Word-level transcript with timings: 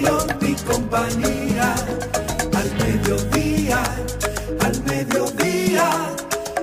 y 0.00 0.54
compañía. 0.64 1.74
Al 2.52 2.76
mediodía, 2.78 3.82
al 4.60 4.84
mediodía, 4.84 6.16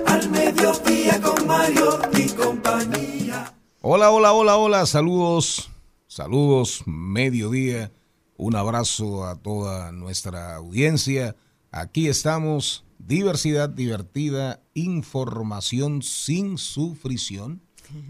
al 0.06 0.30
mediodía 0.30 1.20
con 1.22 1.46
Mario 1.46 1.98
y 2.12 2.28
compañía. 2.28 3.54
Hola, 3.80 4.10
hola, 4.10 4.32
hola, 4.32 4.56
hola, 4.56 4.86
saludos, 4.86 5.70
saludos, 6.06 6.82
mediodía, 6.86 7.90
un 8.36 8.54
abrazo 8.54 9.24
a 9.24 9.36
toda 9.36 9.92
nuestra 9.92 10.54
audiencia. 10.56 11.34
Aquí 11.70 12.08
estamos, 12.08 12.84
diversidad 12.98 13.70
divertida, 13.70 14.60
información 14.74 16.02
sin 16.02 16.58
sufrición, 16.58 17.62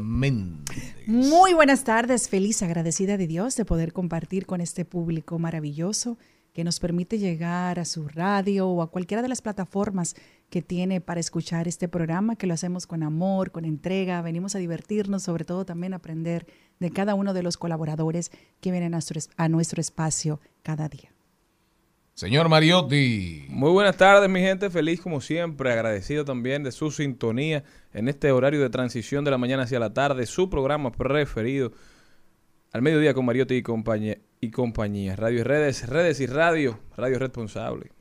Méndez. 0.00 0.95
Muy 1.08 1.54
buenas 1.54 1.84
tardes, 1.84 2.28
feliz, 2.28 2.64
agradecida 2.64 3.16
de 3.16 3.28
Dios 3.28 3.54
de 3.54 3.64
poder 3.64 3.92
compartir 3.92 4.44
con 4.44 4.60
este 4.60 4.84
público 4.84 5.38
maravilloso 5.38 6.18
que 6.52 6.64
nos 6.64 6.80
permite 6.80 7.20
llegar 7.20 7.78
a 7.78 7.84
su 7.84 8.08
radio 8.08 8.66
o 8.66 8.82
a 8.82 8.90
cualquiera 8.90 9.22
de 9.22 9.28
las 9.28 9.40
plataformas 9.40 10.16
que 10.50 10.62
tiene 10.62 11.00
para 11.00 11.20
escuchar 11.20 11.68
este 11.68 11.86
programa, 11.86 12.34
que 12.34 12.48
lo 12.48 12.54
hacemos 12.54 12.88
con 12.88 13.04
amor, 13.04 13.52
con 13.52 13.64
entrega, 13.64 14.20
venimos 14.20 14.56
a 14.56 14.58
divertirnos, 14.58 15.22
sobre 15.22 15.44
todo 15.44 15.64
también 15.64 15.92
a 15.92 15.98
aprender 15.98 16.44
de 16.80 16.90
cada 16.90 17.14
uno 17.14 17.34
de 17.34 17.44
los 17.44 17.56
colaboradores 17.56 18.32
que 18.60 18.72
vienen 18.72 18.92
a 18.92 18.96
nuestro, 18.96 19.20
a 19.36 19.48
nuestro 19.48 19.80
espacio 19.80 20.40
cada 20.64 20.88
día. 20.88 21.15
Señor 22.16 22.48
Mariotti. 22.48 23.44
Muy 23.50 23.70
buenas 23.72 23.98
tardes, 23.98 24.30
mi 24.30 24.40
gente. 24.40 24.70
Feliz 24.70 25.02
como 25.02 25.20
siempre. 25.20 25.70
Agradecido 25.70 26.24
también 26.24 26.62
de 26.62 26.72
su 26.72 26.90
sintonía 26.90 27.62
en 27.92 28.08
este 28.08 28.32
horario 28.32 28.62
de 28.62 28.70
transición 28.70 29.22
de 29.22 29.30
la 29.30 29.36
mañana 29.36 29.64
hacia 29.64 29.78
la 29.78 29.92
tarde. 29.92 30.24
Su 30.24 30.48
programa 30.48 30.90
preferido 30.90 31.72
al 32.72 32.80
mediodía 32.80 33.12
con 33.12 33.26
Mariotti 33.26 33.56
y 33.56 33.62
compañía. 33.62 34.16
Y 34.40 34.50
compañía. 34.50 35.14
Radio 35.14 35.40
y 35.40 35.42
redes, 35.42 35.86
redes 35.90 36.18
y 36.20 36.26
radio. 36.26 36.80
Radio 36.96 37.18
responsable. 37.18 37.92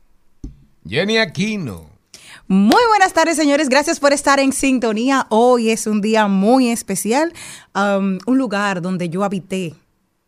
Jenny 0.88 1.18
Aquino. 1.18 1.90
Muy 2.48 2.84
buenas 2.88 3.12
tardes, 3.12 3.36
señores. 3.36 3.68
Gracias 3.68 4.00
por 4.00 4.14
estar 4.14 4.40
en 4.40 4.54
sintonía. 4.54 5.28
Hoy 5.30 5.72
es 5.72 5.88
un 5.88 6.00
día 6.00 6.30
muy 6.30 6.70
especial. 6.70 7.34
Um, 7.76 8.20
un 8.26 8.38
lugar 8.38 8.82
donde 8.82 9.10
yo 9.10 9.26
habité 9.26 9.74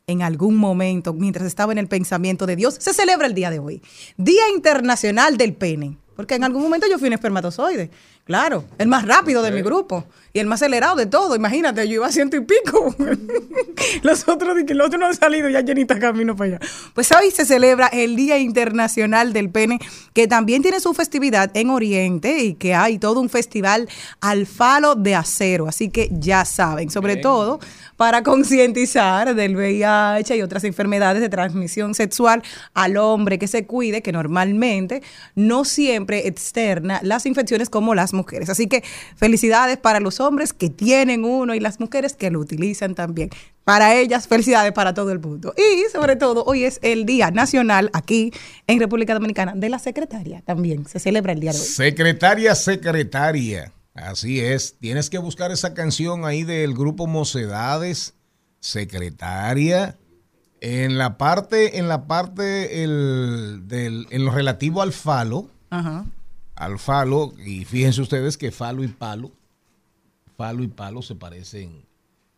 en 0.08 0.22
algún 0.22 0.56
momento, 0.56 1.14
mientras 1.14 1.46
estaba 1.46 1.74
en 1.74 1.78
el 1.78 1.88
pensamiento 1.88 2.46
de 2.46 2.56
Dios, 2.56 2.78
se 2.80 2.94
celebra 2.94 3.28
el 3.28 3.34
día 3.34 3.52
de 3.52 3.60
hoy. 3.60 3.82
Día 4.16 4.50
Internacional 4.56 5.38
del 5.38 5.54
Pene. 5.54 5.98
Porque 6.16 6.36
en 6.36 6.46
algún 6.46 6.62
momento 6.64 6.88
yo 6.90 6.98
fui 6.98 7.10
un 7.10 7.14
espermatozoide. 7.14 7.92
Claro, 8.28 8.66
el 8.78 8.88
más 8.88 9.06
rápido 9.08 9.42
de 9.42 9.52
mi 9.52 9.62
grupo 9.62 10.06
y 10.34 10.40
el 10.40 10.46
más 10.46 10.62
acelerado 10.62 10.96
de 10.96 11.06
todo. 11.08 11.36
Imagínate, 11.36 11.88
yo 11.88 11.96
iba 11.96 12.08
a 12.08 12.12
ciento 12.12 12.38
y 12.38 12.42
pico. 12.42 12.96
los 14.04 14.28
otros, 14.28 14.56
los 14.70 14.88
otros 14.88 15.00
no 15.00 15.08
han 15.08 15.16
salido, 15.16 15.50
ya 15.50 15.62
llenita 15.62 15.98
camino 15.98 16.36
para 16.36 16.58
allá. 16.58 16.68
Pues 16.94 17.12
hoy 17.12 17.32
se 17.32 17.46
celebra 17.46 17.88
el 17.88 18.16
Día 18.16 18.38
Internacional 18.38 19.34
del 19.34 19.50
Pene, 19.50 19.80
que 20.14 20.28
también 20.28 20.62
tiene 20.62 20.80
su 20.80 20.94
festividad 20.94 21.50
en 21.56 21.70
Oriente 21.70 22.40
y 22.44 22.54
que 22.56 22.76
hay 22.76 23.00
todo 23.00 23.20
un 23.20 23.30
festival 23.30 23.88
al 24.22 24.46
falo 24.46 24.96
de 24.96 25.16
acero. 25.16 25.68
Así 25.68 25.90
que 25.90 26.10
ya 26.12 26.46
saben, 26.46 26.90
sobre 26.90 27.14
Bien. 27.14 27.24
todo 27.24 27.60
para 27.96 28.22
concientizar 28.22 29.34
del 29.34 29.56
VIH 29.56 30.36
y 30.36 30.42
otras 30.44 30.64
enfermedades 30.66 31.22
de 31.22 31.30
transmisión 31.30 31.96
sexual 31.96 32.44
al 32.76 32.98
hombre 32.98 33.40
que 33.40 33.48
se 33.48 33.66
cuide, 33.66 34.04
que 34.04 34.12
normalmente 34.12 35.02
no 35.34 35.66
siempre 35.66 35.88
siempre 35.88 36.28
externa 36.28 37.00
las 37.02 37.26
infecciones 37.26 37.70
como 37.70 37.96
las 37.96 38.14
mujeres. 38.18 38.50
Así 38.50 38.68
que 38.68 38.84
felicidades 39.16 39.78
para 39.78 40.02
los 40.02 40.20
hombres 40.20 40.52
que 40.52 40.70
tienen 40.70 41.24
uno 41.24 41.56
y 41.56 41.62
las 41.62 41.80
mujeres 41.80 42.16
que 42.16 42.30
lo 42.30 42.40
utilizan 42.40 42.96
también. 42.96 43.30
Para 43.64 43.96
ellas, 43.96 44.28
felicidades 44.28 44.74
para 44.74 44.94
todo 44.94 45.12
el 45.12 45.20
mundo. 45.20 45.54
Y 45.58 45.90
sobre 45.92 46.16
todo, 46.16 46.44
hoy 46.46 46.64
es 46.64 46.80
el 46.82 47.06
Día 47.06 47.32
Nacional 47.32 47.90
aquí 47.94 48.32
en 48.68 48.80
República 48.80 49.14
Dominicana 49.14 49.54
de 49.56 49.70
la 49.70 49.80
Secretaria 49.80 50.42
también. 50.46 50.88
Se 50.88 51.00
celebra 51.00 51.34
el 51.34 51.40
día 51.40 51.52
de 51.52 51.60
hoy. 51.60 51.66
Secretaria, 51.66 52.56
secretaria. 52.56 53.72
Así 53.94 54.40
es. 54.40 54.76
Tienes 54.80 55.10
que 55.10 55.18
buscar 55.18 55.52
esa 55.52 55.74
canción 55.74 56.26
ahí 56.26 56.44
del 56.44 56.74
grupo 56.74 57.08
Mocedades, 57.08 58.14
secretaria. 58.60 59.98
En 60.62 60.98
la 60.98 61.18
parte, 61.18 61.78
en 61.78 61.88
la 61.88 62.08
parte 62.08 62.84
el, 62.84 63.64
del, 63.66 64.08
en 64.10 64.26
lo 64.26 64.32
relativo 64.32 64.82
al 64.82 64.94
falo, 64.94 65.50
Ajá. 65.70 66.06
Al 66.58 66.80
falo, 66.80 67.34
y 67.46 67.66
fíjense 67.66 68.02
ustedes 68.02 68.38
que 68.38 68.52
falo 68.52 68.84
y 68.84 68.88
palo, 68.88 69.32
falo 70.36 70.64
y 70.64 70.68
palo 70.68 71.02
se 71.02 71.16
parecen, 71.16 71.86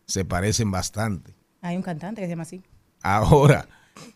se 0.06 0.24
parecen 0.24 0.70
bastante. 0.70 1.34
Hay 1.62 1.76
un 1.76 1.82
cantante 1.82 2.20
que 2.20 2.26
se 2.26 2.30
llama 2.30 2.42
así. 2.42 2.62
Ahora, 3.02 3.68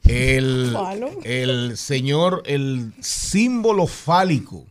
el, 0.04 0.76
el 1.24 1.76
señor, 1.76 2.42
el 2.46 2.92
símbolo 3.00 3.86
fálico 3.86 4.66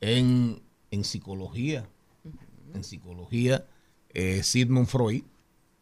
en, 0.00 0.62
en 0.90 1.04
psicología, 1.04 1.88
en 2.74 2.84
psicología, 2.84 3.64
eh, 4.10 4.42
Sigmund 4.42 4.86
Freud 4.86 5.22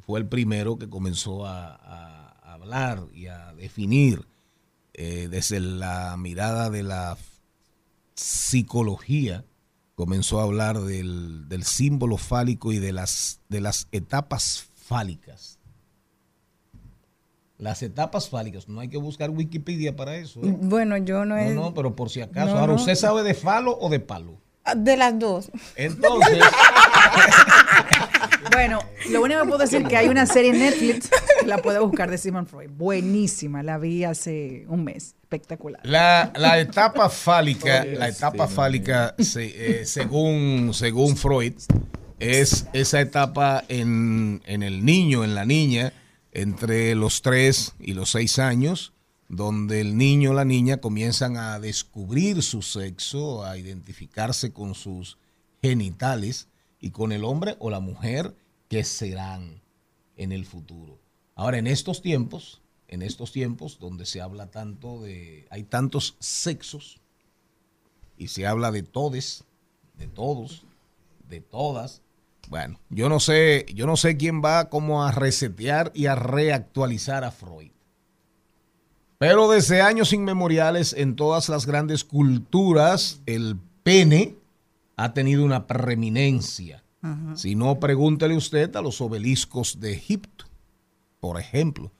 fue 0.01 0.21
el 0.21 0.27
primero 0.27 0.79
que 0.79 0.89
comenzó 0.89 1.47
a, 1.47 1.75
a 1.75 2.53
hablar 2.55 3.03
y 3.13 3.27
a 3.27 3.53
definir 3.55 4.25
eh, 4.95 5.29
desde 5.31 5.61
la 5.61 6.17
mirada 6.17 6.71
de 6.71 6.83
la 6.83 7.17
psicología, 8.17 9.45
comenzó 9.95 10.41
a 10.41 10.45
hablar 10.45 10.81
del, 10.81 11.49
del 11.49 11.63
símbolo 11.65 12.17
fálico 12.17 12.73
y 12.73 12.79
de 12.79 12.93
las, 12.93 13.41
de 13.49 13.61
las 13.61 13.89
etapas 13.93 14.67
fálicas. 14.75 15.59
Las 17.59 17.83
etapas 17.83 18.29
fálicas, 18.29 18.69
no 18.69 18.81
hay 18.81 18.89
que 18.89 18.99
buscar 18.99 19.31
Wikipedia 19.31 19.97
para 19.97 20.17
eso. 20.17 20.41
¿eh? 20.43 20.55
Bueno, 20.61 20.97
yo 20.99 21.25
no 21.25 21.37
No, 21.37 21.41
he... 21.41 21.55
no, 21.55 21.73
pero 21.73 21.97
por 21.97 22.11
si 22.11 22.21
acaso. 22.21 22.53
No, 22.53 22.59
Ahora, 22.61 22.73
no. 22.75 22.79
¿usted 22.79 22.95
sabe 22.95 23.23
de 23.23 23.33
falo 23.35 23.79
o 23.81 23.89
de 23.89 24.01
palo? 24.01 24.39
De 24.77 24.97
las 24.97 25.19
dos. 25.19 25.51
Entonces, 25.77 26.41
Bueno, 28.53 28.79
lo 29.11 29.23
único 29.23 29.41
que 29.43 29.47
puedo 29.49 29.59
decir 29.61 29.83
es 29.83 29.89
que 29.89 29.97
hay 29.97 30.09
una 30.09 30.27
serie 30.27 30.51
en 30.51 30.59
Netflix, 30.61 31.11
la 31.47 31.59
puede 31.59 31.79
buscar 31.81 32.11
de 32.11 32.19
Simon 32.19 32.47
Freud. 32.47 32.71
Buenísima, 32.71 33.63
la 33.63 33.79
vi 33.79 34.05
hace 34.05 34.65
un 34.69 34.85
mes. 34.85 35.15
Espectacular. 35.27 35.81
la, 35.85 36.33
la 36.37 36.61
etapa 36.61 37.09
fálica, 37.11 37.85
la 37.85 38.09
etapa 38.09 38.47
fálica, 38.47 39.15
se- 39.19 39.81
eh, 39.81 39.87
según, 39.87 40.71
según 40.73 41.17
Freud, 41.17 41.55
es 42.21 42.67
esa 42.73 43.01
etapa 43.01 43.65
en, 43.69 44.41
en 44.47 44.63
el 44.63 44.85
niño, 44.85 45.25
en 45.25 45.35
la 45.35 45.45
niña, 45.45 45.93
entre 46.33 46.95
los 46.95 47.23
3 47.23 47.75
y 47.81 47.95
los 47.95 48.11
6 48.13 48.39
años, 48.39 48.93
donde 49.29 49.81
el 49.81 49.97
niño 49.97 50.31
o 50.31 50.35
la 50.35 50.45
niña 50.45 50.77
comienzan 50.77 51.37
a 51.37 51.59
descubrir 51.59 52.43
su 52.45 52.63
sexo, 52.63 53.45
a 53.45 53.59
identificarse 53.59 54.53
con 54.53 54.75
sus 54.77 55.19
genitales 55.61 56.47
y 56.81 56.91
con 56.91 57.11
el 57.11 57.25
hombre 57.25 57.57
o 57.59 57.69
la 57.71 57.81
mujer 57.81 58.35
que 58.69 58.85
serán 58.85 59.61
en 60.17 60.31
el 60.31 60.47
futuro. 60.47 61.01
Ahora, 61.35 61.59
en 61.59 61.67
estos 61.67 62.01
tiempos, 62.01 62.63
en 62.89 63.03
estos 63.03 63.33
tiempos 63.33 63.79
donde 63.79 64.07
se 64.07 64.21
habla 64.21 64.51
tanto 64.51 65.03
de, 65.03 65.47
hay 65.51 65.65
tantos 65.65 66.17
sexos 66.19 67.01
y 68.17 68.29
se 68.29 68.47
habla 68.47 68.71
de 68.71 68.83
todes, 68.83 69.45
de 69.99 70.07
todos, 70.07 70.65
de 71.29 71.41
todas. 71.41 72.03
Bueno, 72.49 72.79
yo 72.91 73.09
no 73.09 73.21
sé, 73.21 73.67
yo 73.75 73.87
no 73.87 73.97
sé 73.97 74.17
quién 74.17 74.43
va 74.43 74.69
como 74.69 75.05
a 75.05 75.11
resetear 75.11 75.91
y 75.95 76.07
a 76.07 76.15
reactualizar 76.15 77.25
a 77.25 77.31
Freud. 77.31 77.71
Pero 79.19 79.49
desde 79.51 79.81
años 79.81 80.13
inmemoriales 80.13 80.93
en 80.93 81.17
todas 81.17 81.49
las 81.49 81.67
grandes 81.67 82.05
culturas 82.05 83.21
el 83.27 83.59
pene 83.83 84.37
ha 84.97 85.15
tenido 85.15 85.45
una 85.45 85.67
preeminencia. 85.67 86.83
Si 87.37 87.55
no, 87.55 87.79
pregúntele 87.79 88.37
usted 88.37 88.75
a 88.75 88.83
los 88.83 89.01
obeliscos 89.01 89.79
de 89.79 89.93
Egipto, 89.93 90.47
por 91.21 91.39
ejemplo. 91.39 91.93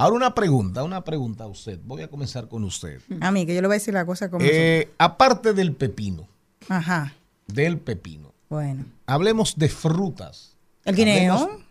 Ahora 0.00 0.16
una 0.16 0.34
pregunta, 0.34 0.82
una 0.82 1.04
pregunta 1.04 1.44
a 1.44 1.46
usted. 1.46 1.78
Voy 1.84 2.00
a 2.02 2.08
comenzar 2.08 2.48
con 2.48 2.64
usted. 2.64 3.00
A 3.20 3.30
mí, 3.30 3.44
que 3.44 3.54
yo 3.54 3.60
le 3.60 3.66
voy 3.68 3.74
a 3.74 3.78
decir 3.78 3.92
la 3.92 4.06
cosa 4.06 4.30
como 4.30 4.44
Eh, 4.48 4.90
aparte 4.98 5.52
del 5.52 5.74
pepino. 5.74 6.26
Ajá. 6.68 7.14
del 7.46 7.78
pepino, 7.78 8.32
Bueno. 8.48 8.84
hablemos 9.06 9.56
de 9.58 9.68
frutas. 9.68 10.56
El 10.84 10.94
guineo. 10.96 11.34
Hablemos- 11.34 11.64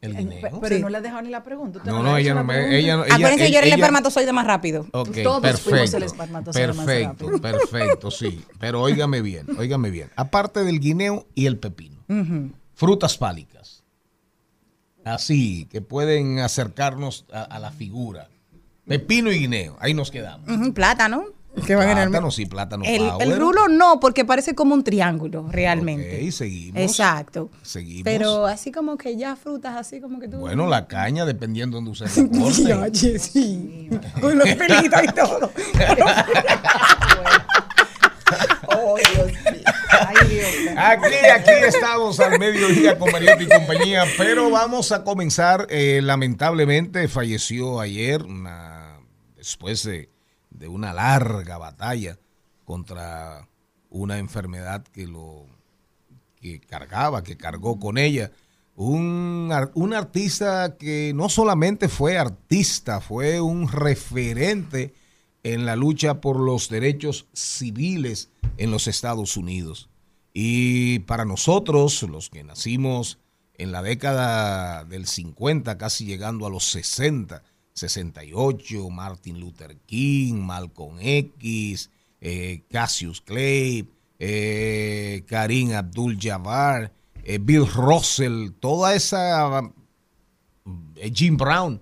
El 0.00 0.16
guineo. 0.16 0.60
Pero 0.60 0.76
Sí. 0.76 0.82
no 0.82 0.88
le 0.88 0.96
has 0.98 1.02
dejado 1.02 1.22
ni 1.22 1.30
la 1.30 1.42
pregunta. 1.42 1.78
Usted 1.78 1.90
No, 1.90 2.02
no, 2.02 2.10
hecho 2.10 2.16
ella 2.18 2.34
no 2.34 2.44
me. 2.44 2.54
pregunta. 2.54 2.76
Ella, 2.76 2.96
no- 2.96 3.04
ella, 3.04 3.14
Acuérdense, 3.14 3.44
yo 3.44 3.48
ella- 3.48 3.58
era 3.58 3.66
el 3.68 3.72
espermatozoide 3.74 4.32
más 4.32 4.46
rápido. 4.46 4.86
Ok, 4.92 5.08
Todos 5.22 5.60
fuimos 5.60 5.80
el 5.80 6.00
perfecto. 6.00 6.04
espermatozoide 6.06 6.66
más 6.72 6.76
Perfecto, 6.86 7.30
rápido. 7.30 7.40
perfecto, 7.42 8.10
sí. 8.10 8.44
Pero 8.58 8.82
óigame 8.82 9.20
bien, 9.22 9.46
óigame 9.58 9.90
bien. 9.90 10.10
Aparte 10.16 10.64
del 10.64 10.80
guineo 10.80 11.26
y 11.34 11.46
el 11.46 11.58
pepino, 11.58 11.96
frutas 12.74 13.16
fálicas. 13.18 13.75
Así, 15.06 15.68
que 15.70 15.80
pueden 15.80 16.40
acercarnos 16.40 17.26
a, 17.32 17.42
a 17.42 17.60
la 17.60 17.70
figura. 17.70 18.28
Pepino 18.88 19.30
y 19.30 19.38
guineo, 19.38 19.76
ahí 19.78 19.94
nos 19.94 20.10
quedamos. 20.10 20.48
Ujú, 20.48 20.74
Plátano. 20.74 21.24
Que 21.64 21.74
van 21.74 21.94
Plátano, 21.94 22.30
sí, 22.30 22.44
plátano 22.44 22.84
El, 22.84 23.02
el 23.20 23.38
rulo 23.38 23.66
no, 23.66 23.98
porque 23.98 24.26
parece 24.26 24.54
como 24.54 24.74
un 24.74 24.84
triángulo, 24.84 25.46
realmente. 25.48 26.26
Ok, 26.26 26.30
seguimos. 26.32 26.82
Exacto. 26.82 27.48
Seguimos. 27.62 28.02
Pero 28.04 28.46
así 28.46 28.70
como 28.70 28.98
que 28.98 29.16
ya 29.16 29.36
frutas, 29.36 29.74
así 29.74 30.00
como 30.00 30.18
que 30.20 30.28
tú. 30.28 30.36
Bueno, 30.38 30.66
la 30.66 30.86
caña, 30.86 31.24
dependiendo 31.24 31.76
donde 31.78 31.92
usted 31.92 32.08
se 32.08 32.28
corte. 32.28 32.74
Oye, 32.74 33.18
sí. 33.18 33.88
Con 34.20 34.36
los 34.36 34.48
pelitos 34.54 35.02
y 35.02 35.06
todo. 35.06 35.50
Oh, 38.68 38.96
Dios 38.96 39.26
mío. 39.52 39.65
Aquí, 40.76 41.14
aquí 41.32 41.50
estamos 41.66 42.20
al 42.20 42.38
mediodía 42.38 42.98
con 42.98 43.10
Mariotti 43.10 43.44
y 43.44 43.48
compañía, 43.48 44.04
pero 44.18 44.50
vamos 44.50 44.92
a 44.92 45.04
comenzar. 45.04 45.66
eh, 45.70 46.00
lamentablemente 46.02 47.08
falleció 47.08 47.80
ayer, 47.80 48.22
una, 48.22 49.00
después 49.36 49.84
de, 49.84 50.10
de 50.50 50.68
una 50.68 50.92
larga 50.92 51.58
batalla 51.58 52.18
contra 52.64 53.48
una 53.90 54.18
enfermedad 54.18 54.84
que 54.92 55.06
lo 55.06 55.46
que 56.40 56.60
cargaba, 56.60 57.22
que 57.22 57.36
cargó 57.36 57.78
con 57.78 57.98
ella. 57.98 58.30
Un, 58.74 59.50
un 59.74 59.94
artista 59.94 60.76
que 60.76 61.12
no 61.14 61.28
solamente 61.28 61.88
fue 61.88 62.18
artista, 62.18 63.00
fue 63.00 63.40
un 63.40 63.68
referente 63.68 64.92
en 65.54 65.64
la 65.64 65.76
lucha 65.76 66.20
por 66.20 66.40
los 66.40 66.68
derechos 66.68 67.26
civiles 67.32 68.30
en 68.56 68.72
los 68.72 68.88
Estados 68.88 69.36
Unidos. 69.36 69.88
Y 70.34 70.98
para 71.00 71.24
nosotros, 71.24 72.02
los 72.02 72.30
que 72.30 72.42
nacimos 72.42 73.18
en 73.54 73.70
la 73.70 73.80
década 73.80 74.82
del 74.84 75.06
50, 75.06 75.78
casi 75.78 76.04
llegando 76.04 76.46
a 76.46 76.50
los 76.50 76.64
60, 76.70 77.44
68, 77.74 78.90
Martin 78.90 79.38
Luther 79.38 79.76
King, 79.86 80.34
Malcolm 80.34 80.98
X, 81.00 81.90
eh, 82.20 82.64
Cassius 82.68 83.20
Clay, 83.20 83.88
eh, 84.18 85.22
Karim 85.28 85.74
Abdul-Jabbar, 85.74 86.92
eh, 87.22 87.38
Bill 87.38 87.68
Russell, 87.72 88.50
toda 88.58 88.96
esa 88.96 89.62
Jim 91.14 91.36
Brown, 91.36 91.80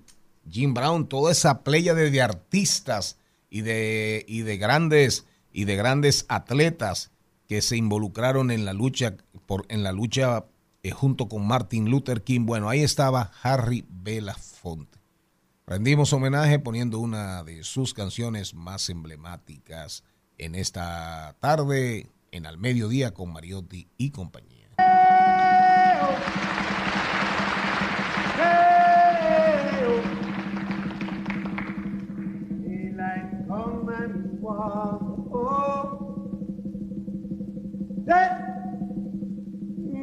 Jim 0.50 0.75
Brown, 0.75 1.09
toda 1.09 1.33
esa 1.33 1.65
playa 1.65 1.95
de 1.95 2.21
artistas 2.21 3.17
y 3.55 3.63
de, 3.63 4.25
y 4.27 4.43
de 4.43 4.57
grandes 4.57 5.27
y 5.53 5.65
de 5.65 5.77
grandes 5.77 6.27
atletas 6.29 7.13
que 7.47 7.63
se 7.63 7.77
involucraron 7.77 8.51
en 8.51 8.65
la 8.65 8.73
lucha 8.73 9.17
por 9.47 9.65
en 9.69 9.85
la 9.85 9.93
lucha 9.93 10.47
eh, 10.83 10.91
junto 10.91 11.29
con 11.29 11.47
Martin 11.47 11.89
Luther 11.89 12.25
King. 12.25 12.47
Bueno, 12.47 12.69
ahí 12.69 12.83
estaba 12.83 13.31
Harry 13.45 13.87
Belafonte. 13.89 14.99
Rendimos 15.69 16.13
homenaje 16.13 16.59
poniendo 16.59 16.99
una 16.99 17.45
de 17.45 17.63
sus 17.63 17.95
canciones 17.95 18.55
más 18.55 18.91
emblemáticas 18.91 20.03
en 20.37 20.57
esta 20.57 21.37
tarde 21.39 22.11
en 22.33 22.47
Al 22.47 22.59
Mediodía 22.59 23.15
con 23.15 23.33
Mariotti 23.33 23.87
y 23.97 24.11
compañía. 24.11 24.54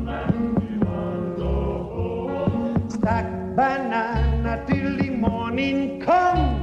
Stack 3.06 3.54
banana 3.54 4.66
till 4.66 4.98
the 4.98 5.10
morning 5.10 6.02
come. 6.02 6.58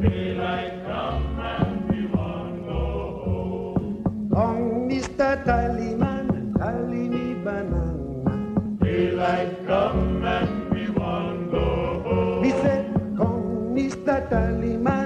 Daylight 0.00 0.80
come 0.88 1.38
and 1.38 1.84
we 1.90 2.06
want 2.08 2.64
go 2.64 3.20
home. 3.20 4.30
Come, 4.32 4.88
Mr. 4.88 5.44
Tallyman, 5.44 6.56
tally 6.56 7.04
me 7.12 7.34
banana. 7.44 8.32
Daylight 8.80 9.66
come 9.66 10.24
and 10.24 10.72
we 10.72 10.88
want 10.88 11.50
go 11.52 12.00
home. 12.00 12.44
He 12.44 12.50
said, 12.64 12.88
come, 13.20 13.76
Mr. 13.76 14.24
Tallyman, 14.32 14.97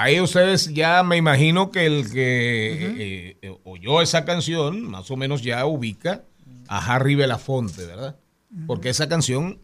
Ahí 0.00 0.20
ustedes 0.20 0.72
ya 0.72 1.02
me 1.02 1.16
imagino 1.16 1.72
que 1.72 1.84
el 1.86 2.08
que 2.12 3.30
eh, 3.30 3.36
eh, 3.42 3.58
oyó 3.64 4.00
esa 4.00 4.24
canción 4.24 4.82
más 4.82 5.10
o 5.10 5.16
menos 5.16 5.42
ya 5.42 5.66
ubica 5.66 6.24
a 6.68 6.94
Harry 6.94 7.16
Belafonte, 7.16 7.84
¿verdad? 7.84 8.16
Porque 8.68 8.90
esa 8.90 9.08
canción 9.08 9.58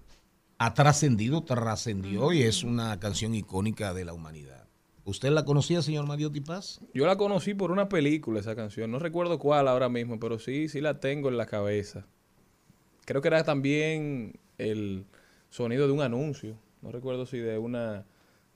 ha 0.58 0.74
trascendido, 0.74 1.44
trascendió 1.44 2.32
y 2.32 2.42
es 2.42 2.64
una 2.64 2.98
canción 2.98 3.32
icónica 3.36 3.94
de 3.94 4.04
la 4.04 4.12
humanidad. 4.12 4.66
¿Usted 5.04 5.30
la 5.30 5.44
conocía, 5.44 5.82
señor 5.82 6.08
Mariotti 6.08 6.40
Paz? 6.40 6.80
Yo 6.92 7.06
la 7.06 7.16
conocí 7.16 7.54
por 7.54 7.70
una 7.70 7.88
película, 7.88 8.40
esa 8.40 8.56
canción. 8.56 8.90
No 8.90 8.98
recuerdo 8.98 9.38
cuál 9.38 9.68
ahora 9.68 9.88
mismo, 9.88 10.18
pero 10.18 10.40
sí, 10.40 10.68
sí 10.68 10.80
la 10.80 10.98
tengo 10.98 11.28
en 11.28 11.36
la 11.36 11.46
cabeza. 11.46 12.06
Creo 13.04 13.22
que 13.22 13.28
era 13.28 13.44
también 13.44 14.40
el 14.58 15.04
sonido 15.48 15.86
de 15.86 15.92
un 15.92 16.02
anuncio. 16.02 16.58
No 16.82 16.90
recuerdo 16.90 17.24
si 17.24 17.38
de 17.38 17.56
una 17.56 18.04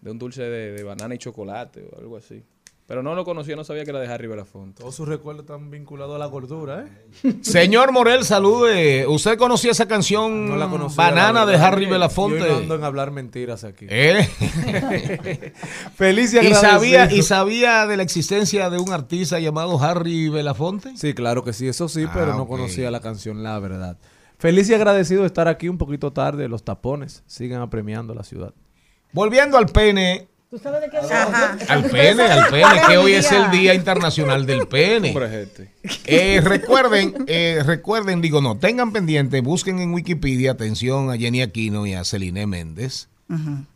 de 0.00 0.10
un 0.10 0.18
dulce 0.18 0.42
de, 0.42 0.72
de 0.72 0.82
banana 0.82 1.14
y 1.14 1.18
chocolate 1.18 1.88
o 1.92 1.98
algo 1.98 2.16
así. 2.16 2.42
Pero 2.86 3.02
no 3.02 3.14
lo 3.14 3.22
conocía, 3.22 3.54
no 3.54 3.64
sabía 3.64 3.84
que 3.84 3.90
era 3.90 4.00
de 4.00 4.06
Harry 4.06 4.28
Belafonte. 4.28 4.80
Todos 4.80 4.94
sus 4.94 5.06
recuerdos 5.06 5.44
están 5.44 5.70
vinculados 5.70 6.16
a 6.16 6.18
la 6.18 6.24
gordura, 6.24 6.86
¿eh? 6.86 7.36
Señor 7.42 7.92
Morel, 7.92 8.24
salude. 8.24 9.06
¿Usted 9.06 9.36
conocía 9.36 9.72
esa 9.72 9.86
canción 9.86 10.48
No 10.48 10.56
la 10.56 10.68
conocía. 10.70 10.96
Banana 11.04 11.44
la 11.44 11.46
de. 11.52 11.56
Harry 11.58 11.84
Y 11.84 11.90
Belafonte? 11.90 12.40
hoy 12.40 12.48
no 12.48 12.56
ando 12.56 12.74
en 12.76 12.84
hablar 12.84 13.10
mentiras 13.10 13.64
aquí. 13.64 13.84
¿Eh? 13.90 14.26
Feliz 15.96 16.32
y 16.32 16.36
¿Y 16.36 16.38
agradecido. 16.38 16.70
sabía, 16.70 17.12
¿Y 17.12 17.22
sabía 17.22 17.86
de 17.86 17.96
la 17.96 18.02
existencia 18.02 18.70
de 18.70 18.78
un 18.78 18.90
artista 18.92 19.38
llamado 19.38 19.78
Harry 19.82 20.30
Belafonte? 20.30 20.96
Sí, 20.96 21.12
claro 21.12 21.44
que 21.44 21.52
sí, 21.52 21.68
eso 21.68 21.88
sí, 21.88 22.06
pero 22.14 22.32
Ah, 22.32 22.36
no 22.36 22.42
ok. 22.44 22.48
conocía 22.48 22.90
la 22.90 23.00
canción, 23.00 23.42
la 23.42 23.58
verdad. 23.58 23.98
Feliz 24.38 24.68
y 24.70 24.74
agradecido 24.74 25.22
de 25.22 25.26
estar 25.26 25.48
aquí 25.48 25.68
un 25.68 25.78
poquito 25.78 26.12
tarde. 26.12 26.48
Los 26.48 26.62
tapones 26.64 27.22
sigan 27.26 27.60
apremiando 27.60 28.14
la 28.14 28.22
ciudad. 28.24 28.54
Volviendo 29.12 29.56
al 29.58 29.66
pene, 29.66 30.26
¿Tú 30.50 30.58
sabes 30.58 30.80
de 30.80 30.88
qué 30.88 30.96
Ajá. 30.96 31.58
al 31.68 31.84
pene, 31.90 32.22
al 32.22 32.48
pene, 32.48 32.80
que 32.88 32.96
hoy 32.96 33.12
es 33.12 33.30
el 33.32 33.50
Día 33.50 33.74
Internacional 33.74 34.46
del 34.46 34.66
Pene. 34.66 35.14
Eh, 36.06 36.40
recuerden, 36.42 37.14
eh, 37.26 37.62
recuerden, 37.66 38.22
digo, 38.22 38.40
no, 38.40 38.56
tengan 38.56 38.90
pendiente, 38.92 39.42
busquen 39.42 39.78
en 39.78 39.92
Wikipedia, 39.92 40.52
atención 40.52 41.10
a 41.10 41.18
Jenny 41.18 41.42
Aquino 41.42 41.86
y 41.86 41.92
a 41.92 42.02
Celine 42.04 42.46
Méndez. 42.46 43.08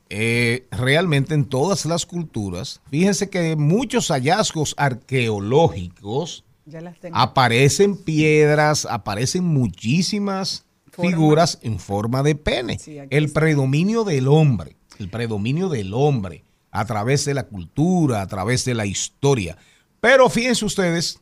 Eh, 0.09 0.67
realmente 0.71 1.35
en 1.35 1.45
todas 1.45 1.85
las 1.85 2.07
culturas, 2.07 2.81
fíjense 2.91 3.29
que 3.29 3.55
muchos 3.57 4.09
hallazgos 4.09 4.75
arqueológicos 4.79 6.45
Ya 6.67 6.81
las 6.81 6.99
tengo. 6.99 7.17
aparecen 7.17 7.97
piedras, 7.97 8.87
aparecen 8.87 9.45
muchísimas 9.45 10.65
Forma. 10.91 11.11
figuras 11.11 11.59
en 11.63 11.79
forma 11.79 12.23
de 12.23 12.35
pene. 12.35 12.79
Sí, 12.79 12.99
el 13.11 13.25
está. 13.27 13.41
predominio 13.41 14.05
del 14.05 14.29
hombre, 14.29 14.77
el 15.03 15.11
predominio 15.11 15.69
del 15.69 15.93
hombre 15.95 16.45
a 16.71 16.85
través 16.87 17.25
de 17.25 17.35
la 17.35 17.45
cultura, 17.49 18.23
a 18.23 18.27
través 18.27 18.65
de 18.65 18.75
la 18.75 18.87
historia. 18.87 19.59
Pero 20.01 20.29
fíjense 20.31 20.65
ustedes, 20.65 21.21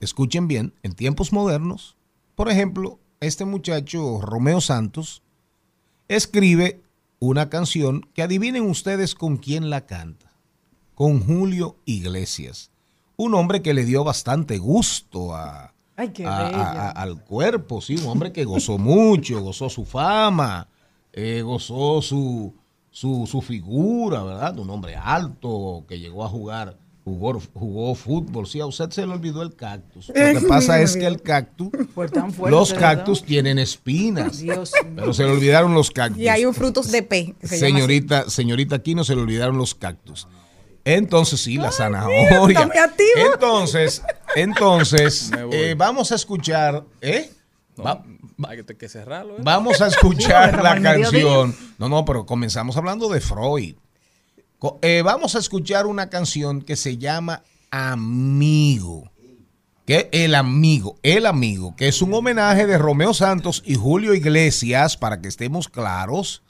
escuchen 0.00 0.46
bien, 0.46 0.72
en 0.82 0.92
tiempos 0.94 1.32
modernos, 1.32 1.96
por 2.36 2.48
ejemplo, 2.50 2.98
este 3.20 3.44
muchacho 3.44 4.20
Romeo 4.20 4.60
Santos 4.60 5.22
escribe 6.08 6.82
una 7.18 7.48
canción 7.48 8.06
que 8.14 8.22
adivinen 8.22 8.68
ustedes 8.68 9.14
con 9.14 9.36
quién 9.38 9.70
la 9.70 9.86
canta. 9.86 10.30
Con 10.94 11.20
Julio 11.24 11.76
Iglesias. 11.86 12.70
Un 13.16 13.34
hombre 13.34 13.62
que 13.62 13.74
le 13.74 13.84
dio 13.84 14.04
bastante 14.04 14.58
gusto 14.58 15.34
a, 15.34 15.72
Ay, 15.96 16.10
qué 16.12 16.26
a- 16.26 16.36
a- 16.38 16.44
bella. 16.50 16.62
a- 16.62 16.90
al 16.90 17.24
cuerpo, 17.24 17.80
sí, 17.80 17.96
un 17.96 18.06
hombre 18.08 18.32
que 18.32 18.44
gozó 18.44 18.78
mucho, 18.78 19.40
gozó 19.40 19.68
su 19.70 19.84
fama, 19.84 20.68
eh, 21.12 21.42
gozó 21.42 22.02
su, 22.02 22.54
su, 22.94 23.26
su 23.26 23.42
figura, 23.42 24.22
¿verdad? 24.22 24.56
Un 24.56 24.70
hombre 24.70 24.94
alto 24.94 25.84
que 25.88 25.98
llegó 25.98 26.24
a 26.24 26.28
jugar, 26.28 26.78
jugó, 27.04 27.40
jugó 27.52 27.94
fútbol, 27.96 28.46
sí, 28.46 28.60
a 28.60 28.66
usted 28.66 28.88
se 28.90 29.04
le 29.04 29.12
olvidó 29.12 29.42
el 29.42 29.56
cactus. 29.56 30.08
Lo 30.08 30.14
que 30.14 30.40
pasa 30.48 30.80
es 30.80 30.96
que 30.96 31.04
el 31.04 31.20
cactus, 31.20 31.70
Fue 31.94 32.08
tan 32.08 32.32
fuerte, 32.32 32.56
los 32.56 32.72
¿verdad? 32.72 32.98
cactus 32.98 33.24
tienen 33.24 33.58
espinas, 33.58 34.38
Dios 34.38 34.70
pero 34.94 35.12
se 35.12 35.24
le 35.24 35.30
olvidaron 35.32 35.74
los 35.74 35.90
cactus. 35.90 36.20
Y 36.22 36.28
hay 36.28 36.44
un 36.44 36.54
frutos 36.54 36.92
de 36.92 37.02
P. 37.02 37.34
se. 37.42 37.58
Señorita, 37.58 38.30
señorita 38.30 38.76
aquí 38.76 38.94
no 38.94 39.02
se 39.02 39.16
le 39.16 39.22
olvidaron 39.22 39.58
los 39.58 39.74
cactus. 39.74 40.28
Entonces, 40.84 41.40
sí, 41.40 41.56
la 41.56 41.72
zanahoria. 41.72 42.70
Entonces, 43.32 44.02
entonces, 44.36 45.32
eh, 45.52 45.74
vamos 45.76 46.12
a 46.12 46.14
escuchar, 46.14 46.84
¿eh? 47.00 47.30
No, 47.76 47.82
Va- 47.84 48.04
hay 48.48 48.64
que, 48.64 48.76
que 48.76 48.88
cerrarlo. 48.88 49.38
¿eh? 49.38 49.40
vamos 49.42 49.80
a 49.80 49.86
escuchar 49.88 50.62
la 50.62 50.80
canción. 50.80 51.54
No, 51.78 51.88
no, 51.88 52.04
pero 52.04 52.26
comenzamos 52.26 52.76
hablando 52.76 53.08
de 53.08 53.20
Freud. 53.20 53.76
Eh, 54.82 55.02
vamos 55.04 55.36
a 55.36 55.38
escuchar 55.40 55.86
una 55.86 56.08
canción 56.08 56.62
que 56.62 56.76
se 56.76 56.96
llama 56.96 57.42
Amigo. 57.70 59.10
Que 59.86 60.08
el 60.12 60.34
amigo, 60.34 60.96
el 61.02 61.26
amigo, 61.26 61.76
que 61.76 61.88
es 61.88 62.00
un 62.00 62.14
homenaje 62.14 62.66
de 62.66 62.78
Romeo 62.78 63.12
Santos 63.12 63.62
y 63.66 63.74
Julio 63.74 64.14
Iglesias, 64.14 64.96
para 64.96 65.20
que 65.20 65.28
estemos 65.28 65.68
claros. 65.68 66.42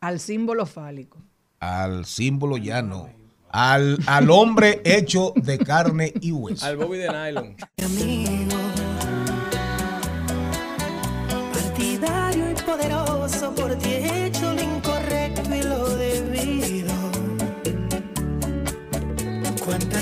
Al 0.00 0.20
símbolo 0.20 0.66
fálico. 0.66 1.18
al 1.60 2.04
símbolo 2.04 2.58
ya 2.58 2.82
no, 2.82 3.08
al, 3.48 3.98
al 4.06 4.30
hombre 4.30 4.82
hecho 4.84 5.32
de 5.36 5.58
carne 5.58 6.12
y 6.20 6.32
hueso. 6.32 6.66
Al 6.66 6.76
Bobby 6.76 6.98
de 6.98 7.08
Nylon. 7.08 7.56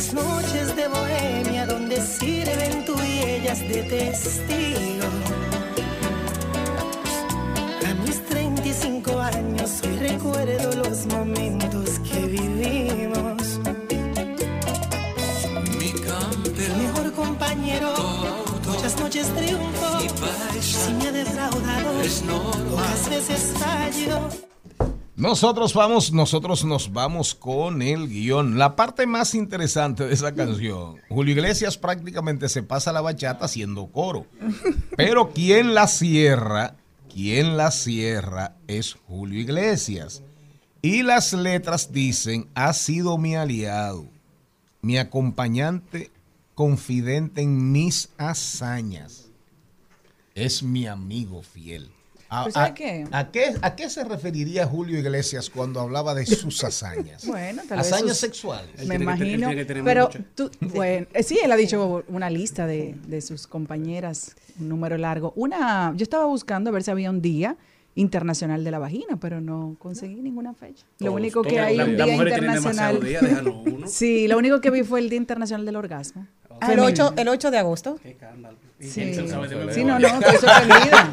Cuántas 0.00 0.14
noches 0.14 0.76
de 0.76 0.88
bohemia 0.88 1.66
donde 1.66 2.00
sirven 2.00 2.86
tú 2.86 2.94
y 3.02 3.18
ellas 3.18 3.60
de 3.60 3.82
testigo. 3.82 5.06
A 7.86 7.94
mis 8.06 8.24
35 8.24 9.20
años 9.20 9.82
hoy 9.84 9.96
recuerdo 9.98 10.84
los 10.84 11.04
momentos 11.04 11.98
que 11.98 12.20
vivimos. 12.20 13.60
El 16.56 16.76
mejor 16.76 17.12
compañero, 17.12 17.92
muchas 18.66 18.98
noches 18.98 19.28
triunfo. 19.34 20.00
Si 20.62 20.92
me 20.94 21.08
ha 21.08 21.12
defraudado, 21.12 21.92
pocas 22.70 23.10
veces 23.10 23.52
fallo. 23.58 24.49
Nosotros 25.20 25.74
vamos, 25.74 26.14
nosotros 26.14 26.64
nos 26.64 26.94
vamos 26.94 27.34
con 27.34 27.82
el 27.82 28.08
guion. 28.08 28.56
La 28.56 28.74
parte 28.74 29.06
más 29.06 29.34
interesante 29.34 30.06
de 30.06 30.14
esa 30.14 30.34
canción, 30.34 30.96
Julio 31.10 31.34
Iglesias 31.34 31.76
prácticamente 31.76 32.48
se 32.48 32.62
pasa 32.62 32.90
la 32.90 33.02
bachata 33.02 33.44
haciendo 33.44 33.88
coro. 33.88 34.24
Pero 34.96 35.32
quien 35.32 35.74
la 35.74 35.88
cierra, 35.88 36.74
quien 37.12 37.58
la 37.58 37.70
cierra 37.70 38.56
es 38.66 38.96
Julio 39.08 39.38
Iglesias. 39.38 40.22
Y 40.80 41.02
las 41.02 41.34
letras 41.34 41.92
dicen, 41.92 42.48
ha 42.54 42.72
sido 42.72 43.18
mi 43.18 43.36
aliado, 43.36 44.06
mi 44.80 44.96
acompañante 44.96 46.10
confidente 46.54 47.42
en 47.42 47.72
mis 47.72 48.08
hazañas. 48.16 49.28
Es 50.34 50.62
mi 50.62 50.86
amigo 50.86 51.42
fiel. 51.42 51.90
A, 52.32 52.44
Pues, 52.44 52.54
¿sabe 52.54 52.68
a- 52.68 52.74
qué? 52.74 53.04
¿a 53.10 53.30
qué? 53.32 53.54
¿A 53.60 53.74
qué 53.74 53.90
se 53.90 54.04
referiría 54.04 54.64
Julio 54.64 54.96
Iglesias 55.00 55.50
cuando 55.50 55.80
hablaba 55.80 56.14
de 56.14 56.24
sus 56.26 56.62
hazañas? 56.62 57.24
Bueno, 57.26 57.62
tal 57.68 57.78
vez 57.78 57.88
hazañas 57.92 58.10
sus- 58.10 58.18
sexuales. 58.18 58.86
Me 58.86 58.94
imagino. 58.94 59.50
Pero 59.84 60.08
tú, 60.36 60.48
bueno, 60.60 61.08
eh, 61.12 61.22
sí, 61.24 61.40
él 61.42 61.50
ha 61.50 61.56
dicho 61.56 62.04
una 62.08 62.30
lista 62.30 62.66
de, 62.68 62.94
de 63.08 63.20
sus 63.20 63.48
compañeras, 63.48 64.36
un 64.60 64.68
número 64.68 64.96
largo. 64.96 65.32
Una, 65.34 65.92
yo 65.96 66.04
estaba 66.04 66.24
buscando 66.26 66.70
a 66.70 66.72
ver 66.72 66.84
si 66.84 66.92
había 66.92 67.10
un 67.10 67.20
día 67.20 67.56
internacional 67.96 68.62
de 68.62 68.70
la 68.70 68.78
vagina, 68.78 69.16
pero 69.20 69.40
no 69.40 69.74
conseguí 69.80 70.22
ninguna 70.22 70.54
fecha. 70.54 70.86
Lo 71.00 71.12
único 71.12 71.42
que 71.42 71.58
hay 71.58 71.76
La- 71.76 71.84
un 71.84 71.96
día 71.96 72.14
internacional. 72.14 73.00
día, 73.02 73.20
uno. 73.64 73.88
Sí, 73.88 74.28
lo 74.28 74.38
único 74.38 74.60
que 74.60 74.70
vi 74.70 74.84
fue 74.84 75.00
el 75.00 75.10
Día 75.10 75.18
Internacional 75.18 75.66
del 75.66 75.74
Orgasmo. 75.74 76.28
Ah, 76.60 76.72
el 76.72 76.78
8, 76.78 77.14
el 77.16 77.26
8 77.28 77.50
de 77.50 77.58
agosto. 77.58 77.98
Sí, 78.78 79.14
sí 79.72 79.84
no, 79.84 79.98
no, 79.98 80.06
estoy 80.06 80.36
sorprendida. 80.36 81.12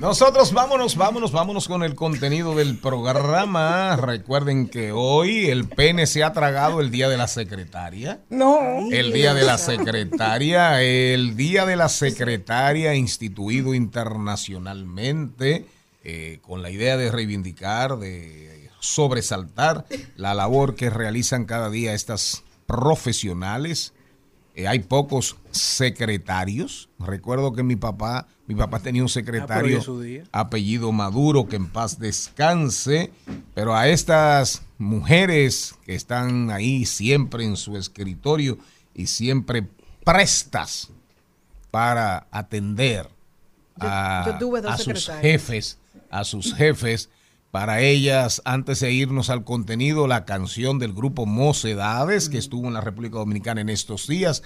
Nosotros 0.00 0.54
vámonos, 0.54 0.96
vámonos, 0.96 1.30
vámonos 1.30 1.68
con 1.68 1.82
el 1.82 1.94
contenido 1.94 2.54
del 2.54 2.78
programa. 2.78 3.96
Recuerden 3.96 4.66
que 4.66 4.92
hoy 4.92 5.50
el 5.50 5.68
pene 5.68 6.06
se 6.06 6.24
ha 6.24 6.32
tragado 6.32 6.80
el 6.80 6.90
día 6.90 7.10
de 7.10 7.18
la 7.18 7.28
secretaria. 7.28 8.18
No. 8.30 8.90
El 8.90 9.12
día 9.12 9.34
de 9.34 9.44
la 9.44 9.58
secretaria, 9.58 10.80
el 10.80 11.36
día 11.36 11.66
de 11.66 11.76
la 11.76 11.90
secretaria 11.90 12.94
instituido 12.94 13.74
internacionalmente 13.74 15.66
eh, 16.02 16.38
con 16.40 16.62
la 16.62 16.70
idea 16.70 16.96
de 16.96 17.10
reivindicar, 17.10 17.98
de 17.98 18.70
sobresaltar 18.80 19.84
la 20.16 20.32
labor 20.32 20.76
que 20.76 20.88
realizan 20.88 21.44
cada 21.44 21.68
día 21.68 21.92
estas 21.92 22.42
profesionales. 22.64 23.92
Eh, 24.54 24.66
hay 24.66 24.78
pocos 24.78 25.36
secretarios. 25.50 26.88
Recuerdo 26.98 27.52
que 27.52 27.62
mi 27.62 27.76
papá, 27.76 28.28
mi 28.50 28.56
papá 28.56 28.80
tenía 28.80 29.00
un 29.00 29.08
secretario 29.08 29.80
día. 30.00 30.24
apellido 30.32 30.90
Maduro, 30.90 31.46
que 31.46 31.54
en 31.54 31.68
paz 31.68 32.00
descanse, 32.00 33.12
pero 33.54 33.76
a 33.76 33.86
estas 33.86 34.62
mujeres 34.76 35.76
que 35.86 35.94
están 35.94 36.50
ahí 36.50 36.84
siempre 36.84 37.44
en 37.44 37.56
su 37.56 37.76
escritorio 37.76 38.58
y 38.92 39.06
siempre 39.06 39.68
prestas 40.04 40.90
para 41.70 42.26
atender 42.32 43.08
a, 43.78 44.24
yo 44.26 44.38
tuve 44.40 44.60
dos 44.60 44.72
a 44.72 44.78
sus 44.78 45.08
jefes, 45.20 45.78
a 46.10 46.24
sus 46.24 46.52
jefes. 46.52 47.08
Para 47.52 47.80
ellas, 47.82 48.42
antes 48.44 48.80
de 48.80 48.90
irnos 48.90 49.30
al 49.30 49.44
contenido, 49.44 50.08
la 50.08 50.24
canción 50.24 50.80
del 50.80 50.92
grupo 50.92 51.24
Mocedades, 51.24 52.28
que 52.28 52.38
estuvo 52.38 52.66
en 52.66 52.74
la 52.74 52.80
República 52.80 53.18
Dominicana 53.18 53.60
en 53.60 53.68
estos 53.68 54.08
días, 54.08 54.42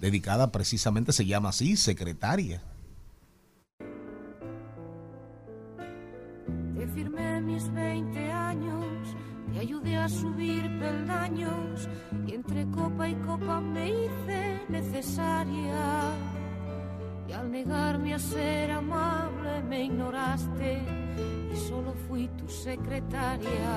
dedicada 0.00 0.52
precisamente, 0.52 1.12
se 1.12 1.26
llama 1.26 1.48
así, 1.48 1.76
Secretaria. 1.76 2.62
Mis 7.42 7.72
20 7.72 8.30
años, 8.30 9.16
te 9.52 9.58
ayudé 9.58 9.96
a 9.96 10.08
subir 10.08 10.62
peldaños 10.78 11.88
y 12.26 12.34
entre 12.34 12.64
copa 12.70 13.08
y 13.08 13.14
copa 13.16 13.60
me 13.60 13.88
hice 13.88 14.60
necesaria. 14.68 16.12
Y 17.26 17.32
al 17.32 17.50
negarme 17.50 18.14
a 18.14 18.18
ser 18.18 18.70
amable 18.70 19.62
me 19.68 19.84
ignoraste 19.84 20.82
y 21.52 21.56
solo 21.56 21.94
fui 22.06 22.28
tu 22.28 22.48
secretaria. 22.48 23.72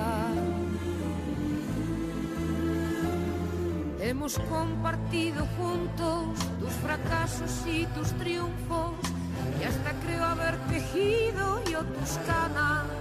Hemos 3.99 4.37
compartido 4.39 5.45
juntos 5.57 6.39
tus 6.59 6.73
fracasos 6.73 7.65
y 7.65 7.85
tus 7.87 8.11
triunfos 8.13 8.93
y 9.59 9.63
hasta 9.63 9.91
creo 10.05 10.23
haber 10.23 10.57
tejido 10.67 11.63
yo 11.65 11.83
tus 11.83 12.17
canas. 12.27 13.00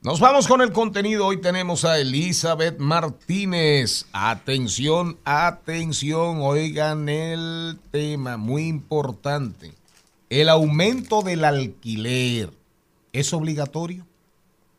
Nos 0.00 0.20
vamos 0.20 0.46
con 0.46 0.60
el 0.60 0.70
contenido. 0.70 1.26
Hoy 1.26 1.40
tenemos 1.40 1.84
a 1.84 1.98
Elizabeth 1.98 2.78
Martínez. 2.78 4.06
Atención, 4.12 5.18
atención. 5.24 6.38
Oigan 6.40 7.08
el 7.08 7.80
tema 7.90 8.36
muy 8.36 8.68
importante. 8.68 9.74
El 10.30 10.50
aumento 10.50 11.22
del 11.22 11.44
alquiler 11.44 12.52
es 13.12 13.32
obligatorio. 13.32 14.06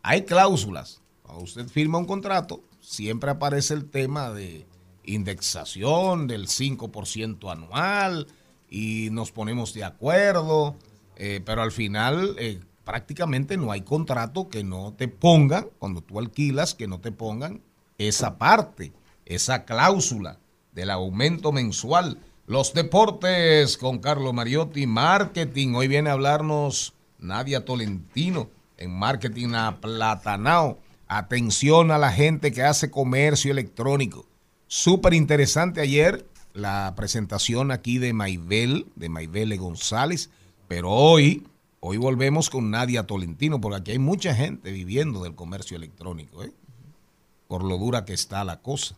Hay 0.03 0.23
cláusulas. 0.23 1.01
Cuando 1.23 1.43
usted 1.43 1.67
firma 1.67 1.97
un 1.97 2.05
contrato, 2.05 2.61
siempre 2.79 3.29
aparece 3.29 3.73
el 3.73 3.89
tema 3.89 4.31
de 4.31 4.65
indexación 5.03 6.27
del 6.27 6.47
5% 6.47 7.51
anual 7.51 8.27
y 8.69 9.09
nos 9.11 9.33
ponemos 9.33 9.73
de 9.73 9.83
acuerdo, 9.83 10.77
eh, 11.17 11.41
pero 11.45 11.61
al 11.61 11.73
final 11.73 12.38
eh, 12.39 12.61
prácticamente 12.89 13.55
no 13.55 13.72
hay 13.72 13.81
contrato 13.81 14.50
que 14.50 14.63
no 14.63 14.96
te 14.98 15.08
pongan, 15.08 15.67
cuando 15.77 16.01
tú 16.01 16.17
alquilas, 16.17 16.74
que 16.74 16.88
no 16.88 17.00
te 17.00 17.12
pongan 17.12 17.62
esa 18.00 18.39
parte, 18.39 18.93
esa 19.27 19.63
cláusula 19.63 20.39
del 20.72 20.89
aumento 20.89 21.51
mensual. 21.51 22.18
Los 22.48 22.74
deportes 22.74 23.77
con 23.77 24.00
Carlos 24.00 24.33
Mariotti, 24.33 24.87
marketing. 24.87 25.75
Hoy 25.75 25.87
viene 25.87 26.09
a 26.09 26.13
hablarnos 26.13 26.96
Nadia 27.20 27.63
Tolentino 27.63 28.50
en 28.75 28.98
marketing 28.98 29.53
a 29.53 29.79
Platanao. 29.79 30.79
Atención 31.07 31.92
a 31.92 32.00
la 32.00 32.11
gente 32.11 32.51
que 32.51 32.63
hace 32.63 32.90
comercio 32.90 33.51
electrónico. 33.51 34.25
Súper 34.66 35.13
interesante 35.13 35.79
ayer 35.79 36.25
la 36.53 36.92
presentación 36.96 37.70
aquí 37.70 38.00
de 38.00 38.13
Maibel, 38.13 38.87
de 38.96 39.09
Maibele 39.09 39.57
González, 39.57 40.31
pero 40.68 40.90
hoy, 40.90 41.46
hoy 41.79 41.98
volvemos 41.98 42.50
con 42.50 42.72
Nadia 42.72 43.07
Tolentino, 43.07 43.61
porque 43.61 43.77
aquí 43.77 43.92
hay 43.92 44.00
mucha 44.00 44.33
gente 44.33 44.72
viviendo 44.72 45.24
del 45.24 45.35
comercio 45.35 45.77
electrónico, 45.77 46.44
¿eh? 46.44 46.51
por 47.48 47.63
lo 47.63 47.77
dura 47.77 48.05
que 48.05 48.13
está 48.13 48.44
la 48.44 48.61
cosa. 48.61 48.98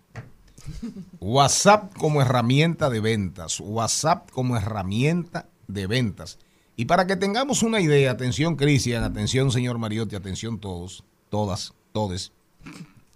WhatsApp 1.19 1.95
como 1.97 2.21
herramienta 2.21 2.89
de 2.89 2.99
ventas, 2.99 3.59
WhatsApp 3.59 4.29
como 4.31 4.57
herramienta 4.57 5.49
de 5.67 5.87
ventas. 5.87 6.37
Y 6.75 6.85
para 6.85 7.07
que 7.07 7.15
tengamos 7.15 7.63
una 7.63 7.79
idea, 7.79 8.11
atención 8.11 8.55
Cristian, 8.55 9.03
atención 9.03 9.51
señor 9.51 9.77
Mariotti, 9.77 10.15
atención 10.15 10.59
todos, 10.59 11.03
todas, 11.29 11.73
todes. 11.91 12.31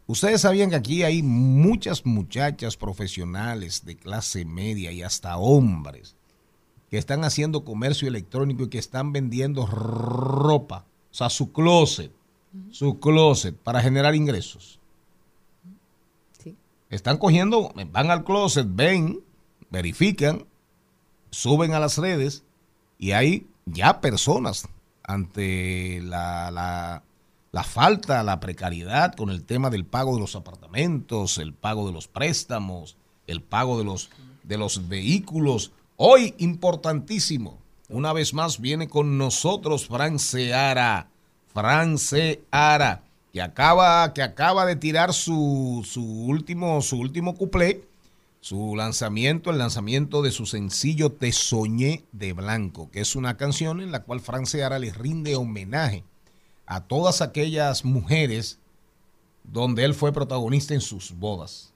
Ustedes 0.08 0.41
sabían 0.41 0.69
que 0.69 0.75
aquí 0.75 1.04
hay 1.04 1.23
muchas 1.23 2.06
muchachas 2.06 2.78
profesionales 2.78 3.86
de 3.86 3.95
clase 3.95 4.45
media 4.45 4.91
y 4.91 5.01
hasta 5.01 5.38
hombres 5.38 6.14
que 6.89 6.98
están 6.98 7.24
haciendo 7.24 7.63
comercio 7.65 8.08
electrónico 8.08 8.63
y 8.63 8.69
que 8.69 8.78
están 8.78 9.12
vendiendo 9.12 9.65
ropa, 9.65 10.86
o 11.12 11.13
sea, 11.13 11.30
su 11.30 11.52
closet, 11.52 12.12
su 12.71 13.00
closet 13.00 13.56
para 13.56 13.82
generar 13.82 14.15
ingresos. 14.15 14.80
Están 16.89 17.17
cogiendo, 17.17 17.74
van 17.91 18.12
al 18.12 18.24
closet, 18.24 18.67
ven, 18.69 19.19
verifican, 19.69 20.45
suben 21.32 21.74
a 21.74 21.80
las 21.80 21.98
redes 21.98 22.43
y 22.98 23.12
hay 23.12 23.48
ya 23.65 24.00
personas 24.00 24.69
ante 25.04 26.00
la, 26.02 26.52
la, 26.52 27.04
la 27.52 27.63
falta, 27.63 28.24
la 28.24 28.39
precariedad 28.39 29.13
con 29.15 29.30
el 29.30 29.43
tema 29.43 29.69
del 29.69 29.86
pago 29.86 30.15
de 30.15 30.21
los 30.21 30.36
apartamentos, 30.36 31.38
el 31.38 31.54
pago 31.54 31.88
de 31.88 31.93
los 31.93 32.08
préstamos, 32.08 32.98
el 33.28 33.41
pago 33.41 33.78
de 33.78 33.84
los, 33.84 34.10
de 34.43 34.58
los 34.58 34.88
vehículos. 34.88 35.71
Hoy, 35.97 36.36
importantísimo, 36.39 37.58
una 37.88 38.12
vez 38.12 38.34
más 38.34 38.60
viene 38.60 38.89
con 38.89 39.17
nosotros 39.17 39.88
Fran 39.88 40.19
Seara. 40.19 41.08
Fran 41.53 41.97
Seara, 41.97 43.05
que 43.31 43.41
acaba, 43.41 44.13
que 44.13 44.21
acaba 44.21 44.65
de 44.65 44.75
tirar 44.75 45.13
su, 45.13 45.88
su 45.89 46.03
último, 46.03 46.81
su 46.81 46.99
último 46.99 47.36
cuplé, 47.36 47.88
su 48.41 48.75
lanzamiento, 48.75 49.51
el 49.51 49.58
lanzamiento 49.58 50.21
de 50.21 50.31
su 50.31 50.45
sencillo 50.45 51.13
Te 51.13 51.31
Soñé 51.31 52.03
de 52.12 52.34
Blanco, 52.34 52.91
que 52.91 52.99
es 52.99 53.15
una 53.15 53.38
canción 53.38 53.79
en 53.79 53.93
la 53.93 54.03
cual 54.03 54.19
Fran 54.19 54.45
Seara 54.45 54.79
le 54.79 54.91
rinde 54.91 55.38
homenaje 55.38 56.03
a 56.65 56.81
todas 56.81 57.21
aquellas 57.21 57.86
mujeres 57.86 58.60
donde 59.45 59.86
él 59.86 59.93
fue 59.93 60.12
protagonista 60.12 60.73
en 60.73 60.81
sus 60.81 61.13
bodas. 61.13 61.73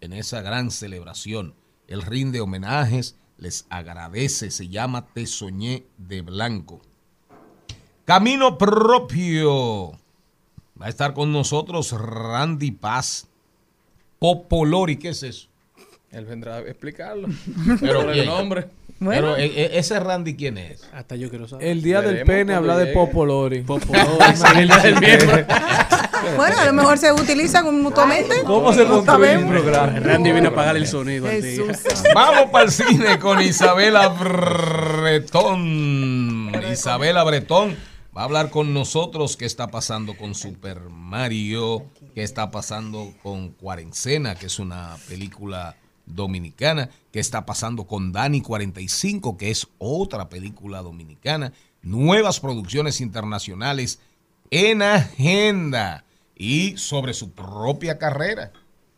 En 0.00 0.12
esa 0.12 0.42
gran 0.42 0.70
celebración, 0.70 1.54
él 1.88 2.02
rinde 2.02 2.40
homenajes, 2.40 3.16
les 3.38 3.66
agradece, 3.70 4.50
se 4.50 4.68
llama 4.68 5.06
Te 5.12 5.26
Soñé 5.26 5.84
de 5.98 6.22
Blanco. 6.22 6.80
Camino 8.04 8.56
propio. 8.56 9.92
Va 10.80 10.86
a 10.86 10.88
estar 10.88 11.14
con 11.14 11.32
nosotros 11.32 11.92
Randy 11.92 12.70
Paz. 12.70 13.26
Popolori, 14.18 14.96
¿qué 14.96 15.10
es 15.10 15.22
eso? 15.22 15.48
Él 16.10 16.24
vendrá 16.24 16.56
a 16.56 16.60
explicarlo. 16.60 17.28
Pero 17.80 18.02
Por 18.02 18.10
el 18.12 18.26
nombre. 18.26 18.68
Pero 18.98 19.36
eh, 19.36 19.44
eh, 19.44 19.70
ese 19.74 20.00
Randy, 20.00 20.36
¿quién 20.36 20.56
es? 20.56 20.88
Hasta 20.92 21.16
yo 21.16 21.28
quiero 21.28 21.46
saber. 21.46 21.66
El 21.66 21.82
día 21.82 22.00
del 22.00 22.24
pene 22.24 22.54
habla 22.54 22.78
de. 22.78 22.92
Popolori. 22.92 23.62
Popolori, 23.62 24.24
el 24.56 24.68
día 24.68 24.78
del 24.78 25.00
miembro. 25.00 25.36
Bueno, 26.36 26.58
a 26.58 26.64
lo 26.64 26.72
mejor 26.72 26.98
se 26.98 27.12
utilizan 27.12 27.82
mutuamente. 27.82 28.42
¿Cómo 28.44 28.72
se 28.72 28.84
No 28.84 29.02
construye 29.04 29.38
un 29.38 29.48
programa? 29.48 29.98
Randy 30.00 30.32
vino 30.32 30.48
a 30.48 30.50
apagar 30.50 30.76
el 30.76 30.86
sonido. 30.86 31.28
Vamos 32.14 32.50
para 32.50 32.64
el 32.66 32.70
cine 32.70 33.18
con 33.18 33.40
Isabela 33.40 34.08
Bretón. 34.08 35.72
Isabela 36.70 37.24
Bretón 37.24 37.76
va 38.16 38.22
a 38.22 38.24
hablar 38.24 38.50
con 38.50 38.72
nosotros 38.72 39.36
qué 39.36 39.44
está 39.44 39.68
pasando 39.68 40.16
con 40.16 40.34
Super 40.34 40.80
Mario, 40.90 41.84
qué 42.14 42.22
está 42.22 42.50
pasando 42.50 43.12
con 43.22 43.50
Cuarencena, 43.50 44.34
que 44.34 44.46
es 44.46 44.58
una 44.58 44.96
película 45.08 45.76
dominicana, 46.06 46.88
qué 47.12 47.20
está 47.20 47.44
pasando 47.44 47.86
con 47.86 48.12
Dani 48.12 48.40
45, 48.40 49.36
que 49.36 49.50
es 49.50 49.66
otra 49.78 50.28
película 50.28 50.80
dominicana, 50.80 51.52
nuevas 51.82 52.40
producciones 52.40 53.00
internacionales 53.00 54.00
en 54.50 54.82
agenda 54.82 56.05
y 56.36 56.76
sobre 56.76 57.14
su 57.14 57.32
propia 57.32 57.98
carrera. 57.98 58.52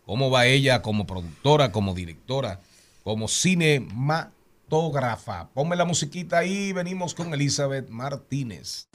¿Cómo 0.05 0.31
va 0.31 0.46
ella 0.46 0.83
como 0.83 1.07
productora, 1.07 1.70
como 1.70 1.94
directora, 1.94 2.61
como 3.05 3.29
cinematógrafa. 3.29 5.51
Ponme 5.55 5.77
la 5.77 5.85
musiquita 5.85 6.38
ahí, 6.38 6.72
venimos 6.72 7.14
con 7.14 7.33
Elizabeth 7.33 7.88
Martínez. 7.88 8.88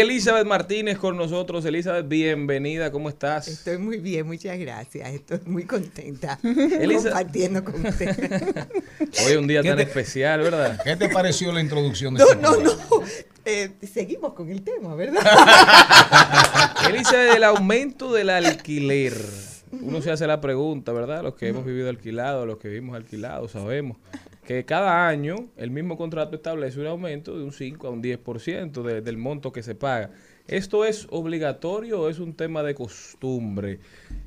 Elizabeth 0.00 0.46
Martínez 0.46 0.96
con 0.96 1.18
nosotros. 1.18 1.66
Elizabeth, 1.66 2.08
bienvenida. 2.08 2.90
¿Cómo 2.90 3.10
estás? 3.10 3.46
Estoy 3.46 3.76
muy 3.76 3.98
bien, 3.98 4.26
muchas 4.26 4.58
gracias. 4.58 5.10
Estoy 5.12 5.40
muy 5.44 5.64
contenta 5.64 6.38
Elisa- 6.80 7.10
compartiendo 7.10 7.62
con 7.62 7.84
usted. 7.84 8.08
Hoy 9.26 9.32
es 9.32 9.36
un 9.36 9.46
día 9.46 9.60
¿Qué 9.60 9.68
tan 9.68 9.76
te- 9.76 9.82
especial, 9.82 10.40
¿verdad? 10.40 10.80
¿Qué 10.82 10.96
te 10.96 11.10
pareció 11.10 11.52
la 11.52 11.60
introducción 11.60 12.14
de 12.14 12.20
No, 12.24 12.30
este 12.30 12.42
no, 12.42 12.56
no. 12.56 13.02
Eh, 13.44 13.72
seguimos 13.92 14.32
con 14.32 14.48
el 14.48 14.62
tema, 14.62 14.94
¿verdad? 14.94 15.20
Elisa, 16.88 17.36
el 17.36 17.44
aumento 17.44 18.14
del 18.14 18.30
alquiler. 18.30 19.12
Uno 19.72 20.00
se 20.00 20.10
hace 20.10 20.26
la 20.26 20.40
pregunta, 20.40 20.92
¿verdad? 20.92 21.22
Los 21.22 21.34
que 21.34 21.48
hemos 21.48 21.66
vivido 21.66 21.90
alquilados, 21.90 22.46
los 22.46 22.56
que 22.56 22.68
vivimos 22.68 22.96
alquilados, 22.96 23.50
sabemos 23.52 23.98
que 24.44 24.64
cada 24.64 25.08
año 25.08 25.50
el 25.56 25.70
mismo 25.70 25.96
contrato 25.96 26.34
establece 26.36 26.80
un 26.80 26.86
aumento 26.86 27.36
de 27.38 27.44
un 27.44 27.52
5 27.52 27.86
a 27.86 27.90
un 27.90 28.02
10% 28.02 28.82
de- 28.82 29.00
del 29.00 29.16
monto 29.16 29.52
que 29.52 29.62
se 29.62 29.74
paga. 29.74 30.10
¿Esto 30.48 30.84
es 30.84 31.06
obligatorio 31.10 32.00
o 32.00 32.08
es 32.08 32.18
un 32.18 32.34
tema 32.34 32.62
de 32.64 32.74
costumbre? 32.74 33.78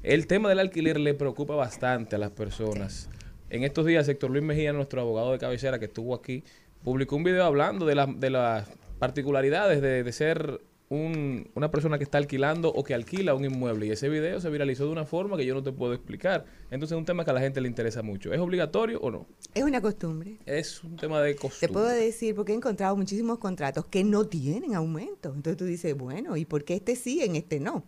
El 0.04 0.28
tema 0.28 0.48
del 0.50 0.60
alquiler 0.60 1.00
le 1.00 1.14
preocupa 1.14 1.56
bastante 1.56 2.16
a 2.16 2.20
las 2.20 2.32
personas. 2.32 3.10
En 3.50 3.64
estos 3.64 3.86
días, 3.86 4.08
Héctor 4.08 4.32
Luis 4.32 4.44
Mejía, 4.44 4.72
nuestro 4.74 5.02
abogado 5.02 5.34
de 5.34 5.38
cabecera 5.38 5.80
que 5.80 5.86
estuvo 5.86 6.16
aquí, 6.16 6.44
publicó 6.84 7.16
un 7.18 7.24
video 7.24 7.44
hablando 7.44 7.86
de, 7.86 7.96
las 7.96 8.20
de 8.20 8.30
las 8.30 8.70
particularidades 9.00 9.82
de, 9.82 10.04
de 10.04 10.12
ser 10.14 10.62
un- 10.90 11.50
una 11.56 11.72
persona 11.72 11.98
que 11.98 12.04
está 12.04 12.18
alquilando 12.20 12.70
o 12.70 12.84
que 12.84 12.94
alquila 12.94 13.34
un 13.34 13.44
inmueble. 13.44 13.88
Y 13.88 13.92
ese 13.92 14.08
video 14.08 14.40
se 14.40 14.50
viralizó 14.50 14.86
de 14.86 14.92
una 14.92 15.06
forma 15.06 15.36
que 15.36 15.46
yo 15.46 15.54
no 15.56 15.64
te 15.64 15.72
puedo 15.72 15.94
explicar. 15.94 16.46
Entonces 16.70 16.92
es 16.96 17.00
un 17.00 17.06
tema 17.06 17.26
que 17.26 17.32
a 17.32 17.34
la 17.34 17.40
gente 17.42 17.60
le 17.60 17.68
interesa 17.68 18.04
mucho. 18.04 18.32
¿Es 18.32 18.40
obligatorio 18.40 19.00
o 19.00 19.10
no? 19.10 19.26
Es 19.54 19.64
una 19.64 19.82
costumbre. 19.82 20.38
Es 20.46 20.84
un 20.84 20.96
tema 20.96 21.22
de 21.22 21.34
Te 21.34 21.40
costumbre. 21.40 21.74
puedo 21.74 21.88
decir, 21.88 22.36
porque 22.36 22.52
he 22.52 22.56
encontrado 22.56 22.96
muchísimos 22.96 23.40
contratos 23.40 23.86
que 23.86 24.04
no 24.04 24.26
tienen 24.28 24.76
aumento. 24.76 25.30
Entonces 25.34 25.58
tú 25.58 25.66
dices, 25.66 25.98
bueno, 25.98 26.38
¿y 26.38 26.46
por 26.46 26.64
qué 26.64 26.76
este 26.76 26.96
sí, 26.96 27.22
en 27.24 27.36
este 27.36 27.60
no? 27.60 27.84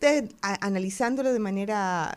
Entonces, 0.00 0.34
a- 0.40 0.66
analizándolo 0.66 1.32
de 1.32 1.38
manera 1.40 2.14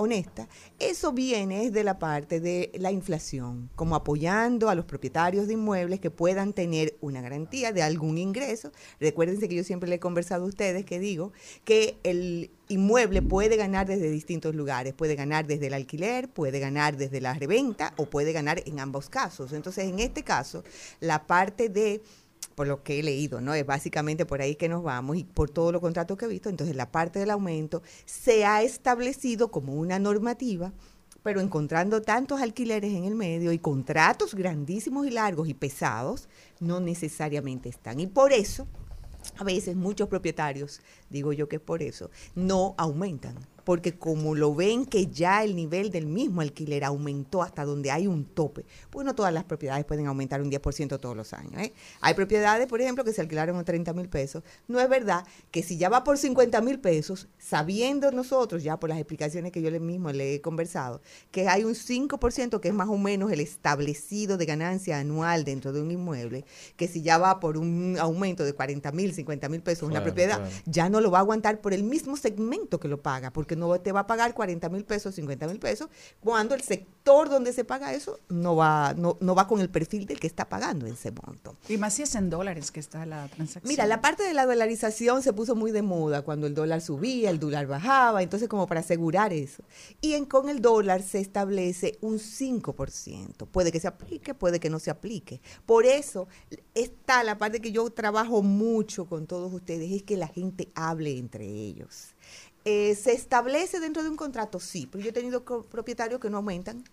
honesta, 0.00 0.48
eso 0.78 1.12
viene 1.12 1.70
de 1.70 1.84
la 1.84 1.98
parte 1.98 2.40
de 2.40 2.70
la 2.74 2.90
inflación, 2.90 3.70
como 3.76 3.94
apoyando 3.94 4.68
a 4.68 4.74
los 4.74 4.84
propietarios 4.84 5.46
de 5.46 5.54
inmuebles 5.54 6.00
que 6.00 6.10
puedan 6.10 6.52
tener 6.52 6.96
una 7.00 7.20
garantía 7.20 7.72
de 7.72 7.82
algún 7.82 8.18
ingreso. 8.18 8.72
Recuérdense 8.98 9.48
que 9.48 9.54
yo 9.56 9.64
siempre 9.64 9.88
le 9.88 9.96
he 9.96 10.00
conversado 10.00 10.44
a 10.44 10.48
ustedes 10.48 10.84
que 10.84 10.98
digo 10.98 11.32
que 11.64 11.98
el 12.02 12.50
inmueble 12.68 13.20
puede 13.20 13.56
ganar 13.56 13.86
desde 13.86 14.10
distintos 14.10 14.54
lugares, 14.54 14.94
puede 14.94 15.16
ganar 15.16 15.46
desde 15.46 15.66
el 15.66 15.74
alquiler, 15.74 16.28
puede 16.28 16.60
ganar 16.60 16.96
desde 16.96 17.20
la 17.20 17.34
reventa 17.34 17.92
o 17.96 18.06
puede 18.06 18.32
ganar 18.32 18.62
en 18.64 18.80
ambos 18.80 19.10
casos. 19.10 19.52
Entonces, 19.52 19.84
en 19.84 19.98
este 19.98 20.22
caso, 20.22 20.62
la 21.00 21.26
parte 21.26 21.68
de 21.68 22.00
por 22.54 22.66
lo 22.66 22.82
que 22.82 22.98
he 22.98 23.02
leído, 23.02 23.40
¿no? 23.40 23.54
Es 23.54 23.64
básicamente 23.64 24.26
por 24.26 24.40
ahí 24.40 24.56
que 24.56 24.68
nos 24.68 24.82
vamos 24.82 25.16
y 25.16 25.24
por 25.24 25.50
todos 25.50 25.72
los 25.72 25.80
contratos 25.80 26.16
que 26.16 26.26
he 26.26 26.28
visto. 26.28 26.48
Entonces, 26.48 26.76
la 26.76 26.90
parte 26.90 27.18
del 27.18 27.30
aumento 27.30 27.82
se 28.04 28.44
ha 28.44 28.62
establecido 28.62 29.50
como 29.50 29.74
una 29.74 29.98
normativa, 29.98 30.72
pero 31.22 31.40
encontrando 31.40 32.02
tantos 32.02 32.40
alquileres 32.40 32.92
en 32.94 33.04
el 33.04 33.14
medio 33.14 33.52
y 33.52 33.58
contratos 33.58 34.34
grandísimos 34.34 35.06
y 35.06 35.10
largos 35.10 35.48
y 35.48 35.54
pesados, 35.54 36.28
no 36.60 36.80
necesariamente 36.80 37.68
están. 37.68 38.00
Y 38.00 38.06
por 38.06 38.32
eso, 38.32 38.66
a 39.36 39.44
veces 39.44 39.76
muchos 39.76 40.08
propietarios, 40.08 40.80
digo 41.10 41.32
yo 41.32 41.48
que 41.48 41.56
es 41.56 41.62
por 41.62 41.82
eso, 41.82 42.10
no 42.34 42.74
aumentan. 42.78 43.34
Porque 43.64 43.98
como 43.98 44.34
lo 44.34 44.54
ven 44.54 44.86
que 44.86 45.06
ya 45.06 45.42
el 45.44 45.56
nivel 45.56 45.90
del 45.90 46.06
mismo 46.06 46.40
alquiler 46.40 46.84
aumentó 46.84 47.42
hasta 47.42 47.64
donde 47.64 47.90
hay 47.90 48.06
un 48.06 48.24
tope, 48.24 48.64
pues 48.90 49.04
no 49.04 49.14
todas 49.14 49.32
las 49.32 49.44
propiedades 49.44 49.84
pueden 49.84 50.06
aumentar 50.06 50.40
un 50.42 50.50
10% 50.50 50.98
todos 51.00 51.16
los 51.16 51.32
años. 51.32 51.60
¿eh? 51.62 51.72
Hay 52.00 52.14
propiedades, 52.14 52.66
por 52.66 52.80
ejemplo, 52.80 53.04
que 53.04 53.12
se 53.12 53.20
alquilaron 53.20 53.56
a 53.56 53.64
30 53.64 53.92
mil 53.92 54.08
pesos. 54.08 54.42
No 54.68 54.80
es 54.80 54.88
verdad 54.88 55.26
que 55.50 55.62
si 55.62 55.76
ya 55.78 55.88
va 55.88 56.04
por 56.04 56.18
50 56.18 56.60
mil 56.60 56.78
pesos, 56.80 57.28
sabiendo 57.38 58.10
nosotros, 58.12 58.62
ya 58.62 58.78
por 58.78 58.88
las 58.90 58.98
explicaciones 58.98 59.52
que 59.52 59.62
yo 59.62 59.70
mismo 59.80 60.12
le 60.12 60.34
he 60.34 60.40
conversado, 60.40 61.00
que 61.30 61.48
hay 61.48 61.64
un 61.64 61.74
5% 61.74 62.60
que 62.60 62.68
es 62.68 62.74
más 62.74 62.88
o 62.88 62.96
menos 62.98 63.30
el 63.32 63.40
establecido 63.40 64.36
de 64.36 64.46
ganancia 64.46 64.98
anual 64.98 65.44
dentro 65.44 65.72
de 65.72 65.80
un 65.80 65.90
inmueble, 65.90 66.44
que 66.76 66.88
si 66.88 67.02
ya 67.02 67.18
va 67.18 67.40
por 67.40 67.56
un 67.56 67.96
aumento 67.98 68.44
de 68.44 68.52
40 68.52 68.92
mil, 68.92 69.12
50 69.14 69.48
mil 69.48 69.62
pesos 69.62 69.84
una 69.84 70.00
Claro, 70.00 70.04
propiedad, 70.04 70.36
claro. 70.38 70.50
ya 70.66 70.88
no 70.88 71.00
lo 71.00 71.10
va 71.10 71.18
a 71.18 71.20
aguantar 71.22 71.60
por 71.60 71.72
el 71.72 71.82
mismo 71.82 72.16
segmento 72.16 72.78
que 72.80 72.88
lo 72.88 73.00
paga, 73.02 73.32
porque 73.32 73.49
no 73.56 73.80
te 73.80 73.92
va 73.92 74.00
a 74.00 74.06
pagar 74.06 74.34
40 74.34 74.68
mil 74.68 74.84
pesos, 74.84 75.14
50 75.14 75.46
mil 75.46 75.58
pesos, 75.58 75.88
cuando 76.20 76.54
el 76.54 76.62
sector 76.62 77.28
donde 77.28 77.52
se 77.52 77.64
paga 77.64 77.94
eso 77.94 78.18
no 78.28 78.56
va, 78.56 78.94
no, 78.96 79.16
no 79.20 79.34
va 79.34 79.46
con 79.46 79.60
el 79.60 79.70
perfil 79.70 80.06
del 80.06 80.20
que 80.20 80.26
está 80.26 80.48
pagando 80.48 80.86
ese 80.86 81.10
monto. 81.10 81.56
Y 81.68 81.76
más 81.76 81.94
si 81.94 82.02
es 82.02 82.14
en 82.14 82.30
dólares 82.30 82.70
que 82.70 82.80
está 82.80 83.06
la 83.06 83.28
transacción. 83.28 83.68
Mira, 83.68 83.86
la 83.86 84.00
parte 84.00 84.22
de 84.22 84.34
la 84.34 84.46
dolarización 84.46 85.22
se 85.22 85.32
puso 85.32 85.54
muy 85.54 85.72
de 85.72 85.82
moda 85.82 86.22
cuando 86.22 86.46
el 86.46 86.54
dólar 86.54 86.80
subía, 86.80 87.30
el 87.30 87.38
dólar 87.38 87.66
bajaba, 87.66 88.22
entonces 88.22 88.48
como 88.48 88.66
para 88.66 88.80
asegurar 88.80 89.32
eso. 89.32 89.62
Y 90.00 90.14
en, 90.14 90.24
con 90.24 90.48
el 90.48 90.60
dólar 90.60 91.02
se 91.02 91.20
establece 91.20 91.98
un 92.00 92.18
5%. 92.18 93.46
Puede 93.46 93.72
que 93.72 93.80
se 93.80 93.88
aplique, 93.88 94.34
puede 94.34 94.60
que 94.60 94.70
no 94.70 94.78
se 94.78 94.90
aplique. 94.90 95.40
Por 95.66 95.86
eso 95.86 96.28
está 96.74 97.24
la 97.24 97.38
parte 97.38 97.60
que 97.60 97.72
yo 97.72 97.88
trabajo 97.90 98.42
mucho 98.42 99.06
con 99.06 99.26
todos 99.26 99.52
ustedes, 99.52 99.90
es 99.92 100.02
que 100.02 100.16
la 100.16 100.28
gente 100.28 100.70
hable 100.74 101.18
entre 101.18 101.46
ellos. 101.46 102.14
Eh, 102.64 102.94
¿Se 102.94 103.12
establece 103.12 103.80
dentro 103.80 104.02
de 104.02 104.10
un 104.10 104.16
contrato? 104.16 104.60
Sí, 104.60 104.86
pero 104.90 105.02
yo 105.02 105.10
he 105.10 105.12
tenido 105.12 105.44
propietarios 105.44 106.20
que 106.20 106.28
no 106.30 106.38
aumentan. 106.38 106.84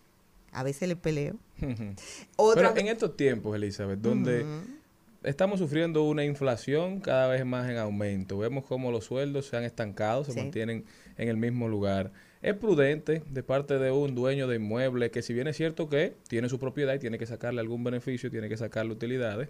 A 0.51 0.63
veces 0.63 0.88
les 0.88 0.97
peleo. 0.97 1.36
Otra 2.38 2.73
Pero 2.73 2.82
en 2.82 2.88
estos 2.88 3.17
tiempos, 3.17 3.56
Elizabeth, 3.56 3.99
donde 3.99 4.45
estamos 5.23 5.60
sufriendo 5.60 6.03
una 6.03 6.23
inflación 6.23 7.01
cada 7.01 7.27
vez 7.27 7.45
más 7.45 7.69
en 7.69 7.77
aumento, 7.77 8.38
vemos 8.38 8.65
cómo 8.65 8.91
los 8.91 9.06
sueldos 9.06 9.47
se 9.47 9.58
han 9.58 9.63
estancado, 9.63 10.23
se 10.23 10.32
Sí. 10.32 10.39
mantienen 10.39 10.86
en 11.17 11.27
el 11.27 11.38
mismo 11.38 11.67
lugar. 11.67 12.12
Es 12.41 12.53
prudente 12.56 13.23
de 13.30 13.43
parte 13.43 13.77
de 13.80 13.91
un 13.91 14.15
dueño 14.15 14.47
de 14.47 14.56
inmueble 14.56 15.12
que 15.12 15.21
si 15.21 15.34
bien 15.34 15.47
es 15.47 15.58
cierto 15.58 15.89
que 15.89 16.15
tiene 16.30 16.47
su 16.49 16.60
propiedad 16.60 16.93
y 16.93 16.99
tiene 16.99 17.17
que 17.17 17.25
sacarle 17.25 17.60
algún 17.60 17.84
beneficio, 17.84 18.32
tiene 18.32 18.47
que 18.47 18.58
sacarle 18.58 18.93
utilidades, 18.93 19.49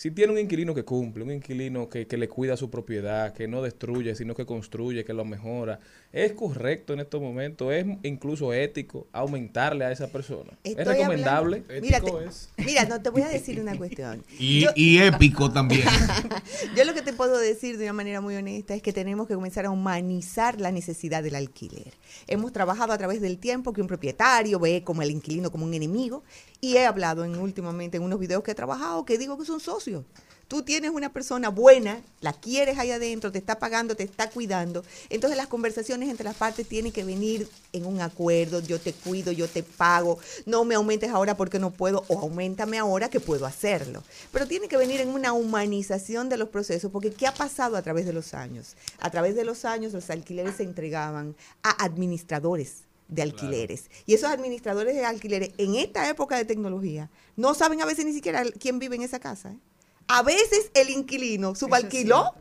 si 0.00 0.10
tiene 0.10 0.32
un 0.32 0.38
inquilino 0.38 0.74
que 0.74 0.82
cumple, 0.82 1.24
un 1.24 1.30
inquilino 1.30 1.90
que, 1.90 2.06
que 2.06 2.16
le 2.16 2.26
cuida 2.26 2.56
su 2.56 2.70
propiedad, 2.70 3.34
que 3.34 3.46
no 3.46 3.60
destruye, 3.60 4.14
sino 4.14 4.34
que 4.34 4.46
construye, 4.46 5.04
que 5.04 5.12
lo 5.12 5.26
mejora, 5.26 5.78
es 6.10 6.32
correcto 6.32 6.94
en 6.94 7.00
estos 7.00 7.20
momentos, 7.20 7.70
es 7.74 7.84
incluso 8.02 8.54
ético 8.54 9.08
aumentarle 9.12 9.84
a 9.84 9.92
esa 9.92 10.08
persona. 10.10 10.52
es 10.64 10.70
Estoy 10.78 10.94
recomendable. 10.96 11.64
hablando- 11.68 11.82
Mira, 11.86 12.00
te- 12.00 12.24
es. 12.26 12.48
mira, 12.56 12.84
no 12.86 13.02
te 13.02 13.10
voy 13.10 13.20
a 13.20 13.28
decir 13.28 13.60
una 13.60 13.76
cuestión. 13.76 14.24
Y, 14.38 14.60
Yo- 14.60 14.70
y 14.74 14.98
épico 15.02 15.52
también. 15.52 15.84
Yo 16.76 16.84
lo 16.84 16.94
que 16.94 17.02
te 17.02 17.12
puedo 17.12 17.38
decir 17.38 17.76
de 17.76 17.84
una 17.84 17.92
manera 17.92 18.22
muy 18.22 18.36
honesta 18.36 18.74
es 18.74 18.80
que 18.80 18.94
tenemos 18.94 19.28
que 19.28 19.34
comenzar 19.34 19.66
a 19.66 19.70
humanizar 19.70 20.58
la 20.62 20.72
necesidad 20.72 21.22
del 21.22 21.34
alquiler. 21.34 21.92
Hemos 22.26 22.52
trabajado 22.54 22.94
a 22.94 22.98
través 22.98 23.20
del 23.20 23.36
tiempo 23.36 23.74
que 23.74 23.82
un 23.82 23.86
propietario 23.86 24.58
ve 24.58 24.82
como 24.82 25.02
el 25.02 25.10
inquilino 25.10 25.50
como 25.52 25.66
un 25.66 25.74
enemigo 25.74 26.24
y 26.60 26.76
he 26.76 26.86
hablado 26.86 27.24
en 27.24 27.36
últimamente 27.36 27.96
en 27.96 28.02
unos 28.02 28.18
videos 28.18 28.42
que 28.42 28.52
he 28.52 28.54
trabajado 28.54 29.04
que 29.04 29.18
digo 29.18 29.38
que 29.38 29.44
son 29.44 29.60
socios. 29.60 30.04
Tú 30.50 30.64
tienes 30.64 30.90
una 30.90 31.12
persona 31.12 31.48
buena, 31.48 32.02
la 32.20 32.32
quieres 32.32 32.76
ahí 32.76 32.90
adentro, 32.90 33.30
te 33.30 33.38
está 33.38 33.60
pagando, 33.60 33.94
te 33.94 34.02
está 34.02 34.30
cuidando. 34.30 34.84
Entonces 35.08 35.36
las 35.36 35.46
conversaciones 35.46 36.08
entre 36.08 36.24
las 36.24 36.34
partes 36.34 36.66
tienen 36.66 36.90
que 36.90 37.04
venir 37.04 37.48
en 37.72 37.86
un 37.86 38.00
acuerdo. 38.00 38.58
Yo 38.58 38.80
te 38.80 38.92
cuido, 38.92 39.30
yo 39.30 39.46
te 39.46 39.62
pago. 39.62 40.18
No 40.46 40.64
me 40.64 40.74
aumentes 40.74 41.10
ahora 41.10 41.36
porque 41.36 41.60
no 41.60 41.70
puedo 41.70 42.04
o 42.08 42.18
aumentame 42.18 42.80
ahora 42.80 43.08
que 43.08 43.20
puedo 43.20 43.46
hacerlo. 43.46 44.02
Pero 44.32 44.48
tiene 44.48 44.66
que 44.66 44.76
venir 44.76 45.00
en 45.00 45.10
una 45.10 45.32
humanización 45.32 46.28
de 46.28 46.36
los 46.36 46.48
procesos 46.48 46.90
porque 46.90 47.12
¿qué 47.12 47.28
ha 47.28 47.34
pasado 47.34 47.76
a 47.76 47.82
través 47.82 48.04
de 48.04 48.12
los 48.12 48.34
años? 48.34 48.74
A 48.98 49.08
través 49.08 49.36
de 49.36 49.44
los 49.44 49.64
años 49.64 49.92
los 49.92 50.10
alquileres 50.10 50.56
se 50.56 50.64
entregaban 50.64 51.36
a 51.62 51.84
administradores 51.84 52.89
de 53.10 53.22
alquileres. 53.22 53.90
Y 54.06 54.14
esos 54.14 54.30
administradores 54.30 54.94
de 54.94 55.04
alquileres 55.04 55.50
en 55.58 55.74
esta 55.74 56.08
época 56.08 56.36
de 56.36 56.44
tecnología 56.44 57.10
no 57.36 57.54
saben 57.54 57.82
a 57.82 57.86
veces 57.86 58.04
ni 58.04 58.12
siquiera 58.12 58.44
quién 58.58 58.78
vive 58.78 58.96
en 58.96 59.02
esa 59.02 59.18
casa. 59.18 59.50
¿eh? 59.50 59.58
A 60.08 60.22
veces 60.22 60.70
el 60.74 60.90
inquilino 60.90 61.54
subalquiló 61.54 62.34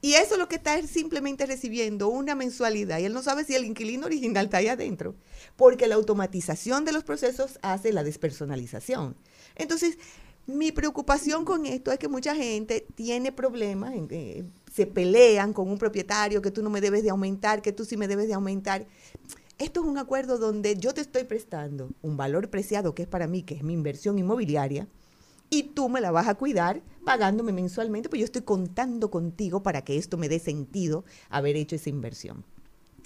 y 0.00 0.14
eso 0.14 0.34
es 0.34 0.38
lo 0.38 0.48
que 0.48 0.56
está 0.56 0.76
es 0.76 0.90
simplemente 0.90 1.46
recibiendo 1.46 2.08
una 2.08 2.34
mensualidad 2.34 2.98
y 2.98 3.04
él 3.04 3.12
no 3.12 3.22
sabe 3.22 3.44
si 3.44 3.54
el 3.54 3.64
inquilino 3.64 4.06
original 4.06 4.46
está 4.46 4.56
ahí 4.56 4.66
adentro, 4.66 5.14
porque 5.56 5.86
la 5.86 5.94
automatización 5.94 6.84
de 6.84 6.92
los 6.92 7.04
procesos 7.04 7.58
hace 7.62 7.92
la 7.92 8.02
despersonalización. 8.02 9.14
Entonces, 9.54 9.98
Mi 10.46 10.72
preocupación 10.72 11.44
con 11.44 11.66
esto 11.66 11.92
es 11.92 11.98
que 12.00 12.08
mucha 12.08 12.34
gente 12.34 12.84
tiene 12.96 13.30
problemas, 13.30 13.92
eh, 14.10 14.42
se 14.74 14.86
pelean 14.86 15.52
con 15.52 15.68
un 15.68 15.78
propietario 15.78 16.42
que 16.42 16.50
tú 16.50 16.64
no 16.64 16.70
me 16.70 16.80
debes 16.80 17.04
de 17.04 17.10
aumentar, 17.10 17.62
que 17.62 17.72
tú 17.72 17.84
sí 17.84 17.96
me 17.96 18.08
debes 18.08 18.26
de 18.26 18.34
aumentar. 18.34 18.84
Esto 19.58 19.80
es 19.80 19.86
un 19.86 19.98
acuerdo 19.98 20.38
donde 20.38 20.76
yo 20.76 20.94
te 20.94 21.00
estoy 21.00 21.24
prestando 21.24 21.90
un 22.02 22.16
valor 22.16 22.50
preciado 22.50 22.94
que 22.94 23.02
es 23.02 23.08
para 23.08 23.26
mí, 23.26 23.42
que 23.42 23.54
es 23.54 23.62
mi 23.62 23.74
inversión 23.74 24.18
inmobiliaria, 24.18 24.88
y 25.50 25.64
tú 25.64 25.88
me 25.88 26.00
la 26.00 26.10
vas 26.10 26.28
a 26.28 26.34
cuidar 26.34 26.82
pagándome 27.04 27.52
mensualmente, 27.52 28.08
pues 28.08 28.20
yo 28.20 28.24
estoy 28.24 28.42
contando 28.42 29.10
contigo 29.10 29.62
para 29.62 29.84
que 29.84 29.96
esto 29.96 30.16
me 30.16 30.28
dé 30.28 30.38
sentido 30.38 31.04
haber 31.28 31.56
hecho 31.56 31.76
esa 31.76 31.90
inversión. 31.90 32.44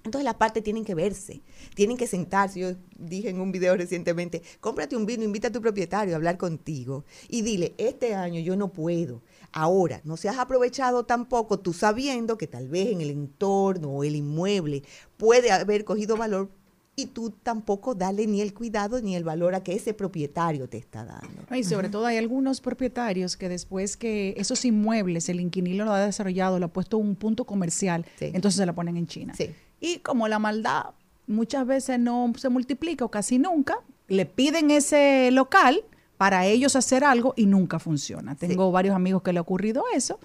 Entonces 0.04 0.24
las 0.24 0.36
partes 0.36 0.62
tienen 0.62 0.84
que 0.84 0.94
verse, 0.94 1.42
tienen 1.74 1.96
que 1.96 2.06
sentarse. 2.06 2.60
Yo 2.60 2.74
dije 2.96 3.28
en 3.28 3.40
un 3.40 3.50
video 3.50 3.76
recientemente, 3.76 4.40
cómprate 4.60 4.96
un 4.96 5.04
vino, 5.04 5.24
invita 5.24 5.48
a 5.48 5.52
tu 5.52 5.60
propietario 5.60 6.14
a 6.14 6.16
hablar 6.16 6.38
contigo 6.38 7.04
y 7.28 7.42
dile, 7.42 7.74
este 7.76 8.14
año 8.14 8.40
yo 8.40 8.54
no 8.56 8.72
puedo. 8.72 9.22
Ahora, 9.58 10.02
no 10.04 10.18
seas 10.18 10.36
aprovechado 10.36 11.06
tampoco 11.06 11.58
tú 11.58 11.72
sabiendo 11.72 12.36
que 12.36 12.46
tal 12.46 12.68
vez 12.68 12.88
en 12.88 13.00
el 13.00 13.08
entorno 13.08 13.88
o 13.88 14.04
el 14.04 14.14
inmueble 14.14 14.82
puede 15.16 15.50
haber 15.50 15.86
cogido 15.86 16.14
valor 16.14 16.50
y 16.94 17.06
tú 17.06 17.30
tampoco 17.30 17.94
dale 17.94 18.26
ni 18.26 18.42
el 18.42 18.52
cuidado 18.52 19.00
ni 19.00 19.16
el 19.16 19.24
valor 19.24 19.54
a 19.54 19.62
que 19.62 19.72
ese 19.72 19.94
propietario 19.94 20.68
te 20.68 20.76
está 20.76 21.06
dando. 21.06 21.56
Y 21.56 21.64
sobre 21.64 21.88
todo 21.88 22.04
hay 22.04 22.18
algunos 22.18 22.60
propietarios 22.60 23.38
que 23.38 23.48
después 23.48 23.96
que 23.96 24.34
esos 24.36 24.62
inmuebles, 24.66 25.30
el 25.30 25.40
inquilino 25.40 25.86
lo 25.86 25.92
ha 25.94 26.04
desarrollado, 26.04 26.58
lo 26.58 26.66
ha 26.66 26.72
puesto 26.74 26.98
un 26.98 27.16
punto 27.16 27.46
comercial, 27.46 28.04
entonces 28.20 28.58
se 28.58 28.66
la 28.66 28.74
ponen 28.74 28.98
en 28.98 29.06
China. 29.06 29.32
Y 29.80 30.00
como 30.00 30.28
la 30.28 30.38
maldad 30.38 30.90
muchas 31.26 31.66
veces 31.66 31.98
no 31.98 32.30
se 32.36 32.50
multiplica 32.50 33.06
o 33.06 33.10
casi 33.10 33.38
nunca, 33.38 33.78
le 34.08 34.26
piden 34.26 34.70
ese 34.70 35.30
local 35.32 35.82
para 36.16 36.46
ellos 36.46 36.76
hacer 36.76 37.04
algo 37.04 37.34
y 37.36 37.46
nunca 37.46 37.78
funciona. 37.78 38.34
Tengo 38.34 38.70
varios 38.72 38.94
amigos 38.94 39.22
que 39.22 39.32
le 39.32 39.38
ha 39.38 39.42
ocurrido 39.42 39.84
eso. 39.94 40.18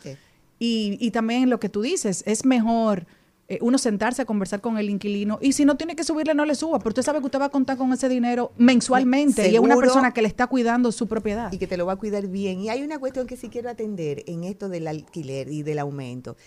Y, 0.59 0.97
y 0.99 1.11
también 1.11 1.49
lo 1.49 1.59
que 1.59 1.69
tú 1.69 1.81
dices, 1.81 2.23
es 2.25 2.45
mejor 2.45 3.07
eh, 3.51 3.59
uno 3.59 3.77
sentarse 3.77 4.21
a 4.21 4.25
conversar 4.25 4.61
con 4.61 4.77
el 4.77 4.89
inquilino 4.89 5.37
y 5.41 5.51
si 5.51 5.65
no 5.65 5.75
tiene 5.75 5.97
que 5.97 6.05
subirle, 6.05 6.33
no 6.33 6.45
le 6.45 6.55
suba, 6.55 6.79
pero 6.79 6.91
usted 6.91 7.01
sabe 7.01 7.19
que 7.19 7.25
usted 7.25 7.41
va 7.41 7.47
a 7.47 7.49
contar 7.49 7.75
con 7.75 7.91
ese 7.91 8.07
dinero 8.07 8.53
mensualmente 8.57 9.49
y 9.49 9.55
es 9.55 9.59
una 9.59 9.75
persona 9.75 10.13
que 10.13 10.21
le 10.21 10.29
está 10.29 10.47
cuidando 10.47 10.89
su 10.93 11.05
propiedad. 11.05 11.51
y 11.51 11.57
que 11.57 11.67
te 11.67 11.75
lo 11.75 11.85
va 11.85 11.91
a 11.91 11.95
cuidar 11.97 12.27
bien. 12.27 12.61
Y 12.61 12.69
hay 12.69 12.81
una 12.81 12.97
cuestión 12.97 13.27
que 13.27 13.35
sí 13.35 13.49
quiero 13.49 13.69
atender 13.69 14.23
en 14.27 14.45
esto 14.45 14.69
del 14.69 14.87
alquiler 14.87 15.49
y 15.49 15.63
del 15.63 15.79
aumento. 15.79 16.37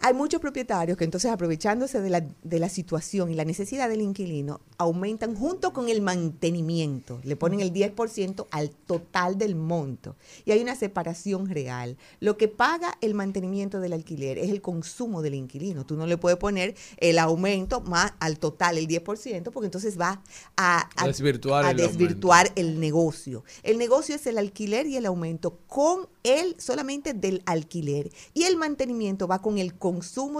Hay 0.00 0.14
muchos 0.14 0.40
propietarios 0.40 0.96
que 0.96 1.04
entonces 1.04 1.30
aprovechándose 1.30 2.00
de 2.00 2.08
la, 2.10 2.20
de 2.20 2.58
la 2.58 2.68
situación 2.68 3.30
y 3.30 3.34
la 3.34 3.44
necesidad 3.44 3.88
del 3.88 4.00
inquilino, 4.00 4.60
aumentan 4.76 5.34
junto 5.34 5.72
con 5.72 5.88
el 5.88 6.00
mantenimiento, 6.02 7.20
le 7.24 7.34
ponen 7.34 7.60
el 7.60 7.72
10% 7.72 8.46
al 8.52 8.70
total 8.70 9.38
del 9.38 9.56
monto. 9.56 10.14
Y 10.44 10.52
hay 10.52 10.60
una 10.60 10.76
separación 10.76 11.48
real. 11.48 11.96
Lo 12.20 12.36
que 12.36 12.46
paga 12.46 12.96
el 13.00 13.14
mantenimiento 13.14 13.80
del 13.80 13.92
alquiler 13.92 14.38
es 14.38 14.50
el 14.50 14.62
consumo 14.62 15.20
del 15.20 15.34
inquilino. 15.34 15.84
Tú 15.84 15.96
no 15.96 16.06
le 16.06 16.16
puedes 16.16 16.38
poner 16.38 16.76
el 16.98 17.18
aumento 17.18 17.80
más 17.80 18.12
al 18.20 18.38
total, 18.38 18.78
el 18.78 18.86
10%, 18.86 19.50
porque 19.50 19.66
entonces 19.66 19.98
va 20.00 20.22
a, 20.56 20.88
a- 20.96 21.06
Desvirtuar 21.06 21.64
a 21.64 21.70
el 21.72 21.76
desvirtuar 21.76 22.52
el 22.54 22.78
negocio. 22.78 23.42
El 23.64 23.78
negocio 23.78 24.14
es 24.14 24.26
el 24.28 24.38
alquiler 24.38 24.86
y 24.86 24.96
el 24.96 25.06
aumento 25.06 25.58
con 25.66 26.08
el 26.22 26.54
solamente 26.60 27.14
del 27.14 27.42
alquiler. 27.46 28.10
Y 28.32 28.44
el 28.44 28.56
mantenimiento 28.56 29.26
va 29.26 29.42
con 29.42 29.58
el 29.58 29.74
consumo 29.74 29.87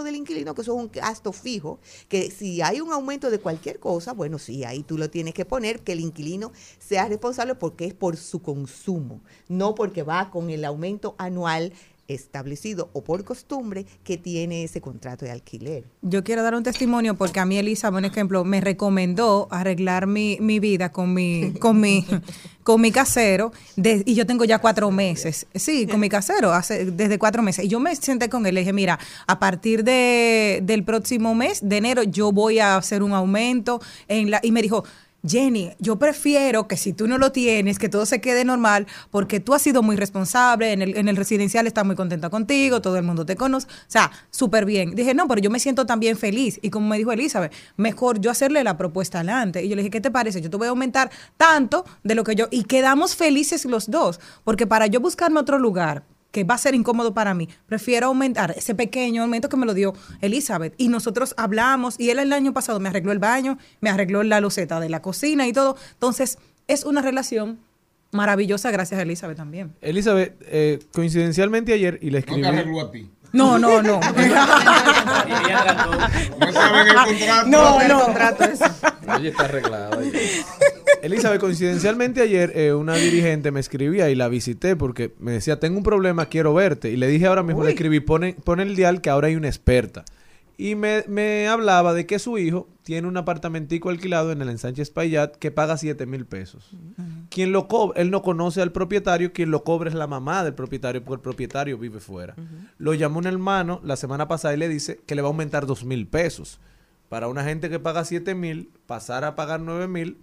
del 0.03 0.15
inquilino, 0.15 0.53
que 0.53 0.61
eso 0.61 0.73
es 0.73 0.83
un 0.83 0.91
gasto 0.91 1.31
fijo, 1.31 1.79
que 2.07 2.31
si 2.31 2.61
hay 2.61 2.81
un 2.81 2.91
aumento 2.91 3.29
de 3.29 3.39
cualquier 3.39 3.79
cosa, 3.79 4.13
bueno, 4.13 4.37
sí, 4.39 4.63
ahí 4.63 4.83
tú 4.83 4.97
lo 4.97 5.09
tienes 5.09 5.33
que 5.33 5.45
poner, 5.45 5.81
que 5.81 5.93
el 5.93 5.99
inquilino 5.99 6.51
sea 6.77 7.07
responsable 7.07 7.55
porque 7.55 7.85
es 7.85 7.93
por 7.93 8.17
su 8.17 8.41
consumo, 8.41 9.21
no 9.47 9.75
porque 9.75 10.03
va 10.03 10.29
con 10.31 10.49
el 10.49 10.65
aumento 10.65 11.15
anual 11.17 11.73
establecido 12.09 12.89
o 12.93 13.03
por 13.03 13.23
costumbre 13.23 13.85
que 14.03 14.17
tiene 14.17 14.63
ese 14.63 14.81
contrato 14.81 15.25
de 15.25 15.31
alquiler. 15.31 15.85
Yo 16.01 16.23
quiero 16.23 16.43
dar 16.43 16.55
un 16.55 16.63
testimonio 16.63 17.15
porque 17.15 17.39
a 17.39 17.45
mí 17.45 17.57
Elisa, 17.57 17.91
por 17.91 18.03
ejemplo, 18.03 18.43
me 18.43 18.59
recomendó 18.61 19.47
arreglar 19.51 20.07
mi, 20.07 20.37
mi 20.41 20.59
vida 20.59 20.91
con 20.91 21.13
mi, 21.13 21.53
con 21.59 21.79
mi, 21.79 22.05
con 22.63 22.81
mi 22.81 22.91
casero 22.91 23.51
de- 23.75 24.03
y 24.05 24.15
yo 24.15 24.25
tengo 24.25 24.43
ya 24.45 24.59
cuatro 24.59 24.91
meses. 24.91 25.45
Sí, 25.55 25.87
con 25.87 25.99
mi 25.99 26.09
casero 26.09 26.51
hace, 26.51 26.85
desde 26.85 27.17
cuatro 27.19 27.41
meses. 27.43 27.65
Y 27.65 27.67
yo 27.67 27.79
me 27.79 27.95
senté 27.95 28.29
con 28.29 28.45
él 28.45 28.53
y 28.53 28.55
le 28.55 28.59
dije, 28.61 28.73
mira, 28.73 28.99
a 29.27 29.39
partir 29.39 29.83
de, 29.83 30.61
del 30.63 30.83
próximo 30.83 31.35
mes 31.35 31.59
de 31.67 31.77
enero 31.77 32.03
yo 32.03 32.31
voy 32.31 32.59
a 32.59 32.75
hacer 32.75 33.03
un 33.03 33.13
aumento 33.13 33.81
en 34.07 34.31
la, 34.31 34.39
y 34.43 34.51
me 34.51 34.61
dijo, 34.61 34.83
Jenny, 35.27 35.71
yo 35.79 35.99
prefiero 35.99 36.67
que 36.67 36.77
si 36.77 36.93
tú 36.93 37.07
no 37.07 37.17
lo 37.17 37.31
tienes, 37.31 37.77
que 37.77 37.89
todo 37.89 38.05
se 38.05 38.21
quede 38.21 38.45
normal, 38.45 38.87
porque 39.11 39.39
tú 39.39 39.53
has 39.53 39.61
sido 39.61 39.83
muy 39.83 39.97
responsable, 39.97 40.71
en 40.71 40.81
el, 40.81 40.97
en 40.97 41.09
el 41.09 41.17
residencial 41.17 41.67
está 41.67 41.83
muy 41.83 41.95
contenta 41.95 42.29
contigo, 42.29 42.81
todo 42.81 42.97
el 42.97 43.03
mundo 43.03 43.25
te 43.25 43.35
conoce, 43.35 43.67
o 43.67 43.71
sea, 43.87 44.11
súper 44.31 44.65
bien. 44.65 44.95
Dije, 44.95 45.13
no, 45.13 45.27
pero 45.27 45.41
yo 45.41 45.49
me 45.49 45.59
siento 45.59 45.85
también 45.85 46.17
feliz. 46.17 46.59
Y 46.61 46.69
como 46.69 46.87
me 46.87 46.97
dijo 46.97 47.11
Elizabeth, 47.11 47.53
mejor 47.75 48.21
yo 48.21 48.31
hacerle 48.31 48.63
la 48.63 48.77
propuesta 48.77 49.19
adelante. 49.19 49.63
Y 49.63 49.69
yo 49.69 49.75
le 49.75 49.81
dije, 49.81 49.91
¿qué 49.91 50.01
te 50.01 50.11
parece? 50.11 50.41
Yo 50.41 50.49
te 50.49 50.57
voy 50.57 50.67
a 50.67 50.69
aumentar 50.69 51.11
tanto 51.37 51.85
de 52.03 52.15
lo 52.15 52.23
que 52.23 52.35
yo... 52.35 52.47
Y 52.51 52.63
quedamos 52.63 53.15
felices 53.15 53.65
los 53.65 53.91
dos, 53.91 54.19
porque 54.43 54.67
para 54.67 54.87
yo 54.87 54.99
buscarme 54.99 55.39
otro 55.39 55.59
lugar, 55.59 56.03
que 56.31 56.43
va 56.43 56.55
a 56.55 56.57
ser 56.57 56.75
incómodo 56.75 57.13
para 57.13 57.33
mí. 57.33 57.49
Prefiero 57.65 58.07
aumentar 58.07 58.53
ese 58.55 58.75
pequeño 58.75 59.23
aumento 59.23 59.49
que 59.49 59.57
me 59.57 59.65
lo 59.65 59.73
dio 59.73 59.93
Elizabeth. 60.21 60.73
Y 60.77 60.89
nosotros 60.89 61.33
hablamos, 61.37 61.99
y 61.99 62.09
él 62.09 62.19
el 62.19 62.33
año 62.33 62.53
pasado 62.53 62.79
me 62.79 62.89
arregló 62.89 63.11
el 63.11 63.19
baño, 63.19 63.57
me 63.81 63.89
arregló 63.89 64.23
la 64.23 64.39
loseta 64.41 64.79
de 64.79 64.89
la 64.89 65.01
cocina 65.01 65.47
y 65.47 65.53
todo. 65.53 65.75
Entonces, 65.93 66.37
es 66.67 66.85
una 66.85 67.01
relación 67.01 67.59
maravillosa 68.11 68.71
gracias 68.71 68.99
a 68.99 69.03
Elizabeth 69.03 69.37
también. 69.37 69.73
Elizabeth, 69.81 70.35
eh, 70.41 70.79
coincidencialmente 70.93 71.73
ayer, 71.73 71.99
y 72.01 72.09
le 72.09 72.19
escribí... 72.19 72.43
arregló 72.43 72.81
a 72.81 72.91
ti. 72.91 73.09
No, 73.33 73.59
no, 73.59 73.81
no. 73.81 73.99
No 76.39 76.51
saben 76.51 76.87
el 76.87 76.95
contrato. 76.95 77.47
No, 77.47 77.87
no. 77.87 78.07
Oye, 79.15 79.29
está 79.29 79.43
arreglado. 79.45 80.01
Elizabeth, 81.01 81.39
coincidencialmente 81.39 82.21
ayer 82.21 82.51
eh, 82.55 82.73
una 82.73 82.95
dirigente 82.95 83.51
me 83.51 83.59
escribía 83.59 84.09
y 84.09 84.15
la 84.15 84.27
visité 84.27 84.75
porque 84.75 85.13
me 85.19 85.31
decía, 85.33 85.59
tengo 85.59 85.77
un 85.77 85.83
problema, 85.83 86.25
quiero 86.27 86.53
verte. 86.53 86.89
Y 86.89 86.97
le 86.97 87.07
dije 87.07 87.27
ahora 87.27 87.43
mismo, 87.43 87.63
le 87.63 87.71
escribí, 87.71 87.99
pone, 87.99 88.35
pone 88.43 88.63
el 88.63 88.75
dial 88.75 89.01
que 89.01 89.09
ahora 89.09 89.27
hay 89.27 89.35
una 89.35 89.47
experta. 89.47 90.05
Y 90.61 90.75
me, 90.75 91.05
me 91.07 91.47
hablaba 91.47 91.93
de 91.93 92.05
que 92.05 92.19
su 92.19 92.37
hijo 92.37 92.67
tiene 92.83 93.07
un 93.07 93.15
apartamentico 93.15 93.87
alquilado 93.89 94.33
en 94.33 94.41
el 94.41 94.49
ensanche 94.49 94.81
Espaillat 94.81 95.37
que 95.37 95.51
paga 95.51 95.77
7 95.77 96.05
mil 96.05 96.25
pesos. 96.25 96.71
Quien 97.29 97.53
lo 97.53 97.69
cobra, 97.69 98.01
él 98.01 98.11
no 98.11 98.21
conoce 98.21 98.61
al 98.61 98.73
propietario, 98.73 99.31
quien 99.31 99.51
lo 99.51 99.63
cobra 99.63 99.89
es 99.89 99.95
la 99.95 100.05
mamá 100.05 100.43
del 100.43 100.55
propietario, 100.55 101.01
porque 101.01 101.19
el 101.19 101.23
propietario 101.23 101.77
vive 101.77 102.01
fuera. 102.01 102.35
Lo 102.77 102.93
llamó 102.93 103.19
un 103.19 103.27
hermano 103.27 103.79
la 103.85 103.95
semana 103.95 104.27
pasada 104.27 104.53
y 104.53 104.57
le 104.57 104.67
dice 104.67 104.99
que 105.05 105.15
le 105.15 105.21
va 105.21 105.29
a 105.29 105.31
aumentar 105.31 105.65
2 105.65 105.85
mil 105.85 106.07
pesos. 106.07 106.59
Para 107.07 107.29
una 107.29 107.45
gente 107.45 107.69
que 107.69 107.79
paga 107.79 108.03
7 108.03 108.35
mil, 108.35 108.69
pasar 108.85 109.23
a 109.23 109.37
pagar 109.37 109.61
9 109.61 109.87
mil 109.87 110.17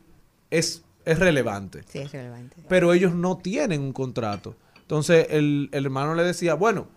es, 0.51 0.85
es 1.07 1.19
relevante. 1.19 1.83
Sí, 1.87 2.01
es 2.01 2.13
relevante. 2.13 2.57
Pero 2.69 2.93
ellos 2.93 3.15
no 3.15 3.39
tienen 3.39 3.81
un 3.81 3.95
contrato. 3.95 4.55
Entonces 4.83 5.29
el, 5.31 5.71
el 5.73 5.87
hermano 5.87 6.15
le 6.15 6.25
decía, 6.25 6.53
bueno, 6.53 6.89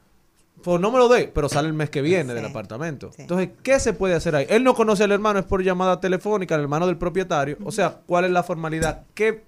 pues 0.64 0.80
no 0.82 0.92
me 0.92 0.98
lo 0.98 1.08
dé, 1.08 1.32
pero 1.34 1.50
sale 1.50 1.68
el 1.68 1.74
mes 1.74 1.90
que 1.90 2.02
viene 2.02 2.34
del 2.34 2.46
apartamento. 2.46 3.12
Entonces, 3.18 3.50
¿qué 3.64 3.80
se 3.80 3.94
puede 3.94 4.16
hacer 4.16 4.36
ahí? 4.36 4.46
Él 4.50 4.64
no 4.64 4.74
conoce 4.74 5.04
al 5.04 5.12
hermano, 5.12 5.40
es 5.40 5.46
por 5.46 5.64
llamada 5.64 6.00
telefónica, 6.00 6.56
el 6.56 6.62
hermano 6.62 6.88
del 6.88 6.98
propietario. 6.98 7.58
O 7.64 7.72
sea, 7.72 8.02
¿cuál 8.06 8.26
es 8.26 8.32
la 8.32 8.44
formalidad? 8.44 9.06
¿Qué, 9.14 9.44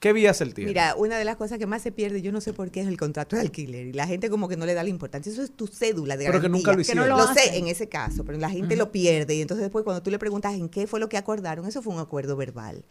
qué 0.00 0.12
vías 0.12 0.40
él 0.40 0.54
tiene? 0.54 0.70
Mira, 0.70 0.94
una 0.96 1.18
de 1.18 1.24
las 1.24 1.36
cosas 1.36 1.58
que 1.58 1.66
más 1.66 1.82
se 1.82 1.92
pierde, 1.92 2.22
yo 2.22 2.32
no 2.32 2.40
sé 2.40 2.52
por 2.52 2.70
qué, 2.70 2.80
es 2.80 2.86
el 2.88 2.96
contrato 2.96 3.36
de 3.36 3.42
alquiler. 3.42 3.86
Y 3.88 3.92
la 3.92 4.06
gente 4.06 4.30
como 4.30 4.48
que 4.48 4.56
no 4.56 4.64
le 4.66 4.74
da 4.74 4.82
la 4.82 4.88
importancia. 4.90 5.30
Eso 5.32 5.42
es 5.42 5.50
tu 5.52 5.66
cédula 5.66 6.16
de 6.16 6.24
Pero 6.26 6.32
que 6.40 6.48
garantía. 6.48 6.58
nunca 6.58 6.72
lo 6.74 6.80
hicieron. 6.80 7.08
lo, 7.08 7.16
lo 7.16 7.26
sé 7.34 7.56
en 7.58 7.68
ese 7.68 7.88
caso, 7.88 8.24
pero 8.24 8.38
la 8.38 8.50
gente 8.50 8.76
lo 8.76 8.90
pierde. 8.92 9.34
Y 9.34 9.40
entonces 9.42 9.62
después 9.64 9.84
cuando 9.84 10.02
tú 10.02 10.10
le 10.10 10.18
preguntas 10.18 10.54
en 10.54 10.68
qué 10.68 10.86
fue 10.86 11.00
lo 11.00 11.08
que 11.08 11.16
acordaron, 11.16 11.66
eso 11.66 11.82
fue 11.82 11.92
un 11.92 12.00
acuerdo 12.00 12.36
verbal. 12.36 12.84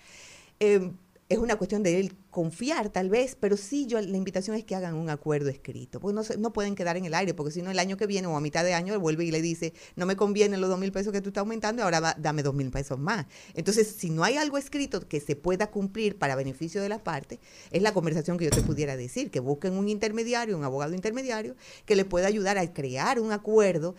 Eh, 0.60 0.92
es 1.30 1.38
una 1.40 1.58
cuestión 1.58 1.84
de 1.84 2.00
él 2.00 2.16
confiar 2.30 2.90
tal 2.90 3.10
vez, 3.10 3.36
pero 3.38 3.58
sí 3.58 3.86
yo 3.86 4.00
la 4.00 4.16
invitación 4.16 4.56
es 4.56 4.64
que 4.64 4.76
hagan 4.76 4.94
un 4.96 5.10
acuerdo 5.10 5.50
escrito, 5.50 6.00
porque 6.00 6.16
no, 6.16 6.22
no 6.40 6.54
pueden 6.54 6.74
quedar 6.74 6.96
en 6.96 7.04
el 7.04 7.14
aire, 7.14 7.34
porque 7.34 7.52
si 7.52 7.62
no 7.62 7.70
el 7.70 7.80
año 7.80 7.98
que 7.98 8.08
viene 8.08 8.28
o 8.28 8.38
a 8.38 8.40
mitad 8.40 8.64
de 8.64 8.74
año 8.74 8.94
él 8.94 9.00
vuelve 9.00 9.26
y 9.26 9.32
le 9.32 9.42
dice, 9.42 9.74
no 9.98 10.06
me 10.06 10.16
convienen 10.16 10.62
los 10.62 10.70
dos 10.70 10.80
mil 10.80 10.92
pesos 10.94 11.12
que 11.12 11.20
tú 11.20 11.30
estás 11.30 11.42
aumentando 11.42 11.84
ahora 11.84 12.00
va- 12.00 12.16
dame 12.18 12.44
dos 12.44 12.54
mil 12.56 12.72
pesos 12.72 12.98
más. 12.98 13.26
Entonces, 13.56 13.88
si 13.98 14.10
no 14.10 14.24
hay 14.24 14.38
algo 14.38 14.58
escrito 14.58 15.08
que 15.08 15.20
se 15.20 15.36
pueda 15.36 15.70
cumplir 15.70 16.18
para 16.18 16.36
beneficio 16.36 16.82
de 16.82 16.90
las 16.90 17.02
partes, 17.02 17.40
es 17.72 17.82
la 17.82 17.94
conversación 17.94 18.38
que 18.38 18.46
yo 18.46 18.52
te 18.52 18.62
pudiera 18.62 18.96
decir, 18.96 19.30
que 19.30 19.42
busquen 19.42 19.74
un 19.74 19.90
intermediario, 19.90 20.58
un 20.58 20.64
abogado 20.64 20.94
intermediario, 20.94 21.56
que 21.86 21.96
le 21.98 22.06
pueda 22.06 22.28
ayudar 22.28 22.58
a 22.58 22.74
crear 22.74 23.20
un 23.20 23.34
acuerdo 23.34 23.96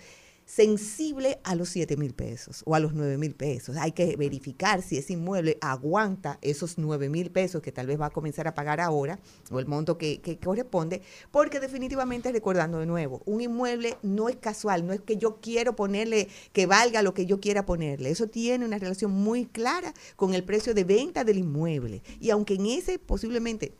sensible 0.48 1.40
a 1.44 1.54
los 1.54 1.68
7 1.68 1.98
mil 1.98 2.14
pesos 2.14 2.62
o 2.64 2.74
a 2.74 2.80
los 2.80 2.94
9 2.94 3.18
mil 3.18 3.34
pesos. 3.34 3.76
Hay 3.76 3.92
que 3.92 4.16
verificar 4.16 4.80
si 4.80 4.96
ese 4.96 5.12
inmueble 5.12 5.58
aguanta 5.60 6.38
esos 6.40 6.78
9 6.78 7.10
mil 7.10 7.30
pesos 7.30 7.60
que 7.60 7.70
tal 7.70 7.86
vez 7.86 8.00
va 8.00 8.06
a 8.06 8.10
comenzar 8.10 8.48
a 8.48 8.54
pagar 8.54 8.80
ahora 8.80 9.20
o 9.50 9.60
el 9.60 9.66
monto 9.66 9.98
que, 9.98 10.22
que 10.22 10.38
corresponde, 10.38 11.02
porque 11.30 11.60
definitivamente, 11.60 12.32
recordando 12.32 12.78
de 12.78 12.86
nuevo, 12.86 13.20
un 13.26 13.42
inmueble 13.42 13.98
no 14.02 14.30
es 14.30 14.36
casual, 14.36 14.86
no 14.86 14.94
es 14.94 15.02
que 15.02 15.18
yo 15.18 15.38
quiero 15.42 15.76
ponerle 15.76 16.28
que 16.54 16.64
valga 16.64 17.02
lo 17.02 17.12
que 17.12 17.26
yo 17.26 17.40
quiera 17.40 17.66
ponerle. 17.66 18.08
Eso 18.08 18.28
tiene 18.28 18.64
una 18.64 18.78
relación 18.78 19.10
muy 19.12 19.44
clara 19.44 19.92
con 20.16 20.32
el 20.32 20.44
precio 20.44 20.72
de 20.72 20.84
venta 20.84 21.24
del 21.24 21.36
inmueble. 21.36 22.02
Y 22.20 22.30
aunque 22.30 22.54
en 22.54 22.64
ese 22.64 22.98
posiblemente 22.98 23.74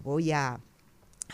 voy 0.00 0.32
a 0.32 0.60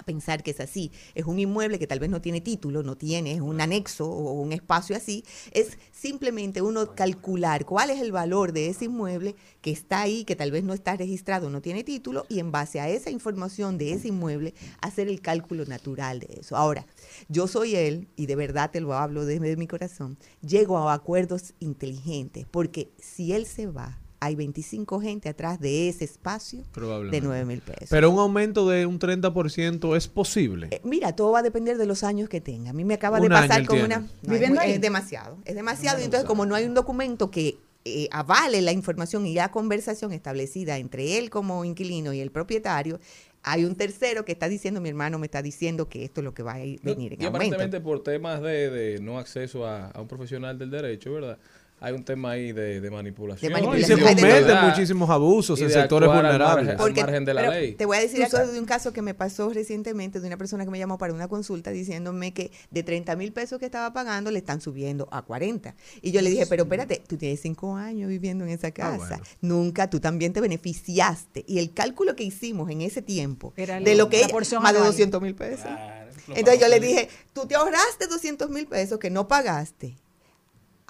a 0.01 0.03
pensar 0.03 0.43
que 0.43 0.51
es 0.51 0.61
así. 0.61 0.91
Es 1.15 1.27
un 1.27 1.39
inmueble 1.39 1.79
que 1.79 1.87
tal 1.87 2.01
vez 2.01 2.11
no 2.11 2.21
tiene 2.21 2.41
título, 2.41 2.83
no 2.83 2.97
tiene, 2.97 3.33
es 3.33 3.41
un 3.41 3.61
anexo 3.61 4.11
o 4.11 4.33
un 4.33 4.53
espacio 4.53 4.97
así. 4.97 5.25
Es 5.53 5.79
simplemente 5.93 6.63
uno 6.63 6.95
calcular 6.95 7.65
cuál 7.65 7.91
es 7.91 8.01
el 8.01 8.13
valor 8.13 8.53
de 8.53 8.69
ese 8.69 8.87
inmueble 8.87 9.37
que 9.61 9.71
está 9.71 10.01
ahí, 10.01 10.25
que 10.25 10.37
tal 10.37 10.51
vez 10.51 10.65
no 10.65 10.73
está 10.73 10.97
registrado, 10.97 11.51
no 11.51 11.61
tiene 11.61 11.85
título, 11.85 12.25
y 12.29 12.41
en 12.41 12.51
base 12.51 12.81
a 12.81 12.89
esa 12.89 13.11
información 13.11 13.79
de 13.79 13.93
ese 13.93 14.09
inmueble, 14.09 14.55
hacer 14.81 15.09
el 15.09 15.21
cálculo 15.21 15.65
natural 15.67 16.21
de 16.21 16.41
eso. 16.41 16.57
Ahora, 16.57 16.87
yo 17.29 17.47
soy 17.47 17.77
él, 17.77 18.09
y 18.17 18.27
de 18.27 18.37
verdad 18.37 18.71
te 18.71 18.81
lo 18.81 18.95
hablo 18.95 19.25
desde 19.27 19.57
mi 19.57 19.67
corazón, 19.67 20.19
llego 20.41 20.79
a 20.79 20.95
acuerdos 20.95 21.55
inteligentes, 21.61 22.47
porque 22.51 22.91
si 22.99 23.33
él 23.33 23.47
se 23.47 23.67
va, 23.67 24.00
hay 24.21 24.35
25 24.37 25.01
gente 25.01 25.29
atrás 25.31 25.59
de 25.61 25.89
ese 25.89 26.05
espacio 26.05 26.59
de 26.61 26.65
Probablemente. 26.73 27.27
9 27.27 27.45
mil 27.47 27.61
pesos. 27.61 27.89
Pero 27.89 28.11
un 28.11 28.19
aumento 28.19 28.69
de 28.69 28.85
un 28.87 28.99
30% 28.99 29.97
es 29.97 30.09
posible. 30.09 30.69
Eh, 30.71 30.81
Mira, 30.85 31.17
todo 31.17 31.33
va 31.33 31.39
a 31.39 31.43
depender 31.43 31.79
de 31.79 31.87
los 31.87 32.05
años 32.05 32.29
que 32.29 32.41
tenga. 32.41 32.71
A 32.71 32.73
mí 32.75 32.85
me 32.85 32.95
acaba 32.95 33.17
Un 33.19 33.25
de 33.25 33.29
pasar 33.31 33.67
con 33.67 33.77
tiene. 33.79 33.85
una... 33.87 33.99
No, 34.01 34.07
es, 34.23 34.29
¿Viviendo 34.31 34.61
muy- 34.61 34.67
ahí? 34.69 34.73
es 34.75 34.81
demasiado, 34.81 35.39
es 35.45 35.55
demasiado. 35.55 36.01
Y 36.01 36.05
entonces, 36.05 36.27
como 36.29 36.45
no 36.47 36.55
hay 36.55 36.65
un 36.67 36.75
documento 36.75 37.31
que 37.31 37.57
eh, 37.87 38.09
avale 38.13 38.61
la 38.61 38.73
información 38.73 39.27
y 39.27 39.33
la 39.35 39.51
conversación 39.51 40.13
establecida 40.13 40.77
entre 40.77 41.17
él 41.17 41.31
como 41.31 41.65
inquilino 41.65 42.13
y 42.13 42.21
el 42.21 42.31
propietario, 42.31 43.01
hay 43.43 43.65
un 43.65 43.75
tercero 43.75 44.27
que 44.27 44.33
está 44.33 44.51
diciendo, 44.51 44.83
mi 44.83 44.91
hermano 44.91 45.19
me 45.19 45.25
está 45.27 45.41
diciendo 45.41 45.89
que 45.89 46.05
esto 46.05 46.21
es 46.21 46.27
lo 46.27 46.35
que 46.35 46.43
va 46.43 46.53
a 46.57 46.59
ir- 46.61 46.79
venir 46.83 47.15
en 47.15 47.23
y 47.23 47.25
aumento. 47.25 47.29
aparentemente 47.39 47.81
por 47.81 48.03
temas 48.03 48.43
de, 48.43 48.69
de 48.69 48.99
no 49.01 49.19
acceso 49.19 49.65
a, 49.65 49.87
a 49.93 50.01
un 50.03 50.09
profesional 50.09 50.59
del 50.59 50.71
derecho, 50.71 51.11
¿verdad? 51.15 51.39
Hay 51.83 51.95
un 51.95 52.05
tema 52.05 52.33
ahí 52.33 52.53
de, 52.53 52.81
de 52.81 52.91
manipulación. 52.91 53.51
De 53.51 53.59
No, 53.61 53.65
y 53.65 53.69
manipulación. 53.81 53.99
se 53.99 54.05
cometen 54.27 54.69
muchísimos 54.69 55.09
abusos 55.09 55.59
en 55.63 55.71
sectores 55.71 56.11
al 56.11 56.15
vulnerables. 56.17 56.67
margen- 56.77 56.81
al 56.81 56.95
margen 57.07 57.25
de 57.25 57.35
la 57.35 57.49
ley. 57.51 57.75
Te 57.75 57.87
voy 57.87 57.97
a 57.97 58.01
decir 58.01 58.27
sabes- 58.29 58.53
de 58.53 58.59
un 58.61 58.67
caso 58.67 58.93
que 58.93 59.01
me 59.01 59.15
pasó 59.15 59.49
recientemente 59.51 60.21
de 60.21 60.27
una 60.27 60.37
persona 60.37 60.65
que 60.67 60.71
me 60.71 60.79
llamó 60.79 60.99
para 60.99 61.15
una 61.15 61.27
consulta 61.27 61.71
diciéndome 61.71 62.33
que 62.35 62.51
de 62.71 62.83
30 62.83 63.17
mil 63.17 63.33
pesos 63.33 63.59
que 63.59 63.65
estaba 63.65 63.93
pagando 63.95 64.31
le 64.31 64.39
están 64.41 64.61
subiendo 64.61 65.09
a 65.11 65.23
40. 65.23 65.75
Y 66.03 66.11
yo 66.11 66.21
le 66.21 66.29
dije, 66.29 66.47
pero 66.47 66.65
espérate, 66.65 67.03
tú 67.07 67.17
tienes 67.17 67.41
cinco 67.41 67.75
años 67.77 68.11
viviendo 68.11 68.45
en 68.45 68.51
esa 68.51 68.71
casa. 68.73 68.99
bueno. 68.99 69.23
Nunca, 69.41 69.89
tú 69.89 70.01
también 70.01 70.33
te 70.35 70.41
beneficiaste. 70.43 71.45
Y 71.49 71.61
el 71.61 71.73
cálculo 71.73 72.15
que 72.15 72.25
hicimos 72.25 72.71
en 72.71 72.83
ese 72.83 73.01
tiempo, 73.03 73.55
Era 73.57 73.81
de 73.81 73.93
el- 73.93 73.97
lo 73.99 74.11
que 74.11 74.23
más 74.33 74.51
de 74.51 74.57
anual. 74.57 74.85
200 74.85 75.23
mil 75.23 75.35
pesos. 75.35 75.63
Claro, 75.65 76.11
Entonces 76.29 76.61
yo 76.61 76.69
le 76.69 76.79
dije, 76.79 77.09
tú 77.33 77.47
te 77.47 77.55
ahorraste 77.55 78.07
200 78.07 78.51
mil 78.51 78.67
pesos 78.67 78.99
que 78.99 79.09
no 79.11 79.27
pagaste. 79.29 79.97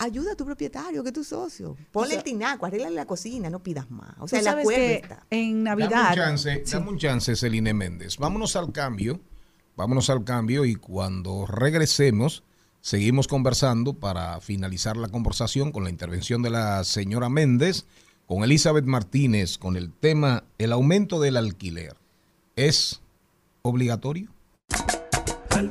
Ayuda 0.03 0.33
a 0.33 0.35
tu 0.35 0.47
propietario, 0.47 1.03
que 1.03 1.11
es 1.11 1.15
tu 1.15 1.23
socio. 1.23 1.77
Ponle 1.93 2.15
el 2.15 2.23
tinaco, 2.23 2.65
arréglale 2.65 2.95
la 2.97 3.05
cocina, 3.05 3.51
no 3.51 3.63
pidas 3.63 3.91
más. 3.91 4.15
O 4.19 4.27
sea, 4.27 4.39
el 4.39 4.47
sabes 4.47 4.63
acuerdo 4.63 4.81
que 4.81 4.95
está. 4.95 5.27
en 5.29 5.63
Dame 5.63 5.83
Navidad... 5.83 6.09
un 6.09 6.15
chance, 6.17 6.65
dame 6.73 6.89
un 6.89 6.97
chance, 6.97 7.37
Celine 7.37 7.75
Méndez. 7.75 8.17
Vámonos 8.17 8.57
al 8.57 8.73
cambio. 8.73 9.21
Vámonos 9.77 10.09
al 10.09 10.25
cambio 10.25 10.65
y 10.65 10.75
cuando 10.75 11.45
regresemos, 11.45 12.45
seguimos 12.81 13.29
conversando 13.29 13.93
para 13.93 14.41
finalizar 14.41 14.97
la 14.97 15.09
conversación 15.09 15.71
con 15.71 15.85
la 15.85 15.91
intervención 15.91 16.41
de 16.41 16.49
la 16.49 16.83
señora 16.85 17.29
Méndez, 17.29 17.85
con 18.27 18.43
Elizabeth 18.43 18.87
Martínez, 18.87 19.59
con 19.59 19.77
el 19.77 19.93
tema 19.93 20.45
el 20.57 20.73
aumento 20.73 21.21
del 21.21 21.37
alquiler. 21.37 21.95
¿Es 22.57 23.03
obligatorio? 23.61 24.31
Al 25.51 25.69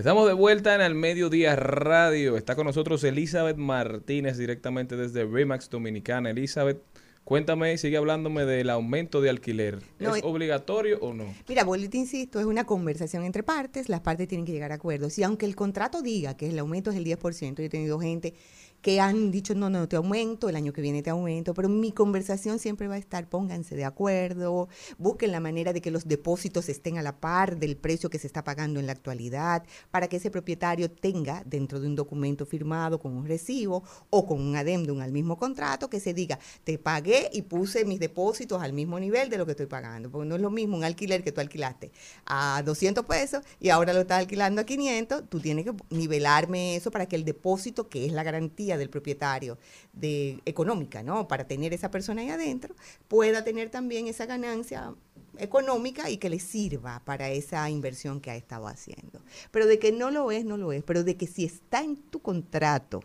Estamos 0.00 0.26
de 0.26 0.32
vuelta 0.32 0.74
en 0.74 0.80
el 0.80 0.94
Mediodía 0.94 1.54
Radio. 1.56 2.38
Está 2.38 2.56
con 2.56 2.64
nosotros 2.64 3.04
Elizabeth 3.04 3.58
Martínez 3.58 4.38
directamente 4.38 4.96
desde 4.96 5.26
Remax 5.26 5.68
Dominicana. 5.68 6.30
Elizabeth, 6.30 6.82
cuéntame, 7.22 7.76
sigue 7.76 7.98
hablándome 7.98 8.46
del 8.46 8.70
aumento 8.70 9.20
de 9.20 9.28
alquiler. 9.28 9.82
No, 9.98 10.16
¿Es 10.16 10.24
obligatorio 10.24 11.00
o 11.00 11.12
no? 11.12 11.26
Mira, 11.46 11.64
vuelvo 11.64 11.84
y 11.84 11.90
te 11.90 11.98
insisto, 11.98 12.40
es 12.40 12.46
una 12.46 12.64
conversación 12.64 13.24
entre 13.24 13.42
partes, 13.42 13.90
las 13.90 14.00
partes 14.00 14.26
tienen 14.26 14.46
que 14.46 14.52
llegar 14.52 14.72
a 14.72 14.76
acuerdos. 14.76 15.18
Y 15.18 15.22
aunque 15.22 15.44
el 15.44 15.54
contrato 15.54 16.00
diga 16.00 16.34
que 16.34 16.48
el 16.48 16.58
aumento 16.58 16.90
es 16.90 16.96
el 16.96 17.04
10%, 17.04 17.56
yo 17.58 17.64
he 17.64 17.68
tenido 17.68 18.00
gente 18.00 18.32
que 18.80 19.00
han 19.00 19.30
dicho, 19.30 19.54
no, 19.54 19.68
no, 19.68 19.88
te 19.88 19.96
aumento, 19.96 20.48
el 20.48 20.56
año 20.56 20.72
que 20.72 20.80
viene 20.80 21.02
te 21.02 21.10
aumento, 21.10 21.54
pero 21.54 21.68
mi 21.68 21.92
conversación 21.92 22.58
siempre 22.58 22.88
va 22.88 22.94
a 22.94 22.98
estar, 22.98 23.28
pónganse 23.28 23.76
de 23.76 23.84
acuerdo, 23.84 24.68
busquen 24.98 25.32
la 25.32 25.40
manera 25.40 25.72
de 25.72 25.80
que 25.80 25.90
los 25.90 26.08
depósitos 26.08 26.68
estén 26.68 26.98
a 26.98 27.02
la 27.02 27.20
par 27.20 27.58
del 27.58 27.76
precio 27.76 28.10
que 28.10 28.18
se 28.18 28.26
está 28.26 28.42
pagando 28.44 28.80
en 28.80 28.86
la 28.86 28.92
actualidad, 28.92 29.64
para 29.90 30.08
que 30.08 30.16
ese 30.16 30.30
propietario 30.30 30.90
tenga 30.90 31.42
dentro 31.44 31.80
de 31.80 31.86
un 31.86 31.96
documento 31.96 32.46
firmado 32.46 32.98
con 32.98 33.16
un 33.16 33.26
recibo 33.26 33.84
o 34.08 34.26
con 34.26 34.40
un 34.40 34.56
adendum 34.56 35.00
al 35.00 35.12
mismo 35.12 35.36
contrato 35.36 35.90
que 35.90 36.00
se 36.00 36.14
diga, 36.14 36.38
te 36.64 36.78
pagué 36.78 37.28
y 37.32 37.42
puse 37.42 37.84
mis 37.84 38.00
depósitos 38.00 38.62
al 38.62 38.72
mismo 38.72 38.98
nivel 38.98 39.28
de 39.28 39.38
lo 39.38 39.44
que 39.44 39.52
estoy 39.52 39.66
pagando, 39.66 40.10
porque 40.10 40.28
no 40.28 40.36
es 40.36 40.40
lo 40.40 40.50
mismo 40.50 40.76
un 40.76 40.84
alquiler 40.84 41.22
que 41.22 41.32
tú 41.32 41.40
alquilaste 41.40 41.92
a 42.24 42.62
200 42.64 43.04
pesos 43.04 43.44
y 43.60 43.68
ahora 43.68 43.92
lo 43.92 44.00
estás 44.00 44.20
alquilando 44.20 44.62
a 44.62 44.64
500, 44.64 45.28
tú 45.28 45.40
tienes 45.40 45.64
que 45.64 45.72
nivelarme 45.90 46.76
eso 46.76 46.90
para 46.90 47.06
que 47.06 47.16
el 47.16 47.24
depósito, 47.24 47.88
que 47.88 48.06
es 48.06 48.12
la 48.12 48.22
garantía 48.22 48.69
del 48.76 48.90
propietario 48.90 49.58
de 49.92 50.40
económica, 50.44 51.02
¿no? 51.02 51.28
Para 51.28 51.44
tener 51.46 51.72
esa 51.72 51.90
persona 51.90 52.22
ahí 52.22 52.30
adentro, 52.30 52.74
pueda 53.08 53.44
tener 53.44 53.70
también 53.70 54.06
esa 54.06 54.26
ganancia 54.26 54.94
económica 55.38 56.10
y 56.10 56.18
que 56.18 56.30
le 56.30 56.40
sirva 56.40 57.02
para 57.04 57.30
esa 57.30 57.68
inversión 57.70 58.20
que 58.20 58.30
ha 58.30 58.36
estado 58.36 58.68
haciendo. 58.68 59.20
Pero 59.50 59.66
de 59.66 59.78
que 59.78 59.92
no 59.92 60.10
lo 60.10 60.30
es, 60.30 60.44
no 60.44 60.56
lo 60.56 60.72
es, 60.72 60.82
pero 60.82 61.04
de 61.04 61.16
que 61.16 61.26
si 61.26 61.44
está 61.44 61.82
en 61.82 61.96
tu 61.96 62.20
contrato, 62.20 63.02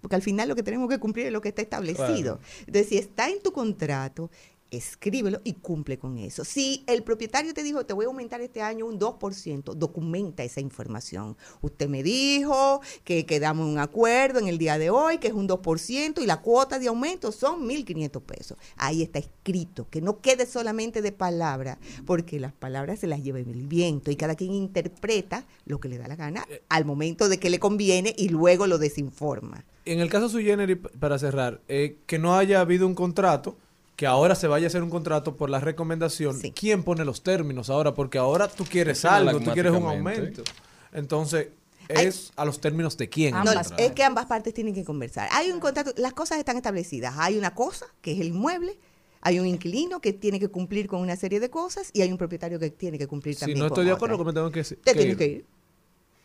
porque 0.00 0.16
al 0.16 0.22
final 0.22 0.48
lo 0.48 0.54
que 0.54 0.62
tenemos 0.62 0.88
que 0.88 0.98
cumplir 0.98 1.26
es 1.26 1.32
lo 1.32 1.40
que 1.40 1.48
está 1.48 1.62
establecido. 1.62 2.38
Claro. 2.38 2.40
Entonces, 2.60 2.88
si 2.88 2.98
está 2.98 3.28
en 3.28 3.42
tu 3.42 3.52
contrato, 3.52 4.30
escríbelo 4.70 5.40
y 5.44 5.54
cumple 5.54 5.98
con 5.98 6.18
eso. 6.18 6.44
Si 6.44 6.84
el 6.86 7.02
propietario 7.02 7.54
te 7.54 7.62
dijo, 7.62 7.84
te 7.86 7.92
voy 7.94 8.04
a 8.04 8.08
aumentar 8.08 8.40
este 8.40 8.60
año 8.62 8.86
un 8.86 8.98
2%, 8.98 9.74
documenta 9.74 10.42
esa 10.44 10.60
información. 10.60 11.36
Usted 11.60 11.88
me 11.88 12.02
dijo 12.02 12.80
que 13.04 13.26
quedamos 13.26 13.66
en 13.66 13.72
un 13.72 13.78
acuerdo 13.78 14.38
en 14.38 14.48
el 14.48 14.58
día 14.58 14.78
de 14.78 14.90
hoy, 14.90 15.18
que 15.18 15.28
es 15.28 15.34
un 15.34 15.48
2% 15.48 16.22
y 16.22 16.26
la 16.26 16.40
cuota 16.42 16.78
de 16.78 16.88
aumento 16.88 17.32
son 17.32 17.66
1.500 17.66 18.22
pesos. 18.22 18.58
Ahí 18.76 19.02
está 19.02 19.18
escrito, 19.18 19.88
que 19.90 20.00
no 20.00 20.20
quede 20.20 20.46
solamente 20.46 21.02
de 21.02 21.12
palabra, 21.12 21.78
porque 22.06 22.38
las 22.40 22.52
palabras 22.52 22.98
se 23.00 23.06
las 23.06 23.22
lleva 23.22 23.38
el 23.38 23.66
viento 23.66 24.10
y 24.10 24.16
cada 24.16 24.34
quien 24.34 24.52
interpreta 24.52 25.46
lo 25.64 25.80
que 25.80 25.88
le 25.88 25.98
da 25.98 26.08
la 26.08 26.16
gana 26.16 26.46
al 26.68 26.84
momento 26.84 27.28
de 27.28 27.38
que 27.38 27.50
le 27.50 27.58
conviene 27.58 28.14
y 28.16 28.28
luego 28.28 28.66
lo 28.66 28.78
desinforma. 28.78 29.64
En 29.84 30.00
el 30.00 30.10
caso 30.10 30.28
p- 30.76 30.76
para 30.98 31.18
cerrar, 31.18 31.62
eh, 31.68 31.98
que 32.06 32.18
no 32.18 32.36
haya 32.36 32.60
habido 32.60 32.86
un 32.86 32.94
contrato, 32.94 33.56
que 33.98 34.06
ahora 34.06 34.36
se 34.36 34.46
vaya 34.46 34.66
a 34.66 34.68
hacer 34.68 34.84
un 34.84 34.90
contrato 34.90 35.36
por 35.36 35.50
la 35.50 35.58
recomendación. 35.58 36.38
Sí. 36.38 36.52
¿Quién 36.52 36.84
pone 36.84 37.04
los 37.04 37.24
términos 37.24 37.68
ahora? 37.68 37.94
Porque 37.94 38.16
ahora 38.16 38.46
tú 38.46 38.64
quieres 38.64 39.04
algo, 39.04 39.40
tú 39.40 39.50
quieres 39.50 39.72
un 39.72 39.82
aumento. 39.86 40.44
Entonces, 40.92 41.48
Hay- 41.88 42.06
es 42.06 42.32
a 42.36 42.44
los 42.44 42.60
términos 42.60 42.96
de 42.96 43.08
quién. 43.08 43.34
No, 43.34 43.50
es 43.76 43.92
que 43.92 44.04
ambas 44.04 44.26
partes 44.26 44.54
tienen 44.54 44.72
que 44.72 44.84
conversar. 44.84 45.28
Hay 45.32 45.50
un 45.50 45.58
contrato, 45.58 45.92
las 45.96 46.12
cosas 46.12 46.38
están 46.38 46.56
establecidas. 46.56 47.16
Hay 47.18 47.36
una 47.36 47.56
cosa, 47.56 47.86
que 48.00 48.12
es 48.12 48.20
el 48.20 48.28
inmueble, 48.28 48.78
hay 49.20 49.40
un 49.40 49.48
inquilino 49.48 50.00
que 50.00 50.12
tiene 50.12 50.38
que 50.38 50.46
cumplir 50.46 50.86
con 50.86 51.00
una 51.00 51.16
serie 51.16 51.40
de 51.40 51.50
cosas 51.50 51.90
y 51.92 52.02
hay 52.02 52.12
un 52.12 52.18
propietario 52.18 52.60
que 52.60 52.70
tiene 52.70 52.98
que 52.98 53.08
cumplir 53.08 53.34
si 53.34 53.40
también 53.40 53.58
no 53.58 53.64
con 53.64 53.72
estoy 53.72 53.86
de 53.86 53.92
acuerdo, 53.92 54.24
me 54.24 54.32
tengo 54.32 54.52
que, 54.52 54.62
Te 54.62 54.76
que 54.76 54.92
tienes 54.94 55.06
ir. 55.14 55.16
que 55.18 55.26
ir. 55.26 55.44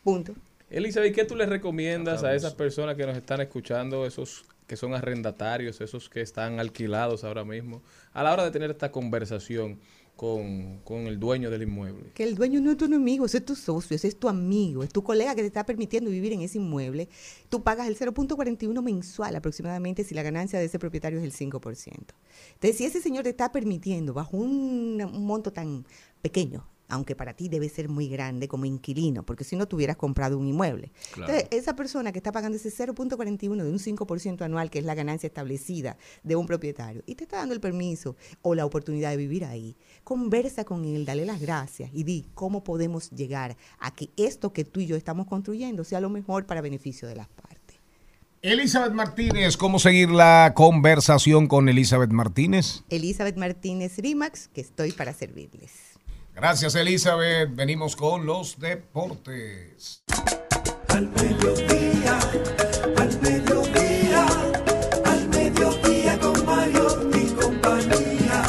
Punto. 0.04 0.32
Elizabeth, 0.70 1.12
¿qué 1.12 1.24
tú 1.24 1.34
le 1.34 1.46
recomiendas 1.46 2.22
a 2.22 2.36
esas 2.36 2.54
personas 2.54 2.94
que 2.94 3.04
nos 3.04 3.16
están 3.16 3.40
escuchando, 3.40 4.06
esos 4.06 4.44
que 4.66 4.76
son 4.76 4.94
arrendatarios, 4.94 5.80
esos 5.80 6.08
que 6.08 6.20
están 6.20 6.60
alquilados 6.60 7.24
ahora 7.24 7.44
mismo, 7.44 7.82
a 8.12 8.22
la 8.22 8.32
hora 8.32 8.44
de 8.44 8.50
tener 8.50 8.70
esta 8.70 8.90
conversación 8.90 9.78
con, 10.16 10.78
con 10.84 11.06
el 11.06 11.18
dueño 11.18 11.50
del 11.50 11.62
inmueble? 11.62 12.12
Que 12.14 12.24
el 12.24 12.34
dueño 12.34 12.60
no 12.60 12.70
es 12.70 12.76
tu 12.76 12.84
enemigo, 12.84 13.26
ese 13.26 13.38
es 13.38 13.44
tu 13.44 13.56
socio, 13.56 13.96
ese 13.96 14.08
es 14.08 14.18
tu 14.18 14.28
amigo, 14.28 14.82
es 14.82 14.90
tu 14.90 15.02
colega 15.02 15.34
que 15.34 15.42
te 15.42 15.48
está 15.48 15.66
permitiendo 15.66 16.10
vivir 16.10 16.32
en 16.32 16.42
ese 16.42 16.58
inmueble. 16.58 17.08
Tú 17.48 17.62
pagas 17.62 17.88
el 17.88 17.98
0.41 17.98 18.82
mensual 18.82 19.36
aproximadamente 19.36 20.04
si 20.04 20.14
la 20.14 20.22
ganancia 20.22 20.58
de 20.58 20.66
ese 20.66 20.78
propietario 20.78 21.18
es 21.18 21.24
el 21.24 21.32
5%. 21.32 22.14
Entonces, 22.54 22.76
si 22.76 22.84
ese 22.84 23.00
señor 23.00 23.24
te 23.24 23.30
está 23.30 23.52
permitiendo 23.52 24.14
bajo 24.14 24.36
un, 24.36 25.02
un 25.02 25.26
monto 25.26 25.52
tan 25.52 25.84
pequeño, 26.22 26.66
aunque 26.88 27.16
para 27.16 27.34
ti 27.34 27.48
debe 27.48 27.68
ser 27.68 27.88
muy 27.88 28.08
grande 28.08 28.48
como 28.48 28.64
inquilino, 28.64 29.24
porque 29.24 29.44
si 29.44 29.56
no 29.56 29.66
tuvieras 29.66 29.96
comprado 29.96 30.38
un 30.38 30.46
inmueble. 30.46 30.92
Claro. 31.12 31.32
Entonces, 31.32 31.58
esa 31.58 31.76
persona 31.76 32.12
que 32.12 32.18
está 32.18 32.32
pagando 32.32 32.56
ese 32.56 32.70
0.41 32.70 33.62
de 33.62 33.70
un 33.70 33.78
5% 33.78 34.42
anual, 34.42 34.70
que 34.70 34.78
es 34.78 34.84
la 34.84 34.94
ganancia 34.94 35.26
establecida 35.26 35.96
de 36.22 36.36
un 36.36 36.46
propietario, 36.46 37.02
y 37.06 37.14
te 37.14 37.24
está 37.24 37.38
dando 37.38 37.54
el 37.54 37.60
permiso 37.60 38.16
o 38.42 38.54
la 38.54 38.66
oportunidad 38.66 39.10
de 39.10 39.16
vivir 39.16 39.44
ahí, 39.44 39.76
conversa 40.02 40.64
con 40.64 40.84
él, 40.84 41.04
dale 41.04 41.24
las 41.24 41.40
gracias 41.40 41.90
y 41.92 42.04
di 42.04 42.26
cómo 42.34 42.64
podemos 42.64 43.10
llegar 43.10 43.56
a 43.78 43.94
que 43.94 44.10
esto 44.16 44.52
que 44.52 44.64
tú 44.64 44.80
y 44.80 44.86
yo 44.86 44.96
estamos 44.96 45.26
construyendo 45.26 45.84
sea 45.84 46.00
lo 46.00 46.10
mejor 46.10 46.46
para 46.46 46.60
beneficio 46.60 47.08
de 47.08 47.16
las 47.16 47.28
partes. 47.28 47.54
Elizabeth 48.42 48.92
Martínez, 48.92 49.56
¿cómo 49.56 49.78
seguir 49.78 50.10
la 50.10 50.52
conversación 50.54 51.46
con 51.46 51.66
Elizabeth 51.70 52.10
Martínez? 52.10 52.84
Elizabeth 52.90 53.38
Martínez 53.38 53.96
Rimax, 53.96 54.48
que 54.48 54.60
estoy 54.60 54.92
para 54.92 55.14
servirles. 55.14 55.93
Gracias, 56.34 56.74
Elizabeth. 56.74 57.54
Venimos 57.54 57.94
con 57.96 58.26
los 58.26 58.58
deportes. 58.58 60.02
al 60.88 61.08
mediodía, 61.10 62.18
al 62.96 63.20
mediodía, 63.20 64.26
al 65.04 65.28
mediodía 65.28 66.18
con 66.18 66.44
Mariotti 66.44 67.18
y 67.18 67.34
compañía. 67.34 68.42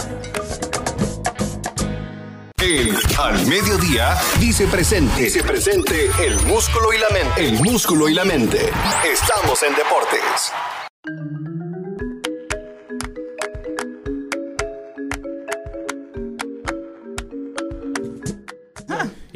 El 2.58 2.98
Al 3.20 3.46
Mediodía 3.48 4.18
dice 4.40 4.66
presente. 4.68 5.24
Dice 5.24 5.44
presente 5.44 6.10
el 6.26 6.36
músculo 6.42 6.92
y 6.92 6.98
la 6.98 7.10
mente. 7.10 7.48
El 7.48 7.54
músculo 7.64 8.10
y 8.10 8.16
la 8.16 8.26
mente. 8.26 8.72
Estamos 9.04 9.62
en 9.62 9.76
deportes. 9.76 10.52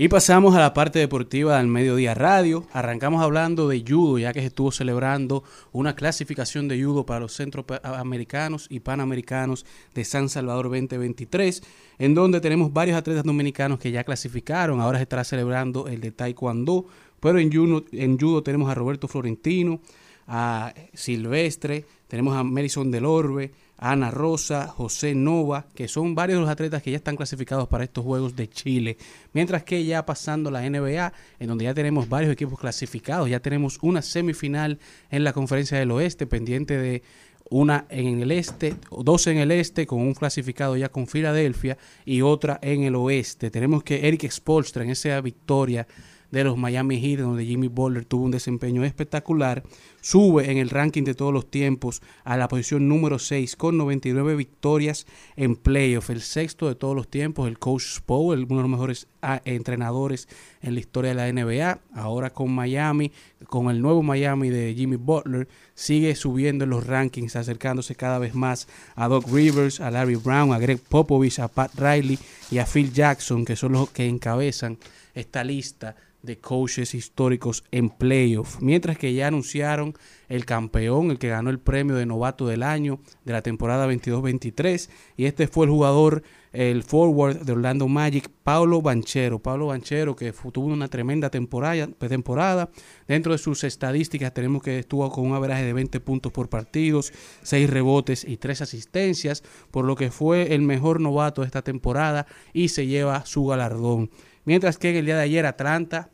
Y 0.01 0.07
pasamos 0.07 0.55
a 0.55 0.61
la 0.61 0.73
parte 0.73 0.97
deportiva 0.97 1.57
del 1.57 1.67
Mediodía 1.67 2.13
Radio. 2.13 2.65
Arrancamos 2.71 3.21
hablando 3.21 3.67
de 3.67 3.83
judo, 3.85 4.17
ya 4.17 4.31
que 4.31 4.39
se 4.39 4.45
estuvo 4.45 4.71
celebrando 4.71 5.43
una 5.73 5.93
clasificación 5.93 6.69
de 6.69 6.81
judo 6.81 7.05
para 7.05 7.19
los 7.19 7.33
centroamericanos 7.35 8.67
y 8.69 8.79
panamericanos 8.79 9.65
de 9.93 10.05
San 10.05 10.29
Salvador 10.29 10.69
2023, 10.69 11.61
en 11.97 12.15
donde 12.15 12.39
tenemos 12.39 12.71
varios 12.71 12.97
atletas 12.97 13.25
dominicanos 13.25 13.77
que 13.77 13.91
ya 13.91 14.05
clasificaron. 14.05 14.79
Ahora 14.79 14.99
se 14.99 15.03
estará 15.03 15.25
celebrando 15.25 15.89
el 15.89 15.99
de 15.99 16.11
Taekwondo, 16.11 16.85
pero 17.19 17.37
en 17.37 17.51
judo, 17.51 17.83
en 17.91 18.17
judo 18.17 18.41
tenemos 18.41 18.71
a 18.71 18.75
Roberto 18.75 19.09
Florentino, 19.09 19.81
a 20.29 20.73
Silvestre, 20.93 21.83
tenemos 22.07 22.37
a 22.37 22.45
Melison 22.45 22.89
del 22.89 23.03
Orbe, 23.03 23.51
Ana 23.79 24.11
Rosa, 24.11 24.67
José 24.67 25.15
Nova, 25.15 25.65
que 25.73 25.87
son 25.87 26.13
varios 26.13 26.37
de 26.37 26.41
los 26.41 26.49
atletas 26.49 26.83
que 26.83 26.91
ya 26.91 26.97
están 26.97 27.15
clasificados 27.15 27.67
para 27.67 27.85
estos 27.85 28.03
Juegos 28.03 28.35
de 28.35 28.49
Chile. 28.49 28.97
Mientras 29.33 29.63
que 29.63 29.83
ya 29.85 30.05
pasando 30.05 30.51
la 30.51 30.69
NBA, 30.69 31.13
en 31.39 31.47
donde 31.47 31.65
ya 31.65 31.73
tenemos 31.73 32.09
varios 32.09 32.31
equipos 32.31 32.59
clasificados, 32.59 33.29
ya 33.29 33.39
tenemos 33.39 33.79
una 33.81 34.01
semifinal 34.01 34.79
en 35.09 35.23
la 35.23 35.33
Conferencia 35.33 35.79
del 35.79 35.91
Oeste, 35.91 36.27
pendiente 36.27 36.77
de 36.77 37.03
una 37.49 37.85
en 37.89 38.21
el 38.21 38.31
este, 38.31 38.75
dos 38.91 39.27
en 39.27 39.37
el 39.37 39.51
este 39.51 39.87
con 39.87 40.01
un 40.01 40.13
clasificado 40.13 40.77
ya 40.77 40.89
con 40.89 41.07
Filadelfia 41.07 41.77
y 42.05 42.21
otra 42.21 42.59
en 42.61 42.83
el 42.83 42.95
oeste. 42.95 43.49
Tenemos 43.49 43.83
que 43.83 44.07
Eric 44.07 44.29
Spolstra 44.29 44.83
en 44.83 44.91
esa 44.91 45.19
victoria 45.21 45.87
de 46.31 46.43
los 46.43 46.57
Miami 46.57 46.99
Heat, 46.99 47.19
donde 47.19 47.45
Jimmy 47.45 47.67
Butler 47.67 48.05
tuvo 48.05 48.25
un 48.25 48.31
desempeño 48.31 48.83
espectacular, 48.83 49.63
sube 50.01 50.51
en 50.51 50.57
el 50.57 50.69
ranking 50.69 51.03
de 51.03 51.15
todos 51.15 51.33
los 51.33 51.49
tiempos 51.49 52.01
a 52.23 52.37
la 52.37 52.47
posición 52.47 52.87
número 52.87 53.19
6 53.19 53.55
con 53.55 53.77
99 53.77 54.35
victorias 54.35 55.07
en 55.35 55.55
playoff, 55.55 56.09
el 56.09 56.21
sexto 56.21 56.67
de 56.67 56.75
todos 56.75 56.95
los 56.95 57.07
tiempos, 57.07 57.47
el 57.47 57.59
coach 57.59 57.83
Spo, 57.83 58.19
uno 58.19 58.35
de 58.35 58.45
los 58.45 58.69
mejores 58.69 59.07
ah, 59.21 59.41
entrenadores 59.45 60.27
en 60.61 60.75
la 60.75 60.79
historia 60.79 61.13
de 61.13 61.15
la 61.15 61.31
NBA, 61.31 61.79
ahora 61.93 62.29
con 62.29 62.53
Miami, 62.53 63.11
con 63.47 63.69
el 63.69 63.81
nuevo 63.81 64.03
Miami 64.03 64.49
de 64.49 64.73
Jimmy 64.75 64.97
Butler, 64.97 65.47
sigue 65.73 66.15
subiendo 66.15 66.65
en 66.65 66.69
los 66.69 66.85
rankings, 66.85 67.35
acercándose 67.35 67.95
cada 67.95 68.19
vez 68.19 68.35
más 68.35 68.67
a 68.95 69.07
Doc 69.07 69.25
Rivers, 69.31 69.79
a 69.79 69.91
Larry 69.91 70.15
Brown, 70.15 70.53
a 70.53 70.59
Greg 70.59 70.79
Popovich, 70.79 71.39
a 71.39 71.47
Pat 71.47 71.71
Riley 71.75 72.19
y 72.51 72.59
a 72.59 72.65
Phil 72.65 72.93
Jackson, 72.93 73.45
que 73.45 73.55
son 73.55 73.73
los 73.73 73.89
que 73.89 74.07
encabezan 74.07 74.77
esta 75.13 75.43
lista 75.43 75.95
de 76.21 76.37
coaches 76.37 76.93
históricos 76.93 77.63
en 77.71 77.89
playoff, 77.89 78.59
mientras 78.61 78.97
que 78.97 79.13
ya 79.13 79.27
anunciaron 79.27 79.93
el 80.27 80.45
campeón, 80.45 81.11
el 81.11 81.17
que 81.17 81.29
ganó 81.29 81.49
el 81.49 81.59
premio 81.59 81.95
de 81.95 82.05
novato 82.05 82.47
del 82.47 82.63
año 82.63 82.99
de 83.25 83.33
la 83.33 83.41
temporada 83.41 83.87
22-23, 83.87 84.89
y 85.17 85.25
este 85.25 85.47
fue 85.47 85.65
el 85.65 85.71
jugador, 85.71 86.23
el 86.51 86.83
forward 86.83 87.43
de 87.45 87.51
Orlando 87.51 87.87
Magic, 87.87 88.29
Paulo 88.43 88.81
Banchero. 88.81 89.39
Paulo 89.39 89.67
Banchero 89.67 90.15
que 90.15 90.33
tuvo 90.51 90.67
una 90.67 90.87
tremenda 90.87 91.29
temporada, 91.29 91.87
temporada. 91.87 92.69
Dentro 93.07 93.31
de 93.31 93.37
sus 93.37 93.63
estadísticas 93.63 94.33
tenemos 94.33 94.63
que 94.63 94.79
estuvo 94.79 95.09
con 95.11 95.27
un 95.27 95.35
average 95.35 95.63
de 95.63 95.73
20 95.73 95.99
puntos 95.99 96.31
por 96.31 96.49
partidos, 96.49 97.13
6 97.43 97.69
rebotes 97.69 98.25
y 98.25 98.37
3 98.37 98.61
asistencias, 98.61 99.43
por 99.71 99.85
lo 99.85 99.95
que 99.95 100.11
fue 100.11 100.53
el 100.55 100.61
mejor 100.63 100.99
novato 100.99 101.41
de 101.41 101.47
esta 101.47 101.61
temporada 101.61 102.25
y 102.51 102.69
se 102.69 102.87
lleva 102.87 103.25
su 103.25 103.45
galardón. 103.45 104.09
Mientras 104.45 104.77
que 104.77 104.97
el 104.97 105.05
día 105.05 105.17
de 105.17 105.23
ayer 105.23 105.45
Atlanta 105.45 106.09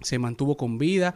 se 0.00 0.18
mantuvo 0.18 0.56
con 0.56 0.78
vida. 0.78 1.14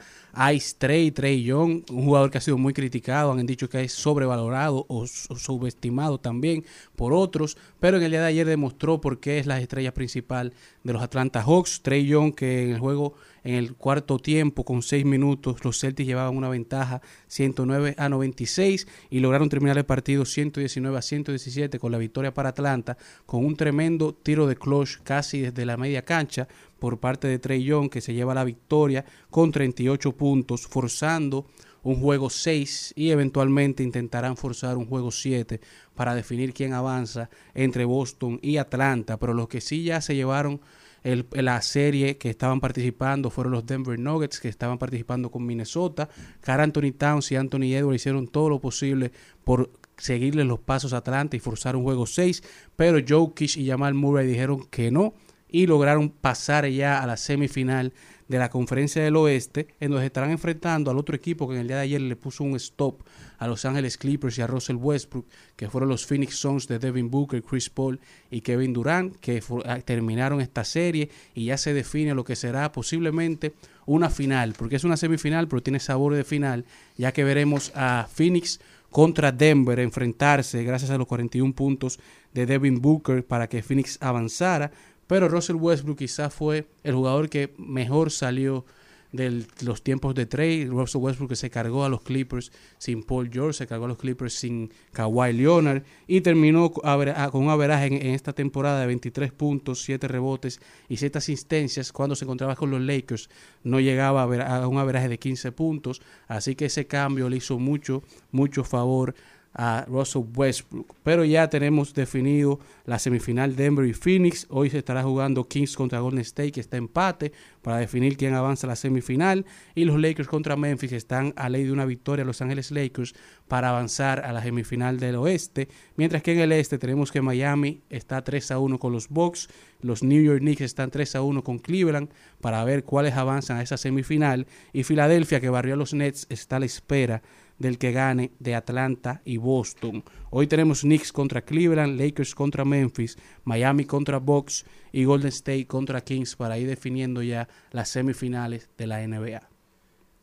Ice 0.55 0.75
Trey, 0.79 1.11
Trey 1.11 1.43
Young, 1.43 1.83
un 1.91 2.05
jugador 2.05 2.31
que 2.31 2.39
ha 2.39 2.41
sido 2.41 2.57
muy 2.57 2.73
criticado, 2.73 3.33
han 3.33 3.47
dicho 3.47 3.69
que 3.69 3.83
es 3.83 3.93
sobrevalorado 3.93 4.87
o, 4.89 5.07
subestimado 5.07 6.19
también 6.19 6.65
por 6.97 7.13
otros, 7.13 7.57
pero 7.79 7.99
en 7.99 8.05
el 8.05 8.11
día 8.11 8.21
de 8.21 8.29
ayer 8.29 8.47
demostró 8.47 9.01
por 9.01 9.21
qué 9.21 9.39
es 9.39 9.47
la 9.47 9.61
estrella 9.61 9.93
principal 9.93 10.55
de 10.83 10.93
los 10.93 11.03
Atlanta 11.03 11.43
Hawks. 11.43 11.83
Trey 11.83 12.07
Young, 12.07 12.35
que 12.35 12.65
en 12.65 12.71
el 12.71 12.79
juego 12.79 13.15
en 13.45 13.55
el 13.55 13.75
cuarto 13.75 14.19
tiempo, 14.19 14.65
con 14.65 14.83
seis 14.83 15.05
minutos, 15.05 15.65
los 15.65 15.81
Celtics 15.81 16.07
llevaban 16.07 16.37
una 16.37 16.49
ventaja 16.49 17.01
109 17.29 17.95
a 17.97 18.09
96 18.09 18.87
y 19.11 19.21
lograron 19.21 19.49
terminar 19.49 19.79
el 19.79 19.85
partido 19.85 20.25
119 20.25 20.97
a 20.97 21.03
117 21.03 21.79
con 21.79 21.93
la 21.93 21.99
victoria 21.99 22.35
para 22.35 22.51
Atlanta, 22.51 22.97
con 23.27 23.45
un 23.45 23.57
tremendo 23.57 24.15
tiro 24.15 24.47
de 24.47 24.57
clutch 24.57 24.99
casi 25.03 25.41
desde 25.41 25.65
la 25.65 25.77
media 25.77 26.05
cancha 26.05 26.49
por 26.79 26.99
parte 26.99 27.29
de 27.29 27.39
Trey 27.39 27.63
Young, 27.63 27.91
que 27.91 28.01
se 28.01 28.15
lleva 28.15 28.35
la 28.35 28.45
victoria 28.45 29.05
con 29.31 29.53
38 29.53 30.13
puntos, 30.13 30.67
forzando 30.67 31.47
un 31.83 31.97
juego 31.97 32.29
6 32.31 32.95
y 32.97 33.11
eventualmente 33.11 33.83
intentarán 33.83 34.37
forzar 34.37 34.77
un 34.77 34.87
juego 34.87 35.11
7 35.11 35.61
para 35.95 36.15
definir 36.15 36.53
quién 36.53 36.73
avanza 36.73 37.31
entre 37.55 37.85
Boston 37.85 38.39
y 38.43 38.59
Atlanta, 38.59 39.19
pero 39.19 39.35
los 39.35 39.49
que 39.49 39.61
sí 39.61 39.83
ya 39.83 40.01
se 40.01 40.15
llevaron 40.15 40.61
el, 41.03 41.27
la 41.33 41.61
serie 41.63 42.17
que 42.17 42.31
estaban 42.31 42.61
participando 42.61 43.31
fueron 43.31 43.53
los 43.53 43.67
Denver 43.67 43.99
Nuggets, 43.99 44.41
que 44.41 44.49
estaban 44.49 44.79
participando 44.79 45.31
con 45.31 45.45
Minnesota. 45.47 46.09
Carl 46.41 46.63
Anthony 46.63 46.93
Towns 46.97 47.33
y 47.33 47.37
Anthony 47.37 47.75
Edwards 47.75 48.03
hicieron 48.03 48.29
todo 48.29 48.49
lo 48.49 48.61
posible 48.61 49.13
por 49.45 49.71
seguirle 49.97 50.45
los 50.45 50.61
pasos 50.61 50.93
a 50.93 50.99
Atlanta 50.99 51.37
y 51.37 51.41
forzar 51.41 51.77
un 51.77 51.83
juego 51.83 52.07
6, 52.07 52.43
pero 52.77 52.99
Jokic 53.07 53.57
y 53.57 53.67
Jamal 53.67 53.95
Murray 53.95 54.27
dijeron 54.27 54.67
que 54.71 54.91
no 54.91 55.15
y 55.49 55.67
lograron 55.67 56.11
pasar 56.11 56.67
ya 56.69 57.03
a 57.03 57.07
la 57.07 57.17
semifinal 57.17 57.93
de 58.31 58.39
la 58.39 58.49
Conferencia 58.49 59.03
del 59.03 59.17
Oeste, 59.17 59.67
en 59.81 59.91
donde 59.91 60.07
estarán 60.07 60.31
enfrentando 60.31 60.93
al 60.93 60.99
otro 60.99 61.17
equipo 61.17 61.49
que 61.49 61.57
en 61.57 61.63
el 61.63 61.67
día 61.67 61.79
de 61.79 61.83
ayer 61.83 62.01
le 62.01 62.15
puso 62.15 62.45
un 62.45 62.55
stop 62.55 63.03
a 63.39 63.49
Los 63.49 63.65
Ángeles 63.65 63.99
Clippers 63.99 64.39
y 64.39 64.43
a 64.43 64.47
Russell 64.47 64.77
Westbrook, 64.77 65.27
que 65.57 65.69
fueron 65.69 65.89
los 65.89 66.07
Phoenix 66.07 66.37
Suns 66.37 66.69
de 66.69 66.79
Devin 66.79 67.11
Booker, 67.11 67.43
Chris 67.43 67.69
Paul 67.69 67.99
y 68.31 68.43
Kevin 68.43 68.73
Durant, 68.73 69.17
que 69.17 69.43
ah, 69.65 69.81
terminaron 69.81 70.41
esta 70.41 70.63
serie 70.63 71.11
y 71.35 71.47
ya 71.47 71.59
se 71.59 71.75
define 71.75 72.15
lo 72.15 72.23
que 72.23 72.37
será 72.37 72.71
posiblemente 72.71 73.53
una 73.85 74.11
final, 74.11 74.55
porque 74.57 74.77
es 74.77 74.85
una 74.85 74.97
semifinal, 74.97 75.49
pero 75.49 75.65
tiene 75.65 75.81
sabor 75.81 76.15
de 76.15 76.23
final, 76.23 76.65
ya 76.97 77.11
que 77.11 77.25
veremos 77.25 77.73
a 77.75 78.07
Phoenix 78.15 78.61
contra 78.91 79.33
Denver 79.33 79.81
enfrentarse 79.81 80.63
gracias 80.63 80.91
a 80.91 80.99
los 80.99 81.09
41 81.09 81.53
puntos 81.53 81.99
de 82.33 82.47
Devin 82.47 82.81
Booker 82.81 83.25
para 83.25 83.49
que 83.49 83.63
Phoenix 83.63 83.99
avanzara 84.01 84.71
pero 85.11 85.29
Russell 85.29 85.57
Westbrook 85.57 85.99
quizás 85.99 86.33
fue 86.33 86.69
el 86.85 86.95
jugador 86.95 87.29
que 87.29 87.53
mejor 87.59 88.13
salió 88.13 88.65
de 89.11 89.45
los 89.63 89.83
tiempos 89.83 90.15
de 90.15 90.25
trade. 90.25 90.69
Russell 90.71 91.01
Westbrook 91.01 91.31
que 91.31 91.35
se 91.35 91.51
cargó 91.51 91.85
a 91.85 91.89
los 91.89 92.03
Clippers 92.03 92.53
sin 92.79 93.03
Paul 93.03 93.29
George, 93.29 93.55
se 93.55 93.67
cargó 93.67 93.87
a 93.87 93.89
los 93.89 93.99
Clippers 93.99 94.35
sin 94.35 94.71
Kawhi 94.93 95.33
Leonard 95.33 95.83
y 96.07 96.21
terminó 96.21 96.71
con 96.71 97.43
un 97.43 97.51
averaje 97.51 97.87
en, 97.87 98.15
esta 98.15 98.33
temporada 98.33 98.83
de 98.83 98.87
23 98.87 99.33
puntos, 99.33 99.83
7 99.83 100.07
rebotes 100.07 100.61
y 100.89 100.99
7 100.99 101.19
asistencias. 101.19 101.91
Cuando 101.91 102.15
se 102.15 102.25
encontraba 102.25 102.55
con 102.55 102.71
los 102.71 102.81
Lakers 102.81 103.31
no 103.65 103.81
llegaba 103.81 104.23
a, 104.23 104.63
a 104.63 104.69
un 104.69 104.79
averaje 104.79 105.09
de 105.09 105.19
15 105.19 105.51
puntos. 105.51 106.03
Así 106.29 106.55
que 106.55 106.67
ese 106.67 106.87
cambio 106.87 107.29
le 107.29 107.39
hizo 107.39 107.59
mucho, 107.59 108.05
mucho 108.31 108.63
favor 108.63 109.17
a 109.53 109.85
Russell 109.89 110.23
Westbrook. 110.35 110.95
Pero 111.03 111.25
ya 111.25 111.49
tenemos 111.49 111.93
definido 111.93 112.61
la 112.85 112.99
semifinal 112.99 113.57
Denver 113.57 113.87
y 113.87 113.93
Phoenix. 113.93 114.47
Hoy 114.49 114.71
se 114.71 114.79
estará 114.79 115.03
jugando 115.03 115.49
Kings 115.49 115.77
contra 115.77 116.01
Golden 116.01 116.21
State, 116.21 116.53
que 116.53 116.61
está 116.61 116.77
empate, 116.77 117.33
para 117.63 117.79
definir 117.79 118.17
quién 118.17 118.35
avanza 118.35 118.67
a 118.67 118.71
la 118.71 118.77
semifinal. 118.77 119.45
Y 119.75 119.85
los 119.85 120.01
Lakers 120.01 120.29
contra 120.29 120.57
Memphis 120.57 120.93
están 120.93 121.33
a 121.37 121.49
ley 121.49 121.65
de 121.65 121.73
una 121.73 121.85
victoria 121.85 122.25
Los 122.25 122.41
Ángeles 122.43 122.71
Lakers 122.71 123.15
para 123.49 123.71
avanzar 123.71 124.25
a 124.25 124.33
la 124.33 124.43
semifinal 124.43 125.01
del 125.01 125.17
oeste. 125.17 125.69
Mientras 125.97 126.23
que 126.23 126.33
en 126.33 126.41
el 126.41 126.53
este 126.53 126.79
tenemos 126.79 127.11
que 127.11 127.23
Miami 127.23 127.83
está 127.91 128.23
3 128.23 128.53
a 128.53 128.59
1 128.59 128.79
con 128.79 128.93
los 128.93 129.09
Bucks. 129.09 129.49
Los 129.83 130.03
New 130.03 130.23
York 130.23 130.41
Knicks 130.41 130.61
están 130.61 130.91
3 130.91 131.17
a 131.17 131.23
1 131.23 131.43
con 131.43 131.59
Cleveland 131.59 132.11
para 132.41 132.63
ver 132.65 132.85
cuáles 132.85 133.15
avanzan 133.15 133.57
a 133.57 133.63
esa 133.63 133.77
semifinal. 133.77 134.47
Y 134.73 134.85
Filadelfia, 134.85 135.41
que 135.41 135.49
barrió 135.49 135.75
a 135.75 135.77
los 135.77 135.95
Nets, 135.95 136.27
está 136.29 136.57
a 136.57 136.61
la 136.61 136.67
espera 136.67 137.23
del 137.61 137.79
que 137.79 137.93
gane 137.93 138.33
de 138.41 138.57
Atlanta 138.57 139.23
y 139.25 139.37
Boston. 139.37 140.03
Hoy 140.31 140.49
tenemos 140.49 140.81
Knicks 140.81 141.13
contra 141.13 141.43
Cleveland, 141.43 142.01
Lakers 142.01 142.35
contra 142.35 142.65
Memphis, 142.65 143.17
Miami 143.45 143.85
contra 143.85 144.19
Bucks 144.19 144.65
y 144.91 145.05
Golden 145.05 145.29
State 145.29 145.67
contra 145.67 146.01
Kings 146.01 146.35
para 146.35 146.59
ir 146.59 146.67
definiendo 146.67 147.23
ya 147.23 147.49
las 147.71 147.91
semifinales 147.91 148.69
de 148.77 148.87
la 148.89 149.07
NBA. 149.07 149.49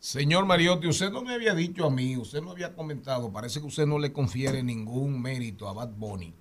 Señor 0.00 0.46
Mariotti, 0.46 0.86
usted 0.88 1.10
no 1.10 1.22
me 1.22 1.32
había 1.32 1.54
dicho 1.54 1.86
a 1.86 1.90
mí, 1.90 2.16
usted 2.16 2.42
no 2.42 2.50
había 2.50 2.74
comentado, 2.74 3.32
parece 3.32 3.60
que 3.60 3.66
usted 3.66 3.86
no 3.86 3.98
le 3.98 4.12
confiere 4.12 4.62
ningún 4.62 5.20
mérito 5.20 5.68
a 5.68 5.72
Bad 5.72 5.90
Bunny. 5.96 6.34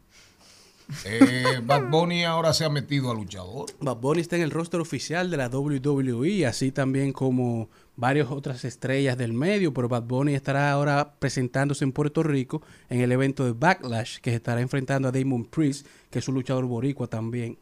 Eh, 1.06 1.62
Bad 1.64 1.90
Bunny 1.90 2.24
ahora 2.24 2.54
se 2.54 2.64
ha 2.64 2.70
metido 2.70 3.12
a 3.12 3.14
luchador. 3.14 3.66
Bad 3.80 3.98
Bunny 3.98 4.22
está 4.22 4.38
en 4.38 4.44
el 4.44 4.52
roster 4.52 4.80
oficial 4.80 5.30
de 5.30 5.38
la 5.38 5.50
WWE, 5.50 6.46
así 6.46 6.72
también 6.72 7.12
como 7.12 7.70
varias 7.96 8.30
otras 8.30 8.64
estrellas 8.64 9.18
del 9.18 9.34
medio, 9.34 9.74
pero 9.74 9.90
Bad 9.90 10.04
Bunny 10.04 10.34
estará 10.34 10.72
ahora 10.72 11.16
presentándose 11.20 11.84
en 11.84 11.92
Puerto 11.92 12.24
Rico 12.24 12.62
en 12.90 13.02
el 13.02 13.12
evento 13.12 13.44
de 13.44 13.52
Backlash, 13.52 14.20
que 14.20 14.34
estará 14.34 14.62
enfrentando 14.62 15.08
a 15.08 15.12
Damon 15.12 15.46
Priest, 15.46 15.86
que 16.10 16.20
es 16.20 16.28
un 16.28 16.36
luchador 16.36 16.66
boricua 16.66 17.08
también 17.08 17.58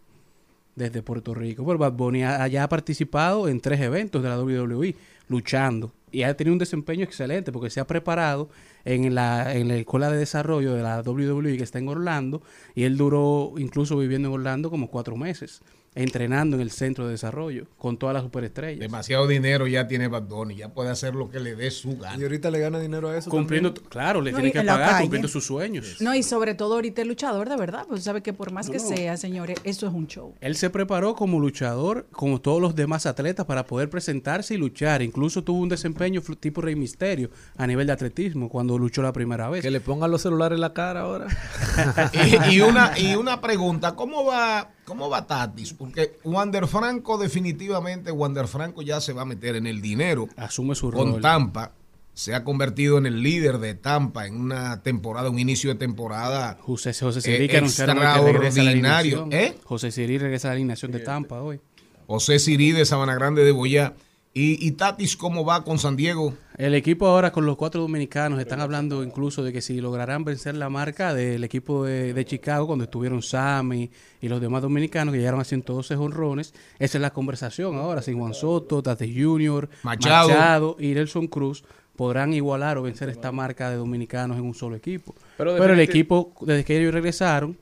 desde 0.76 1.01
Puerto 1.01 1.34
Rico. 1.34 1.65
Pero 1.65 1.80
Bad 1.80 1.93
Bunny 1.93 2.19
ya 2.19 2.63
ha 2.63 2.69
participado 2.69 3.47
en 3.47 3.59
tres 3.61 3.80
eventos 3.80 4.21
de 4.21 4.30
la 4.30 4.39
WWE 4.39 4.95
luchando. 5.28 5.93
Y 6.11 6.23
ha 6.23 6.36
tenido 6.38 6.53
un 6.53 6.59
desempeño 6.59 7.03
excelente 7.03 7.51
porque 7.51 7.69
se 7.69 7.80
ha 7.80 7.88
preparado 7.88 8.49
en 8.86 9.15
la, 9.15 9.53
en 9.53 9.67
la 9.67 9.76
escuela 9.76 10.09
de 10.09 10.17
desarrollo 10.17 10.73
de 10.73 10.82
la 10.82 11.01
WWE 11.01 11.57
que 11.57 11.63
está 11.63 11.80
en 11.80 11.89
Orlando 11.89 12.41
y 12.73 12.84
él 12.84 12.95
duró 12.95 13.53
incluso 13.57 13.97
viviendo 13.97 14.30
en 14.30 14.36
Orlando 14.36 14.69
como 14.69 14.89
cuatro 14.89 15.17
meses 15.17 15.61
entrenando 15.95 16.57
en 16.57 16.61
el 16.61 16.71
centro 16.71 17.05
de 17.05 17.11
desarrollo 17.11 17.67
con 17.77 17.97
todas 17.97 18.13
las 18.13 18.23
superestrellas. 18.23 18.79
Demasiado 18.79 19.27
dinero 19.27 19.65
ya 19.65 19.87
tiene 19.87 20.07
Bad 20.07 20.23
Bunny, 20.23 20.55
ya 20.55 20.69
puede 20.69 20.89
hacer 20.89 21.15
lo 21.15 21.29
que 21.29 21.39
le 21.39 21.55
dé 21.55 21.71
su 21.71 21.97
gana. 21.97 22.17
Y 22.19 22.23
ahorita 22.23 22.51
le 22.51 22.59
gana 22.59 22.79
dinero 22.79 23.09
a 23.09 23.17
eso. 23.17 23.29
Cumpliendo, 23.29 23.73
también. 23.73 23.89
claro, 23.89 24.21
le 24.21 24.31
No, 24.31 24.45
y 24.45 24.51
que 24.51 24.61
pagar 24.61 24.89
calle. 24.89 25.01
cumpliendo 25.01 25.27
sus 25.27 25.45
sueños. 25.45 25.97
No, 26.01 26.13
y 26.13 26.21
sobre 26.21 26.53
todo 26.53 26.75
ahorita 26.75 27.01
el 27.01 27.07
luchador, 27.07 27.49
de 27.49 27.55
verdad, 27.55 27.85
pues 27.87 28.03
sabe 28.03 28.21
que 28.21 28.33
por 28.33 28.51
más 28.51 28.69
que 28.69 28.77
No, 28.77 28.87
sea, 28.87 29.17
señores, 29.17 29.57
eso 29.63 29.87
es 29.87 29.93
un 29.93 30.07
show. 30.07 30.35
Él 30.41 30.55
se 30.55 30.69
preparó 30.69 31.15
como 31.15 31.39
luchador, 31.39 32.07
como 32.11 32.41
todos 32.41 32.61
los 32.61 32.75
demás 32.75 33.05
atletas, 33.05 33.45
para 33.45 33.65
poder 33.65 33.89
presentarse 33.89 34.53
y 34.53 34.57
luchar. 34.57 35.01
Incluso 35.01 35.43
tuvo 35.43 35.59
un 35.59 35.69
desempeño 35.69 36.21
tipo 36.39 36.61
Rey 36.61 36.75
Misterio 36.75 37.29
a 37.55 37.65
nivel 37.65 37.87
de 37.87 37.93
atletismo 37.93 38.49
cuando 38.49 38.77
luchó 38.77 39.01
la 39.01 39.13
primera 39.13 39.49
vez. 39.49 39.61
Que 39.61 39.71
le 39.71 39.79
pongan 39.79 40.11
los 40.11 40.21
celulares 40.21 40.57
en 40.57 40.61
la 40.61 40.73
cara 40.73 41.01
ahora. 41.01 41.27
y, 42.49 42.55
y 42.55 42.61
una, 42.61 42.97
y 42.99 43.15
una 43.15 43.39
pregunta, 43.41 43.95
¿cómo 43.95 44.25
va, 44.25 44.69
cómo 44.86 45.09
va 45.09 45.27
Tatis? 45.27 45.73
Porque 45.73 46.17
Wander 46.23 46.67
Franco 46.67 47.17
definitivamente, 47.17 48.11
Wander 48.11 48.47
Franco 48.47 48.81
ya 48.81 49.01
se 49.01 49.11
va 49.13 49.23
a 49.23 49.25
meter 49.25 49.55
en 49.55 49.67
el 49.67 49.81
dinero. 49.81 50.29
Asume 50.38 50.75
su 50.75 50.91
con 50.91 51.13
rol. 51.13 51.21
Tampa. 51.21 51.73
Se 52.13 52.33
ha 52.33 52.45
convertido 52.45 52.97
en 52.97 53.05
el 53.05 53.21
líder 53.21 53.57
de 53.57 53.75
Tampa 53.75 54.25
en 54.25 54.39
una 54.39 54.81
temporada, 54.81 55.29
un 55.29 55.38
inicio 55.38 55.69
de 55.69 55.75
temporada 55.75 56.57
José, 56.61 56.93
José 56.93 57.19
eh, 57.19 57.21
Siri, 57.21 57.47
que 57.49 57.59
hoy 57.59 57.69
que 57.69 58.31
regresa 58.31 58.61
a 58.61 58.63
la 58.63 58.71
extraordinario. 58.71 59.27
¿Eh? 59.31 59.57
José 59.65 59.91
Siri 59.91 60.17
regresa 60.17 60.47
a 60.47 60.51
la 60.51 60.55
alineación 60.55 60.93
de 60.93 60.99
Tampa 60.99 61.41
hoy. 61.41 61.59
José 62.07 62.39
Siri 62.39 62.71
de 62.71 62.86
Sabana 62.86 63.15
Grande 63.15 63.43
de 63.43 63.51
Boyá. 63.51 63.95
¿Y, 64.38 64.67
y 64.67 64.71
Tatis 64.71 65.15
cómo 65.15 65.45
va 65.45 65.63
con 65.63 65.79
San 65.79 65.95
Diego? 65.95 66.33
El 66.57 66.75
equipo 66.75 67.07
ahora 67.07 67.31
con 67.31 67.45
los 67.45 67.55
cuatro 67.55 67.79
dominicanos 67.79 68.38
están 68.38 68.59
hablando 68.59 69.01
incluso 69.01 69.43
de 69.45 69.53
que 69.53 69.61
si 69.61 69.79
lograrán 69.79 70.25
vencer 70.25 70.57
la 70.57 70.67
marca 70.69 71.13
del 71.13 71.45
equipo 71.45 71.86
de, 71.86 72.13
de 72.13 72.25
Chicago 72.25 72.67
cuando 72.67 72.83
estuvieron 72.83 73.21
Sammy 73.21 73.89
y 74.19 74.27
los 74.27 74.41
demás 74.41 74.61
dominicanos 74.61 75.13
que 75.13 75.19
llegaron 75.19 75.39
a 75.39 75.45
112 75.45 75.95
honrones, 75.95 76.53
esa 76.79 76.97
es 76.97 77.01
la 77.01 77.11
conversación 77.11 77.77
ahora. 77.77 78.01
Sin 78.01 78.19
Juan 78.19 78.33
Soto, 78.33 78.83
Tate 78.83 79.07
Jr., 79.07 79.69
Machado. 79.83 80.27
Machado, 80.27 80.75
y 80.79 80.88
Nelson 80.88 81.27
Cruz 81.27 81.63
podrán 81.95 82.33
igualar 82.33 82.77
o 82.77 82.81
vencer 82.81 83.07
esta 83.07 83.31
marca 83.31 83.69
de 83.69 83.77
dominicanos 83.77 84.36
en 84.36 84.43
un 84.43 84.53
solo 84.53 84.75
equipo. 84.75 85.15
Pero 85.38 85.55
Pero, 85.57 85.73
el 85.73 85.79
equipo, 85.79 86.33
desde 86.41 86.65
que 86.65 86.77
ellos 86.77 86.93
regresaron, 86.93 87.57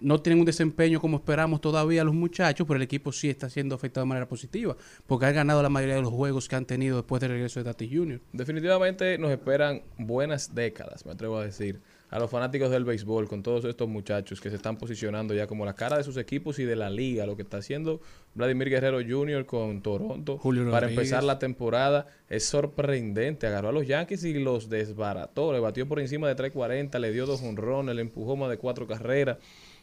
no 0.00 0.20
tienen 0.20 0.40
un 0.40 0.46
desempeño 0.46 1.00
como 1.00 1.18
esperamos 1.18 1.60
todavía 1.60 2.04
los 2.04 2.14
muchachos, 2.14 2.66
pero 2.66 2.76
el 2.76 2.82
equipo 2.82 3.12
sí 3.12 3.28
está 3.28 3.50
siendo 3.50 3.74
afectado 3.74 4.04
de 4.04 4.08
manera 4.08 4.28
positiva, 4.28 4.76
porque 5.06 5.26
han 5.26 5.34
ganado 5.34 5.62
la 5.62 5.68
mayoría 5.68 5.96
de 5.96 6.02
los 6.02 6.12
juegos 6.12 6.48
que 6.48 6.56
han 6.56 6.64
tenido 6.64 6.96
después 6.96 7.20
del 7.20 7.30
regreso 7.32 7.60
de 7.60 7.64
Tati 7.64 7.94
Jr. 7.94 8.20
Definitivamente 8.32 9.18
nos 9.18 9.30
esperan 9.30 9.82
buenas 9.98 10.54
décadas, 10.54 11.04
me 11.04 11.12
atrevo 11.12 11.38
a 11.38 11.44
decir, 11.44 11.80
a 12.12 12.18
los 12.18 12.30
fanáticos 12.30 12.70
del 12.70 12.84
béisbol, 12.84 13.26
con 13.26 13.42
todos 13.42 13.64
estos 13.64 13.88
muchachos 13.88 14.38
que 14.38 14.50
se 14.50 14.56
están 14.56 14.76
posicionando 14.76 15.32
ya 15.32 15.46
como 15.46 15.64
la 15.64 15.74
cara 15.74 15.96
de 15.96 16.04
sus 16.04 16.18
equipos 16.18 16.58
y 16.58 16.64
de 16.64 16.76
la 16.76 16.90
liga, 16.90 17.24
lo 17.24 17.36
que 17.36 17.42
está 17.42 17.56
haciendo 17.56 18.02
Vladimir 18.34 18.68
Guerrero 18.68 18.98
Jr. 18.98 19.46
con 19.46 19.80
Toronto 19.80 20.36
Julio 20.36 20.64
para 20.64 20.80
Rodríguez. 20.80 20.98
empezar 20.98 21.24
la 21.24 21.38
temporada. 21.38 22.06
Es 22.28 22.44
sorprendente, 22.44 23.46
agarró 23.46 23.70
a 23.70 23.72
los 23.72 23.86
Yankees 23.86 24.24
y 24.24 24.34
los 24.34 24.68
desbarató, 24.68 25.54
le 25.54 25.60
batió 25.60 25.88
por 25.88 26.00
encima 26.00 26.28
de 26.28 26.36
3.40, 26.36 26.98
le 26.98 27.12
dio 27.12 27.24
dos 27.24 27.42
honrones, 27.42 27.94
le 27.94 28.02
empujó 28.02 28.36
más 28.36 28.50
de 28.50 28.58
cuatro 28.58 28.86
carreras. 28.86 29.38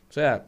O 0.09 0.13
sea, 0.13 0.47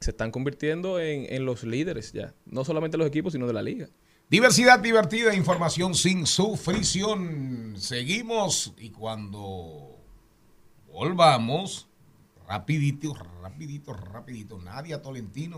se 0.00 0.10
están 0.10 0.30
convirtiendo 0.30 1.00
en, 1.00 1.26
en 1.32 1.44
los 1.44 1.64
líderes 1.64 2.12
ya, 2.12 2.34
no 2.46 2.64
solamente 2.64 2.96
los 2.96 3.06
equipos, 3.06 3.32
sino 3.32 3.46
de 3.46 3.52
la 3.52 3.62
liga. 3.62 3.88
Diversidad 4.30 4.80
divertida, 4.80 5.34
información 5.34 5.94
sin 5.94 6.26
sufrición. 6.26 7.74
Seguimos 7.76 8.72
y 8.78 8.90
cuando 8.90 9.98
volvamos, 10.92 11.88
rapidito, 12.48 13.14
rapidito, 13.42 13.92
rapidito, 13.92 14.58
Nadia 14.58 15.02
Tolentino 15.02 15.56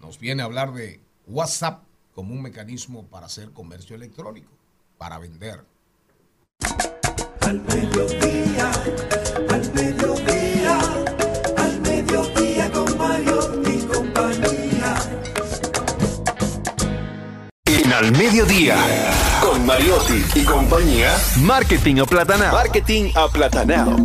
nos 0.00 0.18
viene 0.18 0.42
a 0.42 0.44
hablar 0.44 0.74
de 0.74 1.00
WhatsApp 1.26 1.84
como 2.14 2.34
un 2.34 2.42
mecanismo 2.42 3.06
para 3.06 3.26
hacer 3.26 3.50
comercio 3.52 3.96
electrónico, 3.96 4.50
para 4.98 5.18
vender. 5.18 5.64
Al 7.40 7.60
mediodía, 7.62 8.72
al 9.50 9.74
mediodía, 9.74 10.43
Al 17.96 18.10
Mediodía, 18.12 18.76
con 19.40 19.64
Mariotti 19.64 20.24
y 20.34 20.44
compañía, 20.44 21.14
Marketing 21.42 22.00
Aplatanado. 22.00 22.52
Marketing 22.56 23.10
Aplatanado. 23.14 23.96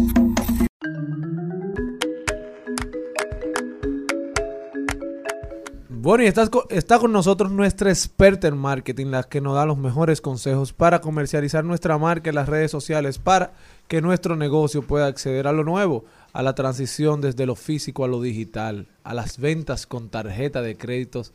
Bueno, 5.90 6.24
y 6.24 6.28
estás 6.28 6.50
co- 6.50 6.66
está 6.70 6.98
con 7.00 7.12
nosotros 7.12 7.52
nuestra 7.52 7.90
experta 7.90 8.48
en 8.48 8.58
marketing, 8.58 9.08
la 9.08 9.24
que 9.24 9.42
nos 9.42 9.56
da 9.56 9.66
los 9.66 9.78
mejores 9.78 10.22
consejos 10.22 10.72
para 10.72 11.02
comercializar 11.02 11.66
nuestra 11.66 11.98
marca 11.98 12.30
en 12.30 12.36
las 12.36 12.48
redes 12.48 12.72
sociales, 12.72 13.18
para 13.18 13.52
que 13.88 14.02
nuestro 14.02 14.36
negocio 14.36 14.82
pueda 14.82 15.08
acceder 15.08 15.46
a 15.48 15.52
lo 15.52 15.64
nuevo, 15.64 16.06
a 16.32 16.42
la 16.42 16.54
transición 16.56 17.22
desde 17.22 17.46
lo 17.46 17.56
físico 17.56 18.06
a 18.06 18.08
lo 18.08 18.22
digital, 18.22 18.88
a 19.04 19.14
las 19.14 19.40
ventas 19.40 19.88
con 19.88 20.10
tarjeta 20.10 20.62
de 20.62 20.78
créditos 20.78 21.34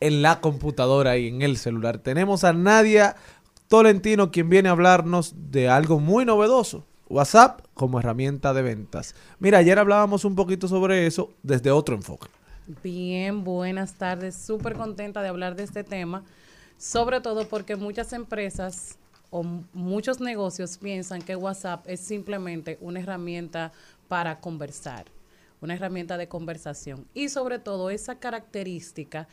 en 0.00 0.22
la 0.22 0.40
computadora 0.40 1.16
y 1.16 1.28
en 1.28 1.42
el 1.42 1.56
celular. 1.56 1.98
Tenemos 1.98 2.44
a 2.44 2.52
Nadia 2.52 3.16
Tolentino, 3.68 4.30
quien 4.30 4.48
viene 4.48 4.68
a 4.68 4.72
hablarnos 4.72 5.34
de 5.50 5.68
algo 5.68 6.00
muy 6.00 6.24
novedoso. 6.24 6.84
WhatsApp 7.08 7.60
como 7.74 7.98
herramienta 7.98 8.54
de 8.54 8.62
ventas. 8.62 9.14
Mira, 9.38 9.58
ayer 9.58 9.78
hablábamos 9.78 10.24
un 10.24 10.34
poquito 10.34 10.68
sobre 10.68 11.06
eso 11.06 11.32
desde 11.42 11.70
otro 11.70 11.94
enfoque. 11.94 12.28
Bien, 12.82 13.42
buenas 13.42 13.94
tardes. 13.94 14.36
Súper 14.36 14.74
contenta 14.74 15.20
de 15.22 15.28
hablar 15.28 15.56
de 15.56 15.64
este 15.64 15.82
tema, 15.82 16.22
sobre 16.78 17.20
todo 17.20 17.48
porque 17.48 17.74
muchas 17.74 18.12
empresas 18.12 18.96
o 19.30 19.42
muchos 19.72 20.20
negocios 20.20 20.78
piensan 20.78 21.22
que 21.22 21.36
WhatsApp 21.36 21.84
es 21.88 22.00
simplemente 22.00 22.78
una 22.80 23.00
herramienta 23.00 23.72
para 24.08 24.40
conversar, 24.40 25.06
una 25.60 25.74
herramienta 25.74 26.16
de 26.16 26.28
conversación. 26.28 27.06
Y 27.12 27.28
sobre 27.28 27.58
todo 27.58 27.90
esa 27.90 28.18
característica 28.18 29.26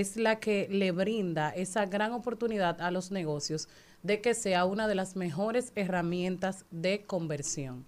es 0.00 0.16
la 0.16 0.40
que 0.40 0.68
le 0.70 0.92
brinda 0.92 1.50
esa 1.50 1.86
gran 1.86 2.12
oportunidad 2.12 2.80
a 2.80 2.90
los 2.90 3.10
negocios 3.10 3.68
de 4.02 4.20
que 4.20 4.34
sea 4.34 4.64
una 4.64 4.88
de 4.88 4.94
las 4.94 5.16
mejores 5.16 5.72
herramientas 5.74 6.64
de 6.70 7.02
conversión. 7.02 7.84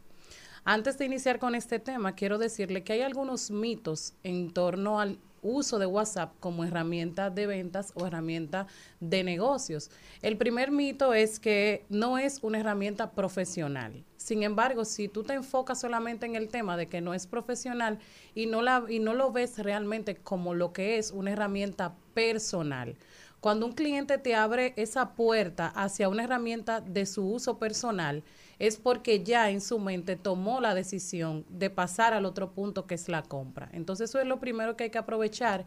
Antes 0.65 0.97
de 0.97 1.05
iniciar 1.05 1.39
con 1.39 1.55
este 1.55 1.79
tema, 1.79 2.15
quiero 2.15 2.39
decirle 2.39 2.85
que 2.85 2.95
hay 2.95 3.03
algunos 3.03 3.51
mitos 3.51 4.15
en 4.23 4.53
torno 4.53 5.01
al 5.01 5.19
uso 5.45 5.79
de 5.79 5.87
WhatsApp 5.87 6.33
como 6.41 6.65
herramienta 6.65 7.31
de 7.31 7.47
ventas 7.47 7.93
o 7.95 8.07
herramienta 8.07 8.67
de 8.99 9.23
negocios. 9.23 9.91
El 10.23 10.37
primer 10.37 10.73
mito 10.73 11.15
es 11.15 11.39
que 11.39 11.85
no 11.89 12.19
es 12.19 12.41
una 12.43 12.59
herramienta 12.59 13.13
profesional. 13.13 14.03
Sin 14.17 14.43
embargo, 14.43 14.85
si 14.85 15.07
tú 15.07 15.23
te 15.23 15.35
enfocas 15.35 15.81
solamente 15.81 16.27
en 16.27 16.35
el 16.35 16.49
tema 16.49 16.77
de 16.77 16.89
que 16.89 17.03
no 17.03 17.15
es 17.15 17.27
profesional 17.27 17.99
y 18.35 18.47
no, 18.47 18.63
la, 18.63 18.85
y 18.89 18.99
no 18.99 19.15
lo 19.15 19.31
ves 19.31 19.59
realmente 19.59 20.17
como 20.17 20.55
lo 20.55 20.73
que 20.73 20.99
es 20.99 21.11
una 21.13 21.33
herramienta 21.33 21.95
personal, 22.15 22.97
cuando 23.41 23.67
un 23.67 23.73
cliente 23.73 24.17
te 24.17 24.35
abre 24.35 24.73
esa 24.77 25.15
puerta 25.15 25.67
hacia 25.67 26.09
una 26.09 26.25
herramienta 26.25 26.81
de 26.81 27.05
su 27.05 27.27
uso 27.31 27.59
personal, 27.59 28.25
es 28.59 28.77
porque 28.77 29.23
ya 29.25 29.51
en 29.51 29.61
su 29.61 29.79
mente 29.79 30.17
tomó 30.17 30.61
la 30.61 30.75
decisión 30.75 31.45
de 31.49 31.71
pasar 31.71 32.15
al 32.15 32.25
otro 32.25 32.53
punto 32.53 32.87
que 32.87 32.95
es 32.95 33.09
la 33.09 33.23
compra. 33.23 33.69
Entonces 33.73 34.11
eso 34.11 34.21
es 34.21 34.27
lo 34.27 34.41
primero 34.41 34.77
que 34.77 34.85
hay 34.85 34.91
que 34.91 34.99
aprovechar, 34.99 35.65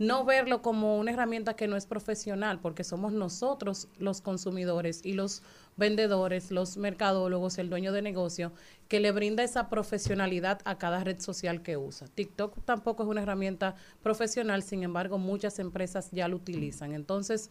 no 0.00 0.24
verlo 0.24 0.62
como 0.62 0.96
una 0.96 1.10
herramienta 1.10 1.54
que 1.54 1.68
no 1.68 1.76
es 1.76 1.84
profesional, 1.84 2.58
porque 2.58 2.84
somos 2.84 3.12
nosotros 3.12 3.86
los 3.98 4.22
consumidores 4.22 5.02
y 5.04 5.12
los 5.12 5.42
vendedores, 5.76 6.50
los 6.50 6.78
mercadólogos, 6.78 7.58
el 7.58 7.68
dueño 7.68 7.92
de 7.92 8.00
negocio, 8.00 8.50
que 8.88 8.98
le 8.98 9.12
brinda 9.12 9.42
esa 9.42 9.68
profesionalidad 9.68 10.60
a 10.64 10.78
cada 10.78 11.04
red 11.04 11.20
social 11.20 11.62
que 11.62 11.76
usa. 11.76 12.08
TikTok 12.08 12.64
tampoco 12.64 13.02
es 13.02 13.10
una 13.10 13.20
herramienta 13.20 13.74
profesional, 14.02 14.62
sin 14.62 14.84
embargo, 14.84 15.18
muchas 15.18 15.58
empresas 15.58 16.08
ya 16.12 16.28
lo 16.28 16.36
utilizan. 16.36 16.94
Entonces, 16.94 17.50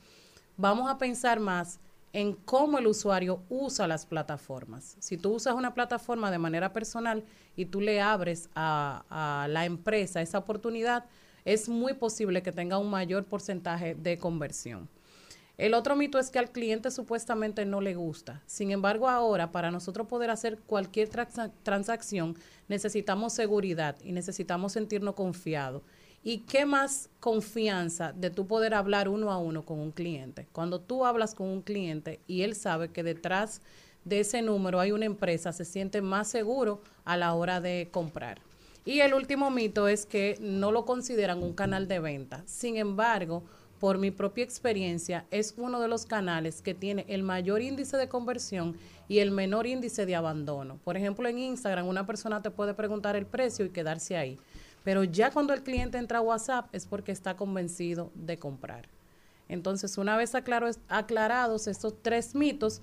vamos 0.58 0.90
a 0.90 0.98
pensar 0.98 1.40
más 1.40 1.80
en 2.12 2.34
cómo 2.34 2.78
el 2.80 2.88
usuario 2.88 3.44
usa 3.50 3.88
las 3.88 4.06
plataformas. 4.06 4.96
Si 5.00 5.18
tú 5.18 5.34
usas 5.34 5.54
una 5.54 5.74
plataforma 5.74 6.32
de 6.32 6.40
manera 6.40 6.74
personal 6.74 7.24
y 7.56 7.66
tú 7.66 7.82
le 7.82 8.02
abres 8.02 8.50
a, 8.56 9.04
a 9.10 9.48
la 9.48 9.66
empresa 9.66 10.22
esa 10.22 10.40
oportunidad, 10.40 11.06
es 11.46 11.70
muy 11.70 11.94
posible 11.94 12.42
que 12.42 12.52
tenga 12.52 12.78
un 12.78 12.90
mayor 12.90 13.26
porcentaje 13.26 13.96
de 13.96 14.18
conversión. 14.18 14.90
El 15.58 15.74
otro 15.74 15.96
mito 15.96 16.20
es 16.20 16.32
que 16.32 16.40
al 16.40 16.52
cliente 16.52 16.90
supuestamente 16.90 17.66
no 17.66 17.82
le 17.82 17.94
gusta. 17.94 18.42
Sin 18.46 18.72
embargo, 18.72 19.10
ahora 19.10 19.52
para 19.52 19.72
nosotros 19.72 20.08
poder 20.08 20.30
hacer 20.30 20.58
cualquier 20.60 21.10
transa- 21.10 21.52
transacción 21.64 22.38
necesitamos 22.70 23.34
seguridad 23.34 23.98
y 24.04 24.14
necesitamos 24.14 24.72
sentirnos 24.72 25.16
confiados. 25.16 25.82
¿Y 26.22 26.40
qué 26.40 26.66
más 26.66 27.10
confianza 27.22 28.12
de 28.12 28.30
tú 28.30 28.46
poder 28.46 28.74
hablar 28.74 29.08
uno 29.08 29.32
a 29.32 29.38
uno 29.38 29.64
con 29.64 29.80
un 29.80 29.92
cliente? 29.92 30.48
Cuando 30.52 30.82
tú 30.82 31.06
hablas 31.06 31.34
con 31.34 31.48
un 31.48 31.62
cliente 31.62 32.20
y 32.28 32.42
él 32.42 32.56
sabe 32.56 32.90
que 32.90 33.04
detrás 33.04 33.62
de 34.04 34.20
ese 34.20 34.42
número 34.42 34.82
hay 34.82 34.92
una 34.92 35.06
empresa, 35.06 35.54
se 35.54 35.64
siente 35.64 36.02
más 36.02 36.28
seguro 36.28 36.82
a 37.06 37.16
la 37.16 37.34
hora 37.34 37.62
de 37.62 37.88
comprar. 37.92 38.42
Y 38.84 39.00
el 39.00 39.14
último 39.14 39.50
mito 39.50 39.88
es 39.88 40.06
que 40.06 40.38
no 40.42 40.72
lo 40.72 40.86
consideran 40.86 41.42
un 41.42 41.54
canal 41.54 41.88
de 41.88 42.00
venta. 42.00 42.44
Sin 42.46 42.76
embargo, 42.76 43.44
por 43.80 43.98
mi 43.98 44.12
propia 44.12 44.44
experiencia, 44.44 45.26
es 45.32 45.54
uno 45.58 45.80
de 45.80 45.88
los 45.88 46.06
canales 46.06 46.62
que 46.62 46.74
tiene 46.74 47.06
el 47.08 47.24
mayor 47.24 47.62
índice 47.62 47.96
de 47.96 48.10
conversión 48.10 48.76
y 49.08 49.20
el 49.20 49.32
menor 49.32 49.68
índice 49.68 50.06
de 50.06 50.16
abandono. 50.16 50.80
Por 50.84 50.98
ejemplo, 50.98 51.30
en 51.30 51.40
Instagram 51.40 51.88
una 51.88 52.06
persona 52.06 52.42
te 52.42 52.52
puede 52.52 52.74
preguntar 52.74 53.16
el 53.16 53.26
precio 53.26 53.66
y 53.66 53.70
quedarse 53.70 54.18
ahí. 54.18 54.38
Pero 54.84 55.04
ya 55.04 55.32
cuando 55.32 55.54
el 55.54 55.64
cliente 55.64 55.98
entra 55.98 56.20
a 56.20 56.22
WhatsApp 56.22 56.74
es 56.74 56.86
porque 56.86 57.12
está 57.12 57.36
convencido 57.36 58.12
de 58.16 58.38
comprar. 58.40 58.88
Entonces, 59.48 59.98
una 59.98 60.16
vez 60.16 60.34
aclarados 60.36 61.68
estos 61.68 61.96
tres 62.02 62.36
mitos, 62.36 62.82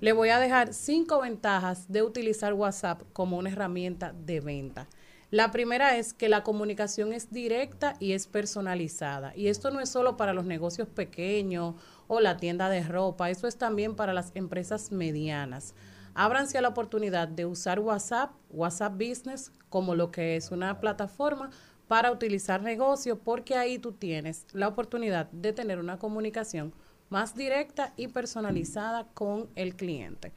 le 0.00 0.12
voy 0.12 0.28
a 0.28 0.40
dejar 0.40 0.74
cinco 0.74 1.20
ventajas 1.20 1.90
de 1.90 2.02
utilizar 2.02 2.54
WhatsApp 2.54 3.02
como 3.12 3.38
una 3.38 3.50
herramienta 3.50 4.12
de 4.12 4.40
venta. 4.40 4.86
La 5.30 5.50
primera 5.50 5.96
es 5.96 6.14
que 6.14 6.28
la 6.28 6.42
comunicación 6.42 7.12
es 7.12 7.30
directa 7.30 7.96
y 8.00 8.12
es 8.12 8.26
personalizada. 8.26 9.36
Y 9.36 9.48
esto 9.48 9.70
no 9.70 9.80
es 9.80 9.90
solo 9.90 10.16
para 10.16 10.32
los 10.32 10.46
negocios 10.46 10.88
pequeños 10.88 11.74
o 12.06 12.20
la 12.20 12.38
tienda 12.38 12.70
de 12.70 12.82
ropa, 12.82 13.28
eso 13.28 13.46
es 13.46 13.56
también 13.56 13.94
para 13.94 14.14
las 14.14 14.32
empresas 14.34 14.90
medianas. 14.90 15.74
Ábranse 16.20 16.60
la 16.60 16.66
oportunidad 16.66 17.28
de 17.28 17.46
usar 17.46 17.78
WhatsApp, 17.78 18.32
WhatsApp 18.50 18.94
Business, 18.94 19.52
como 19.68 19.94
lo 19.94 20.10
que 20.10 20.34
es 20.34 20.50
una 20.50 20.80
plataforma 20.80 21.50
para 21.86 22.10
utilizar 22.10 22.60
negocio, 22.60 23.20
porque 23.20 23.54
ahí 23.54 23.78
tú 23.78 23.92
tienes 23.92 24.44
la 24.52 24.66
oportunidad 24.66 25.30
de 25.30 25.52
tener 25.52 25.78
una 25.78 26.00
comunicación 26.00 26.74
más 27.08 27.36
directa 27.36 27.92
y 27.96 28.08
personalizada 28.08 29.06
con 29.14 29.48
el 29.54 29.76
cliente. 29.76 30.32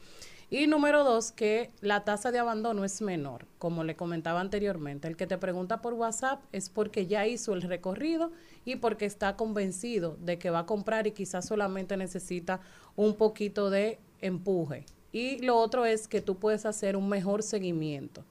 Y 0.51 0.67
número 0.67 1.03
dos, 1.03 1.31
que 1.31 1.71
la 1.81 2.03
tasa 2.03 2.31
de 2.31 2.37
abandono 2.37 2.85
es 2.85 3.01
menor, 3.01 3.47
como 3.57 3.83
le 3.83 3.95
comentaba 3.95 4.39
anteriormente. 4.39 5.07
El 5.07 5.17
que 5.17 5.25
te 5.25 5.39
pregunta 5.39 5.81
por 5.81 5.95
WhatsApp 5.95 6.43
es 6.51 6.69
porque 6.69 7.07
ya 7.07 7.25
hizo 7.25 7.55
el 7.55 7.63
recorrido 7.63 8.31
y 8.65 8.75
porque 8.75 9.05
está 9.07 9.35
convencido 9.35 10.15
de 10.19 10.37
que 10.37 10.51
va 10.51 10.59
a 10.59 10.65
comprar 10.67 11.07
y 11.07 11.11
quizás 11.13 11.47
solamente 11.47 11.97
necesita 11.97 12.61
un 12.95 13.15
poquito 13.15 13.71
de 13.71 13.99
empuje. 14.19 14.85
Y 15.11 15.39
lo 15.39 15.57
otro 15.57 15.85
es 15.85 16.07
que 16.07 16.21
tú 16.21 16.35
puedes 16.35 16.65
hacer 16.65 16.95
un 16.95 17.09
mejor 17.09 17.43
seguimiento. 17.43 18.23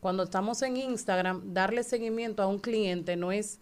Cuando 0.00 0.22
estamos 0.22 0.62
en 0.62 0.76
Instagram, 0.76 1.54
darle 1.54 1.82
seguimiento 1.82 2.42
a 2.42 2.46
un 2.46 2.58
cliente 2.58 3.16
no 3.16 3.32
es 3.32 3.58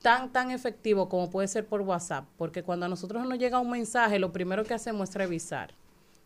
tan, 0.00 0.32
tan 0.32 0.50
efectivo 0.50 1.08
como 1.08 1.30
puede 1.30 1.48
ser 1.48 1.66
por 1.66 1.82
WhatsApp, 1.82 2.26
porque 2.36 2.62
cuando 2.62 2.86
a 2.86 2.88
nosotros 2.88 3.26
nos 3.26 3.38
llega 3.38 3.60
un 3.60 3.70
mensaje, 3.70 4.18
lo 4.18 4.32
primero 4.32 4.64
que 4.64 4.74
hacemos 4.74 5.10
es 5.10 5.14
revisar. 5.14 5.74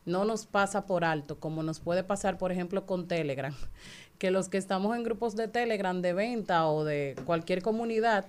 No 0.06 0.24
nos 0.24 0.46
pasa 0.46 0.86
por 0.86 1.04
alto, 1.04 1.40
como 1.40 1.62
nos 1.62 1.80
puede 1.80 2.04
pasar, 2.04 2.36
por 2.36 2.52
ejemplo, 2.52 2.86
con 2.86 3.08
Telegram, 3.08 3.54
que 4.18 4.30
los 4.30 4.48
que 4.48 4.58
estamos 4.58 4.96
en 4.96 5.02
grupos 5.02 5.34
de 5.34 5.48
Telegram 5.48 6.00
de 6.00 6.12
venta 6.12 6.68
o 6.68 6.84
de 6.84 7.16
cualquier 7.24 7.62
comunidad, 7.62 8.26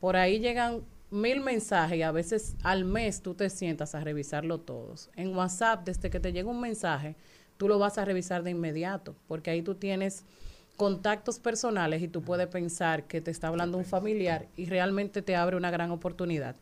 por 0.00 0.16
ahí 0.16 0.40
llegan 0.40 0.82
mil 1.10 1.40
mensajes 1.40 1.98
y 1.98 2.02
a 2.02 2.12
veces 2.12 2.56
al 2.62 2.84
mes 2.84 3.22
tú 3.22 3.34
te 3.34 3.50
sientas 3.50 3.94
a 3.94 4.00
revisarlo 4.00 4.60
todos. 4.60 5.10
En 5.16 5.34
WhatsApp, 5.34 5.84
desde 5.84 6.10
que 6.10 6.20
te 6.20 6.32
llega 6.32 6.50
un 6.50 6.60
mensaje, 6.60 7.16
tú 7.56 7.68
lo 7.68 7.78
vas 7.78 7.98
a 7.98 8.04
revisar 8.04 8.42
de 8.42 8.50
inmediato, 8.50 9.16
porque 9.26 9.50
ahí 9.50 9.62
tú 9.62 9.74
tienes 9.74 10.24
contactos 10.76 11.40
personales 11.40 12.02
y 12.02 12.08
tú 12.08 12.22
puedes 12.22 12.46
pensar 12.46 13.04
que 13.04 13.20
te 13.20 13.30
está 13.30 13.48
hablando 13.48 13.78
un 13.78 13.84
familiar 13.84 14.46
y 14.56 14.66
realmente 14.66 15.22
te 15.22 15.34
abre 15.34 15.56
una 15.56 15.70
gran 15.70 15.90
oportunidad. 15.90 16.56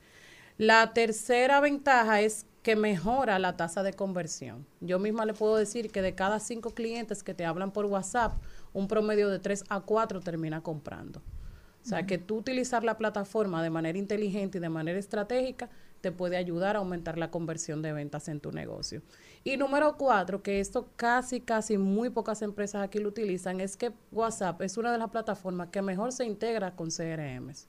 La 0.56 0.94
tercera 0.94 1.60
ventaja 1.60 2.22
es 2.22 2.46
que 2.62 2.76
mejora 2.76 3.38
la 3.38 3.56
tasa 3.56 3.82
de 3.82 3.92
conversión. 3.92 4.66
Yo 4.80 4.98
misma 4.98 5.26
le 5.26 5.34
puedo 5.34 5.56
decir 5.56 5.90
que 5.90 6.00
de 6.02 6.14
cada 6.14 6.40
cinco 6.40 6.70
clientes 6.70 7.22
que 7.22 7.34
te 7.34 7.44
hablan 7.44 7.72
por 7.72 7.84
WhatsApp, 7.84 8.42
un 8.72 8.88
promedio 8.88 9.28
de 9.28 9.38
tres 9.38 9.64
a 9.68 9.80
cuatro 9.80 10.20
termina 10.20 10.62
comprando. 10.62 11.20
O 11.86 11.88
sea, 11.88 12.04
que 12.04 12.18
tú 12.18 12.38
utilizar 12.38 12.82
la 12.82 12.98
plataforma 12.98 13.62
de 13.62 13.70
manera 13.70 13.96
inteligente 13.96 14.58
y 14.58 14.60
de 14.60 14.68
manera 14.68 14.98
estratégica 14.98 15.70
te 16.00 16.10
puede 16.10 16.36
ayudar 16.36 16.74
a 16.74 16.80
aumentar 16.80 17.16
la 17.16 17.30
conversión 17.30 17.80
de 17.80 17.92
ventas 17.92 18.26
en 18.26 18.40
tu 18.40 18.50
negocio. 18.50 19.02
Y 19.44 19.56
número 19.56 19.96
cuatro, 19.96 20.42
que 20.42 20.58
esto 20.58 20.88
casi, 20.96 21.40
casi 21.40 21.78
muy 21.78 22.10
pocas 22.10 22.42
empresas 22.42 22.82
aquí 22.82 22.98
lo 22.98 23.08
utilizan, 23.08 23.60
es 23.60 23.76
que 23.76 23.92
WhatsApp 24.10 24.62
es 24.62 24.76
una 24.76 24.90
de 24.90 24.98
las 24.98 25.10
plataformas 25.10 25.68
que 25.68 25.80
mejor 25.80 26.10
se 26.10 26.24
integra 26.24 26.74
con 26.74 26.90
CRMs. 26.90 27.68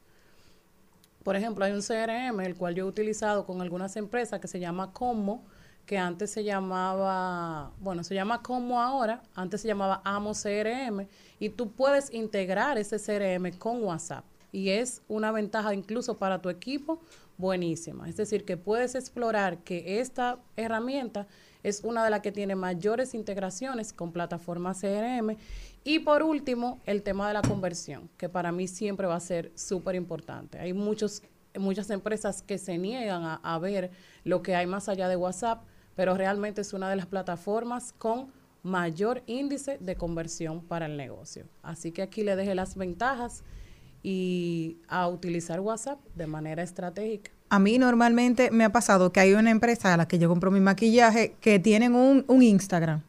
Por 1.24 1.36
ejemplo, 1.36 1.64
hay 1.64 1.74
un 1.74 1.84
CRM, 1.84 2.40
el 2.40 2.56
cual 2.56 2.74
yo 2.74 2.86
he 2.86 2.90
utilizado 2.90 3.46
con 3.46 3.62
algunas 3.62 3.96
empresas 3.98 4.40
que 4.40 4.48
se 4.48 4.60
llama 4.60 4.94
Como, 4.94 5.46
que 5.88 5.98
antes 5.98 6.30
se 6.30 6.44
llamaba, 6.44 7.72
bueno, 7.80 8.04
se 8.04 8.14
llama 8.14 8.44
Como 8.44 8.82
ahora, 8.82 9.24
antes 9.34 9.62
se 9.62 9.70
llamaba 9.70 10.02
Amo 10.04 10.34
CRM, 10.34 11.08
y 11.40 11.50
tú 11.50 11.72
puedes 11.72 12.14
integrar 12.14 12.78
ese 12.78 13.00
CRM 13.00 13.58
con 13.58 13.82
WhatsApp. 13.82 14.26
Y 14.52 14.70
es 14.70 15.02
una 15.08 15.32
ventaja 15.32 15.74
incluso 15.74 16.18
para 16.18 16.42
tu 16.42 16.50
equipo 16.50 17.00
buenísima. 17.38 18.10
Es 18.10 18.18
decir, 18.18 18.44
que 18.44 18.58
puedes 18.58 18.96
explorar 18.96 19.60
que 19.60 20.02
esta 20.02 20.40
herramienta 20.58 21.26
es 21.64 21.82
una 21.84 22.04
de 22.04 22.10
las 22.10 22.20
que 22.20 22.34
tiene 22.34 22.56
mayores 22.56 23.14
integraciones 23.14 23.94
con 23.94 24.12
plataformas 24.12 24.82
CRM. 24.82 25.38
Y 25.86 26.00
por 26.00 26.22
último, 26.22 26.82
el 26.86 27.02
tema 27.02 27.30
de 27.30 27.34
la 27.34 27.42
conversión, 27.42 28.10
que 28.18 28.28
para 28.28 28.52
mí 28.52 28.68
siempre 28.68 29.08
va 29.08 29.16
a 29.16 29.22
ser 29.22 29.54
súper 29.56 29.96
importante. 29.96 30.60
Hay 30.60 30.74
muchos, 30.74 31.24
muchas 31.58 31.90
empresas 31.92 32.42
que 32.42 32.58
se 32.58 32.78
niegan 32.78 33.24
a, 33.24 33.36
a 33.36 33.58
ver 33.58 33.92
lo 34.26 34.42
que 34.42 34.54
hay 34.54 34.68
más 34.68 34.90
allá 34.90 35.08
de 35.08 35.16
WhatsApp, 35.16 35.64
pero 35.98 36.16
realmente 36.16 36.62
es 36.62 36.74
una 36.74 36.90
de 36.90 36.96
las 36.96 37.08
plataformas 37.08 37.94
con 37.98 38.32
mayor 38.62 39.24
índice 39.26 39.80
de 39.80 39.96
conversión 39.96 40.62
para 40.62 40.86
el 40.86 40.96
negocio. 40.96 41.46
Así 41.64 41.92
que 41.92 42.04
aquí 42.04 42.24
le 42.24 42.36
dejé 42.36 42.54
las 42.54 42.76
ventajas 42.76 43.44
y 44.04 44.78
a 44.88 45.08
utilizar 45.08 45.60
WhatsApp 45.60 46.00
de 46.14 46.28
manera 46.28 46.62
estratégica. 46.62 47.32
A 47.50 47.58
mí 47.58 47.80
normalmente 47.80 48.52
me 48.52 48.64
ha 48.64 48.72
pasado 48.72 49.12
que 49.12 49.22
hay 49.22 49.34
una 49.34 49.50
empresa 49.50 49.94
a 49.94 49.98
la 49.98 50.08
que 50.08 50.20
yo 50.20 50.30
compro 50.30 50.52
mi 50.52 50.60
maquillaje 50.60 51.36
que 51.42 51.58
tienen 51.58 51.96
un, 51.96 52.24
un 52.28 52.44
Instagram 52.44 53.02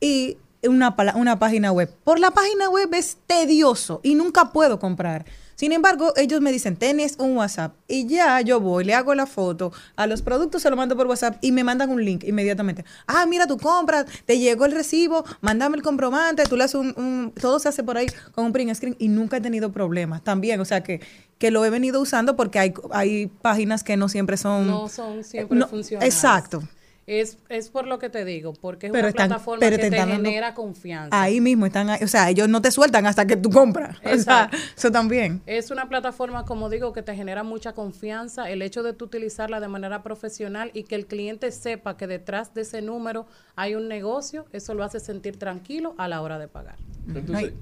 y 0.00 0.38
una, 0.66 0.96
una 1.14 1.38
página 1.38 1.70
web. 1.70 1.94
Por 2.02 2.18
la 2.18 2.32
página 2.32 2.68
web 2.68 2.92
es 2.94 3.18
tedioso 3.28 4.00
y 4.02 4.16
nunca 4.16 4.52
puedo 4.52 4.80
comprar. 4.80 5.24
Sin 5.58 5.72
embargo, 5.72 6.12
ellos 6.16 6.40
me 6.40 6.52
dicen, 6.52 6.76
tenés 6.76 7.16
un 7.18 7.36
WhatsApp. 7.36 7.74
Y 7.88 8.06
ya 8.06 8.40
yo 8.42 8.60
voy, 8.60 8.84
le 8.84 8.94
hago 8.94 9.12
la 9.16 9.26
foto, 9.26 9.72
a 9.96 10.06
los 10.06 10.22
productos 10.22 10.62
se 10.62 10.70
lo 10.70 10.76
mando 10.76 10.96
por 10.96 11.08
WhatsApp 11.08 11.38
y 11.40 11.50
me 11.50 11.64
mandan 11.64 11.90
un 11.90 12.04
link 12.04 12.22
inmediatamente. 12.22 12.84
Ah, 13.08 13.26
mira, 13.26 13.48
tú 13.48 13.58
compras, 13.58 14.06
te 14.24 14.38
llegó 14.38 14.66
el 14.66 14.72
recibo, 14.72 15.24
mándame 15.40 15.76
el 15.76 15.82
comprobante, 15.82 16.44
tú 16.44 16.56
le 16.56 16.62
haces 16.62 16.76
un, 16.76 16.94
un- 16.96 17.32
Todo 17.32 17.58
se 17.58 17.68
hace 17.68 17.82
por 17.82 17.98
ahí 17.98 18.06
con 18.36 18.44
un 18.44 18.52
print 18.52 18.72
screen 18.72 18.94
y 19.00 19.08
nunca 19.08 19.38
he 19.38 19.40
tenido 19.40 19.72
problemas 19.72 20.22
también. 20.22 20.60
O 20.60 20.64
sea 20.64 20.84
que, 20.84 21.00
que 21.38 21.50
lo 21.50 21.64
he 21.64 21.70
venido 21.70 22.00
usando 22.00 22.36
porque 22.36 22.60
hay, 22.60 22.74
hay 22.92 23.26
páginas 23.26 23.82
que 23.82 23.96
no 23.96 24.08
siempre 24.08 24.36
son... 24.36 24.68
No 24.68 24.88
son 24.88 25.24
siempre 25.24 25.58
no, 25.58 25.66
funcionales. 25.66 26.14
Exacto. 26.14 26.62
Es, 27.10 27.38
es 27.48 27.70
por 27.70 27.86
lo 27.86 27.98
que 27.98 28.10
te 28.10 28.26
digo, 28.26 28.52
porque 28.52 28.88
es 28.88 28.92
Pero 28.92 29.04
una 29.04 29.08
están- 29.08 29.28
plataforma 29.28 29.60
pero 29.60 29.76
que 29.78 29.88
te 29.90 29.96
genera 30.06 30.52
confianza. 30.54 31.08
Ahí 31.22 31.40
mismo 31.40 31.64
están, 31.64 31.88
o 31.88 32.06
sea, 32.06 32.28
ellos 32.28 32.50
no 32.50 32.60
te 32.60 32.70
sueltan 32.70 33.06
hasta 33.06 33.26
que 33.26 33.34
tú 33.36 33.48
compras. 33.48 33.96
O 34.00 34.02
sea, 34.02 34.12
Exacto. 34.12 34.56
eso 34.76 34.90
también. 34.92 35.40
Es 35.46 35.70
una 35.70 35.88
plataforma, 35.88 36.44
como 36.44 36.68
digo, 36.68 36.92
que 36.92 37.02
te 37.02 37.14
genera 37.16 37.42
mucha 37.44 37.72
confianza. 37.72 38.50
El 38.50 38.60
hecho 38.60 38.82
de 38.82 38.92
tú 38.92 39.06
utilizarla 39.06 39.58
de 39.58 39.68
manera 39.68 40.02
profesional 40.02 40.70
y 40.74 40.82
que 40.82 40.96
el 40.96 41.06
cliente 41.06 41.50
sepa 41.50 41.96
que 41.96 42.06
detrás 42.06 42.52
de 42.52 42.60
ese 42.60 42.82
número 42.82 43.26
hay 43.56 43.74
un 43.74 43.88
negocio, 43.88 44.44
eso 44.52 44.74
lo 44.74 44.84
hace 44.84 45.00
sentir 45.00 45.38
tranquilo 45.38 45.94
a 45.96 46.08
la 46.08 46.20
hora 46.20 46.38
de 46.38 46.46
pagar. 46.48 46.76
Entonces, 47.06 47.54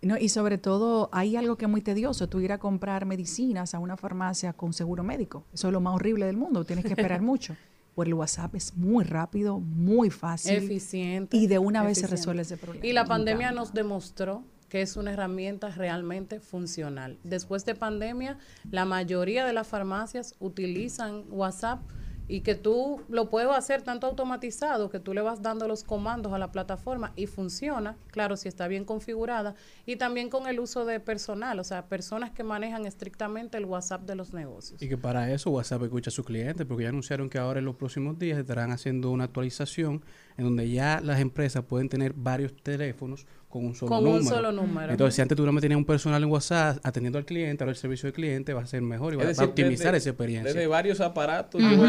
No, 0.00 0.16
y 0.16 0.30
sobre 0.30 0.56
todo, 0.56 1.10
hay 1.12 1.36
algo 1.36 1.56
que 1.56 1.66
es 1.66 1.70
muy 1.70 1.82
tedioso, 1.82 2.28
tú 2.30 2.40
ir 2.40 2.52
a 2.52 2.58
comprar 2.58 3.04
medicinas 3.04 3.74
a 3.74 3.78
una 3.78 3.98
farmacia 3.98 4.54
con 4.54 4.72
seguro 4.72 5.02
médico. 5.02 5.44
Eso 5.52 5.68
es 5.68 5.72
lo 5.72 5.80
más 5.80 5.94
horrible 5.94 6.24
del 6.24 6.38
mundo, 6.38 6.64
tienes 6.64 6.84
que 6.86 6.92
esperar 6.92 7.20
mucho. 7.22 7.56
Por 7.94 8.08
el 8.08 8.14
WhatsApp 8.14 8.54
es 8.56 8.76
muy 8.76 9.04
rápido, 9.04 9.60
muy 9.60 10.10
fácil. 10.10 10.56
Eficiente. 10.56 11.36
Y 11.36 11.46
de 11.46 11.58
una 11.58 11.82
vez 11.82 11.98
se 11.98 12.06
resuelve 12.06 12.42
ese 12.42 12.56
problema. 12.56 12.84
Y 12.84 12.92
la 12.92 13.04
pandemia 13.04 13.52
nos 13.52 13.72
demostró 13.72 14.44
que 14.68 14.82
es 14.82 14.96
una 14.96 15.12
herramienta 15.12 15.68
realmente 15.68 16.40
funcional. 16.40 17.18
Después 17.22 17.64
de 17.64 17.76
pandemia, 17.76 18.38
la 18.70 18.84
mayoría 18.84 19.46
de 19.46 19.52
las 19.52 19.68
farmacias 19.68 20.34
utilizan 20.40 21.24
WhatsApp 21.30 21.80
y 22.26 22.40
que 22.40 22.54
tú 22.54 23.02
lo 23.08 23.28
puedes 23.28 23.50
hacer 23.50 23.82
tanto 23.82 24.06
automatizado 24.06 24.90
que 24.90 25.00
tú 25.00 25.12
le 25.14 25.20
vas 25.20 25.42
dando 25.42 25.68
los 25.68 25.84
comandos 25.84 26.32
a 26.32 26.38
la 26.38 26.50
plataforma 26.50 27.12
y 27.16 27.26
funciona, 27.26 27.96
claro, 28.10 28.36
si 28.36 28.48
está 28.48 28.68
bien 28.68 28.84
configurada, 28.84 29.54
y 29.86 29.96
también 29.96 30.30
con 30.30 30.46
el 30.46 30.60
uso 30.60 30.84
de 30.84 31.00
personal, 31.00 31.58
o 31.60 31.64
sea, 31.64 31.86
personas 31.86 32.30
que 32.30 32.42
manejan 32.42 32.86
estrictamente 32.86 33.58
el 33.58 33.66
WhatsApp 33.66 34.02
de 34.02 34.14
los 34.14 34.32
negocios. 34.32 34.80
Y 34.82 34.88
que 34.88 34.96
para 34.96 35.30
eso 35.32 35.50
WhatsApp 35.50 35.82
escucha 35.82 36.10
a 36.10 36.12
sus 36.12 36.24
clientes, 36.24 36.66
porque 36.66 36.84
ya 36.84 36.88
anunciaron 36.88 37.28
que 37.28 37.38
ahora 37.38 37.58
en 37.58 37.66
los 37.66 37.76
próximos 37.76 38.18
días 38.18 38.38
estarán 38.38 38.72
haciendo 38.72 39.10
una 39.10 39.24
actualización 39.24 40.02
en 40.36 40.44
donde 40.44 40.68
ya 40.70 41.00
las 41.02 41.20
empresas 41.20 41.64
pueden 41.64 41.88
tener 41.88 42.12
varios 42.14 42.54
teléfonos 42.62 43.26
con 43.48 43.66
un 43.66 43.74
solo 43.76 43.88
Con 43.88 43.98
un 44.04 44.16
número. 44.18 44.34
solo 44.36 44.50
número. 44.50 44.90
Entonces, 44.90 45.14
si 45.14 45.22
antes 45.22 45.36
tú 45.36 45.46
no 45.46 45.60
tenías 45.60 45.78
un 45.78 45.84
personal 45.84 46.20
en 46.20 46.28
WhatsApp 46.28 46.78
atendiendo 46.82 47.18
al 47.20 47.24
cliente, 47.24 47.62
ahora 47.62 47.70
el 47.70 47.76
servicio 47.76 48.08
del 48.08 48.12
cliente 48.12 48.52
va 48.52 48.62
a 48.62 48.66
ser 48.66 48.82
mejor 48.82 49.12
y 49.14 49.16
va, 49.16 49.22
a 49.26 49.44
optimizar 49.44 49.92
desde- 49.92 49.96
esa 49.98 50.10
experiencia. 50.10 50.52
Desde 50.52 50.66
varios 50.66 51.00
aparatos. 51.00 51.62
Solo 51.62 51.72
un 51.72 51.80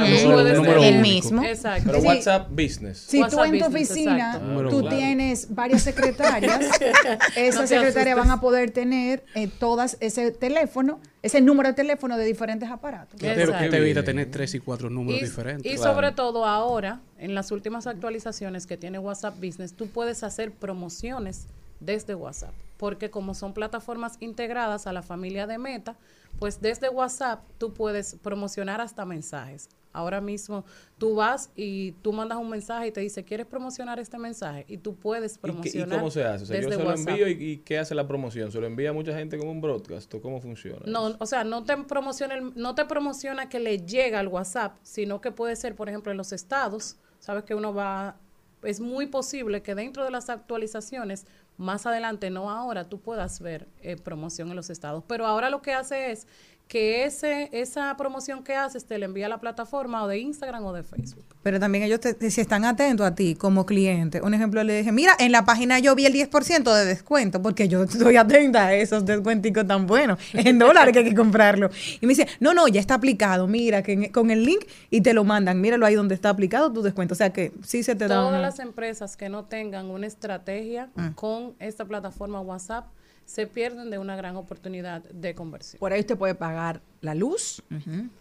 número 0.43 0.53
número 0.57 0.81
único. 0.81 1.01
mismo. 1.01 1.43
Exacto. 1.43 1.85
Pero 1.87 2.01
Sí. 2.01 2.07
WhatsApp 2.07 2.49
Business. 2.51 2.99
Si 2.99 3.17
tú 3.17 3.23
WhatsApp 3.23 3.45
en 3.45 3.51
tu 3.51 3.65
Business, 3.65 3.89
oficina, 3.91 4.27
exacto. 4.27 4.47
Número 4.47 4.69
tú 4.69 4.79
claro. 4.81 4.95
tienes 4.95 5.55
varias 5.55 5.81
secretarias, 5.81 6.59
esas 7.35 7.67
secretarias 7.67 8.15
van 8.15 8.29
a 8.29 8.39
poder 8.39 8.69
tener 8.69 9.23
eh, 9.33 9.47
todas 9.47 9.97
ese 10.01 10.29
teléfono, 10.29 10.99
ese 11.25 11.41
número 11.41 11.69
de 11.69 11.73
teléfono 11.73 12.19
de 12.19 12.23
diferentes 12.23 12.69
aparatos. 12.69 13.19
Exacto. 13.19 13.57
que 13.57 13.69
te 13.69 13.77
evita 13.77 14.03
tener 14.03 14.29
tres 14.29 14.53
y 14.53 14.59
cuatro 14.59 14.91
números 14.91 15.21
Y, 15.21 15.25
diferentes. 15.25 15.73
y 15.73 15.75
sobre 15.75 16.11
todo 16.11 16.45
ahora, 16.45 17.01
en 17.17 17.33
las 17.33 17.49
últimas 17.51 17.87
actualizaciones 17.87 18.67
que 18.67 18.77
tiene 18.77 18.99
WhatsApp 18.99 19.35
Business, 19.43 19.73
tú 19.73 19.87
puedes 19.87 20.21
hacer 20.21 20.51
promociones 20.51 21.47
desde 21.79 22.13
WhatsApp, 22.13 22.53
porque 22.77 23.09
como 23.09 23.33
son 23.33 23.53
plataformas 23.55 24.17
integradas 24.19 24.85
a 24.85 24.93
la 24.93 25.01
familia 25.01 25.47
de 25.47 25.57
Meta, 25.57 25.95
pues 26.37 26.61
desde 26.61 26.89
WhatsApp 26.89 27.41
tú 27.57 27.73
puedes 27.73 28.17
promocionar 28.21 28.79
hasta 28.79 29.03
mensajes. 29.03 29.69
Ahora 29.95 30.21
mismo 30.21 30.65
tú 30.97 31.15
vas 31.15 31.49
y 31.55 31.93
tú 32.01 32.13
mandas 32.13 32.37
un 32.37 32.49
mensaje 32.49 32.87
y 32.87 32.91
te 32.91 33.01
dice, 33.01 33.23
¿quieres 33.23 33.45
promocionar 33.45 33.99
este 33.99 34.17
mensaje? 34.17 34.65
Y 34.67 34.77
tú 34.77 34.95
puedes 34.95 35.33
¿Y, 35.33 35.35
qué- 35.35 35.47
y 35.47 35.51
promocionar 35.51 35.99
cómo 35.99 36.11
se 36.11 36.23
hace? 36.23 36.43
O 36.43 36.45
sea, 36.47 36.61
yo 36.61 36.69
se 36.71 36.83
lo 36.83 36.91
envío 36.93 37.27
y, 37.27 37.31
y 37.31 37.57
¿qué 37.59 37.79
hace 37.79 37.95
la 37.95 38.07
promoción? 38.07 38.51
¿Se 38.51 38.59
lo 38.59 38.67
envía 38.67 38.89
a 38.89 38.93
mucha 38.93 39.13
gente 39.17 39.37
como 39.37 39.51
un 39.51 39.61
broadcast 39.61 40.13
o 40.13 40.21
cómo 40.21 40.41
funciona? 40.41 40.81
No, 40.85 41.15
o 41.19 41.25
sea, 41.25 41.43
no 41.43 41.63
te 41.63 41.75
promociona, 41.77 42.35
el- 42.35 42.53
no 42.55 42.75
te 42.75 42.85
promociona 42.85 43.49
que 43.49 43.59
le 43.59 43.79
llega 43.85 44.19
al 44.19 44.27
WhatsApp, 44.27 44.77
sino 44.83 45.21
que 45.21 45.31
puede 45.31 45.55
ser, 45.55 45.75
por 45.75 45.89
ejemplo, 45.89 46.11
en 46.11 46.17
los 46.17 46.31
estados. 46.33 46.97
Sabes 47.19 47.43
que 47.43 47.55
uno 47.55 47.73
va, 47.73 48.17
es 48.63 48.79
muy 48.79 49.07
posible 49.07 49.61
que 49.61 49.75
dentro 49.75 50.03
de 50.03 50.11
las 50.11 50.29
actualizaciones, 50.29 51.25
más 51.57 51.85
adelante, 51.85 52.29
no 52.29 52.49
ahora, 52.49 52.89
tú 52.89 52.99
puedas 52.99 53.39
ver 53.39 53.67
eh, 53.81 53.95
promoción 53.95 54.49
en 54.49 54.55
los 54.57 54.69
estados. 54.69 55.03
Pero 55.07 55.25
ahora 55.25 55.49
lo 55.49 55.61
que 55.61 55.71
hace 55.73 56.11
es 56.11 56.27
que 56.67 57.05
ese, 57.05 57.47
esa 57.51 57.95
promoción 57.95 58.43
que 58.43 58.55
haces 58.55 58.85
te 58.85 58.97
la 58.97 59.05
envía 59.05 59.27
a 59.27 59.29
la 59.29 59.39
plataforma 59.39 60.03
o 60.03 60.07
de 60.07 60.17
Instagram 60.17 60.65
o 60.65 60.73
de 60.73 60.81
Facebook. 60.83 61.23
Pero 61.43 61.59
también 61.59 61.83
ellos 61.83 61.99
te, 61.99 62.15
te- 62.15 62.31
si 62.31 62.41
están 62.41 62.65
atentos 62.65 63.05
a 63.05 63.13
ti 63.13 63.35
como 63.35 63.67
cliente. 63.67 64.19
Un 64.21 64.33
ejemplo, 64.33 64.63
le 64.63 64.79
dije, 64.79 64.91
mira, 64.91 65.13
en 65.19 65.31
la 65.31 65.45
página 65.45 65.77
yo 65.77 65.93
vi 65.93 66.07
el 66.07 66.13
10% 66.13 66.73
de 66.73 66.85
descuento 66.85 67.39
porque 67.41 67.67
yo 67.67 67.83
estoy 67.83 68.17
atenta 68.17 68.65
a 68.65 68.73
esos 68.73 69.05
descuenticos 69.05 69.67
tan 69.67 69.85
buenos. 69.85 70.17
En 70.33 70.57
dólares 70.57 70.91
que 70.91 70.99
hay 70.99 71.05
que 71.09 71.13
comprarlo. 71.15 71.69
Y 72.01 72.05
me 72.07 72.13
dice, 72.15 72.27
no, 72.39 72.55
no, 72.55 72.67
ya 72.67 72.81
está 72.81 72.95
aplicado. 72.95 73.47
Mira, 73.47 73.83
que 73.83 73.91
en- 73.93 74.11
con 74.11 74.31
el 74.31 74.43
link 74.43 74.65
y 74.89 75.01
te 75.01 75.13
lo 75.13 75.23
mandan. 75.23 75.61
Míralo 75.61 75.85
ahí 75.85 75.93
donde 75.93 76.15
está 76.15 76.29
aplicado 76.29 76.73
tu 76.73 76.81
descuento. 76.81 77.13
O 77.13 77.17
sea 77.17 77.31
que 77.31 77.51
sí 77.63 77.83
se 77.83 77.95
te 77.95 78.07
da 78.07 78.15
Todas 78.15 78.29
una- 78.29 78.41
las 78.41 78.57
empresas 78.57 79.15
que 79.15 79.29
no 79.29 79.45
tengan 79.45 79.85
una 79.91 80.07
estrategia 80.07 80.89
Mm. 80.95 81.09
con 81.09 81.53
esta 81.59 81.85
plataforma 81.85 82.41
WhatsApp 82.41 82.87
se 83.25 83.47
pierden 83.47 83.89
de 83.89 83.97
una 83.97 84.15
gran 84.15 84.35
oportunidad 84.35 85.03
de 85.03 85.35
conversión. 85.35 85.79
Por 85.79 85.91
ahí 85.91 85.99
usted 86.01 86.17
puede 86.17 86.35
pagar 86.35 86.81
la 87.05 87.15
luz, 87.15 87.63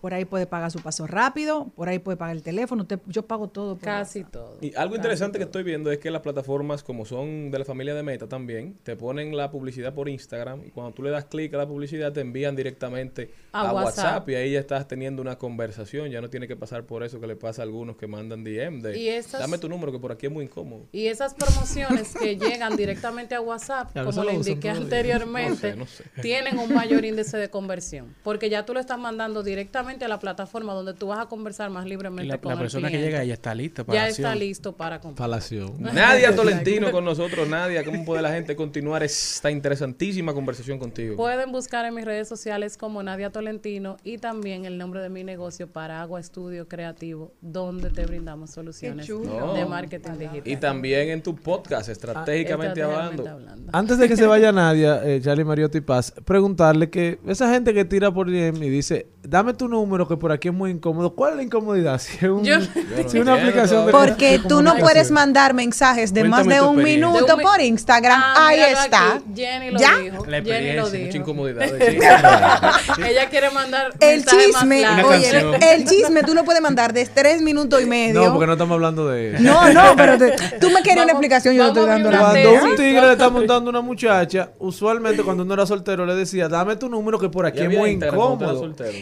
por 0.01 0.15
ahí 0.15 0.25
puede 0.25 0.47
pagar 0.47 0.71
su 0.71 0.81
paso 0.81 1.07
rápido, 1.07 1.71
por 1.75 1.89
ahí 1.89 1.99
puede 1.99 2.17
pagar 2.17 2.37
el 2.37 2.43
teléfono. 2.43 2.83
Usted, 2.83 3.01
yo 3.07 3.23
pago 3.27 3.49
todo. 3.49 3.75
por 3.77 3.85
Casi 3.85 4.21
WhatsApp. 4.21 4.33
todo. 4.33 4.59
Y 4.61 4.75
algo 4.77 4.95
interesante 4.97 5.39
que 5.39 5.45
estoy 5.45 5.63
viendo 5.63 5.91
es 5.91 5.99
que 5.99 6.11
las 6.11 6.21
plataformas, 6.23 6.83
como 6.83 7.05
son 7.05 7.51
de 7.51 7.59
la 7.59 7.65
familia 7.65 7.95
de 7.95 8.03
Meta 8.03 8.29
también, 8.29 8.77
te 8.83 8.95
ponen 8.97 9.37
la 9.37 9.51
publicidad 9.51 9.95
por 9.95 10.09
Instagram 10.09 10.63
y 10.67 10.71
cuando 10.71 10.93
tú 10.93 11.03
le 11.03 11.11
das 11.11 11.25
clic 11.25 11.53
a 11.55 11.57
la 11.57 11.67
publicidad 11.67 12.13
te 12.13 12.21
envían 12.21 12.55
directamente 12.55 13.31
A 13.53 13.69
a, 13.71 13.73
WhatsApp. 13.73 13.85
WhatsApp. 14.05 14.29
y 14.29 14.35
ahí 14.35 14.53
ya 14.53 14.61
estás 14.61 14.87
teniendo 14.87 15.23
una 15.23 15.37
conversación, 15.39 16.11
ya 16.11 16.21
no 16.21 16.29
tiene 16.31 16.47
que 16.47 16.57
pasar 16.57 16.85
por 16.85 17.03
eso 17.03 17.21
que 17.21 17.27
le 17.27 17.37
pasa 17.37 17.63
a 17.63 17.65
algunos 17.65 17.97
que 17.97 18.07
mandan 18.07 18.45
DM 18.45 18.81
de 18.83 18.99
Y 18.99 19.09
esas- 19.09 19.41
dame 19.41 19.59
tu 19.59 19.69
número 19.69 19.91
que 19.93 19.99
por 19.99 20.13
aquí 20.13 20.27
es 20.27 20.33
muy 20.33 20.45
incómodo. 20.45 20.87
Y 20.93 21.07
esas 21.07 21.33
promociones 21.35 22.15
que 22.15 22.37
llegan 22.37 22.77
directamente 22.77 23.35
a 23.35 23.41
WhatsApp, 23.41 23.91
como 24.05 24.25
le 24.25 24.35
indiqué 24.35 24.71
anteriormente, 24.71 25.75
No 25.77 25.87
sé, 25.87 26.05
no 26.05 26.13
sé. 26.15 26.23
tienen 26.23 26.59
un 26.59 26.73
mayor 26.75 27.05
índice 27.05 27.37
de 27.39 27.49
conversión. 27.49 28.15
Porque 28.23 28.51
ya 28.51 28.67
tú 28.67 28.74
lo 28.75 28.81
estás 28.81 28.99
mandando 28.99 29.43
directamente 29.43 30.05
a 30.05 30.09
la 30.09 30.19
plataforma 30.19 30.75
donde 30.75 30.93
tú 30.93 31.07
vas 31.07 31.21
a 31.21 31.27
conversar 31.27 31.71
más 31.71 31.87
Y 31.87 31.91
libremente 31.91 32.29
la, 32.29 32.39
con 32.39 32.51
la 32.51 32.55
el 32.55 32.61
persona 32.61 32.91
que 32.91 32.99
llega 32.99 33.25
ya 33.25 33.35
está 33.35 33.55
lista 33.55 33.85
para 33.85 33.99
ya 33.99 34.09
está 34.09 34.35
listo 34.35 34.77
para 34.77 35.01
comprar. 35.01 35.29
Falación. 35.29 35.75
Nadia 35.79 36.35
Tolentino 36.35 36.91
con 36.91 37.05
nosotros. 37.05 37.49
Nadia, 37.49 37.85
¿cómo 37.85 38.05
puede 38.05 38.21
la 38.21 38.33
gente 38.33 38.57
continuar 38.57 39.03
esta 39.03 39.51
interesantísima 39.51 40.35
conversación 40.35 40.79
contigo? 40.79 41.17
Pueden 41.17 41.53
buscar 41.53 41.87
en 41.87 41.95
mis 41.95 42.05
redes 42.05 42.29
sociales 42.29 42.77
como 42.77 43.03
Nadia 43.03 43.31
Tolentino 43.31 43.97
y 44.05 44.19
también 44.19 44.65
el 44.65 44.77
nombre 44.77 45.01
de 45.01 45.09
mi 45.09 45.25
negocio 45.25 45.69
para 45.69 46.03
Agua 46.03 46.21
Estudio 46.21 46.69
Creativo, 46.69 47.33
donde 47.41 47.91
te 47.91 48.05
brindamos 48.05 48.51
soluciones 48.51 49.07
de 49.07 49.67
marketing 49.67 50.19
digital. 50.19 50.43
Y 50.45 50.57
también 50.57 51.09
en 51.09 51.23
tu 51.23 51.35
podcast, 51.35 51.89
estratégicamente 51.89 52.25
Estratégicamente 52.25 52.83
hablando. 52.83 53.29
hablando. 53.29 53.71
Antes 53.73 53.99
de 53.99 54.09
que 54.09 54.17
se 54.17 54.27
vaya 54.27 54.53
Nadia, 54.53 55.01
eh, 55.05 55.21
Charlie 55.23 55.45
Mariotti 55.45 55.81
Paz, 55.81 56.13
preguntarle 56.25 56.91
que 56.91 57.19
esa 57.27 57.51
gente 57.51 57.73
que 57.75 57.85
tira 57.85 58.13
por 58.13 58.31
DM 58.31 58.54
y 58.63 58.69
dice, 58.71 59.07
dame 59.23 59.55
tu 59.55 59.69
número 59.69 60.07
que 60.07 60.17
por 60.17 60.31
aquí 60.33 60.49
es 60.49 60.55
muy 60.55 60.71
incómodo. 60.71 61.15
¿Cuál 61.15 61.33
es 61.33 61.37
la 61.39 61.43
incomodidad? 61.45 62.01
Si 62.05 62.17
es, 62.17 62.23
un- 62.31 62.45
Yo- 62.45 62.61
si 62.61 63.17
es 63.19 63.23
una 63.23 63.35
aplicación 63.35 63.87
de 63.87 63.93
Porque 63.93 64.41
tú 64.49 64.63
no 64.63 64.77
puedes 64.77 65.11
mandar 65.11 65.55
mensajes 65.55 66.13
de 66.13 66.25
más 66.25 66.47
de 66.47 66.61
un 66.61 66.77
minuto 66.83 67.25
De 67.27 67.33
un 67.33 67.39
mi- 67.39 67.45
por 67.45 67.61
Instagram. 67.61 68.21
Ah, 68.23 68.47
Ahí 68.49 68.61
está. 68.61 69.15
aquí. 69.15 69.25
Jenny 69.35 69.71
lo 69.71 69.79
¿Ya? 69.79 69.97
dijo. 69.99 70.27
La 70.27 70.43
Jenny 70.43 70.73
lo 70.77 70.83
mucha 70.85 71.17
incomodidad. 71.19 71.63
Ella 72.99 73.29
quiere 73.31 73.51
mandar 73.51 73.93
El 74.01 74.25
más 74.25 74.35
chisme, 74.35 74.85
oye, 75.05 75.75
el 75.75 75.85
chisme 75.85 76.23
tú 76.23 76.35
lo 76.35 76.45
puedes 76.45 76.61
mandar 76.63 76.93
de 76.93 77.07
tres 77.07 77.41
minutos 77.43 77.81
y 77.83 77.87
medio. 77.87 78.25
No, 78.25 78.33
porque 78.33 78.47
no 78.47 78.53
estamos 78.53 78.75
hablando 78.75 79.09
de. 79.09 79.39
No, 79.41 79.73
no, 79.73 79.95
pero 79.97 80.19
te- 80.19 80.33
tú 80.61 80.71
me 80.71 80.83
quieres 80.83 81.03
una 81.05 81.13
explicación, 81.13 81.55
yo 81.55 81.65
te 81.65 81.69
estoy 81.81 81.87
dando 81.87 82.11
la 82.11 82.19
Cuando 82.21 82.53
un 82.65 82.77
tigre 82.77 83.01
le 83.03 83.13
está 83.13 83.31
montando 83.31 83.69
a 83.69 83.71
una 83.71 83.81
muchacha, 83.81 84.51
usualmente 84.59 85.23
cuando 85.23 85.43
uno 85.43 85.55
era 85.55 85.67
soltero 85.67 86.05
le 86.07 86.15
decía, 86.15 86.49
dame 86.49 86.77
tu 86.77 86.89
número 86.89 87.19
que 87.19 87.29
por 87.29 87.47
aquí 87.47 87.61
es 87.61 87.71
muy 87.71 87.91
Instagram 87.91 88.19
cuando 88.45 88.75
tú 88.75 88.83
eras 88.85 88.85
soltero. 88.85 88.99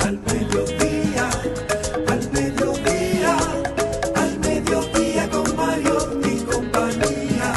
Al 0.00 0.18
mediodía, 0.20 1.26
al 2.08 2.22
mediodía, 2.32 3.34
al 4.16 4.32
mediodía 4.40 5.22
con 5.30 5.56
Mario 5.56 5.96
y 6.24 6.26
compañía. 6.44 7.50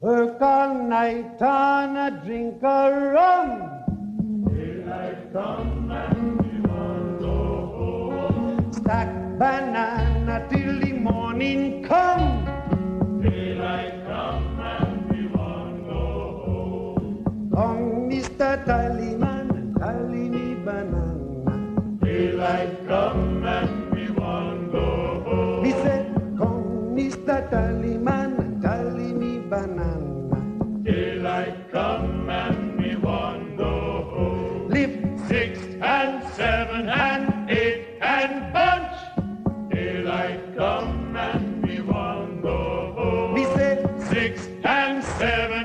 Work 0.00 0.40
all 0.42 0.88
night 0.88 1.40
and 1.42 1.96
a 1.98 2.10
drink 2.24 2.62
a 2.62 2.90
rum. 2.90 3.48
Daylight 4.52 5.32
come 5.32 5.90
and 5.90 6.40
we 6.40 6.50
want 6.68 7.20
go 7.20 7.38
home. 7.76 8.72
Stack 8.72 9.10
banana 9.38 10.46
till 10.48 10.80
the 10.80 10.92
morning 10.92 11.82
come. 11.82 12.44
Daylight 13.22 13.94
come 14.06 14.60
and 14.60 14.64
we 14.64 14.64
want 14.64 14.80
go 14.80 14.85
home. 17.56 18.10
Come, 18.10 18.10
Mr. 18.10 18.64
Tallyman, 18.64 19.78
tally 19.78 20.28
me 20.28 20.54
banana. 20.54 22.04
Daylight 22.04 22.86
come 22.86 23.44
and 23.44 23.92
we 23.92 24.10
want 24.10 24.72
go 24.72 25.22
home. 25.26 25.64
He 25.64 25.72
said, 25.72 26.14
oh, 26.16 26.36
come, 26.38 26.96
Mr. 26.96 27.50
Tallyman, 27.50 28.62
tally 28.62 29.12
me 29.12 29.38
banana. 29.38 30.82
Daylight 30.82 31.72
come 31.72 32.30
and 32.30 32.78
we 32.78 32.96
want 32.96 33.56
go 33.56 34.04
home. 34.14 34.68
Lift 34.68 35.28
six 35.28 35.58
and 35.80 36.22
seven 36.34 36.88
and 36.88 37.50
eight 37.50 37.98
and 38.02 38.52
bunch. 38.52 39.72
Daylight 39.72 40.56
come 40.56 41.16
and 41.16 41.66
we 41.66 41.80
want 41.80 42.42
go 42.42 42.92
home. 42.96 43.34
We 43.34 43.44
say 43.56 43.84
six 44.10 44.46
and 44.64 45.02
seven 45.02 45.16
and 45.16 45.24
eight 45.24 45.52
and 45.52 45.55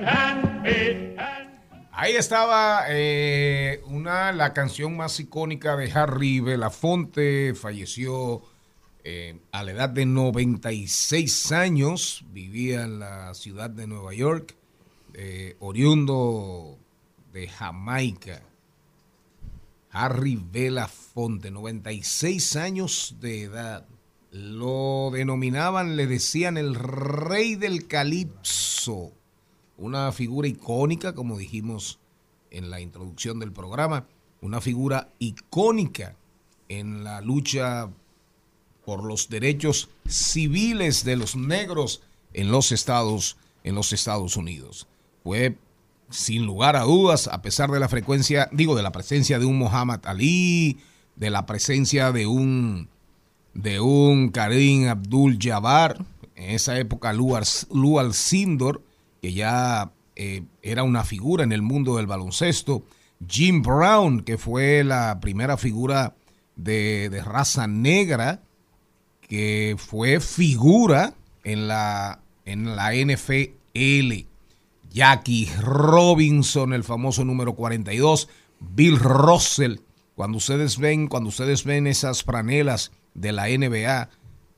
Ahí 2.01 2.15
estaba 2.15 2.85
eh, 2.87 3.79
una, 3.85 4.31
la 4.31 4.53
canción 4.53 4.97
más 4.97 5.19
icónica 5.19 5.75
de 5.75 5.91
Harry 5.91 6.39
Belafonte. 6.39 7.53
Falleció 7.53 8.41
eh, 9.03 9.37
a 9.51 9.61
la 9.61 9.73
edad 9.73 9.89
de 9.89 10.07
96 10.07 11.51
años. 11.51 12.25
Vivía 12.31 12.85
en 12.85 12.97
la 12.97 13.35
ciudad 13.35 13.69
de 13.69 13.85
Nueva 13.85 14.15
York, 14.15 14.55
eh, 15.13 15.57
oriundo 15.59 16.79
de 17.33 17.47
Jamaica. 17.47 18.41
Harry 19.91 20.43
Belafonte, 20.51 21.51
96 21.51 22.55
años 22.55 23.17
de 23.19 23.43
edad. 23.43 23.85
Lo 24.31 25.11
denominaban, 25.13 25.97
le 25.97 26.07
decían 26.07 26.57
el 26.57 26.73
rey 26.73 27.53
del 27.53 27.85
calipso 27.85 29.13
una 29.81 30.11
figura 30.11 30.47
icónica, 30.47 31.13
como 31.13 31.37
dijimos 31.37 31.99
en 32.51 32.69
la 32.69 32.79
introducción 32.79 33.39
del 33.39 33.51
programa, 33.51 34.05
una 34.41 34.61
figura 34.61 35.09
icónica 35.19 36.15
en 36.69 37.03
la 37.03 37.19
lucha 37.21 37.89
por 38.85 39.03
los 39.03 39.29
derechos 39.29 39.89
civiles 40.07 41.03
de 41.03 41.15
los 41.15 41.35
negros 41.35 42.01
en 42.33 42.51
los 42.51 42.71
Estados, 42.71 43.37
en 43.63 43.73
los 43.75 43.91
Estados 43.91 44.37
Unidos. 44.37 44.87
Fue 45.23 45.57
sin 46.11 46.45
lugar 46.45 46.75
a 46.75 46.83
dudas, 46.83 47.27
a 47.27 47.41
pesar 47.41 47.71
de 47.71 47.79
la 47.79 47.89
frecuencia, 47.89 48.49
digo, 48.51 48.75
de 48.75 48.83
la 48.83 48.91
presencia 48.91 49.39
de 49.39 49.45
un 49.45 49.57
Muhammad 49.57 50.01
Ali, 50.05 50.79
de 51.15 51.29
la 51.31 51.45
presencia 51.45 52.11
de 52.11 52.27
un 52.27 52.87
de 53.53 53.79
un 53.79 54.29
Karim 54.29 54.87
Abdul 54.87 55.37
Jabbar, 55.39 56.05
en 56.35 56.51
esa 56.51 56.77
época 56.79 57.13
Lual 57.13 58.13
Sindor, 58.13 58.81
que 59.21 59.33
ya 59.33 59.91
eh, 60.15 60.43
era 60.61 60.83
una 60.83 61.03
figura 61.03 61.43
en 61.43 61.51
el 61.51 61.61
mundo 61.61 61.97
del 61.97 62.07
baloncesto, 62.07 62.83
Jim 63.27 63.61
Brown, 63.61 64.21
que 64.21 64.37
fue 64.37 64.83
la 64.83 65.19
primera 65.19 65.57
figura 65.57 66.15
de, 66.55 67.09
de 67.09 67.21
raza 67.21 67.67
negra, 67.67 68.41
que 69.21 69.75
fue 69.77 70.19
figura 70.19 71.13
en 71.43 71.67
la, 71.67 72.19
en 72.45 72.75
la 72.75 72.93
NFL. 72.93 74.25
Jackie 74.91 75.49
Robinson, 75.59 76.73
el 76.73 76.83
famoso 76.83 77.23
número 77.23 77.53
42, 77.53 78.27
Bill 78.59 78.99
Russell. 78.99 79.77
Cuando 80.15 80.39
ustedes 80.39 80.77
ven, 80.77 81.07
cuando 81.07 81.29
ustedes 81.29 81.63
ven 81.63 81.87
esas 81.87 82.23
franelas 82.23 82.91
de 83.13 83.31
la 83.31 83.47
NBA, 83.47 84.09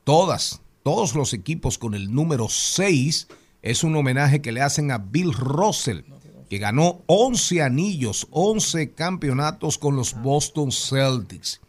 todas, 0.02 0.62
todos 0.82 1.14
los 1.14 1.32
equipos 1.34 1.78
con 1.78 1.94
el 1.94 2.12
número 2.12 2.48
6 2.48 3.28
es 3.64 3.82
un 3.82 3.96
homenaje 3.96 4.42
que 4.42 4.52
le 4.52 4.60
hacen 4.60 4.90
a 4.90 4.98
Bill 4.98 5.32
Russell, 5.32 6.02
que 6.50 6.58
ganó 6.58 7.02
11 7.06 7.62
anillos, 7.62 8.26
11 8.30 8.92
campeonatos 8.92 9.78
con 9.78 9.96
los 9.96 10.20
Boston 10.20 10.70
Celtics. 10.70 11.62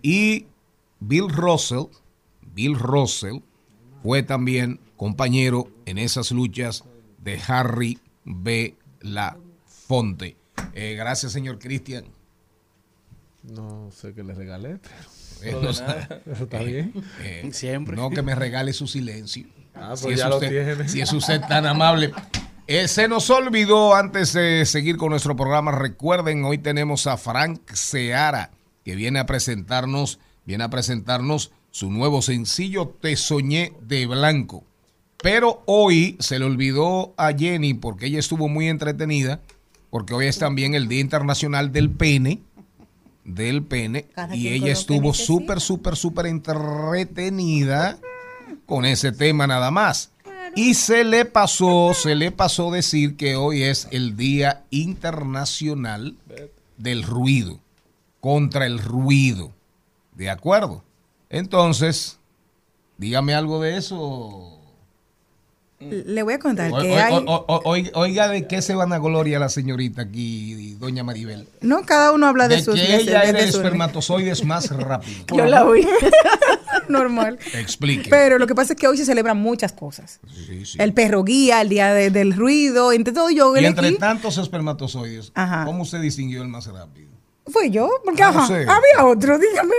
Y 0.00 0.46
Bill 1.00 1.28
Russell, 1.28 1.86
Bill 2.54 2.78
Russell 2.78 3.38
fue 4.04 4.22
también 4.22 4.78
compañero 4.96 5.68
en 5.86 5.98
esas 5.98 6.30
luchas 6.30 6.84
de 7.18 7.40
Harry 7.48 7.98
B. 8.24 8.76
La 9.00 9.36
Fonte. 9.66 10.36
Eh, 10.74 10.94
gracias, 10.96 11.32
señor 11.32 11.58
Cristian. 11.58 12.04
No 13.42 13.90
sé 13.90 14.14
qué 14.14 14.22
le 14.22 14.34
regalé, 14.34 14.78
pero, 15.40 15.62
no, 15.62 15.70
eso 15.70 15.84
está 16.44 16.62
bien. 16.62 16.92
Eh, 17.22 17.48
Siempre. 17.52 17.96
No 17.96 18.10
que 18.10 18.22
me 18.22 18.36
regale 18.36 18.72
su 18.72 18.86
silencio. 18.86 19.48
Ah, 19.74 19.94
pues 20.00 20.00
si, 20.00 20.16
ya 20.16 20.28
es 20.28 20.34
usted, 20.34 20.88
si 20.88 21.00
es 21.00 21.12
usted 21.12 21.40
tan 21.42 21.66
amable. 21.66 22.12
Eh, 22.66 22.86
se 22.86 23.08
nos 23.08 23.28
olvidó 23.30 23.96
antes 23.96 24.32
de 24.32 24.64
seguir 24.64 24.96
con 24.96 25.10
nuestro 25.10 25.34
programa. 25.34 25.72
Recuerden, 25.72 26.44
hoy 26.44 26.58
tenemos 26.58 27.06
a 27.06 27.16
Frank 27.16 27.60
Seara, 27.72 28.50
que 28.84 28.94
viene 28.94 29.18
a 29.18 29.26
presentarnos, 29.26 30.20
viene 30.44 30.64
a 30.64 30.70
presentarnos 30.70 31.50
su 31.72 31.90
nuevo 31.90 32.22
sencillo 32.22 32.94
Te 33.00 33.16
Soñé 33.16 33.72
de 33.80 34.06
Blanco. 34.06 34.64
Pero 35.22 35.62
hoy 35.66 36.16
se 36.20 36.38
le 36.38 36.44
olvidó 36.44 37.12
a 37.16 37.32
Jenny 37.32 37.74
porque 37.74 38.06
ella 38.06 38.20
estuvo 38.20 38.48
muy 38.48 38.68
entretenida, 38.68 39.40
porque 39.90 40.14
hoy 40.14 40.26
es 40.26 40.38
también 40.38 40.74
el 40.74 40.88
Día 40.88 41.00
Internacional 41.00 41.72
del 41.72 41.90
Pene, 41.90 42.40
del 43.24 43.64
pene, 43.64 44.06
y 44.32 44.48
ella 44.48 44.72
estuvo 44.72 45.12
súper, 45.12 45.60
súper, 45.60 45.96
súper 45.96 46.26
entretenida 46.26 47.98
con 48.70 48.84
ese 48.84 49.10
tema 49.10 49.48
nada 49.48 49.72
más. 49.72 50.12
Y 50.54 50.74
se 50.74 51.02
le 51.02 51.24
pasó, 51.24 51.92
se 51.92 52.14
le 52.14 52.30
pasó 52.30 52.70
decir 52.70 53.16
que 53.16 53.34
hoy 53.34 53.64
es 53.64 53.88
el 53.90 54.16
Día 54.16 54.62
Internacional 54.70 56.14
del 56.78 57.02
Ruido, 57.02 57.58
contra 58.20 58.66
el 58.66 58.78
ruido. 58.78 59.50
¿De 60.14 60.30
acuerdo? 60.30 60.84
Entonces, 61.30 62.20
dígame 62.96 63.34
algo 63.34 63.60
de 63.60 63.76
eso, 63.76 64.59
le 65.80 66.22
voy 66.22 66.34
a 66.34 66.38
contar 66.38 66.70
que 66.80 66.94
hay... 66.94 67.24
oiga, 67.94 68.28
de 68.28 68.46
qué 68.46 68.60
se 68.60 68.74
van 68.74 68.92
a 68.92 68.98
gloria 68.98 69.38
la 69.38 69.48
señorita 69.48 70.02
aquí, 70.02 70.74
doña 70.78 71.02
Maribel. 71.02 71.48
No, 71.62 71.82
cada 71.86 72.12
uno 72.12 72.26
habla 72.26 72.48
de, 72.48 72.56
de 72.56 72.62
sus... 72.62 72.74
que 72.74 72.96
ella 72.96 73.22
era 73.22 73.40
espermatozoides 73.40 74.44
más 74.44 74.70
rápido. 74.76 75.24
Yo 75.34 75.46
la 75.46 75.64
oí. 75.64 75.86
Normal. 76.88 77.38
Explique. 77.54 78.10
Pero 78.10 78.38
lo 78.38 78.46
que 78.46 78.54
pasa 78.54 78.74
es 78.74 78.78
que 78.78 78.88
hoy 78.88 78.96
se 78.96 79.04
celebran 79.04 79.38
muchas 79.38 79.72
cosas. 79.72 80.20
Sí, 80.46 80.66
sí. 80.66 80.78
El 80.80 80.92
perro 80.92 81.24
guía, 81.24 81.62
el 81.62 81.68
día 81.68 81.94
del 81.94 82.34
ruido, 82.34 82.92
entre 82.92 83.14
todo 83.14 83.30
yo... 83.30 83.56
Y 83.56 83.64
entre 83.64 83.92
tantos 83.92 84.38
espermatozoides, 84.38 85.32
¿cómo 85.64 85.82
usted 85.82 86.00
distinguió 86.00 86.42
el 86.42 86.48
más 86.48 86.66
rápido? 86.66 87.19
Fui 87.52 87.70
yo, 87.70 87.88
porque 88.04 88.22
ajá, 88.22 88.44
había 88.44 89.06
otro, 89.06 89.38
dígame. 89.38 89.74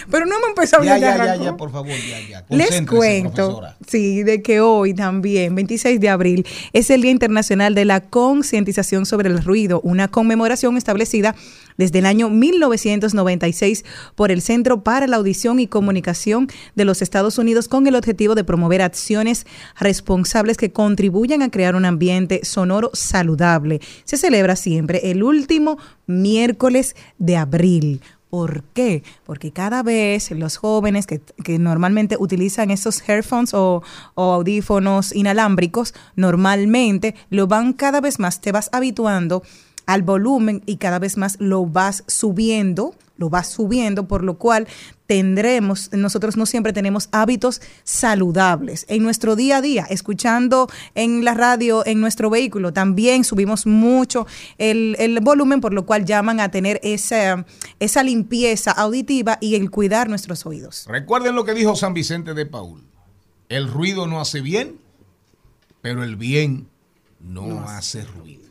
Pero 0.10 0.26
no 0.26 0.36
hemos 0.36 0.48
empezado 0.50 0.84
ya. 0.84 0.98
Ya, 0.98 1.16
ya, 1.16 1.36
ya, 1.36 1.56
por 1.56 1.70
favor, 1.70 1.90
ya, 1.90 2.20
ya. 2.28 2.44
Les 2.48 2.82
cuento, 2.82 3.62
sí, 3.86 4.22
de 4.22 4.42
que 4.42 4.60
hoy 4.60 4.94
también, 4.94 5.54
26 5.54 6.00
de 6.00 6.08
abril, 6.08 6.46
es 6.72 6.90
el 6.90 7.02
Día 7.02 7.10
Internacional 7.10 7.74
de 7.74 7.84
la 7.84 8.00
Concientización 8.00 9.06
sobre 9.06 9.28
el 9.28 9.42
Ruido, 9.42 9.80
una 9.82 10.08
conmemoración 10.08 10.76
establecida 10.76 11.34
desde 11.76 11.98
el 11.98 12.06
año 12.06 12.30
1996 12.30 13.84
por 14.14 14.30
el 14.30 14.42
Centro 14.42 14.82
para 14.82 15.06
la 15.06 15.16
Audición 15.16 15.60
y 15.60 15.66
Comunicación 15.66 16.48
de 16.74 16.84
los 16.84 17.02
Estados 17.02 17.38
Unidos 17.38 17.68
con 17.68 17.86
el 17.86 17.96
objetivo 17.96 18.34
de 18.34 18.44
promover 18.44 18.82
acciones 18.82 19.46
responsables 19.78 20.56
que 20.56 20.72
contribuyan 20.72 21.42
a 21.42 21.50
crear 21.50 21.76
un 21.76 21.84
ambiente 21.84 22.40
sonoro 22.44 22.90
saludable. 22.92 23.80
Se 24.04 24.16
celebra 24.16 24.56
siempre 24.56 25.10
el 25.10 25.22
último 25.22 25.78
miércoles 26.06 26.96
de 27.18 27.36
abril. 27.36 28.00
¿Por 28.34 28.64
qué? 28.74 29.04
Porque 29.24 29.52
cada 29.52 29.84
vez 29.84 30.32
los 30.32 30.56
jóvenes 30.56 31.06
que, 31.06 31.20
normalmente 31.60 32.16
utilizan 32.18 32.72
esos 32.72 33.08
headphones 33.08 33.54
o, 33.54 33.80
o, 34.14 34.32
audífonos 34.32 35.14
inalámbricos, 35.14 35.94
normalmente 36.16 37.14
lo 37.30 37.46
van 37.46 37.74
cada 37.74 38.00
vez 38.00 38.18
más, 38.18 38.40
te 38.40 38.50
vas 38.50 38.70
habituando 38.72 39.44
al 39.86 40.02
volumen 40.02 40.62
y 40.66 40.76
cada 40.76 40.98
vez 40.98 41.16
más 41.16 41.36
lo 41.40 41.66
vas 41.66 42.04
subiendo, 42.06 42.94
lo 43.16 43.30
vas 43.30 43.48
subiendo, 43.48 44.08
por 44.08 44.24
lo 44.24 44.38
cual 44.38 44.66
tendremos, 45.06 45.92
nosotros 45.92 46.36
no 46.36 46.46
siempre 46.46 46.72
tenemos 46.72 47.08
hábitos 47.12 47.60
saludables. 47.84 48.86
En 48.88 49.02
nuestro 49.02 49.36
día 49.36 49.58
a 49.58 49.60
día, 49.62 49.86
escuchando 49.88 50.68
en 50.94 51.24
la 51.24 51.34
radio, 51.34 51.84
en 51.86 52.00
nuestro 52.00 52.30
vehículo, 52.30 52.72
también 52.72 53.24
subimos 53.24 53.66
mucho 53.66 54.26
el, 54.58 54.96
el 54.98 55.20
volumen, 55.20 55.60
por 55.60 55.74
lo 55.74 55.86
cual 55.86 56.04
llaman 56.04 56.40
a 56.40 56.50
tener 56.50 56.80
esa, 56.82 57.44
esa 57.78 58.02
limpieza 58.02 58.72
auditiva 58.72 59.38
y 59.40 59.54
el 59.54 59.70
cuidar 59.70 60.08
nuestros 60.08 60.46
oídos. 60.46 60.86
Recuerden 60.88 61.34
lo 61.34 61.44
que 61.44 61.54
dijo 61.54 61.76
San 61.76 61.94
Vicente 61.94 62.34
de 62.34 62.46
Paul. 62.46 62.82
El 63.48 63.68
ruido 63.68 64.06
no 64.06 64.20
hace 64.20 64.40
bien, 64.40 64.80
pero 65.82 66.02
el 66.02 66.16
bien 66.16 66.68
no, 67.20 67.46
no 67.46 67.68
hace 67.68 68.04
ruido 68.04 68.43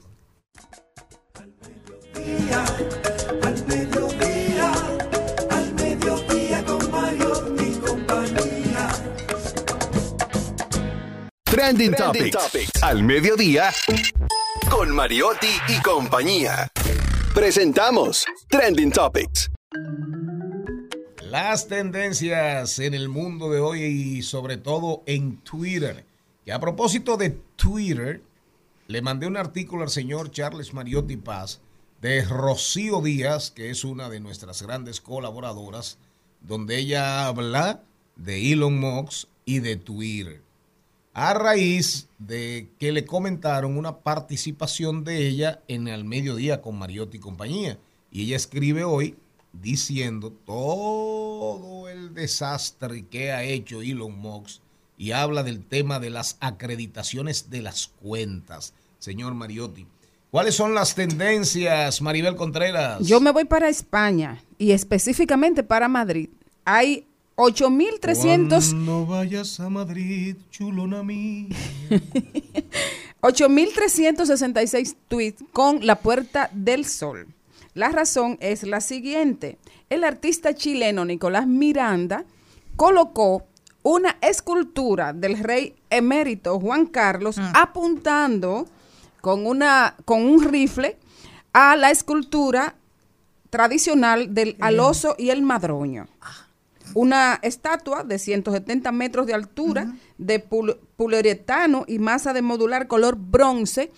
al 2.23 3.65
mediodía, 3.67 4.71
al 5.49 5.73
mediodía 5.73 6.63
con 6.65 6.91
Mario 6.91 7.55
y 7.59 7.73
compañía. 7.79 8.89
Trending, 11.43 11.93
Topics. 11.93 12.81
Al 12.81 13.03
mediodía 13.03 13.71
con 14.69 14.95
Mariotti 14.95 15.47
y 15.67 15.81
compañía. 15.81 16.69
Presentamos 17.35 18.25
Trending 18.47 18.91
Topics. 18.91 19.51
Las 21.23 21.67
tendencias 21.67 22.79
en 22.79 22.93
el 22.93 23.09
mundo 23.09 23.51
de 23.51 23.59
hoy 23.59 23.83
y 23.83 24.21
sobre 24.21 24.55
todo 24.57 25.03
en 25.07 25.37
Twitter. 25.37 26.05
Y 26.45 26.51
a 26.51 26.59
propósito 26.59 27.17
de 27.17 27.31
Twitter, 27.57 28.21
le 28.87 29.01
mandé 29.01 29.27
un 29.27 29.35
artículo 29.35 29.83
al 29.83 29.89
señor 29.89 30.31
Charles 30.31 30.73
Mariotti 30.73 31.17
Paz 31.17 31.59
de 32.03 32.21
Rocío 32.25 33.01
Díaz, 33.01 33.49
que 33.49 33.69
es 33.69 33.85
una 33.85 34.09
de 34.09 34.19
nuestras 34.19 34.61
grandes 34.61 34.99
colaboradoras, 34.99 35.97
donde 36.41 36.77
ella 36.77 37.25
habla 37.27 37.81
de 38.17 38.51
Elon 38.51 38.77
Musk 38.77 39.29
y 39.45 39.59
de 39.59 39.77
Twitter. 39.77 40.41
A 41.13 41.33
raíz 41.33 42.09
de 42.19 42.67
que 42.77 42.91
le 42.91 43.05
comentaron 43.05 43.77
una 43.77 43.99
participación 43.99 45.05
de 45.05 45.29
ella 45.29 45.61
en 45.69 45.87
el 45.87 46.03
mediodía 46.03 46.61
con 46.61 46.77
Mariotti 46.77 47.17
y 47.17 47.21
compañía. 47.21 47.79
Y 48.11 48.23
ella 48.23 48.35
escribe 48.35 48.83
hoy 48.83 49.15
diciendo 49.53 50.33
todo 50.45 51.87
el 51.87 52.13
desastre 52.13 53.05
que 53.05 53.31
ha 53.31 53.45
hecho 53.45 53.81
Elon 53.81 54.19
Musk 54.19 54.61
y 54.97 55.11
habla 55.11 55.41
del 55.41 55.63
tema 55.63 56.01
de 56.01 56.09
las 56.09 56.35
acreditaciones 56.41 57.49
de 57.49 57.61
las 57.61 57.87
cuentas. 57.87 58.73
Señor 58.99 59.35
Mariotti, 59.35 59.87
¿Cuáles 60.33 60.55
son 60.55 60.73
las 60.73 60.95
tendencias, 60.95 62.01
Maribel 62.01 62.35
Contreras? 62.35 63.05
Yo 63.05 63.21
me 63.21 63.29
voy 63.29 63.45
para 63.45 63.69
España 63.69 64.43
y 64.57 64.71
específicamente 64.71 65.61
para 65.61 65.87
Madrid. 65.87 66.27
Hay 66.65 67.05
8.300... 67.35 68.73
No 68.73 69.05
vayas 69.05 69.59
a 69.59 69.69
Madrid, 69.69 70.35
chulona 70.49 71.03
mía. 71.03 71.49
8.366 73.21 74.95
tweets 75.07 75.43
con 75.53 75.85
la 75.85 75.99
Puerta 75.99 76.49
del 76.51 76.85
Sol. 76.85 77.27
La 77.75 77.89
razón 77.89 78.39
es 78.41 78.63
la 78.63 78.81
siguiente. 78.81 79.59
El 79.91 80.03
artista 80.03 80.55
chileno 80.55 81.05
Nicolás 81.05 81.45
Miranda 81.45 82.25
colocó 82.75 83.45
una 83.83 84.17
escultura 84.19 85.13
del 85.13 85.37
rey 85.37 85.75
emérito 85.91 86.59
Juan 86.59 86.87
Carlos 86.87 87.35
apuntando 87.53 88.65
con, 89.23 89.45
una, 89.47 89.95
con 90.03 90.25
un 90.25 90.43
rifle 90.51 90.97
a 91.53 91.77
la 91.77 91.91
escultura 91.91 92.75
tradicional 93.49 94.33
del 94.33 94.57
al 94.59 94.81
oso 94.81 95.15
y 95.17 95.29
el 95.29 95.41
madroño. 95.43 96.07
Una 96.93 97.39
estatua 97.41 98.03
de 98.03 98.19
170 98.19 98.91
metros 98.91 99.25
de 99.25 99.33
altura, 99.33 99.93
de 100.17 100.43
pul- 100.45 100.77
poliuretano 100.97 101.85
y 101.87 101.99
masa 101.99 102.33
de 102.33 102.41
modular 102.41 102.87
color 102.89 103.15
bronce, 103.15 103.93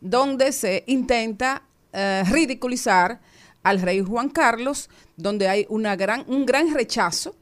donde 0.00 0.50
se 0.52 0.82
intenta 0.86 1.62
eh, 1.92 2.22
ridiculizar 2.30 3.20
al 3.62 3.82
rey 3.82 4.00
Juan 4.00 4.30
Carlos, 4.30 4.88
donde 5.14 5.46
hay 5.46 5.66
una 5.68 5.94
gran, 5.94 6.24
un 6.26 6.46
gran 6.46 6.72
rechazo 6.72 7.36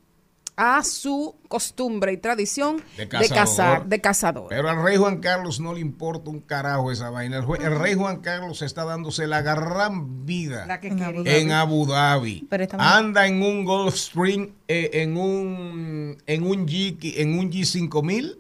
a 0.61 0.83
su 0.83 1.37
costumbre 1.47 2.13
y 2.13 2.17
tradición 2.17 2.83
De 2.97 3.05
de, 3.05 3.09
cazador. 3.09 3.35
cazar, 3.35 3.87
de 3.87 4.01
cazador. 4.01 4.47
Pero 4.49 4.69
al 4.69 4.83
rey 4.83 4.97
Juan 4.97 5.19
Carlos 5.21 5.61
no 5.61 5.73
le 5.73 5.81
importa 5.81 6.31
un 6.31 6.41
carajo 6.41 6.91
esa 6.91 7.11
vaina. 7.11 7.37
El, 7.39 7.79
rey 7.79 7.95
Juan 7.95 8.17
Carlos 8.19 8.61
está 8.63 8.85
dándose 8.85 9.29
la 9.29 9.41
gran 9.43 10.27
vida 10.27 10.67
La 10.67 10.81
que 10.81 10.89
En. 10.89 11.01
Abu 11.03 11.23
Dhabi. 11.23 11.31
en 11.41 11.53
Abu 11.53 11.87
Dhabi. 11.87 12.47
Pero 12.51 12.65
está- 12.65 12.97
Anda 12.99 13.27
en 13.29 13.41
un 13.41 13.65
Gulfstream, 13.65 14.51
eh, 14.67 14.91
en 14.95 15.17
un 15.17 16.19
en 16.27 16.43
un 16.43 16.67
G, 16.67 16.99
en 17.19 17.39
un 17.39 17.51
G5000 17.53 18.39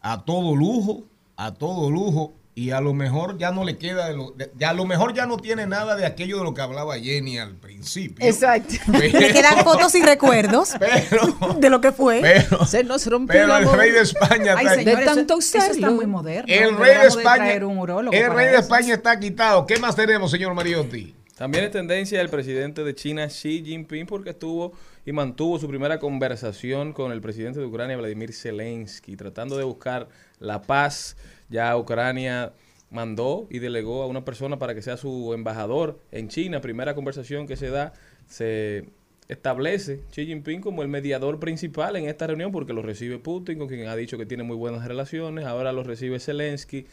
a 0.00 0.24
todo 0.24 0.54
lujo, 0.54 1.02
a 1.36 1.52
todo 1.52 1.90
lujo 1.90 2.32
y 2.60 2.72
a 2.72 2.80
lo 2.80 2.92
mejor 2.92 3.38
ya 3.38 3.50
no 3.52 3.64
le 3.64 3.78
queda 3.78 4.08
de 4.08 4.16
lo, 4.16 4.32
de- 4.32 4.50
ya 4.58 4.70
a 4.70 4.74
lo 4.74 4.84
mejor 4.84 5.14
ya 5.14 5.24
no 5.26 5.36
tiene 5.38 5.66
nada 5.66 5.96
de 5.96 6.04
aquello 6.04 6.38
de 6.38 6.44
lo 6.44 6.52
que 6.52 6.60
hablaba 6.60 6.98
Jenny 6.98 7.38
al 7.38 7.56
principio. 7.56 8.24
Exacto. 8.26 8.74
Pero- 8.92 9.18
Le 9.18 9.32
quedan 9.32 9.64
fotos 9.64 9.94
y 9.94 10.02
recuerdos 10.02 10.74
pero 10.78 11.54
de 11.58 11.70
lo 11.70 11.80
que 11.80 11.92
fue. 11.92 12.20
pero, 12.20 12.66
Se 12.66 12.84
nos 12.84 13.06
rompió 13.06 13.32
pero 13.40 13.56
el 13.56 13.72
rey 13.72 13.90
de 13.92 14.00
España 14.00 14.54
Ay, 14.58 14.66
está- 14.66 14.74
señor, 14.76 14.96
De 14.96 15.02
eso- 15.04 15.14
tanto 15.14 15.38
eso, 15.38 15.58
está 15.58 15.90
muy 15.90 16.06
moderno. 16.06 16.52
El 16.52 16.76
rey 16.76 16.98
de 16.98 17.06
España. 17.06 17.66
un 17.66 18.12
el 18.12 18.30
rey 18.34 18.46
de 18.46 18.52
eso. 18.52 18.60
España 18.60 18.94
está 18.94 19.18
quitado. 19.18 19.64
¿Qué 19.66 19.78
más 19.78 19.96
tenemos, 19.96 20.30
señor 20.30 20.52
Mariotti? 20.54 21.14
También 21.36 21.64
es 21.64 21.70
tendencia 21.70 22.20
el 22.20 22.28
presidente 22.28 22.84
de 22.84 22.94
China, 22.94 23.26
Xi 23.28 23.62
Jinping, 23.64 24.04
porque 24.04 24.30
estuvo 24.30 24.74
y 25.06 25.12
mantuvo 25.12 25.58
su 25.58 25.66
primera 25.68 25.98
conversación 25.98 26.92
con 26.92 27.12
el 27.12 27.22
presidente 27.22 27.58
de 27.60 27.64
Ucrania, 27.64 27.96
Vladimir 27.96 28.34
Zelensky, 28.34 29.16
tratando 29.16 29.56
de 29.56 29.64
buscar 29.64 30.08
la 30.38 30.60
paz. 30.60 31.16
Ya 31.50 31.76
Ucrania 31.76 32.52
mandó 32.90 33.46
y 33.50 33.58
delegó 33.58 34.02
a 34.02 34.06
una 34.06 34.24
persona 34.24 34.58
para 34.58 34.74
que 34.74 34.82
sea 34.82 34.96
su 34.96 35.32
embajador 35.34 36.00
en 36.10 36.28
China. 36.28 36.60
Primera 36.60 36.94
conversación 36.94 37.46
que 37.46 37.56
se 37.56 37.70
da, 37.70 37.92
se 38.26 38.88
establece 39.28 40.02
Xi 40.10 40.26
Jinping 40.26 40.60
como 40.60 40.82
el 40.82 40.88
mediador 40.88 41.38
principal 41.38 41.94
en 41.96 42.08
esta 42.08 42.26
reunión 42.26 42.50
porque 42.50 42.72
lo 42.72 42.82
recibe 42.82 43.18
Putin, 43.18 43.58
con 43.58 43.68
quien 43.68 43.86
ha 43.86 43.94
dicho 43.94 44.18
que 44.18 44.26
tiene 44.26 44.42
muy 44.42 44.56
buenas 44.56 44.86
relaciones. 44.86 45.44
Ahora 45.44 45.72
lo 45.72 45.84
recibe 45.84 46.18
Zelensky. 46.18 46.86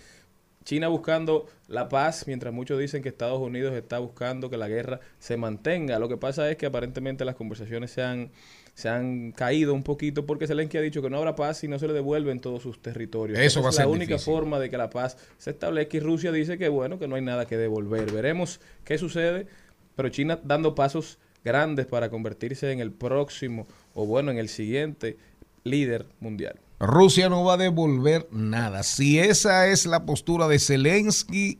China 0.64 0.89
buscando 0.89 1.45
la 1.70 1.88
paz, 1.88 2.28
mientras 2.28 2.53
muchos 2.53 2.78
dicen 2.78 3.01
que 3.01 3.08
Estados 3.08 3.39
Unidos 3.39 3.74
está 3.74 3.99
buscando 3.99 4.49
que 4.49 4.58
la 4.58 4.68
guerra 4.68 4.99
se 5.18 5.38
mantenga. 5.38 5.97
Lo 5.97 6.10
que 6.10 6.18
pasa 6.18 6.51
es 6.51 6.58
que 6.58 6.66
aparentemente 6.66 7.24
las 7.24 7.36
conversaciones 7.36 7.91
se 7.91 8.01
han, 8.01 8.32
se 8.78 8.89
han 8.89 9.32
caído 9.32 9.73
un 9.73 9.82
poquito 9.82 10.28
porque 10.28 10.45
Zelensky 10.45 10.78
ha 10.78 10.82
dicho 10.82 11.01
que 11.01 11.09
no 11.09 11.17
habrá 11.17 11.36
paz 11.36 11.57
si 11.57 11.67
no 11.67 11.80
se 11.80 11.88
le 11.88 11.93
devuelven 11.93 12.39
todos 12.39 12.61
sus 12.61 12.80
territorios. 12.80 13.39
Eso 13.39 13.59
Esa 13.59 13.61
va 13.61 13.65
a 13.65 13.69
es 13.71 13.75
ser 13.75 13.86
la 13.88 13.91
única 13.91 14.13
difícil. 14.13 14.34
forma 14.34 14.59
de 14.59 14.69
que 14.69 14.78
la 14.78 14.91
paz 14.91 15.17
se 15.39 15.49
establezca 15.49 15.97
y 15.97 15.99
Rusia 15.99 16.32
dice 16.32 16.59
que 16.59 16.69
bueno, 16.69 16.99
que 16.99 17.07
no 17.07 17.15
hay 17.15 17.23
nada 17.23 17.47
que 17.47 17.57
devolver. 17.57 18.11
Veremos 18.11 18.59
qué 18.86 18.99
sucede, 18.99 19.47
pero 19.95 20.09
China 20.09 20.39
dando 20.43 20.75
pasos 20.75 21.17
grandes 21.43 21.88
para 21.88 22.11
convertirse 22.11 22.71
en 22.71 22.80
el 22.80 22.91
próximo 22.91 23.65
o 23.95 24.05
bueno, 24.05 24.30
en 24.30 24.38
el 24.38 24.47
siguiente 24.47 25.17
líder 25.63 26.05
mundial. 26.19 26.59
Rusia 26.80 27.30
no 27.30 27.43
va 27.43 27.55
a 27.55 27.57
devolver 27.57 28.28
nada. 28.30 28.84
Si 28.84 29.17
esa 29.17 29.65
es 29.69 29.88
la 29.88 30.05
postura 30.05 30.47
de 30.47 30.59
Zelensky, 30.59 31.57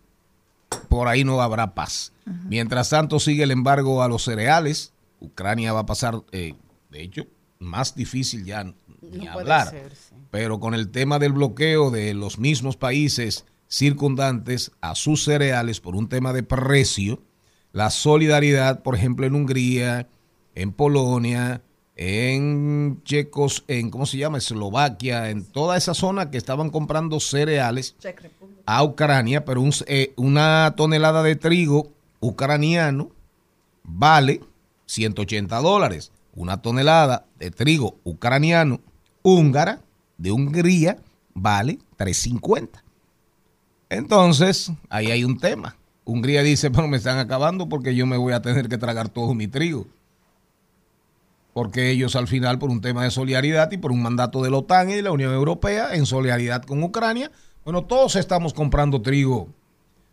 por 0.88 1.08
ahí 1.08 1.24
no 1.24 1.42
habrá 1.42 1.74
paz. 1.74 2.14
Mientras 2.48 2.92
tanto 2.92 3.20
sigue 3.20 3.42
el 3.42 3.50
embargo 3.50 4.04
a 4.04 4.08
los 4.08 4.24
cereales. 4.24 4.94
Ucrania 5.20 5.74
va 5.74 5.80
a 5.80 5.86
pasar, 5.88 6.22
eh, 6.32 6.54
de 6.90 7.02
hecho, 7.02 7.26
más 7.60 7.96
difícil 7.96 8.46
ya 8.46 8.64
ni 8.64 8.74
puede 9.02 9.28
hablar. 9.30 9.70
ser, 9.70 9.96
sí. 9.96 10.16
Pero 10.32 10.60
con 10.60 10.74
el 10.74 10.90
tema 10.90 11.20
del 11.20 11.34
bloqueo 11.34 11.90
de 11.92 12.14
los 12.14 12.38
mismos 12.40 12.78
países 12.78 13.46
circundantes 13.68 14.72
a 14.82 14.96
sus 14.96 15.24
cereales 15.24 15.80
por 15.80 15.96
un 15.96 16.08
tema 16.10 16.34
de 16.34 16.44
precio, 16.44 17.22
la 17.74 17.90
solidaridad, 17.90 18.82
por 18.84 18.96
ejemplo, 18.96 19.26
en 19.26 19.36
Hungría, 19.36 20.08
en 20.56 20.72
Polonia, 20.72 21.62
en 21.96 23.02
Checos, 23.04 23.64
en 23.68 23.90
¿cómo 23.90 24.06
se 24.06 24.18
llama? 24.18 24.38
Eslovaquia, 24.38 25.30
en 25.30 25.44
toda 25.46 25.78
esa 25.78 25.94
zona 25.94 26.30
que 26.32 26.38
estaban 26.38 26.70
comprando 26.70 27.20
cereales 27.20 27.96
a 28.66 28.84
Ucrania, 28.84 29.46
pero 29.46 29.62
un- 29.62 29.74
eh, 29.88 30.14
una 30.16 30.74
tonelada 30.78 31.24
de 31.24 31.36
trigo 31.36 31.92
ucraniano 32.20 33.12
vale 33.84 34.42
180 34.86 35.58
dólares. 35.60 36.12
Una 36.38 36.62
tonelada 36.62 37.26
de 37.40 37.50
trigo 37.50 37.98
ucraniano 38.04 38.80
húngara 39.24 39.82
de 40.20 40.32
Hungría 40.32 40.98
vale 41.34 41.80
350. 41.96 42.84
Entonces, 43.90 44.72
ahí 44.88 45.10
hay 45.10 45.24
un 45.24 45.40
tema. 45.40 45.78
Hungría 46.06 46.44
dice, 46.44 46.70
pero 46.70 46.88
me 46.88 46.98
están 46.98 47.18
acabando 47.18 47.68
porque 47.68 47.96
yo 47.96 48.06
me 48.06 48.18
voy 48.18 48.34
a 48.34 48.42
tener 48.44 48.70
que 48.70 48.78
tragar 48.78 49.10
todo 49.10 49.34
mi 49.34 49.48
trigo. 49.48 49.88
Porque 51.54 51.90
ellos 51.90 52.16
al 52.16 52.28
final, 52.28 52.60
por 52.60 52.70
un 52.70 52.82
tema 52.82 53.04
de 53.04 53.10
solidaridad 53.10 53.72
y 53.72 53.78
por 53.78 53.92
un 53.92 54.04
mandato 54.04 54.44
de 54.44 54.52
la 54.52 54.58
OTAN 54.58 54.92
y 54.92 54.94
de 54.94 55.02
la 55.02 55.12
Unión 55.12 55.34
Europea, 55.34 55.96
en 55.96 56.06
solidaridad 56.06 56.62
con 56.62 56.84
Ucrania, 56.84 57.32
bueno, 57.66 57.86
todos 57.86 58.16
estamos 58.16 58.54
comprando 58.54 59.02
trigo, 59.02 59.48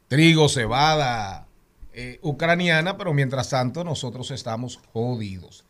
trigo, 0.08 0.48
cebada 0.48 1.48
eh, 1.92 2.18
ucraniana, 2.22 2.96
pero 2.96 3.12
mientras 3.12 3.50
tanto 3.50 3.84
nosotros 3.84 4.30
estamos 4.30 4.80
jodidos. 4.94 5.66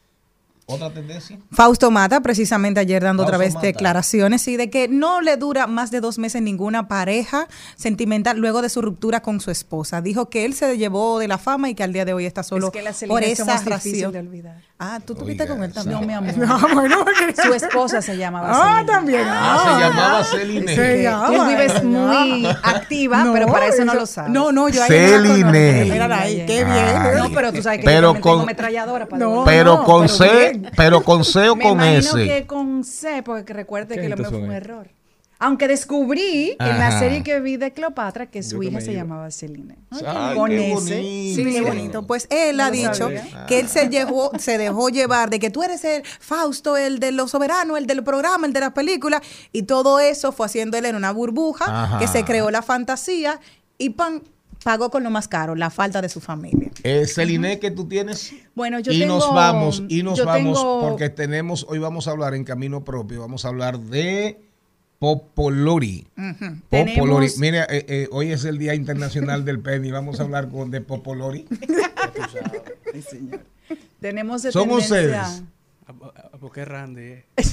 ¿Otra 0.66 0.90
tendencia? 0.90 1.38
Fausto 1.52 1.90
Mata, 1.90 2.20
precisamente 2.22 2.80
ayer 2.80 3.02
dando 3.02 3.22
otra 3.22 3.36
vez 3.36 3.52
Mata. 3.52 3.66
declaraciones 3.66 4.48
y 4.48 4.56
de 4.56 4.70
que 4.70 4.88
no 4.88 5.20
le 5.20 5.36
dura 5.36 5.66
más 5.66 5.90
de 5.90 6.00
dos 6.00 6.16
meses 6.18 6.40
ninguna 6.40 6.88
pareja 6.88 7.48
sentimental 7.76 8.38
luego 8.38 8.62
de 8.62 8.70
su 8.70 8.80
ruptura 8.80 9.20
con 9.20 9.40
su 9.40 9.50
esposa. 9.50 10.00
Dijo 10.00 10.30
que 10.30 10.46
él 10.46 10.54
se 10.54 10.78
llevó 10.78 11.18
de 11.18 11.28
la 11.28 11.36
fama 11.36 11.68
y 11.68 11.74
que 11.74 11.82
al 11.82 11.92
día 11.92 12.06
de 12.06 12.14
hoy 12.14 12.24
está 12.24 12.42
solo 12.42 12.68
Es 12.68 12.72
que 12.72 12.82
la 12.82 12.92
por 13.08 13.22
es 13.22 13.40
esa 13.40 13.58
razón. 13.62 14.12
de 14.12 14.18
olvidar. 14.18 14.56
Ah, 14.78 15.00
tú 15.04 15.14
tuviste 15.14 15.46
con 15.46 15.62
él 15.62 15.72
también. 15.72 16.00
No, 16.00 16.06
mi 16.06 16.12
amor. 16.14 16.34
No, 16.38 16.58
bueno, 16.74 16.96
porque- 17.04 17.34
Su 17.42 17.52
esposa 17.52 18.00
se 18.00 18.16
llamaba 18.16 18.48
Ah, 18.50 18.82
también. 18.86 19.22
Ah, 19.26 19.62
se 19.76 19.80
llamaba 19.84 20.24
Celine. 20.24 20.74
Se 20.74 20.96
Tú 20.96 21.02
llama, 21.02 21.48
vives 21.48 21.72
se 21.72 21.82
muy 21.84 22.42
llama. 22.42 22.60
activa, 22.62 23.24
No, 23.24 23.32
pero 23.34 23.46
para 23.48 23.66
eso 23.66 23.84
no 23.84 23.94
lo 23.94 24.06
sabes. 24.06 24.30
No, 24.32 24.50
no, 24.50 24.68
yo 24.70 24.82
a 24.82 24.86
ella 24.86 25.18
no 25.18 25.22
la 25.22 25.28
Celine. 25.52 25.84
Mírala 25.84 26.20
ahí, 26.20 26.44
qué 26.46 26.64
bien. 26.64 26.68
Ay. 26.78 27.18
No, 27.18 27.30
pero 27.34 27.52
tú 27.52 27.62
sabes 27.62 27.80
que 27.80 27.84
Pero 27.84 28.00
yo 28.00 28.06
también 28.14 28.22
tengo 28.22 28.34
con- 28.36 28.42
ametralladora 28.44 29.06
para 29.06 29.24
No. 29.24 29.44
Pero 29.44 29.84
con 29.84 30.08
C, 30.08 30.53
bien. 30.58 30.72
pero 30.76 31.02
con 31.02 31.24
C 31.24 31.48
o 31.48 31.56
Me 31.56 31.62
con 31.64 31.72
imagino 31.72 31.98
S. 32.18 32.26
que 32.28 32.46
con 32.46 32.84
C, 32.84 33.22
porque 33.22 33.52
recuerde 33.52 33.94
¿Qué 33.96 34.02
que 34.02 34.08
lo 34.08 34.16
mío 34.16 34.28
fue 34.28 34.38
un 34.38 34.52
error. 34.52 34.88
Aunque 35.40 35.66
descubrí 35.68 36.56
en 36.58 36.78
la 36.78 36.86
Ajá. 36.88 36.98
serie 37.00 37.22
que 37.24 37.40
vi 37.40 37.56
de 37.56 37.72
Cleopatra 37.72 38.26
que 38.26 38.42
su 38.42 38.54
Yo 38.54 38.60
que 38.60 38.66
hija 38.68 38.78
me 38.78 38.80
se 38.84 38.92
iba. 38.92 39.02
llamaba 39.02 39.30
Celine. 39.32 39.76
Ay, 39.90 40.36
con 40.36 40.48
qué 40.48 40.72
ese. 40.72 40.74
bonito. 40.74 41.34
Sí, 41.36 41.44
qué 41.52 41.60
bonito. 41.60 42.06
Pues 42.06 42.26
él 42.30 42.60
ha 42.60 42.70
dicho 42.70 42.94
sabía. 42.94 43.44
que 43.46 43.58
él 43.60 43.68
se 43.68 43.88
llevó, 43.88 44.30
se 44.38 44.56
dejó 44.58 44.88
llevar 44.90 45.28
de 45.30 45.40
que 45.40 45.50
tú 45.50 45.62
eres 45.62 45.84
el 45.84 46.02
Fausto, 46.20 46.76
el 46.76 46.98
de 47.00 47.10
los 47.12 47.32
soberanos, 47.32 47.76
el 47.76 47.86
del 47.86 48.02
programa, 48.04 48.46
el 48.46 48.52
de 48.52 48.60
la 48.60 48.72
película, 48.72 49.20
y 49.52 49.64
todo 49.64 49.98
eso 49.98 50.30
fue 50.32 50.46
haciendo 50.46 50.78
él 50.78 50.86
en 50.86 50.94
una 50.96 51.10
burbuja 51.12 51.64
Ajá. 51.84 51.98
que 51.98 52.06
se 52.06 52.24
creó 52.24 52.50
la 52.50 52.62
fantasía 52.62 53.40
y 53.76 53.90
pan, 53.90 54.22
pagó 54.64 54.90
con 54.90 55.04
lo 55.04 55.10
más 55.10 55.28
caro, 55.28 55.54
la 55.54 55.70
falta 55.70 56.02
de 56.02 56.08
su 56.08 56.20
familia. 56.20 56.70
Eh, 56.82 57.06
Celine, 57.06 57.58
que 57.60 57.70
tú 57.70 57.86
tienes. 57.86 58.32
Bueno, 58.54 58.80
yo 58.80 58.90
y 58.92 58.98
tengo- 59.00 59.18
nos 59.18 59.32
vamos, 59.34 59.82
y 59.88 60.02
nos 60.02 60.24
vamos, 60.24 60.58
tengo- 60.58 60.80
porque 60.80 61.10
tenemos, 61.10 61.64
hoy 61.68 61.78
vamos 61.78 62.08
a 62.08 62.12
hablar 62.12 62.34
en 62.34 62.42
camino 62.44 62.82
propio, 62.82 63.20
vamos 63.20 63.44
a 63.44 63.48
hablar 63.48 63.78
de 63.78 64.40
Popolori. 64.98 66.06
Popolori. 66.16 66.58
Tenemos- 66.70 67.38
Mire, 67.38 67.60
eh, 67.68 67.84
eh, 67.88 68.08
hoy 68.10 68.32
es 68.32 68.44
el 68.44 68.58
Día 68.58 68.74
Internacional 68.74 69.44
del 69.44 69.60
Penny, 69.60 69.90
vamos 69.90 70.18
a 70.18 70.22
hablar 70.24 70.48
con 70.48 70.70
de 70.70 70.80
Popolori. 70.80 71.46
Ay, 72.94 73.02
señor. 73.02 73.40
Tenemos 74.00 74.42
de 74.42 74.52
Son 74.52 74.68
tendencia- 74.68 74.96
ustedes. 74.96 75.42
Ah, 75.86 75.92
ah, 76.16 76.30
Porque 76.40 76.64
Randy. 76.64 77.22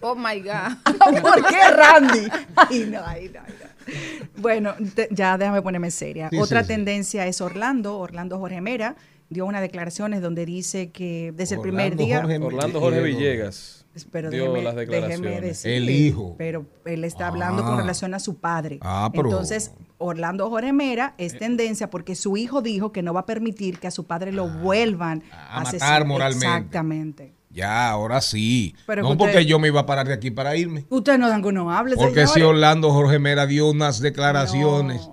Oh 0.00 0.14
my 0.14 0.40
God. 0.40 0.76
¿Por 1.22 1.46
qué 1.46 1.70
Randy? 1.76 2.28
Ay, 2.56 2.86
no, 2.90 3.00
ay, 3.04 3.30
no, 3.32 3.40
ay, 3.46 3.54
no. 3.60 4.42
Bueno, 4.42 4.74
te- 4.94 5.08
ya 5.10 5.38
déjame 5.38 5.62
ponerme 5.62 5.90
seria. 5.90 6.28
Sí, 6.30 6.38
Otra 6.38 6.60
sí, 6.62 6.66
sí. 6.68 6.74
tendencia 6.74 7.26
es 7.26 7.40
Orlando, 7.40 7.98
Orlando 7.98 8.38
Jorge 8.38 8.60
Mera, 8.60 8.96
dio 9.30 9.46
unas 9.46 9.60
declaraciones 9.62 10.20
donde 10.22 10.44
dice 10.44 10.90
que 10.90 11.32
desde 11.34 11.54
el 11.56 11.60
primer 11.60 11.96
día... 11.96 12.20
Jorge 12.20 12.38
Orlando 12.38 12.80
Jorge 12.80 13.00
Villegas 13.02 13.86
Pero 14.10 14.30
dio 14.30 14.52
déjeme- 14.54 14.62
las 14.64 14.76
déjeme 14.76 15.00
declaraciones. 15.00 15.64
El 15.64 15.90
hijo. 15.90 16.34
Pero 16.36 16.66
él 16.84 17.04
está 17.04 17.28
hablando 17.28 17.62
con 17.64 17.74
Ah. 17.74 17.80
relación 17.80 18.12
a 18.14 18.18
su 18.20 18.38
padre. 18.38 18.78
Ah, 18.82 19.08
pero- 19.12 19.28
Entonces, 19.30 19.72
Orlando 19.98 20.50
Jorge 20.50 20.72
Mera 20.72 21.14
es 21.18 21.38
tendencia 21.38 21.90
porque 21.90 22.14
su 22.14 22.36
hijo 22.36 22.62
dijo 22.62 22.92
que 22.92 23.02
no 23.02 23.14
va 23.14 23.20
a 23.20 23.26
permitir 23.26 23.78
que 23.78 23.86
a 23.86 23.90
su 23.90 24.04
padre 24.04 24.32
lo 24.32 24.48
vuelvan 24.48 25.22
a 25.32 25.62
asesinar. 25.62 25.88
matar 25.88 26.06
moralmente. 26.06 26.46
Exactamente. 26.46 27.32
Ya, 27.50 27.88
ahora 27.88 28.20
sí. 28.20 28.74
Pero 28.86 29.02
no 29.02 29.10
que 29.12 29.16
porque 29.16 29.46
yo 29.46 29.58
me 29.58 29.68
iba 29.68 29.80
a 29.80 29.86
parar 29.86 30.06
de 30.06 30.12
aquí 30.12 30.30
para 30.30 30.56
irme. 30.56 30.84
Usted 30.90 31.16
no 31.18 31.28
dan 31.28 31.42
que 31.42 31.52
no 31.52 31.72
hable, 31.72 31.96
Porque 31.96 32.26
si. 32.26 32.42
Orlando 32.42 32.92
Jorge 32.92 33.18
Mera 33.18 33.46
dio 33.46 33.70
unas 33.70 34.00
declaraciones. 34.00 35.08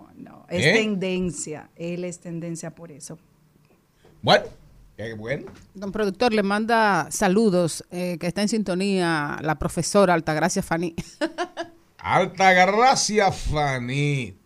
Es 0.49 0.65
¿Eh? 0.65 0.73
tendencia. 0.73 1.69
Él 1.75 2.03
es 2.03 2.19
tendencia 2.19 2.75
por 2.75 2.91
eso. 2.91 3.17
Bueno, 4.21 4.43
qué 4.97 5.13
bueno. 5.13 5.45
Don 5.73 5.91
productor 5.91 6.33
le 6.33 6.43
manda 6.43 7.07
saludos, 7.09 7.83
eh, 7.91 8.17
que 8.19 8.27
está 8.27 8.41
en 8.41 8.49
sintonía 8.49 9.37
la 9.41 9.57
profesora 9.57 10.13
Altagracia 10.13 10.61
Fanny. 10.61 10.95
Altagracia 11.97 13.31
Fanny. 13.31 14.37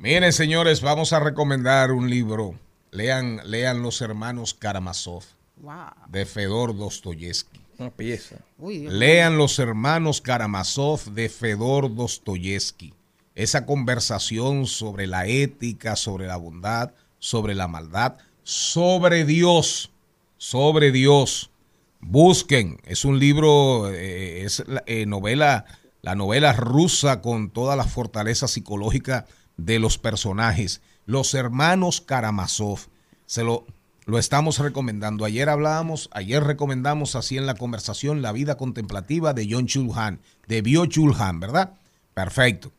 Miren, 0.00 0.32
señores, 0.32 0.80
vamos 0.80 1.12
a 1.12 1.18
recomendar 1.18 1.90
un 1.90 2.08
libro. 2.08 2.54
Lean, 2.92 3.40
lean 3.44 3.82
Los 3.82 4.00
Hermanos 4.00 4.54
Karamazov 4.54 5.24
wow. 5.56 5.90
de 6.08 6.24
Fedor 6.24 6.76
Dostoyevsky. 6.76 7.60
Una 7.78 7.90
pieza. 7.90 8.36
Uy, 8.58 8.86
Lean 8.88 9.36
Los 9.36 9.58
Hermanos 9.58 10.20
Karamazov 10.20 11.02
de 11.14 11.28
Fedor 11.28 11.92
Dostoyevsky. 11.92 12.94
Esa 13.34 13.66
conversación 13.66 14.66
sobre 14.66 15.08
la 15.08 15.26
ética, 15.26 15.96
sobre 15.96 16.28
la 16.28 16.36
bondad, 16.36 16.92
sobre 17.18 17.56
la 17.56 17.66
maldad, 17.66 18.18
sobre 18.44 19.24
Dios, 19.24 19.90
sobre 20.36 20.92
Dios. 20.92 21.50
Busquen, 21.98 22.80
es 22.84 23.04
un 23.04 23.18
libro, 23.18 23.90
eh, 23.90 24.44
es 24.44 24.62
la 24.68 24.84
eh, 24.86 25.06
novela, 25.06 25.64
la 26.02 26.14
novela 26.14 26.52
rusa 26.52 27.20
con 27.20 27.50
toda 27.50 27.74
la 27.74 27.84
fortaleza 27.84 28.46
psicológica 28.46 29.26
de 29.58 29.78
los 29.78 29.98
personajes. 29.98 30.80
Los 31.04 31.34
hermanos 31.34 32.00
Karamazov, 32.00 32.80
se 33.26 33.44
lo, 33.44 33.66
lo 34.06 34.18
estamos 34.18 34.58
recomendando. 34.58 35.26
Ayer 35.26 35.50
hablábamos, 35.50 36.08
ayer 36.12 36.42
recomendamos 36.42 37.14
así 37.14 37.36
en 37.36 37.44
la 37.44 37.54
conversación 37.54 38.22
la 38.22 38.32
vida 38.32 38.56
contemplativa 38.56 39.34
de 39.34 39.46
John 39.50 39.66
Chulhan, 39.66 40.20
de 40.46 40.62
Bio 40.62 40.86
Chulhan, 40.86 41.40
¿verdad? 41.40 41.74
Perfecto. 42.14 42.72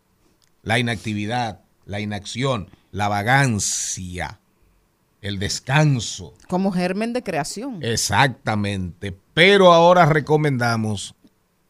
La 0.63 0.79
inactividad, 0.79 1.61
la 1.85 1.99
inacción, 1.99 2.69
la 2.91 3.07
vagancia, 3.07 4.39
el 5.21 5.39
descanso. 5.39 6.33
Como 6.47 6.71
germen 6.71 7.13
de 7.13 7.23
creación. 7.23 7.79
Exactamente. 7.83 9.15
Pero 9.33 9.73
ahora 9.73 10.05
recomendamos 10.05 11.15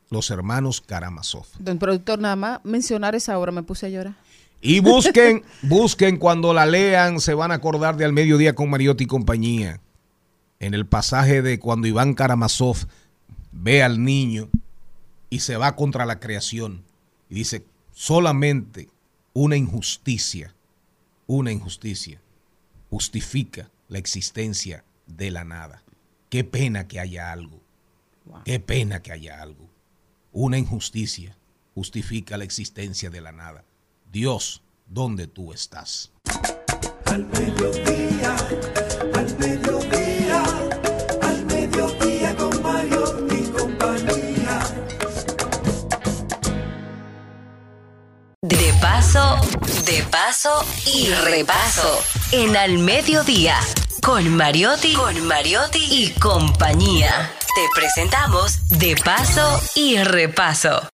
los 0.09 0.29
hermanos 0.31 0.81
Karamazov. 0.81 1.45
Don 1.59 1.77
productor, 1.79 2.19
nada 2.19 2.35
más 2.35 2.59
mencionar 2.63 3.15
esa 3.15 3.37
obra 3.37 3.51
me 3.51 3.63
puse 3.63 3.85
a 3.87 3.89
llorar. 3.89 4.15
Y 4.61 4.81
busquen, 4.81 5.43
busquen 5.61 6.17
cuando 6.17 6.53
la 6.53 6.65
lean, 6.65 7.21
se 7.21 7.33
van 7.33 7.51
a 7.51 7.55
acordar 7.55 7.95
de 7.95 8.05
Al 8.05 8.13
Mediodía 8.13 8.55
con 8.55 8.69
Mariotti 8.69 9.05
y 9.05 9.07
compañía. 9.07 9.79
En 10.59 10.73
el 10.73 10.85
pasaje 10.85 11.41
de 11.41 11.59
cuando 11.59 11.87
Iván 11.87 12.13
Karamazov 12.13 12.87
ve 13.51 13.81
al 13.83 14.03
niño 14.03 14.49
y 15.29 15.39
se 15.39 15.55
va 15.55 15.75
contra 15.75 16.05
la 16.05 16.19
creación. 16.19 16.83
Y 17.29 17.35
dice, 17.35 17.65
solamente 17.93 18.89
una 19.33 19.55
injusticia, 19.55 20.53
una 21.27 21.51
injusticia 21.51 22.21
justifica 22.89 23.69
la 23.87 23.99
existencia 23.99 24.83
de 25.07 25.31
la 25.31 25.45
nada. 25.45 25.83
Qué 26.29 26.43
pena 26.43 26.87
que 26.87 26.99
haya 26.99 27.31
algo. 27.31 27.61
Qué 28.43 28.59
pena 28.59 29.01
que 29.01 29.11
haya 29.11 29.41
algo. 29.41 29.69
Una 30.31 30.57
injusticia 30.57 31.37
justifica 31.73 32.37
la 32.37 32.43
existencia 32.43 33.09
de 33.09 33.21
la 33.21 33.31
nada. 33.31 33.63
Dios, 34.11 34.63
¿dónde 34.87 35.27
tú 35.27 35.53
estás? 35.53 36.11
Al 37.05 37.25
mediodía, 37.27 38.35
al 39.13 39.37
mediodía, 39.37 40.43
al 41.21 41.45
mediodía 41.45 42.35
con 42.35 42.63
Mario 42.63 43.27
y 43.29 43.43
compañía. 43.51 44.59
De 48.41 48.73
paso, 48.81 49.37
de 49.85 50.03
paso 50.09 50.65
y 50.87 51.09
repaso. 51.09 51.99
En 52.31 52.57
Al 52.57 52.79
Mediodía, 52.79 53.59
con 54.01 54.27
Mariotti, 54.35 54.93
con 54.93 55.23
Mariotti 55.27 55.85
y 55.87 56.09
compañía. 56.19 57.31
Te 57.53 57.67
presentamos 57.75 58.67
De 58.69 58.95
paso 58.95 59.61
y 59.75 59.97
repaso. 59.97 60.89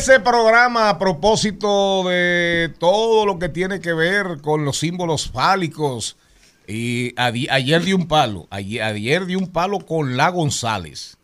Ese 0.00 0.18
programa 0.18 0.88
a 0.88 0.98
propósito 0.98 2.04
de 2.08 2.72
todo 2.78 3.26
lo 3.26 3.38
que 3.38 3.50
tiene 3.50 3.80
que 3.80 3.92
ver 3.92 4.40
con 4.40 4.64
los 4.64 4.78
símbolos 4.78 5.30
fálicos. 5.30 6.16
Y 6.66 7.12
ayer 7.18 7.84
di 7.84 7.92
un 7.92 8.08
palo, 8.08 8.46
ayer, 8.48 8.82
ayer 8.82 9.26
di 9.26 9.36
un 9.36 9.48
palo 9.48 9.80
con 9.80 10.16
La 10.16 10.30
González, 10.30 11.18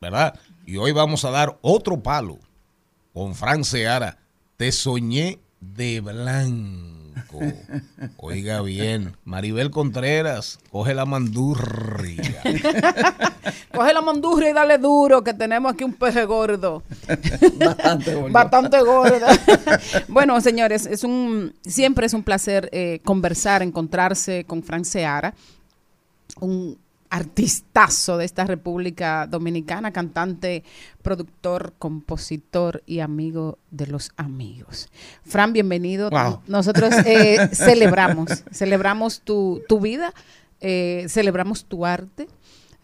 ¿verdad? 0.00 0.38
Y 0.64 0.76
hoy 0.76 0.92
vamos 0.92 1.24
a 1.24 1.32
dar 1.32 1.58
otro 1.60 2.00
palo 2.00 2.38
con 3.12 3.34
Fran 3.34 3.64
Seara. 3.64 4.16
Te 4.56 4.70
soñé 4.70 5.40
de 5.58 6.00
blanco. 6.00 7.01
Oiga 8.16 8.60
bien, 8.62 9.16
Maribel 9.24 9.70
Contreras, 9.70 10.58
coge 10.70 10.94
la 10.94 11.04
mandurria. 11.04 12.42
Coge 13.72 13.94
la 13.94 14.02
mondurria 14.02 14.50
y 14.50 14.52
dale 14.52 14.78
duro, 14.78 15.24
que 15.24 15.32
tenemos 15.32 15.72
aquí 15.72 15.82
un 15.82 15.94
peje 15.94 16.24
gordo. 16.26 16.82
Bastante 17.58 18.14
gordo. 18.14 18.32
Bastante 18.32 18.80
gordo. 18.82 19.26
bueno, 20.08 20.40
señores, 20.40 20.84
es 20.86 21.04
un 21.04 21.54
siempre 21.62 22.06
es 22.06 22.12
un 22.12 22.22
placer 22.22 22.68
eh, 22.72 23.00
conversar, 23.02 23.62
encontrarse 23.62 24.44
con 24.44 24.62
Frank 24.62 24.84
Seara, 24.84 25.34
un 26.40 26.78
artistazo 27.12 28.16
de 28.16 28.24
esta 28.24 28.44
República 28.46 29.26
Dominicana, 29.26 29.92
cantante, 29.92 30.64
productor, 31.02 31.74
compositor 31.78 32.82
y 32.86 33.00
amigo 33.00 33.58
de 33.70 33.86
los 33.86 34.12
amigos. 34.16 34.88
Fran, 35.22 35.52
bienvenido. 35.52 36.08
Wow. 36.08 36.40
Nosotros 36.46 36.94
eh, 37.04 37.50
celebramos, 37.52 38.44
celebramos 38.50 39.20
tu, 39.20 39.60
tu 39.68 39.78
vida, 39.78 40.14
eh, 40.62 41.04
celebramos 41.08 41.66
tu 41.66 41.84
arte. 41.84 42.28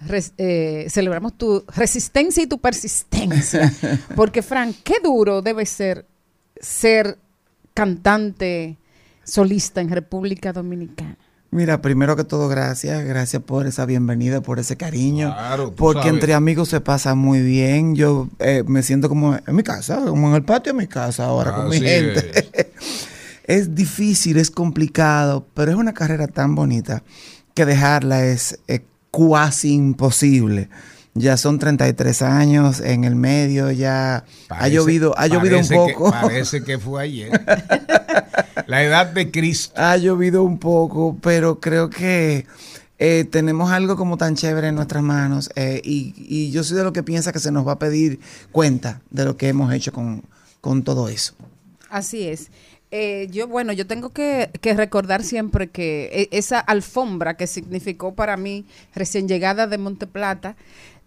res- 0.00 0.34
eh, 0.36 0.86
celebramos 0.90 1.32
tu 1.38 1.64
resistencia 1.74 2.42
y 2.42 2.46
tu 2.46 2.58
persistencia. 2.58 3.72
Porque, 4.14 4.42
Fran, 4.42 4.74
qué 4.84 4.96
duro 5.02 5.40
debe 5.40 5.64
ser 5.64 6.04
ser 6.60 7.16
cantante 7.72 8.76
solista 9.24 9.80
en 9.80 9.88
República 9.88 10.52
Dominicana. 10.52 11.16
Mira, 11.50 11.80
primero 11.80 12.14
que 12.14 12.24
todo, 12.24 12.48
gracias. 12.48 13.04
Gracias 13.04 13.42
por 13.42 13.66
esa 13.66 13.86
bienvenida, 13.86 14.42
por 14.42 14.58
ese 14.58 14.76
cariño. 14.76 15.32
Claro, 15.34 15.74
porque 15.74 16.00
sabes. 16.00 16.14
entre 16.14 16.34
amigos 16.34 16.68
se 16.68 16.80
pasa 16.80 17.14
muy 17.14 17.40
bien. 17.40 17.94
Yo 17.94 18.28
eh, 18.38 18.64
me 18.66 18.82
siento 18.82 19.08
como 19.08 19.34
en 19.34 19.56
mi 19.56 19.62
casa, 19.62 20.04
como 20.06 20.28
en 20.28 20.34
el 20.34 20.44
patio 20.44 20.74
de 20.74 20.78
mi 20.78 20.86
casa 20.86 21.24
ahora 21.24 21.54
con 21.54 21.68
mi 21.68 21.80
gente. 21.80 22.32
Es. 23.44 23.74
difícil, 23.74 24.36
es 24.36 24.50
complicado, 24.50 25.46
pero 25.54 25.70
es 25.70 25.78
una 25.78 25.94
carrera 25.94 26.26
tan 26.26 26.54
bonita 26.54 27.02
que 27.54 27.64
dejarla 27.64 28.26
es 28.26 28.58
eh, 28.68 28.84
cuasi 29.10 29.72
imposible. 29.72 30.68
Ya 31.18 31.36
son 31.36 31.58
33 31.58 32.22
años 32.22 32.80
en 32.80 33.04
el 33.04 33.14
medio, 33.16 33.70
ya 33.70 34.24
ha 34.48 34.68
llovido, 34.68 35.14
ha 35.18 35.26
llovido 35.26 35.58
un 35.58 35.68
que- 35.68 35.74
poco. 35.74 36.10
parece 36.10 36.62
que 36.62 36.78
fue 36.78 37.02
ayer. 37.02 37.30
La 38.66 38.82
edad 38.82 39.06
de 39.06 39.30
Cristo. 39.30 39.72
Ha 39.80 39.96
llovido 39.96 40.42
un 40.42 40.58
poco, 40.58 41.16
pero 41.22 41.58
creo 41.60 41.88
que 41.90 42.46
eh, 42.98 43.24
tenemos 43.30 43.70
algo 43.70 43.96
como 43.96 44.16
tan 44.18 44.34
chévere 44.36 44.68
en 44.68 44.74
nuestras 44.74 45.02
manos 45.02 45.50
eh, 45.56 45.80
y, 45.84 46.14
y 46.16 46.50
yo 46.50 46.62
soy 46.64 46.76
de 46.76 46.84
lo 46.84 46.92
que 46.92 47.02
piensa 47.02 47.32
que 47.32 47.38
se 47.38 47.50
nos 47.52 47.66
va 47.66 47.72
a 47.72 47.78
pedir 47.78 48.20
cuenta 48.52 49.00
de 49.10 49.24
lo 49.24 49.36
que 49.36 49.48
hemos 49.48 49.72
hecho 49.72 49.92
con, 49.92 50.22
con 50.60 50.82
todo 50.82 51.08
eso. 51.08 51.34
Así 51.90 52.26
es. 52.28 52.50
Eh, 52.90 53.28
yo, 53.30 53.46
bueno, 53.48 53.72
yo 53.74 53.86
tengo 53.86 54.10
que, 54.10 54.50
que 54.62 54.72
recordar 54.74 55.22
siempre 55.22 55.68
que 55.68 56.28
e- 56.32 56.36
esa 56.36 56.58
alfombra 56.58 57.34
que 57.36 57.46
significó 57.46 58.14
para 58.14 58.36
mí, 58.38 58.64
recién 58.94 59.28
llegada 59.28 59.66
de 59.66 59.76
Monteplata, 59.78 60.56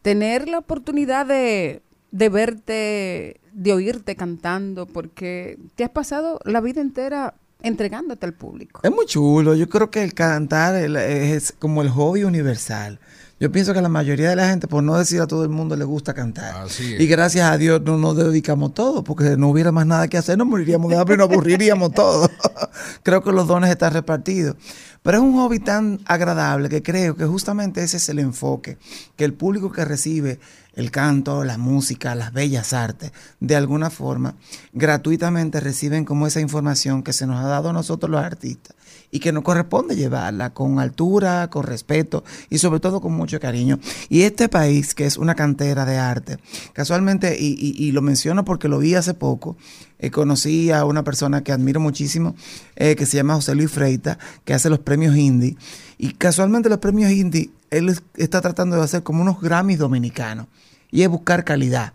tener 0.02 0.48
la 0.48 0.60
oportunidad 0.60 1.26
de, 1.26 1.82
de 2.12 2.30
verte, 2.30 3.42
de 3.54 3.74
oírte 3.74 4.16
cantando, 4.16 4.86
porque 4.86 5.58
te 5.76 5.84
has 5.84 5.90
pasado 5.90 6.40
la 6.46 6.62
vida 6.62 6.82
entera 6.82 7.36
entregándote 7.64 8.26
al 8.26 8.34
público. 8.34 8.82
Es 8.84 8.92
muy 8.92 9.06
chulo. 9.06 9.56
Yo 9.56 9.70
creo 9.70 9.92
que 9.92 10.04
el 10.04 10.14
cantar 10.14 10.76
es 10.76 11.54
como 11.58 11.82
el 11.82 11.90
hobby 11.90 12.24
universal. 12.24 13.00
Yo 13.42 13.52
pienso 13.52 13.74
que 13.74 13.82
la 13.82 13.90
mayoría 13.90 14.30
de 14.30 14.36
la 14.36 14.48
gente, 14.50 14.68
por 14.68 14.84
no 14.84 14.96
decir 14.96 15.20
a 15.20 15.26
todo 15.26 15.42
el 15.44 15.50
mundo, 15.50 15.76
le 15.76 15.84
gusta 15.84 16.14
cantar. 16.14 16.56
Así 16.58 16.94
es. 16.94 17.02
Y 17.02 17.08
gracias 17.08 17.50
a 17.50 17.58
Dios 17.58 17.82
no 17.82 17.98
nos 17.98 18.16
dedicamos 18.16 18.76
todo, 18.76 19.04
porque 19.04 19.36
no 19.36 19.50
hubiera 19.50 19.72
más 19.72 19.88
nada 19.88 20.08
que 20.08 20.18
hacer, 20.18 20.38
nos 20.38 20.46
moriríamos 20.46 20.92
de 20.92 20.98
hambre 20.98 21.16
y 21.16 21.18
nos 21.18 21.28
aburriríamos 21.28 21.92
todos. 21.92 22.30
creo 23.04 23.24
que 23.24 23.32
los 23.32 23.48
dones 23.48 23.72
están 23.72 23.94
repartidos. 23.94 24.58
Pero 25.04 25.18
es 25.18 25.24
un 25.24 25.34
hobby 25.34 25.60
tan 25.60 26.00
agradable 26.06 26.70
que 26.70 26.84
creo 26.84 27.16
que 27.16 27.26
justamente 27.26 27.84
ese 27.84 27.98
es 27.98 28.10
el 28.10 28.20
enfoque, 28.20 28.78
que 29.16 29.26
el 29.26 29.34
público 29.34 29.72
que 29.72 29.84
recibe 29.84 30.40
el 30.76 30.92
canto, 30.92 31.44
la 31.44 31.58
música, 31.58 32.14
las 32.14 32.34
bellas 32.34 32.72
artes, 32.74 33.12
de 33.40 33.56
alguna 33.56 33.90
forma, 33.90 34.36
gratuitamente 34.74 35.60
reciben 35.60 36.06
como 36.06 36.28
esa 36.28 36.40
información 36.40 37.02
que 37.02 37.14
se 37.14 37.26
nos 37.26 37.44
ha 37.44 37.48
dado 37.48 37.70
a 37.70 37.74
nosotros 37.74 38.12
los 38.12 38.24
artistas 38.24 38.76
y 39.12 39.20
que 39.20 39.32
nos 39.34 39.44
corresponde 39.44 39.96
llevarla 39.96 40.52
con 40.54 40.80
altura, 40.80 41.50
con 41.50 41.64
respeto 41.64 42.24
y 42.50 42.58
sobre 42.58 42.80
todo 42.80 43.02
con 43.02 43.14
mucho 43.14 43.40
cariño. 43.40 43.80
Y 44.10 44.22
este 44.22 44.48
país, 44.50 44.96
que 44.96 45.06
es 45.06 45.18
una 45.18 45.36
cantera 45.36 45.86
de 45.86 45.98
arte, 45.98 46.38
casualmente, 46.74 47.38
y, 47.40 47.56
y- 47.78 47.92
lo 47.92 48.02
menciono 48.02 48.46
porque 48.46 48.70
lo 48.70 48.80
vi 48.80 48.96
hace 48.96 49.14
poco, 49.14 49.58
eh, 50.00 50.10
conocí 50.12 50.72
a 50.72 50.86
una 50.86 51.04
persona 51.04 51.44
que 51.44 51.52
admiro 51.52 51.80
muchísimo, 51.80 52.36
eh, 52.76 52.96
que 52.96 53.06
se 53.06 53.18
llama 53.18 53.36
José 53.36 53.54
Luis 53.54 53.70
Freita, 53.70 54.18
que 54.46 54.54
hace 54.54 54.70
los 54.70 54.80
premios 54.80 55.16
Indie. 55.18 55.58
Y 55.98 56.14
casualmente 56.14 56.70
los 56.70 56.80
premios 56.80 57.12
Indie, 57.12 57.52
él 57.70 57.90
es- 57.90 58.02
está 58.16 58.40
tratando 58.42 58.78
de 58.78 58.84
hacer 58.84 59.04
como 59.04 59.22
unos 59.22 59.42
Grammys 59.42 59.78
dominicanos. 59.78 60.48
Y 60.90 61.04
es 61.04 61.10
buscar 61.10 61.44
calidad. 61.44 61.94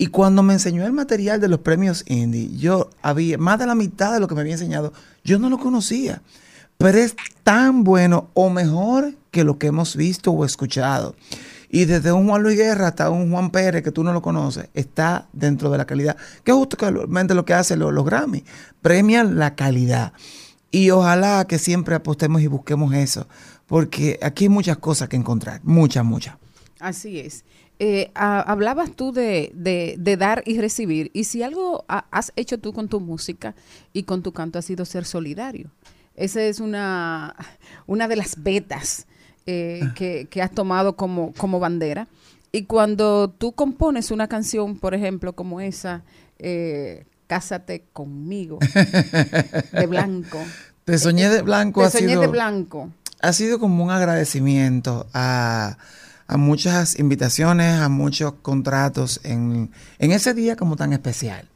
Y 0.00 0.06
cuando 0.06 0.44
me 0.44 0.52
enseñó 0.54 0.86
el 0.86 0.92
material 0.92 1.40
de 1.40 1.48
los 1.48 1.58
premios 1.58 2.04
Indie, 2.06 2.56
yo 2.56 2.90
había, 3.02 3.36
más 3.36 3.58
de 3.58 3.66
la 3.66 3.74
mitad 3.74 4.12
de 4.12 4.20
lo 4.20 4.28
que 4.28 4.36
me 4.36 4.42
había 4.42 4.52
enseñado, 4.52 4.92
yo 5.24 5.40
no 5.40 5.50
lo 5.50 5.58
conocía. 5.58 6.22
Pero 6.78 6.98
es 6.98 7.16
tan 7.42 7.82
bueno 7.82 8.30
o 8.34 8.48
mejor 8.48 9.14
que 9.32 9.42
lo 9.42 9.58
que 9.58 9.66
hemos 9.66 9.96
visto 9.96 10.30
o 10.30 10.44
escuchado. 10.44 11.16
Y 11.68 11.84
desde 11.84 12.12
un 12.12 12.28
Juan 12.28 12.42
Luis 12.44 12.56
Guerra 12.56 12.86
hasta 12.86 13.10
un 13.10 13.30
Juan 13.30 13.50
Pérez, 13.50 13.82
que 13.82 13.90
tú 13.90 14.04
no 14.04 14.12
lo 14.12 14.22
conoces, 14.22 14.68
está 14.72 15.26
dentro 15.32 15.68
de 15.68 15.78
la 15.78 15.84
calidad. 15.84 16.16
Que 16.44 16.52
es 16.52 16.56
justamente 16.56 17.34
lo 17.34 17.44
que 17.44 17.54
hacen 17.54 17.80
los, 17.80 17.92
los 17.92 18.04
Grammy. 18.04 18.44
Premian 18.80 19.36
la 19.36 19.56
calidad. 19.56 20.12
Y 20.70 20.90
ojalá 20.90 21.44
que 21.46 21.58
siempre 21.58 21.96
apostemos 21.96 22.40
y 22.40 22.46
busquemos 22.46 22.94
eso. 22.94 23.26
Porque 23.66 24.18
aquí 24.22 24.44
hay 24.44 24.48
muchas 24.48 24.78
cosas 24.78 25.08
que 25.08 25.16
encontrar. 25.16 25.60
Muchas, 25.64 26.04
muchas. 26.04 26.36
Así 26.78 27.18
es. 27.18 27.44
Eh, 27.80 28.10
ha- 28.14 28.40
hablabas 28.40 28.90
tú 28.96 29.12
de, 29.12 29.52
de- 29.54 29.94
de 29.98 30.16
dar 30.16 30.42
y 30.46 30.58
recibir, 30.58 31.10
y 31.14 31.24
si 31.24 31.42
algo 31.44 31.84
ha- 31.88 32.06
has 32.10 32.32
hecho 32.34 32.58
tú 32.58 32.72
con 32.72 32.88
tu 32.88 32.98
música 33.00 33.54
y 33.92 34.02
con 34.02 34.22
tu 34.22 34.32
canto 34.32 34.58
ha 34.58 34.62
sido 34.62 34.84
ser 34.84 35.04
solidario. 35.04 35.70
Esa 36.16 36.42
es 36.42 36.58
una, 36.58 37.36
una 37.86 38.08
de 38.08 38.16
las 38.16 38.42
vetas 38.42 39.06
eh, 39.46 39.82
que, 39.94 40.26
que 40.28 40.42
has 40.42 40.50
tomado 40.50 40.96
como, 40.96 41.32
como 41.34 41.60
bandera. 41.60 42.08
Y 42.50 42.64
cuando 42.64 43.30
tú 43.30 43.52
compones 43.52 44.10
una 44.10 44.26
canción, 44.26 44.76
por 44.78 44.94
ejemplo, 44.94 45.34
como 45.34 45.60
esa, 45.60 46.02
eh, 46.38 47.04
Cásate 47.28 47.84
conmigo, 47.92 48.58
de 49.72 49.86
blanco. 49.86 50.38
Te 50.84 50.96
soñé 50.98 51.28
de 51.28 51.42
blanco. 51.42 51.82
Te 51.82 51.86
ha 51.86 51.90
soñé 51.90 52.08
sido- 52.08 52.20
de 52.22 52.26
blanco. 52.28 52.90
ha 53.20 53.32
sido 53.34 53.58
como 53.58 53.84
un 53.84 53.90
agradecimiento 53.90 55.06
a, 55.12 55.76
a 56.28 56.36
muchas 56.36 56.98
invitaciones, 56.98 57.80
a 57.80 57.88
muchos 57.88 58.34
contratos 58.42 59.20
en, 59.24 59.70
en 59.98 60.12
ese 60.12 60.34
día 60.34 60.54
como 60.56 60.76
tan 60.76 60.92
especial, 60.92 61.48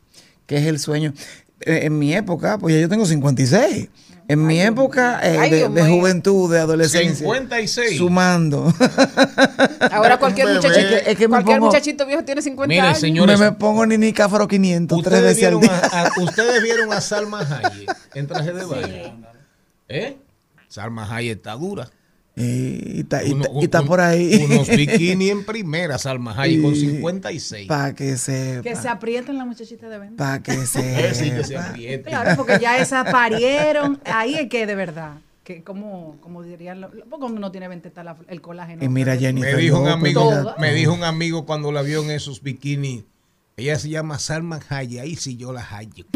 que 0.46 0.56
es 0.56 0.66
el 0.66 0.78
sueño. 0.80 1.12
Eh, 1.60 1.80
En 1.84 1.98
mi 1.98 2.12
época, 2.14 2.58
pues 2.58 2.74
ya 2.74 2.80
yo 2.80 2.88
tengo 2.88 3.06
56. 3.06 3.88
En 4.28 4.46
mi 4.46 4.60
época 4.60 5.20
eh, 5.22 5.36
Ay, 5.38 5.50
de, 5.50 5.56
Dios 5.58 5.74
de 5.74 5.82
juventud, 5.88 6.50
de 6.52 6.60
adolescencia. 6.60 7.14
56. 7.26 7.98
Sumando. 7.98 8.72
Ahora 9.90 10.16
cualquier, 10.18 10.48
muchachito, 10.54 10.78
Es 10.96 11.02
que- 11.02 11.10
es 11.12 11.18
que 11.18 11.28
cualquier 11.28 11.58
pongo- 11.58 11.66
muchachito 11.66 12.06
viejo 12.06 12.24
tiene 12.24 12.40
50 12.40 12.68
Mire, 12.68 12.80
años. 12.86 12.98
señores, 13.00 13.38
me, 13.38 13.46
me 13.46 13.52
pongo 13.52 13.84
ni 13.84 13.98
ni 13.98 14.12
Cáfaro 14.12 14.48
500 14.48 15.02
tres 15.02 15.12
Ustedes 15.18 15.36
veces 15.36 15.44
al 15.52 15.58
vieron, 15.58 15.60
día. 15.80 15.90
a, 15.92 16.06
a- 16.06 16.22
ustedes 16.22 16.62
vieron 16.62 16.92
a 16.92 17.00
Salma 17.00 17.40
Hayek 17.40 17.94
en 18.14 18.26
traje 18.26 18.52
de 18.52 18.64
baño. 18.64 19.26
¿Eh? 19.88 20.16
Salma 20.68 21.14
Hayek 21.14 21.36
está 21.38 21.52
dura. 21.54 21.90
Y 22.34 23.00
está, 23.00 23.22
y 23.24 23.32
y 23.32 23.64
está 23.64 23.82
un- 23.82 23.86
por 23.86 24.00
ahí. 24.00 24.46
Unos 24.50 24.68
bikini 24.76 25.28
en 25.30 25.44
primera, 25.44 25.98
Salma 25.98 26.34
Hayek 26.40 26.62
con 26.62 26.72
Y- 26.72 26.76
56. 26.80 27.68
Para 27.68 27.94
que 27.94 28.16
sepa. 28.16 28.62
Que 28.62 28.74
se 28.76 28.88
aprieten 28.88 29.36
la 29.36 29.44
muchachita 29.44 29.88
de 29.88 29.98
venta. 29.98 30.16
Para 30.24 30.42
que 30.42 30.54
sepa. 30.66 31.14
sí, 31.14 31.30
que 31.30 31.44
se 31.44 31.56
apriete. 31.58 32.08
Claro, 32.08 32.36
porque 32.36 32.58
ya 32.60 32.78
esas 32.82 33.10
parieron. 33.10 34.00
Ahí 34.04 34.34
es 34.34 34.48
que 34.48 34.66
de 34.66 34.74
verdad. 34.74 35.18
Que 35.44 35.62
como, 35.64 36.16
como 36.20 36.42
dirían, 36.42 36.86
porque 37.10 37.26
uno 37.26 37.40
no 37.40 37.50
tiene 37.50 37.66
20 37.68 37.88
está 37.88 38.04
la- 38.04 38.16
el 38.28 38.40
colágeno. 38.40 38.84
Y 38.84 38.88
mira, 38.88 39.16
Jennifer 39.16 39.56
Me 39.56 39.60
dijo 39.60 39.80
un 39.80 39.88
amigo, 39.88 40.54
me 40.58 40.72
dijo 40.72 40.94
un 40.94 41.02
amigo 41.04 41.44
cuando 41.44 41.70
la 41.72 41.82
vio 41.82 42.02
en 42.02 42.12
esos 42.12 42.42
bikinis. 42.42 43.04
Ella 43.56 43.78
se 43.78 43.90
llama 43.90 44.18
Salma 44.18 44.58
Hayek, 44.70 45.02
ahí 45.02 45.14
sí 45.14 45.36
yo 45.36 45.52
la 45.52 45.60
hallo. 45.62 46.04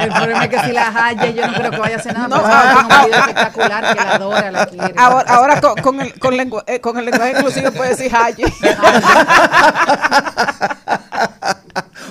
El 0.00 0.12
problema 0.12 0.44
es 0.44 0.50
que 0.50 0.60
si 0.60 0.72
la 0.72 1.06
haya, 1.06 1.30
yo 1.30 1.46
no 1.46 1.54
creo 1.54 1.70
que 1.70 1.78
vaya 1.78 1.96
a 1.96 1.98
hacer 1.98 2.12
nada. 2.14 2.28
No, 2.28 2.36
No, 2.36 2.42
ah, 2.46 3.06
es 3.10 3.16
espectacular 3.16 3.96
que 3.96 4.04
la 4.04 4.14
adora, 4.14 4.50
la 4.50 4.66
quiere. 4.66 4.92
Ahora, 4.96 5.34
ahora 5.34 5.60
con, 5.60 5.74
con 5.76 6.00
el, 6.02 6.18
con, 6.18 6.36
lengua- 6.36 6.64
eh, 6.66 6.80
con 6.80 6.98
el 6.98 7.06
lenguaje 7.06 7.32
inclusivo 7.38 7.72
puede 7.72 7.90
decir 7.96 8.14
Haye. 8.14 8.44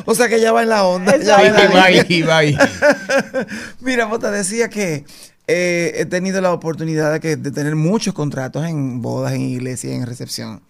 O 0.06 0.16
sea 0.16 0.28
que 0.28 0.42
ya 0.42 0.52
va 0.52 0.64
en 0.64 0.70
la 0.70 0.84
onda. 0.84 1.16
Ya 1.18 1.38
va 1.38 1.44
en 1.44 1.54
la 1.54 1.68
va 1.68 1.84
ahí, 1.86 2.22
va 2.24 2.38
ahí. 2.38 2.58
Mira, 3.82 4.06
vos 4.06 4.20
te 4.20 4.30
decía 4.32 4.70
que 4.70 5.06
eh, 5.48 5.94
he 5.96 6.06
tenido 6.06 6.42
la 6.42 6.52
oportunidad 6.54 7.14
de, 7.14 7.20
que- 7.20 7.36
de 7.38 7.52
tener 7.52 7.76
muchos 7.76 8.14
contratos 8.14 8.66
en 8.66 9.02
bodas, 9.02 9.34
en 9.34 9.42
iglesias, 9.42 9.94
en 9.94 10.06
recepción. 10.06 10.62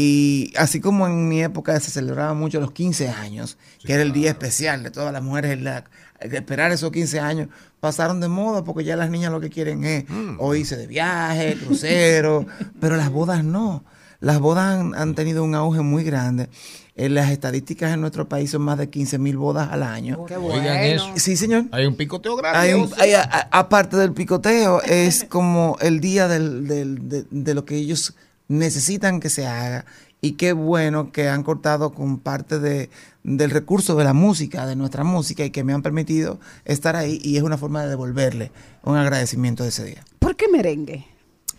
Y 0.00 0.52
así 0.56 0.80
como 0.80 1.08
en 1.08 1.28
mi 1.28 1.42
época 1.42 1.80
se 1.80 1.90
celebraba 1.90 2.32
mucho 2.32 2.60
los 2.60 2.70
15 2.70 3.08
años, 3.08 3.58
que 3.84 3.94
era 3.94 4.02
el 4.04 4.12
día 4.12 4.30
especial 4.30 4.84
de 4.84 4.92
todas 4.92 5.12
las 5.12 5.24
mujeres, 5.24 5.60
la- 5.60 5.84
esperar 6.20 6.70
esos 6.70 6.92
15 6.92 7.18
años, 7.18 7.48
pasaron 7.80 8.20
de 8.20 8.28
moda 8.28 8.62
porque 8.62 8.84
ya 8.84 8.94
las 8.94 9.10
niñas 9.10 9.32
lo 9.32 9.40
que 9.40 9.50
quieren 9.50 9.82
es 9.84 10.04
o 10.38 10.54
irse 10.54 10.76
de 10.76 10.86
viaje, 10.86 11.56
crucero, 11.64 12.46
pero 12.80 12.96
las 12.96 13.10
bodas 13.10 13.42
no. 13.42 13.84
Las 14.20 14.38
bodas 14.38 14.78
han, 14.78 14.94
han 14.94 15.16
tenido 15.16 15.42
un 15.42 15.56
auge 15.56 15.80
muy 15.80 16.04
grande. 16.04 16.48
En 16.94 17.14
las 17.14 17.30
estadísticas 17.30 17.92
en 17.92 18.00
nuestro 18.00 18.28
país 18.28 18.50
son 18.52 18.62
más 18.62 18.78
de 18.78 18.90
15 18.90 19.18
mil 19.18 19.36
bodas 19.36 19.68
al 19.72 19.82
año. 19.82 20.16
Oigan 20.60 20.76
eso. 20.78 21.10
Sí, 21.16 21.36
señor. 21.36 21.64
Hay 21.72 21.86
un 21.86 21.96
picoteo 21.96 22.36
grande. 22.36 22.58
Hay 22.58 22.72
un- 22.74 22.90
hay 22.98 23.14
a- 23.14 23.22
a- 23.22 23.48
aparte 23.58 23.96
del 23.96 24.12
picoteo, 24.12 24.80
es 24.82 25.24
como 25.24 25.76
el 25.80 25.98
día 26.00 26.28
del- 26.28 26.68
del- 26.68 27.08
de, 27.08 27.24
de 27.30 27.54
lo 27.54 27.64
que 27.64 27.76
ellos 27.76 28.14
necesitan 28.48 29.20
que 29.20 29.30
se 29.30 29.46
haga. 29.46 29.84
Y 30.20 30.32
qué 30.32 30.52
bueno 30.52 31.12
que 31.12 31.28
han 31.28 31.44
cortado 31.44 31.92
con 31.92 32.18
parte 32.18 32.58
de, 32.58 32.90
del 33.22 33.50
recurso 33.50 33.94
de 33.94 34.02
la 34.02 34.14
música, 34.14 34.66
de 34.66 34.74
nuestra 34.74 35.04
música, 35.04 35.44
y 35.44 35.50
que 35.50 35.62
me 35.62 35.72
han 35.72 35.82
permitido 35.82 36.40
estar 36.64 36.96
ahí. 36.96 37.20
Y 37.22 37.36
es 37.36 37.44
una 37.44 37.56
forma 37.56 37.82
de 37.82 37.90
devolverle 37.90 38.50
un 38.82 38.96
agradecimiento 38.96 39.62
de 39.62 39.68
ese 39.68 39.84
día. 39.84 40.04
¿Por 40.18 40.34
qué 40.34 40.48
merengue? 40.48 41.06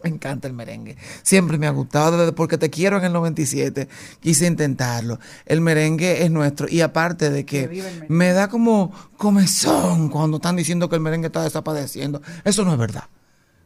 Me 0.04 0.10
encanta 0.10 0.48
el 0.48 0.54
merengue. 0.54 0.98
Siempre 1.24 1.58
me 1.58 1.68
ha 1.68 1.72
gustado, 1.72 2.18
desde 2.18 2.32
porque 2.32 2.58
te 2.58 2.70
quiero 2.70 2.98
en 2.98 3.06
el 3.06 3.14
97. 3.14 3.88
Quise 4.20 4.48
intentarlo. 4.48 5.20
El 5.46 5.62
merengue 5.62 6.24
es 6.24 6.32
nuestro. 6.32 6.68
Y 6.70 6.82
aparte 6.82 7.30
de 7.30 7.46
que 7.46 7.84
me 8.08 8.32
da 8.32 8.48
como 8.48 8.92
comezón 9.18 10.10
cuando 10.10 10.38
están 10.38 10.56
diciendo 10.56 10.90
que 10.90 10.96
el 10.96 11.02
merengue 11.02 11.28
está 11.28 11.44
desapareciendo. 11.44 12.22
Eso 12.44 12.64
no 12.64 12.72
es 12.72 12.78
verdad. 12.78 13.06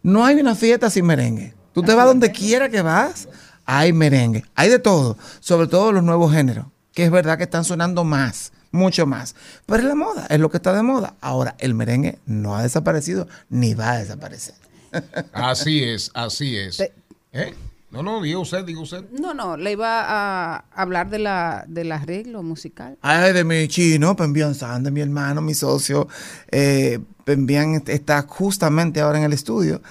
No 0.02 0.26
hay 0.26 0.36
una 0.40 0.56
fiesta 0.56 0.90
sin 0.90 1.06
merengue. 1.06 1.54
Tú 1.74 1.82
te 1.84 1.94
vas 1.95 2.06
donde 2.06 2.32
quiera 2.32 2.70
que 2.70 2.82
vas, 2.82 3.28
hay 3.66 3.94
merengue. 3.94 4.45
Hay 4.56 4.70
de 4.70 4.80
todo. 4.80 5.18
Sobre 5.40 5.68
todo 5.68 5.91
los 5.91 6.04
nuevos 6.04 6.32
géneros. 6.34 6.66
Que 6.94 7.06
es 7.06 7.12
verdad 7.12 7.38
que 7.38 7.44
están 7.45 7.64
sonando 7.66 8.04
más. 8.04 8.52
Mucho 8.72 9.06
más. 9.06 9.36
Pero 9.66 9.80
es 9.82 9.86
la 9.86 9.95
moda. 9.95 10.26
Es 10.30 10.40
lo 10.40 10.50
que 10.50 10.58
está 10.58 10.74
de 10.74 10.84
moda. 10.84 11.16
Ahora, 11.22 11.56
el 11.60 11.74
merengue 11.74 12.20
no 12.26 12.56
ha 12.56 12.64
desaparecido 12.64 13.28
ni 13.50 13.74
va 13.74 13.91
a 13.91 14.00
desaparecer. 14.00 14.56
Así 15.34 15.84
es, 15.84 16.12
así 16.14 16.56
es. 16.56 16.78
Te- 16.78 16.94
¿Eh? 17.32 17.54
No, 17.90 18.02
no, 18.04 18.22
diga 18.22 18.40
usted, 18.40 18.64
diga 18.64 18.80
usted. 18.82 19.04
No, 19.12 19.34
no, 19.36 19.56
le 19.58 19.72
iba 19.72 20.02
a 20.08 20.66
hablar 20.76 21.10
de 21.12 21.20
la, 21.20 21.64
del 21.68 21.91
arreglo 21.91 22.41
musical. 22.41 22.98
Ay, 23.02 23.34
de 23.34 23.44
mi 23.44 23.68
chino, 23.68 24.16
Pembian 24.16 24.56
San, 24.56 24.84
de 24.84 24.90
mi 24.91 25.02
hermano, 25.02 25.41
mi 25.41 25.54
socio. 25.54 26.08
Eh, 26.52 27.00
Pembian 27.24 27.84
está 27.88 28.24
justamente 28.24 29.00
ahora 29.02 29.20
en 29.20 29.26
el 29.26 29.34
estudio, 29.34 29.82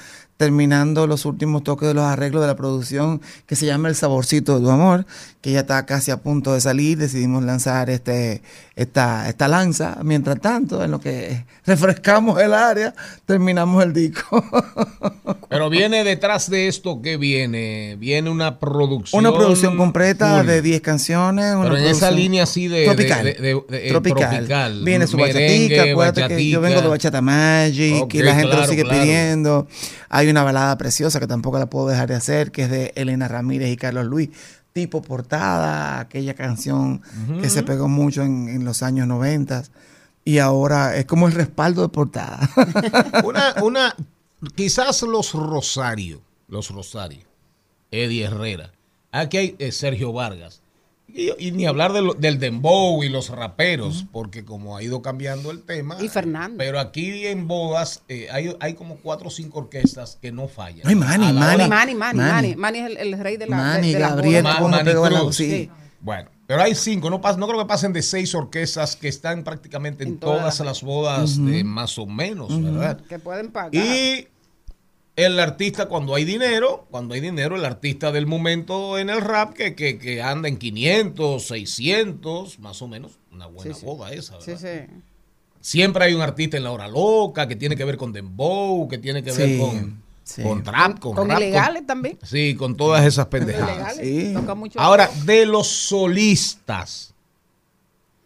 terminando 0.42 1.06
los 1.06 1.24
últimos 1.24 1.62
toques 1.62 1.86
de 1.86 1.94
los 1.94 2.02
arreglos 2.02 2.42
de 2.42 2.48
la 2.48 2.56
producción 2.56 3.20
que 3.46 3.54
se 3.54 3.64
llama 3.64 3.88
El 3.88 3.94
Saborcito 3.94 4.58
de 4.58 4.64
tu 4.64 4.70
Amor, 4.72 5.06
que 5.42 5.50
ya 5.52 5.60
está 5.60 5.84
casi 5.84 6.10
a 6.12 6.16
punto 6.18 6.54
de 6.54 6.60
salir. 6.60 6.96
Decidimos 6.96 7.42
lanzar 7.42 7.90
este, 7.90 8.40
esta, 8.76 9.28
esta 9.28 9.48
lanza. 9.48 9.98
Mientras 10.04 10.40
tanto, 10.40 10.82
en 10.84 10.92
lo 10.92 11.00
que 11.00 11.44
refrescamos 11.66 12.40
el 12.40 12.54
área, 12.54 12.94
terminamos 13.26 13.82
el 13.82 13.92
disco. 13.92 14.42
Pero 15.50 15.68
viene 15.68 16.04
detrás 16.04 16.48
de 16.48 16.68
esto, 16.68 17.02
¿qué 17.02 17.16
viene? 17.16 17.96
Viene 17.98 18.30
una 18.30 18.58
producción. 18.60 19.18
Una 19.26 19.36
producción 19.36 19.76
completa 19.76 20.38
full. 20.38 20.46
de 20.46 20.62
10 20.62 20.80
canciones. 20.80 21.54
una 21.56 21.64
Pero 21.64 21.76
en 21.76 21.84
esa 21.86 22.10
línea 22.10 22.44
así 22.44 22.68
de- 22.68 22.84
Tropical. 22.84 23.24
de- 23.24 23.34
de- 23.34 23.62
de- 23.68 23.86
eh, 23.86 23.88
tropical. 23.90 24.30
tropical. 24.30 24.82
Viene 24.84 25.06
su 25.08 25.16
Merengue, 25.16 25.42
bachatica. 25.76 25.90
Acuérdate 25.92 26.20
que 26.36 26.50
yo 26.50 26.60
bachatica. 26.60 26.60
vengo 26.60 26.80
de 26.82 26.88
Bachata 26.88 27.20
Magic 27.20 28.02
Ok, 28.04 28.14
y 28.14 28.22
la 28.22 28.34
gente 28.36 28.56
lo 28.56 28.66
sigue 28.66 28.84
claro. 28.84 29.02
pidiendo. 29.02 29.66
Hay 30.08 30.28
una 30.30 30.42
balada 30.44 30.78
preciosa 30.78 31.18
que 31.20 31.26
tampoco 31.26 31.58
la 31.58 31.66
puedo 31.66 31.88
dejar 31.88 32.08
de 32.08 32.14
hacer, 32.14 32.52
que 32.52 32.62
es 32.62 32.70
de 32.70 32.92
Elena 32.94 33.26
Ramírez 33.28 33.70
y 33.70 33.76
Carlos 33.76 34.06
Luis. 34.06 34.30
Tipo 34.72 35.02
portada, 35.02 36.00
aquella 36.00 36.34
canción 36.34 37.02
que 37.40 37.50
se 37.50 37.62
pegó 37.62 37.88
mucho 37.88 38.22
en, 38.22 38.48
en 38.48 38.64
los 38.64 38.82
años 38.82 39.06
90 39.06 39.64
y 40.24 40.38
ahora 40.38 40.96
es 40.96 41.04
como 41.04 41.26
el 41.26 41.34
respaldo 41.34 41.82
de 41.82 41.88
portada. 41.88 42.48
Una, 43.24 43.54
una, 43.62 43.96
quizás 44.54 45.02
los 45.02 45.32
Rosario, 45.32 46.22
los 46.48 46.70
Rosario, 46.70 47.26
Eddie 47.90 48.24
Herrera. 48.24 48.72
Aquí 49.10 49.36
hay 49.36 49.56
eh, 49.58 49.72
Sergio 49.72 50.12
Vargas. 50.12 50.61
Y, 51.14 51.30
y 51.48 51.52
ni 51.52 51.66
hablar 51.66 51.92
de 51.92 52.00
lo- 52.02 52.14
del 52.14 52.38
dembow 52.38 53.02
y 53.02 53.08
los 53.08 53.28
raperos, 53.28 54.06
porque 54.12 54.44
como 54.44 54.76
ha 54.76 54.82
ido 54.82 55.02
cambiando 55.02 55.50
el 55.50 55.62
tema. 55.62 55.96
Y 56.00 56.08
Fernando. 56.08 56.56
Pero 56.58 56.80
aquí 56.80 57.26
en 57.26 57.46
bodas 57.48 58.02
eh, 58.08 58.28
hay, 58.32 58.56
hay 58.60 58.74
como 58.74 58.96
cuatro 58.96 59.28
o 59.28 59.30
cinco 59.30 59.58
orquestas 59.58 60.18
que 60.20 60.32
no 60.32 60.48
fallan. 60.48 60.86
Ay, 60.86 60.94
Manny, 60.94 61.26
la 61.26 61.32
Manny. 61.32 61.68
Manny, 61.68 61.94
Manny, 61.94 62.18
Manny. 62.18 62.56
Manny 62.56 62.78
es 62.78 62.86
el, 62.86 62.96
el 62.96 63.18
rey 63.20 63.36
de 63.36 63.46
la 63.46 63.56
Manny, 63.56 63.88
de, 63.88 63.94
de 63.94 64.00
Gabriel, 64.00 64.44
¿cómo 64.56 64.68
Manny 64.70 64.92
la- 64.92 65.08
Cruz. 65.20 65.36
sí. 65.36 65.70
Bueno, 66.00 66.30
pero 66.48 66.62
hay 66.62 66.74
cinco, 66.74 67.10
no, 67.10 67.20
pas- 67.20 67.36
no 67.36 67.46
creo 67.46 67.60
que 67.60 67.66
pasen 67.66 67.92
de 67.92 68.02
seis 68.02 68.34
orquestas 68.34 68.96
que 68.96 69.06
están 69.06 69.44
prácticamente 69.44 70.02
en, 70.02 70.10
En 70.14 70.18
todas 70.18 70.38
todas 70.38 70.58
las- 70.60 70.66
las 70.66 70.82
bodas 70.82 71.36
Ujú. 71.38 71.46
de 71.46 71.62
más 71.62 71.96
o 71.98 72.06
menos, 72.06 72.50
Ujú. 72.50 72.62
¿verdad? 72.62 73.00
Que 73.08 73.18
pueden 73.20 73.52
pagar. 73.52 73.72
Y 73.74 74.26
el 75.14 75.38
artista, 75.40 75.86
cuando 75.86 76.14
hay 76.14 76.24
dinero, 76.24 76.86
cuando 76.90 77.14
hay 77.14 77.20
dinero, 77.20 77.56
el 77.56 77.64
artista 77.64 78.12
del 78.12 78.26
momento 78.26 78.98
en 78.98 79.10
el 79.10 79.20
rap 79.20 79.52
que, 79.52 79.74
que, 79.74 79.98
que 79.98 80.22
anda 80.22 80.48
en 80.48 80.56
500, 80.56 81.46
600, 81.46 82.58
más 82.60 82.80
o 82.80 82.88
menos, 82.88 83.18
una 83.30 83.46
buena 83.46 83.74
Sí, 83.74 83.80
sí. 83.80 83.86
boda 83.86 84.12
esa, 84.12 84.38
¿verdad? 84.38 84.58
Sí, 84.58 84.66
sí. 84.66 84.94
Siempre 85.60 86.04
hay 86.06 86.14
un 86.14 86.22
artista 86.22 86.56
en 86.56 86.64
la 86.64 86.72
hora 86.72 86.88
loca 86.88 87.46
que 87.46 87.56
tiene 87.56 87.76
que 87.76 87.84
ver 87.84 87.96
con 87.96 88.12
dembow, 88.12 88.88
que 88.88 88.98
tiene 88.98 89.22
que 89.22 89.32
ver 89.32 89.58
con, 89.60 90.02
sí. 90.24 90.42
con 90.42 90.62
trap, 90.62 90.98
con, 90.98 91.14
Con 91.14 91.28
rap, 91.28 91.38
ilegales 91.38 91.86
también. 91.86 92.18
Sí, 92.22 92.54
con 92.56 92.76
todas 92.76 93.04
esas 93.04 93.26
Con 93.26 93.30
pendejadas. 93.40 93.96
ilegales. 93.98 94.28
Sí. 94.28 94.32
Toca 94.34 94.54
mucho. 94.54 94.80
Ahora, 94.80 95.08
de 95.24 95.46
los 95.46 95.68
solistas, 95.68 97.14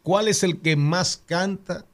¿cuál 0.02 0.28
es 0.28 0.42
el 0.44 0.60
que 0.60 0.76
más 0.76 1.20
canta 1.26 1.84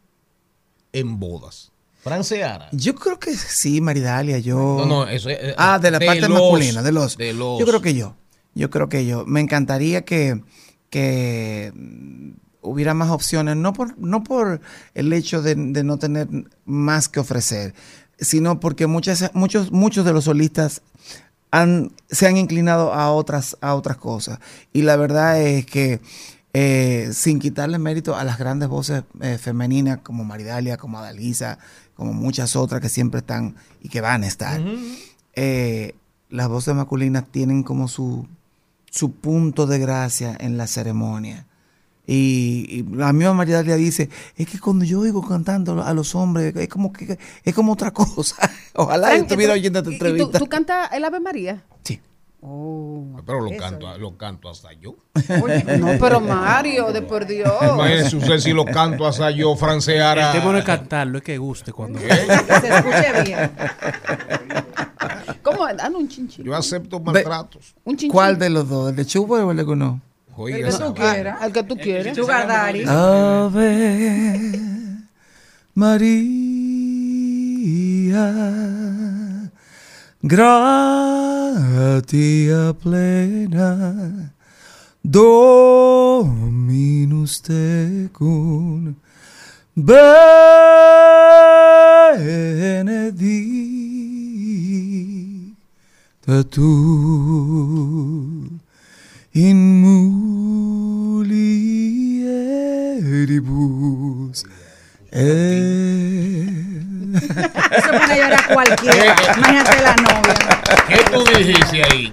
en 0.93 1.19
bodas? 1.19 1.73
Franceara. 2.03 2.69
Yo 2.73 2.95
creo 2.95 3.19
que 3.19 3.35
sí, 3.37 3.81
Maridalia, 3.81 4.39
yo... 4.39 4.57
No, 4.57 4.87
no, 4.87 5.09
eso 5.09 5.31
es. 5.31 5.39
eh, 5.41 5.55
Ah, 5.57 5.79
de 5.79 5.91
la 5.91 5.99
parte 6.01 6.21
los- 6.23 6.31
masculina, 6.31 6.83
de 6.83 6.93
los... 6.93 7.17
de 7.17 7.33
los- 7.33 7.59
Yo 7.61 7.67
creo 7.67 7.81
que 7.81 7.95
yo. 7.95 8.17
Yo 8.55 8.69
creo 8.71 8.89
que 8.89 9.07
yo. 9.07 9.25
Me 9.25 9.41
encantaría 9.41 10.05
que, 10.05 10.43
que 10.91 11.73
hubiera 12.61 12.93
más 12.95 13.11
opciones, 13.11 13.57
no 13.57 13.73
por, 13.73 13.97
no 13.99 14.23
por 14.23 14.61
el 14.95 15.13
hecho 15.13 15.43
de, 15.43 15.55
de 15.55 15.85
no 15.85 15.99
tener 15.99 16.29
más 16.65 17.09
que 17.09 17.21
ofrecer, 17.21 17.75
sino 18.19 18.61
porque 18.61 18.87
muchas, 18.87 19.31
muchos, 19.35 19.73
muchos 19.73 20.05
de 20.05 20.13
los 20.13 20.25
solistas 20.25 20.83
han, 21.51 21.93
se 22.11 22.27
han 22.27 22.37
inclinado 22.37 22.93
a 22.93 23.11
otras, 23.13 23.57
a 23.61 23.75
otras 23.75 23.97
cosas. 23.97 24.39
Y 24.73 24.83
la 24.83 24.97
verdad 24.97 25.41
es 25.41 25.67
que 25.67 26.01
eh, 26.55 27.11
sin 27.13 27.39
quitarle 27.39 27.79
mérito 27.79 28.15
a 28.17 28.25
las 28.25 28.39
grandes 28.39 28.69
voces 28.69 29.05
eh, 29.21 29.39
femeninas 29.39 29.99
como 30.03 30.25
Maridalia, 30.25 30.77
como 30.77 30.99
Adalisa, 30.99 31.59
como 31.95 32.13
muchas 32.13 32.57
otras 32.57 32.81
que 32.81 32.89
siempre 32.89 33.21
están 33.21 33.57
y 33.83 33.89
que 33.89 34.01
van 34.01 34.23
a 34.23 34.27
estar, 34.27 34.61
eh, 35.35 35.95
las 36.31 36.49
voces 36.49 36.75
masculinas 36.75 37.25
tienen 37.31 37.63
como 37.63 37.89
su, 37.89 38.27
su 38.91 39.13
punto 39.13 39.67
de 39.67 39.79
gracia 39.79 40.37
en 40.41 40.57
la 40.57 40.67
ceremonia. 40.67 41.47
Y, 42.05 42.67
y 42.69 42.83
la 42.97 43.13
misma 43.13 43.33
Maridalia 43.33 43.77
dice, 43.77 44.11
es 44.37 44.47
que 44.49 44.59
cuando 44.59 44.85
yo 44.85 45.01
oigo 45.01 45.27
cantando 45.27 45.83
a 45.85 45.95
los 45.95 46.15
hombres, 46.17 46.55
es 46.57 46.69
como 46.69 46.93
que 46.93 47.17
es 47.45 47.55
como 47.55 47.73
otra 47.73 47.91
cosa. 47.93 48.37
Ojalá 48.75 49.15
estuviera 49.15 49.53
¿tú- 49.55 49.61
oyendo 49.61 49.79
esta 49.79 49.91
y- 49.91 49.95
y 49.95 49.99
tú- 49.99 50.05
entrevista. 50.07 50.39
¿Tú, 50.39 50.47
cantas 50.49 50.91
el 50.93 51.05
Ave 51.05 51.21
María? 51.21 51.63
Oh. 52.45 53.17
Pero 53.25 53.41
lo 53.41 53.57
canto, 53.57 53.97
lo 53.99 54.17
canto 54.17 54.51
hasta 54.51 54.73
yo. 54.73 54.97
Oye, 55.43 55.63
no, 55.79 55.97
pero 56.01 56.21
Mario, 56.21 56.93
de 56.93 57.01
por 57.01 57.25
Dios. 57.25 57.53
Imagínese 57.63 58.17
usted 58.17 58.39
si 58.39 58.53
lo 58.53 58.65
canto 58.65 59.07
hasta 59.07 59.31
yo, 59.31 59.55
Franceara. 59.55 60.33
El 60.35 60.57
es 60.57 60.65
cantarlo, 60.65 61.19
es 61.19 61.25
que 61.25 61.39
guste 61.39 61.73
cuando. 61.73 62.01
Que 62.01 62.09
se 62.09 62.69
escuche 62.69 63.23
bien. 63.23 63.51
¿Cómo? 65.43 65.67
Dan 65.73 65.95
un 65.95 66.09
chinchín. 66.09 66.45
Yo 66.45 66.55
acepto 66.57 66.99
maltratos. 66.99 67.77
Un. 67.85 67.97
¿Cuál 68.11 68.37
de 68.39 68.51
los 68.51 68.69
dos? 68.69 68.91
¿El 68.91 68.97
de 68.97 69.07
Chubo 69.07 69.37
o 69.37 69.51
el 69.53 69.57
de 69.57 69.65
Cuno? 69.65 70.01
Oiga, 70.37 70.59
El 70.59 70.65
que 70.65 70.85
tú 70.85 70.95
quieras. 70.95 71.43
El 71.43 71.53
que 71.53 71.63
tú 71.63 71.77
quieres. 71.77 72.17
Sugar 72.17 72.49
Daddy. 72.49 72.85
Ave 72.89 74.63
María, 75.75 76.23
gratia 80.25 81.59
plena 82.81 84.31
Dominus 85.03 86.63
tecum 87.43 88.95
benedicta 89.75 90.23
tu 96.47 96.71
in 99.35 99.83
mulieribus 99.83 101.27
et 105.11 106.62
Eso 107.15 107.91
pone 107.91 108.13
a 108.13 108.17
llorar 108.17 108.55
cualquiera. 108.55 109.17
Imagínate 109.37 109.83
la 109.83 109.95
novia. 109.97 110.35
¿Qué 110.89 110.97
tú 111.11 111.25
dijiste 111.25 111.83
ahí? 111.85 112.13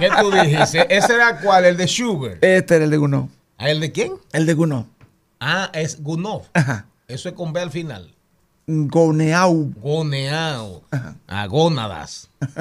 ¿Qué 0.00 0.10
tú 0.20 0.30
dijiste? 0.30 0.86
¿Ese 0.96 1.14
era 1.14 1.38
cuál? 1.40 1.64
¿El 1.64 1.76
de 1.76 1.86
Sugar? 1.88 2.38
Este 2.40 2.76
era 2.76 2.84
el 2.84 2.90
de 2.90 2.96
Guno. 2.96 3.28
¿Ah, 3.58 3.68
¿El 3.70 3.80
de 3.80 3.92
quién? 3.92 4.12
El 4.32 4.46
de 4.46 4.54
Guno. 4.54 4.86
Ah, 5.40 5.70
es 5.72 6.02
Gunov. 6.02 6.42
Ajá. 6.54 6.86
Eso 7.08 7.28
es 7.28 7.34
con 7.34 7.52
B 7.52 7.60
al 7.60 7.70
final. 7.70 8.10
Goneau. 8.66 9.72
Goneao. 9.80 10.82
A 11.28 11.46
gónadas. 11.46 12.30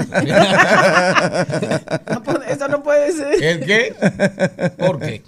No 2.09 2.23
puede- 2.23 2.51
eso 2.51 2.67
no 2.67 2.83
puede 2.83 3.11
ser. 3.13 3.41
¿El 3.43 3.65
qué? 3.65 3.95
¿Por 4.77 4.99
qué? 4.99 5.23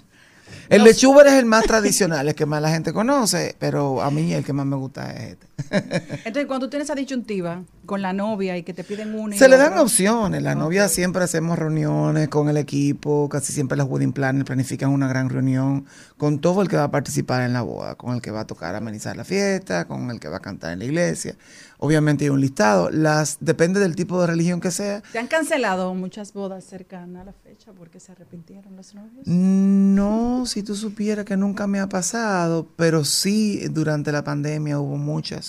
El 0.68 0.84
de 0.84 0.92
Schubert 0.92 1.28
es 1.28 1.34
el 1.34 1.46
más 1.46 1.64
tradicional, 1.64 2.28
el 2.28 2.34
que 2.34 2.46
más 2.46 2.60
la 2.60 2.70
gente 2.70 2.92
conoce, 2.92 3.54
pero 3.58 4.02
a 4.02 4.10
mí 4.10 4.32
el 4.32 4.44
que 4.44 4.52
más 4.52 4.66
me 4.66 4.76
gusta 4.76 5.12
es 5.12 5.32
este. 5.32 5.45
Entonces, 5.70 6.46
cuando 6.46 6.66
tú 6.66 6.70
tienes 6.70 6.86
esa 6.86 6.94
disyuntiva 6.94 7.64
con 7.86 8.02
la 8.02 8.12
novia 8.12 8.56
y 8.56 8.62
que 8.62 8.74
te 8.74 8.84
piden 8.84 9.14
una 9.14 9.34
y 9.34 9.38
Se 9.38 9.48
le 9.48 9.56
dan 9.56 9.72
otra, 9.72 9.82
opciones. 9.82 10.42
La 10.42 10.54
novia 10.54 10.88
siempre 10.88 11.24
hacemos 11.24 11.58
reuniones 11.58 12.28
con 12.28 12.48
el 12.48 12.56
equipo, 12.56 13.28
casi 13.28 13.52
siempre 13.52 13.76
las 13.76 13.86
wedding 13.88 14.12
planners 14.12 14.44
planifican 14.44 14.90
una 14.90 15.08
gran 15.08 15.30
reunión 15.30 15.86
con 16.16 16.40
todo 16.40 16.62
el 16.62 16.68
que 16.68 16.76
va 16.76 16.84
a 16.84 16.90
participar 16.90 17.42
en 17.42 17.52
la 17.52 17.62
boda, 17.62 17.94
con 17.94 18.14
el 18.14 18.22
que 18.22 18.30
va 18.30 18.40
a 18.40 18.46
tocar 18.46 18.74
amenizar 18.74 19.16
la 19.16 19.24
fiesta, 19.24 19.86
con 19.86 20.10
el 20.10 20.20
que 20.20 20.28
va 20.28 20.38
a 20.38 20.40
cantar 20.40 20.72
en 20.72 20.80
la 20.80 20.84
iglesia. 20.84 21.36
Obviamente 21.78 22.24
hay 22.24 22.30
un 22.30 22.40
listado. 22.40 22.90
Las 22.90 23.38
depende 23.40 23.80
del 23.80 23.94
tipo 23.96 24.20
de 24.20 24.26
religión 24.26 24.60
que 24.60 24.70
sea. 24.70 25.02
¿Te 25.12 25.18
han 25.18 25.26
cancelado 25.26 25.94
muchas 25.94 26.32
bodas 26.32 26.64
cercanas 26.64 27.22
a 27.22 27.24
la 27.26 27.32
fecha 27.32 27.72
porque 27.72 28.00
se 28.00 28.12
arrepintieron 28.12 28.76
los 28.76 28.94
novios? 28.94 29.26
No, 29.26 30.46
si 30.46 30.62
tú 30.62 30.74
supieras 30.74 31.24
que 31.24 31.36
nunca 31.36 31.66
me 31.66 31.80
ha 31.80 31.88
pasado, 31.88 32.66
pero 32.76 33.04
sí 33.04 33.68
durante 33.68 34.10
la 34.10 34.24
pandemia 34.24 34.80
hubo 34.80 34.96
muchas 34.96 35.45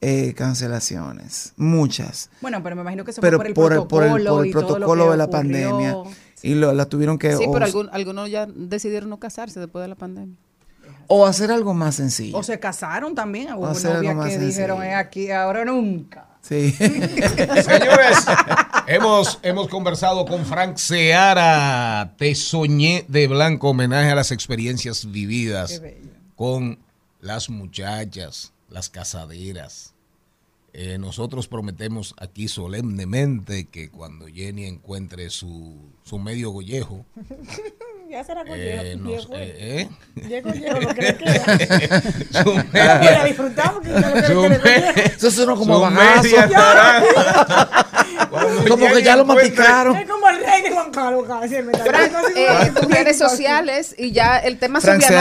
eh, 0.00 0.32
cancelaciones, 0.34 1.52
muchas. 1.56 2.30
Bueno, 2.40 2.62
pero 2.62 2.76
me 2.76 2.82
imagino 2.82 3.04
que 3.04 3.10
eso 3.10 3.20
pero 3.20 3.38
fue 3.38 3.52
por 3.52 3.72
el 3.72 3.88
por 3.88 4.02
el, 4.04 4.08
protocolo 4.08 4.34
por 4.36 4.44
el 4.44 4.50
y 4.50 4.52
todo 4.52 4.62
lo 4.62 4.68
protocolo 4.68 5.04
que 5.06 5.10
de 5.10 5.16
la 5.16 5.24
ocurrió. 5.24 5.40
pandemia. 5.40 5.96
Y 6.42 6.54
lo, 6.54 6.72
la 6.72 6.84
tuvieron 6.86 7.18
que 7.18 7.36
Sí, 7.36 7.44
o, 7.46 7.52
pero 7.52 7.64
algún- 7.64 7.88
algunos 7.92 8.30
ya 8.30 8.46
decidieron 8.46 9.10
no 9.10 9.18
casarse 9.18 9.58
después 9.58 9.82
de 9.82 9.88
la 9.88 9.96
pandemia. 9.96 10.36
o 11.08 11.26
hacer 11.26 11.50
algo 11.50 11.74
más 11.74 11.96
sencillo. 11.96 12.36
O 12.38 12.42
se 12.42 12.60
casaron 12.60 13.14
también. 13.14 13.52
Hubo 13.54 13.66
Hacer 13.66 13.90
algo 13.90 14.02
novias 14.02 14.16
más 14.16 14.28
que 14.30 14.38
dijeron. 14.38 14.82
"Eh, 14.84 14.94
aquí, 14.94 15.30
ahora 15.32 15.64
nunca. 15.64 16.26
Sí. 16.42 16.70
Señores, 16.78 18.18
hemos, 18.86 19.38
hemos 19.42 19.68
conversado 19.68 20.24
con 20.26 20.44
Frank 20.46 20.76
Seara. 20.76 22.14
Te 22.16 22.34
soñé 22.34 23.04
de 23.08 23.26
blanco, 23.26 23.70
homenaje 23.70 24.10
a 24.10 24.14
las 24.14 24.30
experiencias 24.32 25.10
vividas 25.10 25.82
con 26.36 26.78
las 27.20 27.50
muchachas, 27.50 28.52
las 28.68 28.90
casaderas. 28.90 29.94
Eh, 30.74 30.98
nosotros 30.98 31.48
prometemos 31.48 32.14
aquí 32.18 32.46
solemnemente 32.46 33.64
que 33.68 33.88
cuando 33.90 34.26
Jenny 34.26 34.66
encuentre 34.66 35.30
su, 35.30 35.90
su 36.04 36.18
medio 36.18 36.50
gollejo, 36.50 37.06
Ya 38.10 38.24
será 38.24 38.42
con 38.42 38.54
eh, 38.58 38.94
hielo, 38.96 39.04
nos- 39.04 39.28
eh, 39.32 39.82
¿eh? 39.82 39.88
Llega 40.26 40.54
hielo, 40.54 40.80
lo 40.80 40.94
que 40.94 41.02
disfrutamos, 43.26 43.86
Eso 45.14 45.30
suena 45.30 45.54
como 45.54 45.78
bagazo. 45.80 46.28
Como 48.68 48.86
que 48.92 49.02
ya 49.02 49.16
lo 49.16 49.24
masticaron. 49.24 49.96
Es 49.96 50.08
como 50.08 50.28
el 50.28 50.36
rey 50.44 50.62
de 50.62 50.70
Juan 50.70 50.90
Carlos, 50.90 51.24
casi 51.26 51.54
redes 52.88 53.18
sociales 53.18 53.94
y 53.98 54.12
ya 54.12 54.38
el 54.38 54.58
tema 54.58 54.80
Frank 54.80 55.02
subió 55.02 55.16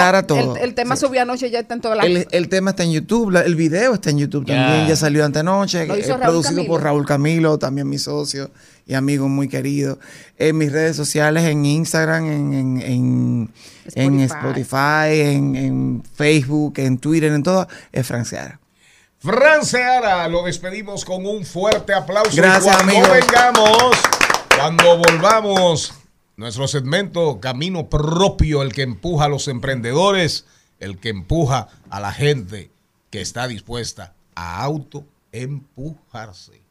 el, 0.57 0.63
el 0.63 0.73
tema 0.75 0.95
subió 0.95 1.21
anoche 1.21 1.49
ya 1.49 1.59
está 1.59 1.73
en 1.73 1.81
todas 1.81 1.97
las 1.97 2.05
El, 2.05 2.27
el 2.31 2.49
tema 2.49 2.71
está 2.71 2.83
en 2.83 2.91
YouTube, 2.91 3.31
la- 3.31 3.41
el 3.41 3.55
video 3.55 3.93
está 3.93 4.09
en 4.09 4.17
YouTube 4.19 4.45
también, 4.45 4.87
ya 4.87 4.95
salió 4.95 5.25
antenoche, 5.25 5.85
Lo 5.85 5.97
hizo 5.97 6.09
eh, 6.09 6.17
Raúl 6.17 6.21
producido 6.21 6.55
Camilo. 6.57 6.73
por 6.73 6.83
Raúl 6.83 7.05
Camilo, 7.05 7.57
también 7.57 7.87
mi 7.89 7.97
socio 7.97 8.51
y 8.85 8.93
amigo 8.93 9.27
muy 9.27 9.47
querido. 9.49 9.99
En 10.37 10.57
mis 10.57 10.71
redes 10.71 10.95
sociales, 10.95 11.43
en 11.43 11.65
Instagram, 11.65 12.25
en, 12.25 12.53
en, 12.53 12.81
en, 12.81 13.49
en 13.95 14.19
Spotify. 14.21 14.61
Spotify, 14.61 15.21
en, 15.35 15.55
en 15.55 16.03
Facebook, 16.15 16.73
en 16.77 16.97
Twitter, 16.97 17.31
en 17.33 17.43
todo, 17.43 17.67
es 17.91 18.05
Frank 18.07 18.25
Seara. 18.25 18.59
Fran 19.19 19.65
Seara, 19.65 20.27
lo 20.27 20.44
despedimos 20.44 21.03
con 21.03 21.26
un 21.26 21.44
fuerte 21.44 21.94
aplauso. 21.94 22.35
Gracias, 22.35 22.76
cuando 22.76 22.91
amigos. 22.91 23.10
vengamos, 23.10 23.98
cuando 24.56 24.98
volvamos, 24.98 25.94
nuestro 26.35 26.68
segmento 26.68 27.39
Camino 27.39 27.89
Propio, 27.89 28.61
el 28.61 28.73
que 28.73 28.84
empuja 28.84 29.26
a 29.26 29.30
los 29.30 29.48
emprendedores, 29.48 30.45
el 30.80 30.99
que 30.99 31.10
empuja 31.10 31.68
a 31.89 31.99
la 31.99 32.11
gente 32.14 32.69
que 33.10 33.22
está 33.22 33.48
dispuesta 33.48 34.14
a 34.35 34.61
autoempujarse. 34.64 36.61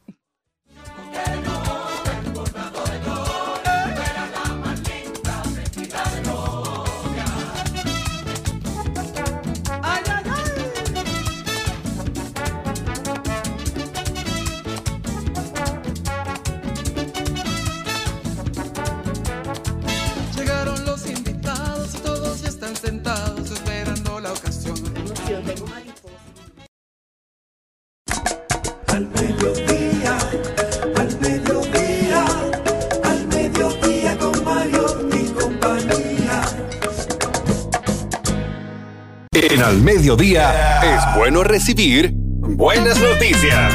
En 39.39 39.61
al 39.61 39.79
mediodía 39.83 40.79
es 40.81 41.15
bueno 41.15 41.43
recibir 41.43 42.09
buenas 42.11 42.99
noticias. 42.99 43.71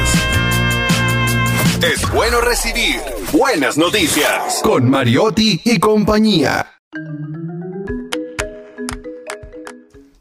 Es 1.81 2.11
bueno 2.11 2.41
recibir 2.41 2.97
buenas 3.33 3.79
noticias 3.79 4.61
con 4.65 4.91
Mariotti 4.91 5.61
y 5.65 5.79
compañía. 5.79 6.67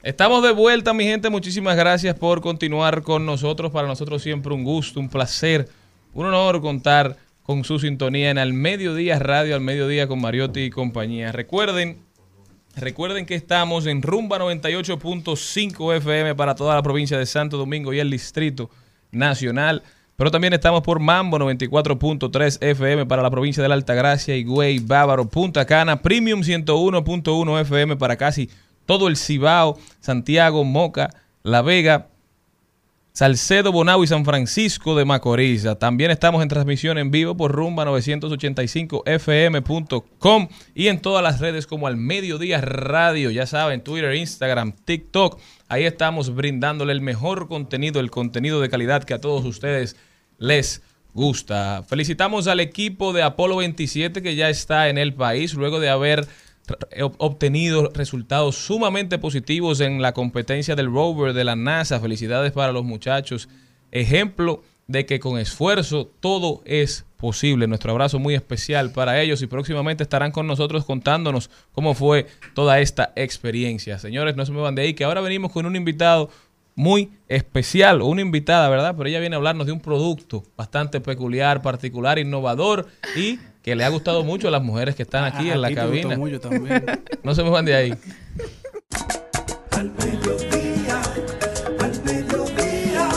Estamos 0.04 0.44
de 0.44 0.52
vuelta, 0.52 0.94
mi 0.94 1.06
gente. 1.06 1.32
Muchísimas 1.32 1.76
gracias 1.76 2.14
por 2.14 2.42
continuar 2.42 3.02
con 3.02 3.26
nosotros. 3.26 3.72
Para 3.72 3.88
nosotros 3.88 4.22
siempre 4.22 4.54
un 4.54 4.64
gusto, 4.64 5.00
un 5.00 5.10
placer, 5.10 5.68
un 6.14 6.28
honor 6.28 6.62
contar 6.62 7.18
con 7.42 7.64
su 7.64 7.80
sintonía 7.80 8.30
en 8.30 8.38
Al 8.38 8.54
Mediodía 8.54 9.18
Radio, 9.18 9.56
Al 9.56 9.62
Mediodía 9.62 10.08
con 10.08 10.22
Mariotti 10.22 10.66
y 10.66 10.70
compañía. 10.70 11.32
Recuerden, 11.32 11.98
recuerden 12.76 13.26
que 13.26 13.36
estamos 13.36 13.86
en 13.86 14.02
Rumba 14.02 14.40
98.5 14.40 15.96
FM 15.98 16.36
para 16.36 16.56
toda 16.56 16.76
la 16.76 16.84
provincia 16.84 17.18
de 17.18 17.26
Santo 17.26 17.58
Domingo 17.58 17.94
y 17.94 18.00
el 18.00 18.10
Distrito 18.10 18.70
Nacional. 19.12 19.84
Pero 20.16 20.30
también 20.30 20.54
estamos 20.54 20.82
por 20.82 21.00
Mambo 21.00 21.40
94.3 21.40 22.60
FM 22.62 23.06
para 23.08 23.24
la 23.24 23.32
provincia 23.32 23.64
de 23.64 23.70
la 23.70 23.76
Altagracia, 23.76 24.36
Higüey, 24.36 24.80
Bávaro, 24.80 25.28
Punta 25.28 25.66
Cana, 25.66 26.02
Premium 26.02 26.42
101.1 26.42 27.62
FM 27.62 27.96
para 27.96 28.18
casi 28.18 28.50
todo 28.86 29.08
el 29.08 29.18
Cibao, 29.18 29.80
Santiago, 30.00 30.64
Moca, 30.64 31.10
La 31.44 31.62
Vega, 31.62 32.10
Salcedo, 33.14 33.74
Bonao 33.74 34.06
y 34.06 34.08
San 34.08 34.24
Francisco 34.24 34.96
de 34.96 35.04
Macorís. 35.04 35.68
También 35.80 36.12
estamos 36.12 36.42
en 36.42 36.48
transmisión 36.48 36.98
en 36.98 37.12
vivo 37.12 37.36
por 37.36 37.54
rumba985fm.com 37.54 40.48
y 40.74 40.88
en 40.88 41.02
todas 41.02 41.22
las 41.22 41.42
redes 41.42 41.68
como 41.68 41.88
al 41.88 41.98
Mediodía 41.98 42.62
Radio, 42.62 43.30
ya 43.30 43.46
saben, 43.46 43.84
Twitter, 43.84 44.16
Instagram, 44.16 44.72
TikTok. 44.86 45.42
Ahí 45.68 45.84
estamos 45.84 46.34
brindándole 46.34 46.94
el 46.94 47.02
mejor 47.02 47.50
contenido, 47.50 48.00
el 48.00 48.12
contenido 48.12 48.62
de 48.62 48.70
calidad 48.70 49.04
que 49.04 49.14
a 49.14 49.20
todos 49.20 49.44
ustedes 49.44 49.98
les 50.38 50.82
gusta. 51.14 51.84
Felicitamos 51.86 52.48
al 52.48 52.62
equipo 52.62 53.12
de 53.12 53.24
Apolo 53.24 53.58
27 53.58 54.22
que 54.22 54.36
ya 54.36 54.50
está 54.50 54.88
en 54.88 54.98
el 54.98 55.14
país 55.14 55.54
luego 55.54 55.82
de 55.82 55.90
haber 55.90 56.30
obtenido 57.18 57.92
resultados 57.94 58.56
sumamente 58.56 59.18
positivos 59.20 59.82
en 59.82 60.02
la 60.02 60.14
competencia 60.14 60.76
del 60.76 60.88
rover 60.88 61.34
de 61.34 61.44
la 61.44 61.56
NASA. 61.56 62.00
Felicidades 62.00 62.52
para 62.52 62.72
los 62.72 62.84
muchachos. 62.84 63.50
Ejemplo 63.92 64.64
de 64.88 65.06
que 65.06 65.20
con 65.20 65.40
esfuerzo 65.40 66.12
todo 66.20 66.62
es 66.66 67.06
posible. 67.18 67.68
Nuestro 67.68 67.92
abrazo 67.92 68.20
muy 68.20 68.36
especial 68.36 68.92
para 68.92 69.22
ellos 69.22 69.42
y 69.42 69.48
próximamente 69.48 70.04
estarán 70.04 70.32
con 70.32 70.48
nosotros 70.48 70.86
contándonos 70.86 71.50
cómo 71.72 71.94
fue 71.94 72.28
toda 72.54 72.80
esta 72.80 73.14
experiencia. 73.16 74.00
Señores, 74.00 74.36
no 74.36 74.46
se 74.46 74.52
me 74.52 74.60
van 74.60 74.76
de 74.76 74.82
ahí, 74.82 74.94
que 74.94 75.04
ahora 75.04 75.22
venimos 75.22 75.52
con 75.52 75.66
un 75.66 75.76
invitado 75.76 76.30
muy 76.76 77.12
especial, 77.28 78.02
una 78.02 78.22
invitada, 78.22 78.70
¿verdad? 78.70 78.96
Pero 78.98 79.08
ella 79.08 79.20
viene 79.20 79.36
a 79.36 79.38
hablarnos 79.38 79.68
de 79.68 79.74
un 79.74 79.82
producto 79.82 80.44
bastante 80.58 81.00
peculiar, 81.00 81.62
particular, 81.62 82.18
innovador 82.18 82.88
y 83.16 83.40
que 83.62 83.76
le 83.76 83.84
ha 83.84 83.90
gustado 83.90 84.24
mucho 84.24 84.48
a 84.48 84.52
las 84.52 84.64
mujeres 84.64 84.96
que 84.96 85.04
están 85.04 85.24
aquí 85.26 85.50
A- 85.50 85.54
en 85.54 85.62
la 85.62 85.74
cabina. 85.74 86.18
mucho 86.18 86.40
también. 86.40 86.84
No 87.24 87.36
se 87.36 87.44
me 87.44 87.50
van 87.50 87.66
de 87.66 87.76
ahí. 87.76 87.94
Al 89.72 89.92
mediodía, 89.92 91.02
al 91.80 92.04
mediodía, 92.04 93.10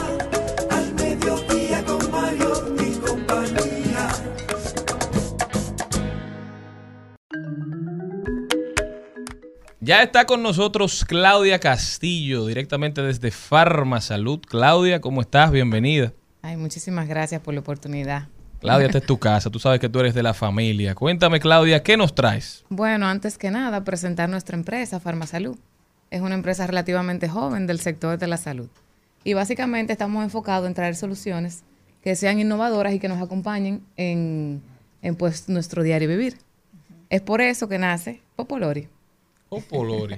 al 0.71 0.95
mediodía 0.95 1.85
con 1.85 2.11
Mario 2.11 2.77
y 2.79 2.95
compañía. 2.99 4.09
Ya 9.81 10.03
está 10.03 10.25
con 10.25 10.43
nosotros 10.43 11.05
Claudia 11.05 11.59
Castillo, 11.59 12.47
directamente 12.47 13.03
desde 13.03 13.31
Farma 13.31 14.01
Salud. 14.01 14.41
Claudia, 14.41 15.01
¿cómo 15.01 15.21
estás? 15.21 15.51
Bienvenida. 15.51 16.13
Ay, 16.43 16.57
muchísimas 16.57 17.07
gracias 17.09 17.41
por 17.43 17.55
la 17.55 17.61
oportunidad. 17.61 18.29
Claudia, 18.65 18.87
esta 18.87 18.99
es 18.99 19.05
tu 19.05 19.19
casa, 19.19 19.51
tú 19.51 19.59
sabes 19.59 19.79
que 19.79 19.91
tú 19.91 20.01
eres 20.01 20.15
de 20.15 20.23
la 20.23 20.33
familia. 20.33 20.95
Cuéntame, 20.95 21.39
Claudia, 21.39 21.83
¿qué 21.83 21.99
nos 21.99 22.15
traes? 22.15 22.65
Bueno, 22.71 23.07
antes 23.07 23.37
que 23.37 23.51
nada, 23.51 23.85
presentar 23.85 24.31
nuestra 24.31 24.57
empresa, 24.57 25.01
Farmasalud. 25.01 25.59
Es 26.11 26.23
una 26.23 26.35
empresa 26.35 26.67
relativamente 26.67 27.29
joven 27.29 27.67
del 27.67 27.79
sector 27.79 28.19
de 28.19 28.27
la 28.27 28.39
salud. 28.39 28.71
Y 29.23 29.35
básicamente 29.35 29.93
estamos 29.93 30.25
enfocados 30.25 30.67
en 30.67 30.73
traer 30.73 30.97
soluciones 30.97 31.63
que 32.03 32.17
sean 32.17 32.41
innovadoras 32.41 32.95
y 32.95 32.99
que 32.99 33.09
nos 33.09 33.21
acompañen 33.21 33.83
en, 33.99 34.63
en, 35.03 35.17
pues, 35.17 35.47
nuestro 35.51 35.83
diario 35.83 36.09
vivir. 36.09 36.39
Es 37.11 37.21
por 37.21 37.43
eso 37.43 37.69
que 37.69 37.79
nace 37.79 38.23
Popolori. 38.35 38.89
Popolori. 39.51 40.17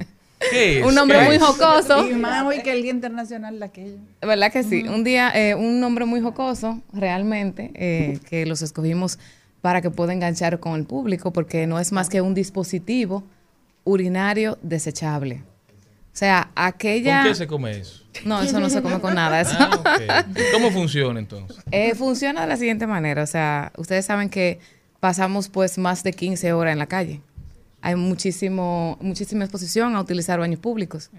¿Qué 0.51 0.81
es? 0.81 0.87
Un 0.87 0.95
nombre 0.95 1.19
¿Qué 1.19 1.25
muy 1.25 1.37
es? 1.37 1.43
jocoso. 1.43 2.07
Y 2.07 2.15
más 2.15 2.45
hoy 2.45 2.63
que 2.63 2.73
el 2.73 2.83
Día 2.83 2.93
Internacional 2.93 3.59
de 3.59 3.65
aquello. 3.65 3.97
¿Verdad 4.21 4.53
que 4.53 4.63
sí? 4.63 4.83
Un 4.83 5.05
día, 5.05 5.31
eh, 5.35 5.55
un 5.55 5.81
nombre 5.81 6.05
muy 6.05 6.21
jocoso, 6.21 6.81
realmente, 6.93 7.71
eh, 7.75 8.19
que 8.29 8.47
los 8.47 8.63
escogimos 8.63 9.19
para 9.63 9.81
que 9.81 9.91
pueda 9.91 10.13
enganchar 10.13 10.61
con 10.61 10.75
el 10.75 10.85
público, 10.85 11.33
porque 11.33 11.67
no 11.67 11.81
es 11.81 11.91
más 11.93 12.09
que 12.09 12.21
un 12.21 12.35
dispositivo 12.35 13.25
urinario 13.85 14.59
desechable. 14.63 15.43
O 16.17 16.19
sea, 16.19 16.51
aquella... 16.55 17.23
¿Con 17.23 17.29
qué 17.31 17.35
se 17.35 17.47
come 17.47 17.79
eso? 17.79 18.05
No, 18.25 18.41
eso 18.43 18.59
no 18.59 18.71
se 18.71 18.81
come 18.81 19.01
con 19.01 19.15
nada. 19.15 19.41
Eso. 19.41 19.55
Ah. 19.59 20.25
¿Cómo 20.53 20.71
funciona 20.71 21.19
entonces? 21.19 21.59
Eh, 21.71 21.95
funciona 21.95 22.43
de 22.43 22.47
la 22.47 22.57
siguiente 22.57 22.87
manera, 22.87 23.23
o 23.23 23.27
sea, 23.27 23.73
ustedes 23.77 24.07
saben 24.07 24.31
que 24.31 24.59
pasamos 25.01 25.49
pues 25.49 25.79
más 25.79 26.03
de 26.03 26.13
15 26.13 26.53
horas 26.53 26.73
en 26.73 26.79
la 26.79 26.87
calle. 26.87 27.21
Hay 27.81 27.94
muchísimo, 27.94 28.98
muchísima 29.01 29.44
exposición 29.44 29.94
a 29.97 30.01
utilizar 30.01 30.39
baños 30.39 30.61
públicos. 30.61 31.11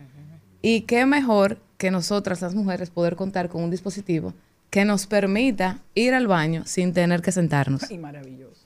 Y 0.61 0.81
qué 0.81 1.05
mejor 1.05 1.59
que 1.77 1.91
nosotras, 1.91 2.41
las 2.41 2.55
mujeres, 2.55 2.89
poder 2.89 3.15
contar 3.15 3.49
con 3.49 3.63
un 3.63 3.71
dispositivo 3.71 4.33
que 4.69 4.83
nos 4.83 5.07
permita 5.07 5.79
ir 5.95 6.13
al 6.13 6.27
baño 6.27 6.63
sin 6.65 6.93
tener 6.93 7.21
que 7.21 7.31
sentarnos. 7.31 7.83
Ay, 7.89 7.97
maravilloso. 7.97 8.65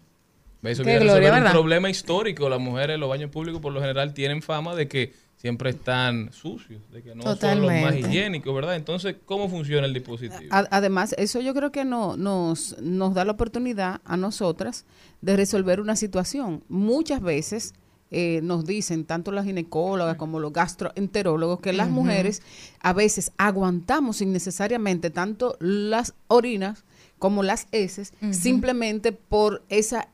Eso 0.63 0.84
Qué 0.84 0.99
gloria, 0.99 1.13
resolver 1.13 1.31
un 1.31 1.39
¿verdad? 1.39 1.51
problema 1.51 1.89
histórico. 1.89 2.49
Las 2.49 2.59
mujeres 2.59 2.95
en 2.95 2.99
los 2.99 3.09
baños 3.09 3.31
públicos 3.31 3.61
por 3.61 3.73
lo 3.73 3.81
general 3.81 4.13
tienen 4.13 4.41
fama 4.41 4.76
de 4.76 4.88
que 4.88 5.13
siempre 5.38 5.72
están 5.72 6.31
sucios, 6.31 6.84
de 6.91 7.01
que 7.01 7.15
no 7.15 7.23
son 7.23 7.31
los 7.31 7.31
más 7.31 7.39
Totalmente. 7.39 7.99
higiénicos, 8.01 8.53
¿verdad? 8.53 8.76
Entonces, 8.76 9.15
¿cómo 9.26 9.49
funciona 9.49 9.88
el 9.88 9.93
dispositivo? 9.93 10.49
Además, 10.51 11.15
eso 11.18 11.41
yo 11.41 11.55
creo 11.55 11.72
que 11.72 11.84
no, 11.84 12.15
nos, 12.15 12.77
nos 12.80 13.15
da 13.15 13.26
la 13.26 13.31
oportunidad 13.31 14.01
a 14.05 14.18
nosotras 14.18 14.85
de 15.22 15.35
resolver 15.35 15.81
una 15.81 15.95
situación. 15.95 16.63
Muchas 16.69 17.22
veces 17.22 17.73
eh, 18.11 18.41
nos 18.43 18.65
dicen, 18.65 19.05
tanto 19.05 19.31
las 19.31 19.45
ginecólogas 19.45 20.17
como 20.17 20.39
los 20.39 20.51
gastroenterólogos, 20.51 21.61
que 21.61 21.71
las 21.71 21.89
mujeres 21.89 22.41
a 22.81 22.91
veces 22.91 23.31
aguantamos 23.38 24.21
innecesariamente 24.21 25.09
tanto 25.09 25.55
las 25.59 26.13
orinas 26.27 26.83
como 27.19 27.41
las 27.41 27.67
heces, 27.71 28.13
simplemente 28.31 29.11
por 29.13 29.63
esa, 29.69 30.09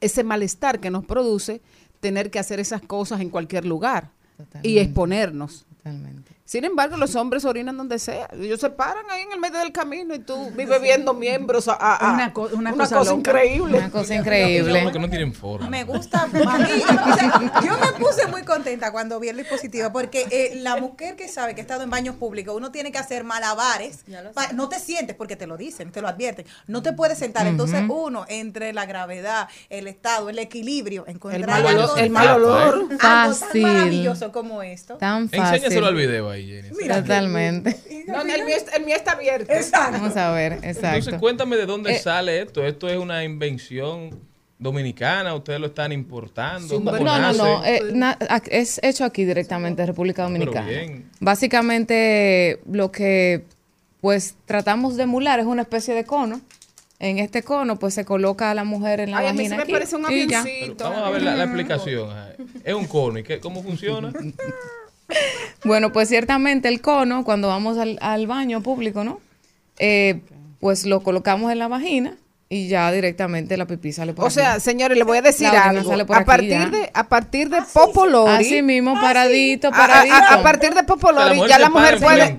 ese 0.00 0.24
malestar 0.24 0.80
que 0.80 0.90
nos 0.90 1.04
produce 1.04 1.60
tener 2.00 2.30
que 2.30 2.38
hacer 2.38 2.60
esas 2.60 2.80
cosas 2.80 3.20
en 3.20 3.28
cualquier 3.30 3.66
lugar 3.66 4.10
y 4.38 4.44
Totalmente. 4.44 4.80
exponernos. 4.80 5.66
Totalmente. 5.76 6.33
Sin 6.46 6.64
embargo, 6.66 6.98
los 6.98 7.14
hombres 7.16 7.46
orinan 7.46 7.78
donde 7.78 7.98
sea. 7.98 8.28
Ellos 8.38 8.60
se 8.60 8.68
paran 8.68 9.04
ahí 9.10 9.22
en 9.22 9.32
el 9.32 9.40
medio 9.40 9.60
del 9.60 9.72
camino 9.72 10.14
y 10.14 10.18
tú 10.18 10.50
vives 10.54 10.80
viendo 10.82 11.14
miembros. 11.14 11.68
A, 11.68 11.72
a- 11.72 11.96
a- 11.96 12.12
Una 12.12 12.32
co- 12.34 12.50
una 12.52 12.70
una 12.74 12.86
cosa 12.86 13.14
increíble. 13.14 13.78
Una 13.78 13.90
cosa 13.90 14.14
increíble. 14.14 14.92
que 14.92 14.98
no 14.98 15.08
tienen 15.08 15.32
forma. 15.32 15.70
Me 15.70 15.84
gusta. 15.84 16.26
mí, 16.26 16.38
o 16.42 17.14
sea, 17.14 17.50
yo 17.64 17.72
me 17.78 17.92
puse 17.98 18.26
muy 18.26 18.42
contenta 18.42 18.92
cuando 18.92 19.18
vi 19.20 19.28
el 19.30 19.38
dispositivo 19.38 19.90
porque 19.90 20.26
eh, 20.30 20.56
la 20.56 20.76
mujer 20.76 21.16
que 21.16 21.28
sabe 21.28 21.54
que 21.54 21.62
ha 21.62 21.64
estado 21.64 21.82
en 21.82 21.88
baños 21.88 22.16
públicos, 22.16 22.54
uno 22.54 22.70
tiene 22.70 22.92
que 22.92 22.98
hacer 22.98 23.24
malabares. 23.24 24.04
no 24.52 24.68
te 24.68 24.78
sientes 24.80 25.16
porque 25.16 25.36
te 25.36 25.46
lo 25.46 25.56
dicen, 25.56 25.92
te 25.92 26.02
lo 26.02 26.08
advierten. 26.08 26.44
No 26.66 26.82
te 26.82 26.92
puedes 26.92 27.16
sentar. 27.18 27.46
Entonces, 27.46 27.82
uno, 27.88 28.26
entre 28.28 28.74
la 28.74 28.84
gravedad, 28.84 29.48
el 29.70 29.86
estado, 29.86 30.28
el 30.28 30.38
equilibrio, 30.38 31.04
encontrar 31.06 31.46
mal 31.48 31.66
algo, 31.66 31.84
olor- 31.94 31.98
el 31.98 32.04
tan- 32.04 32.12
mal 32.12 32.28
olor. 32.36 32.74
algo 32.74 32.88
tan 32.98 33.34
Fácil. 33.34 33.62
maravilloso 33.62 34.30
como 34.30 34.62
esto. 34.62 34.96
Tan 34.98 35.30
fácil. 35.30 35.54
Enséñaselo 35.54 35.86
al 35.86 35.94
video 35.94 36.33
ahí, 36.34 36.46
Jenny. 36.46 36.88
Totalmente. 36.88 37.76
No, 38.06 38.20
el, 38.22 38.44
mío, 38.44 38.56
está- 38.56 38.76
el 38.76 38.84
mío 38.84 38.96
está 38.96 39.12
abierto. 39.12 39.52
Vamos 39.72 40.16
a 40.16 40.30
ver, 40.32 40.52
Entonces, 40.54 40.76
exacto. 40.84 41.20
cuéntame 41.20 41.56
de 41.56 41.66
dónde 41.66 41.92
Eh, 41.92 41.98
sale 41.98 42.42
esto. 42.42 42.64
¿Esto 42.66 42.88
es 42.88 42.98
una 42.98 43.24
invención 43.24 44.10
dominicana? 44.58 45.34
¿Ustedes 45.34 45.58
lo 45.60 45.66
están 45.66 45.90
importando? 45.92 46.78
No, 46.80 46.92
¿Cómo 46.92 47.04
no, 47.04 47.32
no. 47.32 47.64
eh, 47.64 47.80
na- 47.92 48.16
es 48.50 48.78
hecho 48.82 49.04
aquí 49.04 49.24
directamente 49.24 49.82
en 49.82 49.88
República 49.88 50.22
Dominicana. 50.22 50.66
bien. 50.68 51.10
Básicamente 51.20 52.60
lo 52.70 52.90
que 52.92 53.44
pues 54.00 54.34
tratamos 54.44 54.96
de 54.96 55.04
emular 55.04 55.40
es 55.40 55.46
una 55.46 55.62
especie 55.62 55.94
de 55.94 56.04
cono. 56.04 56.40
En 57.00 57.18
este 57.18 57.42
cono 57.42 57.78
pues 57.78 57.94
se 57.94 58.04
coloca 58.04 58.50
a 58.50 58.54
la 58.54 58.64
mujer 58.64 59.00
en 59.00 59.10
la 59.10 59.18
Ay, 59.18 59.26
a 59.28 59.32
mí 59.32 59.48
se 59.48 59.56
me 59.56 59.62
aquí 59.62 59.72
parece 59.72 59.96
un 59.96 60.06
avioncito. 60.06 60.76
Pero 60.76 60.90
vamos 60.90 61.08
a 61.08 61.10
ver 61.10 61.22
la, 61.22 61.34
la 61.36 61.44
explicación. 61.44 62.10
Es 62.62 62.74
un 62.74 62.86
cono. 62.86 63.18
¿Y 63.18 63.22
qué, 63.24 63.40
cómo 63.40 63.62
funciona? 63.62 64.12
Bueno, 65.64 65.92
pues 65.92 66.08
ciertamente 66.08 66.68
el 66.68 66.80
cono, 66.80 67.24
cuando 67.24 67.48
vamos 67.48 67.78
al, 67.78 67.98
al 68.00 68.26
baño 68.26 68.62
público, 68.62 69.02
¿no? 69.04 69.20
Eh, 69.78 70.20
pues 70.60 70.84
lo 70.86 71.00
colocamos 71.02 71.50
en 71.52 71.58
la 71.58 71.68
vagina 71.68 72.14
y 72.48 72.68
ya 72.68 72.92
directamente 72.92 73.56
la 73.56 73.66
pipí 73.66 73.92
sale 73.92 74.12
por 74.12 74.24
O 74.24 74.26
aquí. 74.28 74.34
sea, 74.36 74.60
señores, 74.60 74.96
le 74.96 75.04
voy 75.04 75.18
a 75.18 75.22
decir 75.22 75.48
algo. 75.48 75.92
A 75.92 75.96
aquí 75.96 76.24
partir, 76.24 76.48
ya. 76.50 76.66
de, 76.66 76.90
a 76.94 77.08
partir 77.08 77.48
de 77.48 77.62
Popo 77.72 78.06
Lori, 78.06 78.32
Así 78.46 78.62
mismo, 78.62 78.94
paradito, 79.00 79.68
a- 79.68 79.70
a- 79.70 79.76
paradito. 79.76 80.14
A, 80.14 80.34
a 80.34 80.42
partir 80.42 80.74
de 80.74 80.84
Popo 80.84 81.10
la 81.10 81.34
ya 81.46 81.58
la 81.58 81.70
mujer 81.70 81.98
puede, 81.98 82.36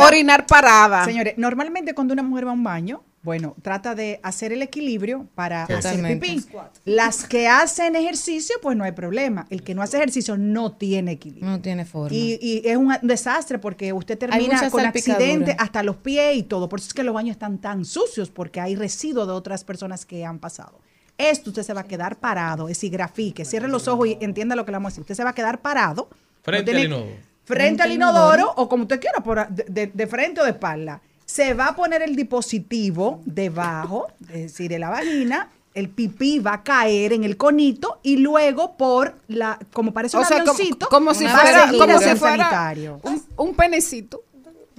orinar 0.00 0.46
parada. 0.46 1.04
Señores, 1.04 1.34
normalmente 1.36 1.94
cuando 1.94 2.14
una 2.14 2.22
mujer 2.22 2.46
va 2.46 2.50
a 2.50 2.54
un 2.54 2.64
baño, 2.64 3.02
bueno, 3.22 3.54
trata 3.62 3.94
de 3.94 4.18
hacer 4.24 4.52
el 4.52 4.62
equilibrio 4.62 5.28
para 5.36 5.62
hacer 5.62 5.76
Totalmente. 5.76 6.26
pipí. 6.26 6.46
Las 6.84 7.24
que 7.24 7.46
hacen 7.46 7.94
ejercicio, 7.94 8.56
pues 8.60 8.76
no 8.76 8.82
hay 8.82 8.92
problema. 8.92 9.46
El 9.48 9.62
que 9.62 9.74
no 9.76 9.82
hace 9.82 9.96
ejercicio 9.96 10.36
no 10.36 10.72
tiene 10.72 11.12
equilibrio. 11.12 11.48
No 11.48 11.60
tiene 11.60 11.84
forma. 11.84 12.16
Y, 12.16 12.38
y 12.42 12.62
es 12.68 12.76
un 12.76 12.92
desastre 13.02 13.58
porque 13.60 13.92
usted 13.92 14.18
termina 14.18 14.68
con 14.70 14.84
accidentes 14.84 15.54
hasta 15.58 15.82
los 15.84 15.96
pies 15.96 16.36
y 16.36 16.42
todo. 16.42 16.68
Por 16.68 16.80
eso 16.80 16.88
es 16.88 16.94
que 16.94 17.04
los 17.04 17.14
baños 17.14 17.34
están 17.36 17.58
tan 17.58 17.84
sucios 17.84 18.28
porque 18.28 18.60
hay 18.60 18.74
residuos 18.74 19.26
de 19.28 19.32
otras 19.34 19.62
personas 19.62 20.04
que 20.04 20.24
han 20.24 20.40
pasado. 20.40 20.80
Esto 21.16 21.50
usted 21.50 21.62
se 21.62 21.74
va 21.74 21.82
a 21.82 21.86
quedar 21.86 22.16
parado, 22.16 22.64
es 22.68 22.76
decir, 22.76 22.90
grafique, 22.90 23.44
cierre 23.44 23.68
los 23.68 23.86
ojos 23.86 24.08
y 24.08 24.18
entienda 24.20 24.56
lo 24.56 24.64
que 24.64 24.72
le 24.72 24.76
vamos 24.78 24.88
a 24.88 24.90
decir. 24.92 25.02
Usted 25.02 25.14
se 25.14 25.22
va 25.24 25.30
a 25.30 25.34
quedar 25.34 25.60
parado. 25.60 26.08
Frente 26.42 26.72
no 26.72 26.78
al 26.78 26.84
inodoro. 26.86 27.10
Frente 27.44 27.82
al 27.84 27.92
inodoro 27.92 28.52
o 28.56 28.68
como 28.68 28.82
usted 28.84 28.98
quiera, 29.00 29.20
por, 29.22 29.38
a- 29.38 29.44
de, 29.46 29.64
de- 29.68 29.86
de 29.94 30.06
frente 30.08 30.40
o 30.40 30.44
de 30.44 30.50
espalda. 30.50 31.00
Se 31.24 31.54
va 31.54 31.68
a 31.68 31.76
poner 31.76 32.02
el 32.02 32.16
dispositivo 32.16 33.20
debajo, 33.24 34.08
es 34.28 34.42
decir, 34.42 34.70
de 34.70 34.78
la 34.78 34.90
vagina. 34.90 35.50
El 35.74 35.88
pipí 35.88 36.38
va 36.38 36.54
a 36.54 36.62
caer 36.62 37.14
en 37.14 37.24
el 37.24 37.38
conito 37.38 37.98
y 38.02 38.18
luego 38.18 38.76
por 38.76 39.14
la, 39.28 39.58
como 39.72 39.92
parece 39.94 40.18
O 40.18 40.20
un 40.20 40.26
sea, 40.26 40.40
como, 40.40 40.52
avioncito, 40.52 40.88
como 40.90 41.14
si 41.14 41.26
fuera, 41.26 41.70
como 41.70 41.98
si 41.98 42.14
fuera 42.16 42.18
sanitario. 42.50 43.00
un, 43.02 43.22
un 43.38 43.54
penecito. 43.54 44.22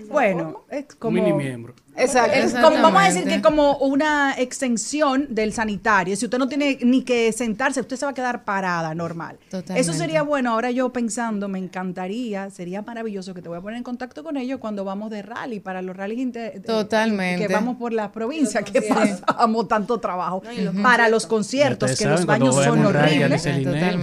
Bueno, 0.10 0.65
es 0.70 0.86
como... 0.95 1.18
Un 1.18 1.24
mini 1.26 1.34
miembro. 1.34 1.74
Exacto. 1.95 2.32
Es 2.34 2.53
como- 2.53 2.82
vamos 2.82 3.02
a 3.02 3.06
decir 3.06 3.24
que 3.26 3.41
como 3.41 3.78
una 3.78 4.34
extensión 4.38 5.28
del 5.30 5.53
sanitario. 5.53 6.15
Si 6.15 6.26
usted 6.26 6.38
no 6.38 6.48
tiene 6.48 6.80
ni 6.82 7.03
que 7.03 7.32
sentarse, 7.32 7.82
usted 7.82 7.95
se 7.98 8.06
va 8.06 8.11
a 8.11 8.15
quedar 8.15 8.44
parada, 8.44 8.95
normal. 8.95 9.38
Totalmente. 9.49 9.80
Eso 9.80 9.94
sería 9.94 10.24
bueno. 10.24 10.52
Ahora 10.52 10.72
yo 10.72 10.91
pensando, 10.91 11.48
me 11.48 11.60
encantaría, 11.60 12.49
sería 12.49 12.82
maravilloso 12.82 13.34
que 13.34 13.41
te 13.41 13.49
voy 13.49 13.57
a 13.57 13.61
poner 13.61 13.78
en 13.78 13.84
contacto 13.84 14.24
con 14.24 14.38
ellos 14.38 14.60
cuando 14.60 14.84
vamos 14.84 15.11
de 15.11 15.22
rally, 15.22 15.60
para 15.60 15.82
los 15.82 15.95
rallies 15.95 16.20
inter- 16.20 16.53
de- 16.53 16.60
Totalmente. 16.61 17.48
que 17.48 17.53
vamos 17.53 17.78
por 17.78 17.94
la 17.94 18.11
provincia, 18.11 18.61
que 18.64 18.82
pasamos 18.82 19.68
tanto 19.68 19.99
trabajo. 19.99 20.41
los 20.57 20.76
para 20.84 21.10
los 21.10 21.26
conciertos, 21.28 21.91
que 21.91 21.95
saben, 21.98 22.15
los 22.18 22.26
baños 22.26 22.56
son 22.64 22.80
horribles. 22.86 23.41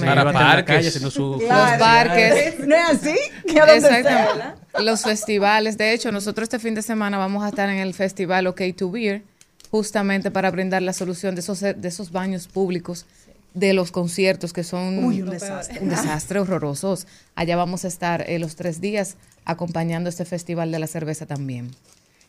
Para 0.06 0.24
parques. 0.32 1.00
Los 1.40 1.78
parques. 1.78 2.66
¿No 2.66 2.74
es 2.74 2.82
así? 2.90 3.14
Que 3.46 3.60
a 3.60 3.66
donde 3.66 3.80
sea. 3.80 3.98
Exactamente. 3.98 4.60
Los 4.84 5.02
festivales. 5.02 5.76
De 5.76 5.92
hecho, 5.92 6.12
nosotros 6.12 6.44
este 6.44 6.58
fin 6.60 6.74
de 6.74 6.82
semana 6.82 7.18
vamos 7.18 7.42
a 7.44 7.48
estar 7.48 7.68
en 7.68 7.78
el 7.80 7.94
festival 7.94 8.46
OK 8.46 8.60
to 8.76 8.90
Beer, 8.90 9.22
justamente 9.70 10.30
para 10.30 10.50
brindar 10.50 10.82
la 10.82 10.92
solución 10.92 11.34
de 11.34 11.40
esos, 11.40 11.60
de 11.60 11.76
esos 11.88 12.12
baños 12.12 12.46
públicos, 12.48 13.06
de 13.54 13.72
los 13.74 13.90
conciertos 13.90 14.52
que 14.52 14.62
son 14.62 15.04
Uy, 15.04 15.22
un 15.22 15.30
desastre. 15.30 15.80
un 15.80 15.88
desastre 15.88 16.38
horrorosos. 16.38 17.06
Allá 17.34 17.56
vamos 17.56 17.84
a 17.84 17.88
estar 17.88 18.24
eh, 18.28 18.38
los 18.38 18.54
tres 18.54 18.80
días 18.80 19.16
acompañando 19.44 20.08
este 20.08 20.24
festival 20.24 20.70
de 20.70 20.78
la 20.78 20.86
cerveza 20.86 21.26
también. 21.26 21.70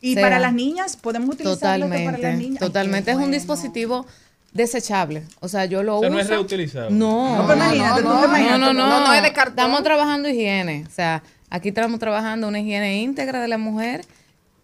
Y 0.00 0.14
Sea- 0.14 0.22
para 0.24 0.40
las 0.40 0.52
niñas, 0.52 0.96
podemos 0.96 1.28
utilizarlo 1.36 1.86
Totalmente, 1.86 2.04
para 2.18 2.30
las 2.30 2.38
niñas. 2.38 2.58
Totalmente. 2.58 3.10
es 3.12 3.16
un 3.16 3.30
dispositivo 3.30 4.04
desechable. 4.52 5.22
O 5.40 5.48
sea, 5.48 5.64
yo 5.64 5.82
lo 5.82 5.98
O 5.98 6.00
sea, 6.00 6.08
uso. 6.08 6.14
no 6.16 6.20
es 6.20 6.28
reutilizable. 6.28 6.90
No, 6.96 7.38
No, 7.38 7.46
pero 7.46 7.56
imagínate, 7.58 8.02
tú 8.02 8.08
te 8.20 8.24
imaginas, 8.26 8.58
no, 8.60 8.72
no, 8.72 8.86
no, 8.86 8.88
no, 9.00 9.06
no 9.06 9.14
es 9.14 9.22
de 9.22 9.32
cartón. 9.32 9.52
Estamos 9.58 9.82
trabajando 9.84 10.28
higiene. 10.28 10.84
O 10.88 10.90
sea, 10.92 11.22
aquí 11.50 11.68
estamos 11.68 11.98
trabajando 12.00 12.48
una 12.48 12.58
higiene 12.60 13.00
íntegra 13.00 13.40
de 13.40 13.48
la 13.48 13.58
mujer. 13.58 14.04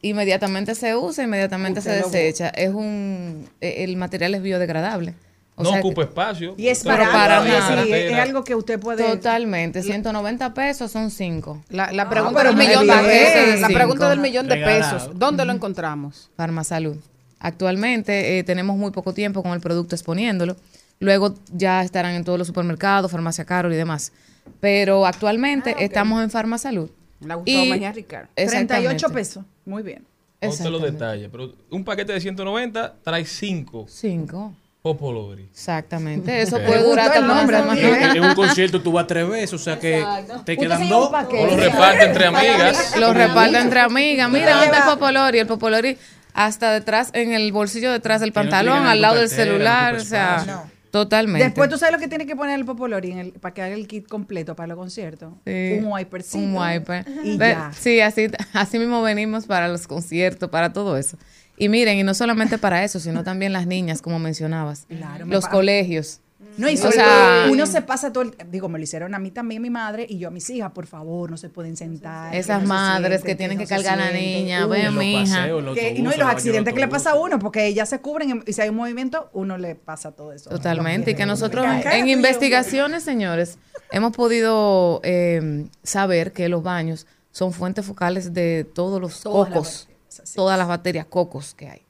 Inmediatamente 0.03 0.75
se 0.75 0.95
usa, 0.97 1.25
inmediatamente 1.25 1.81
Usted 1.81 2.03
se 2.05 2.17
desecha. 2.17 2.49
Es 2.51 2.73
un, 2.73 3.49
eh, 3.61 3.85
el 3.85 3.97
material 3.97 4.35
es 4.35 4.43
biodegradable. 4.43 5.15
O 5.57 5.65
no 5.65 5.71
sea, 5.71 5.81
ocupa 5.81 6.03
espacio. 6.03 6.55
Y 6.57 6.69
es 6.69 6.85
para 6.85 7.03
y 7.03 7.07
nada. 7.07 7.83
es, 7.85 8.13
es 8.13 8.19
algo 8.19 8.45
que 8.45 8.55
usted 8.55 8.79
puede... 8.79 9.03
Totalmente. 9.03 9.83
190 9.83 10.55
pesos 10.55 10.93
son 10.93 11.11
5. 11.11 11.65
La, 11.71 11.91
la 11.91 12.05
Ah, 12.05 12.09
pregunta 12.09 12.45
del 12.45 12.55
millón 12.55 12.87
de 12.87 12.93
pesos. 12.93 13.61
La 13.61 13.67
Cinco. 13.67 13.75
pregunta 13.79 14.09
del 14.11 14.21
millón 14.21 14.47
de 14.47 14.57
pesos. 14.57 15.11
¿Dónde 15.19 15.45
lo 15.45 15.53
encontramos? 15.53 16.31
Farmasalud. 16.37 16.97
Actualmente 17.41 18.39
eh, 18.39 18.45
tenemos 18.45 18.77
muy 18.77 18.93
poco 18.93 19.13
tiempo 19.15 19.43
con 19.43 19.53
el 19.53 19.61
producto 19.61 19.97
exponiéndolo. 19.97 20.57
Luego 21.01 21.35
ya 21.53 21.83
estarán 21.83 22.15
en 22.15 22.23
todos 22.25 22.39
los 22.39 22.47
supermercados, 22.47 23.11
farmacia 23.11 23.45
Carol 23.45 23.73
y 23.73 23.77
demás. 23.77 24.13
Pero 24.61 25.07
actualmente 25.07 25.75
estamos 25.81 26.23
en 26.23 26.31
Farmasalud. 26.31 26.89
Le 27.21 27.33
ha 27.33 27.37
gustado 27.37 27.65
Y- 27.65 27.69
más 27.71 27.83
a 27.83 27.93
Ricardo. 27.93 28.29
38 28.35 28.53
Exactamente. 28.57 29.09
pesos. 29.13 29.45
Muy 29.69 29.83
bien. 29.83 30.05
No 30.41 30.51
te 30.51 30.71
los 30.71 30.83
detalles. 30.83 31.29
Pero 31.31 31.53
un 31.71 31.85
paquete 31.85 32.13
de 32.13 32.21
190 32.21 32.95
trae 33.03 33.25
5 33.25 33.87
Cinco. 33.89 34.55
Popolori. 34.81 35.43
Exactamente. 35.51 36.41
Eso 36.41 36.57
puede 36.65 36.83
durar 36.85 37.15
el 37.17 37.27
nombre. 37.27 37.59
En 37.59 38.25
un 38.25 38.35
concierto 38.35 38.81
tú 38.81 38.93
vas 38.93 39.07
tres 39.07 39.29
veces, 39.29 39.53
o 39.53 39.59
sea 39.59 39.79
que 39.79 40.05
te 40.45 40.57
quedan 40.57 40.89
dos. 40.89 41.13
O 41.13 41.47
lo 41.47 41.57
reparte 41.57 42.05
entre 42.05 42.27
amigas. 42.27 42.97
Lo 42.99 43.13
reparto 43.13 43.59
entre 43.59 43.81
amigas. 43.81 44.31
Mira, 44.31 44.53
¿dónde 44.53 44.67
está 44.67 44.79
el 44.79 44.99
Popolori? 44.99 45.39
El 45.41 45.47
Popolori 45.47 45.99
hasta 46.33 46.73
detrás, 46.73 47.11
en 47.13 47.33
el 47.33 47.51
bolsillo 47.53 47.91
detrás 47.91 48.21
del 48.21 48.31
no 48.31 48.35
pantalón, 48.35 48.87
al 48.87 49.01
lado 49.03 49.17
del 49.17 49.29
celular. 49.29 49.97
O 49.97 50.01
sea. 50.01 50.71
Totalmente. 51.03 51.45
Después 51.45 51.69
tú 51.71 51.79
sabes 51.79 51.93
lo 51.93 51.99
que 51.99 52.09
tiene 52.09 52.27
que 52.27 52.35
poner 52.37 52.59
el 52.59 52.65
Popolori 52.65 53.13
en 53.13 53.19
el, 53.19 53.33
para 53.33 53.55
que 53.55 53.63
haga 53.63 53.75
el 53.75 53.87
kit 53.87 54.07
completo 54.07 54.55
para 54.57 54.69
los 54.69 54.77
conciertos. 54.77 55.33
Sí. 55.47 55.79
Un 55.79 55.87
wipercito. 55.93 56.39
Un 56.39 56.57
wiper. 56.57 57.05
Y 57.25 57.37
Ve- 57.37 57.51
ya. 57.51 57.73
Sí, 57.73 58.01
así, 58.01 58.29
así 58.53 58.79
mismo 58.79 59.03
venimos 59.03 59.47
para 59.47 59.69
los 59.69 59.87
conciertos, 59.87 60.51
para 60.51 60.73
todo 60.73 60.97
eso. 60.97 61.17
Y 61.57 61.69
miren, 61.69 61.99
y 61.99 62.03
no 62.05 62.15
solamente 62.15 62.57
para 62.59 62.85
eso, 62.85 63.01
sino 63.01 63.25
también 63.25 63.53
las 63.53 63.67
niñas, 63.67 64.01
como 64.01 64.19
mencionabas. 64.19 64.87
Claro, 64.89 65.27
los 65.27 65.47
colegios. 65.49 66.21
No, 66.57 66.69
y 66.69 66.75
O 66.75 66.79
sobre 66.79 66.93
sea- 66.97 67.43
todo, 67.45 67.53
uno 67.53 67.67
se 67.67 67.83
pasa 67.83 68.13
todo 68.13 68.23
el... 68.23 68.35
Digo, 68.51 68.69
me 68.69 68.79
lo 68.79 68.85
hicieron 68.85 69.13
a 69.13 69.19
mí 69.19 69.33
también 69.33 69.61
mi 69.61 69.71
madre 69.71 70.07
y 70.09 70.19
yo 70.19 70.29
a 70.29 70.31
mis 70.31 70.49
hijas, 70.51 70.71
por 70.71 70.87
favor, 70.87 71.31
no 71.33 71.37
se 71.37 71.49
pueden 71.49 71.77
sentar. 71.77 72.31
que 72.31 72.39
Esas 72.39 72.59
no 72.63 72.67
se 72.67 72.67
madres 72.69 73.09
sienten, 73.23 73.27
que 73.27 73.35
tienen 73.37 73.59
no 73.59 73.65
que 73.65 73.69
cargar 73.69 74.01
a 74.01 74.07
la 74.07 74.13
niña, 74.13 74.65
Uy, 74.67 74.71
ven, 74.71 74.97
mija. 74.99 75.47
que- 75.75 75.95
y 75.97 76.03
no, 76.03 76.13
y 76.13 76.17
los 76.17 76.29
accidentes 76.29 76.75
que 76.75 76.81
le 76.81 76.87
pasa 76.89 77.11
a 77.11 77.15
uno, 77.17 77.41
porque 77.41 77.67
ellas 77.67 77.89
se 77.89 78.01
cubren 78.01 78.43
y 78.47 78.53
si 78.53 78.61
hay 78.61 78.69
un 78.69 78.77
movimiento, 78.77 79.31
uno 79.33 79.59
le 79.59 79.75
pasa 79.75 80.13
todo 80.13 80.33
eso. 80.33 80.49
Totalmente. 80.51 81.11
Y 81.11 81.15
que 81.17 81.27
nosotros 81.27 81.67
en 81.93 82.09
investigaciones, 82.09 83.03
señores, 83.03 83.59
hemos 83.91 84.13
podido 84.13 85.01
eh, 85.03 85.67
saber 85.83 86.33
que 86.33 86.49
los 86.49 86.63
baños 86.63 87.07
son 87.33 87.53
fuentes 87.53 87.85
focales 87.85 88.33
de 88.33 88.65
todos 88.75 89.01
los 89.01 89.21
Todas 89.23 89.51
las 89.51 89.59
cocos, 89.59 89.89
todas 90.37 90.57
las 90.57 90.69
bacterias 90.69 91.07
cocos 91.07 91.55
que 91.55 91.69
hay. 91.69 91.83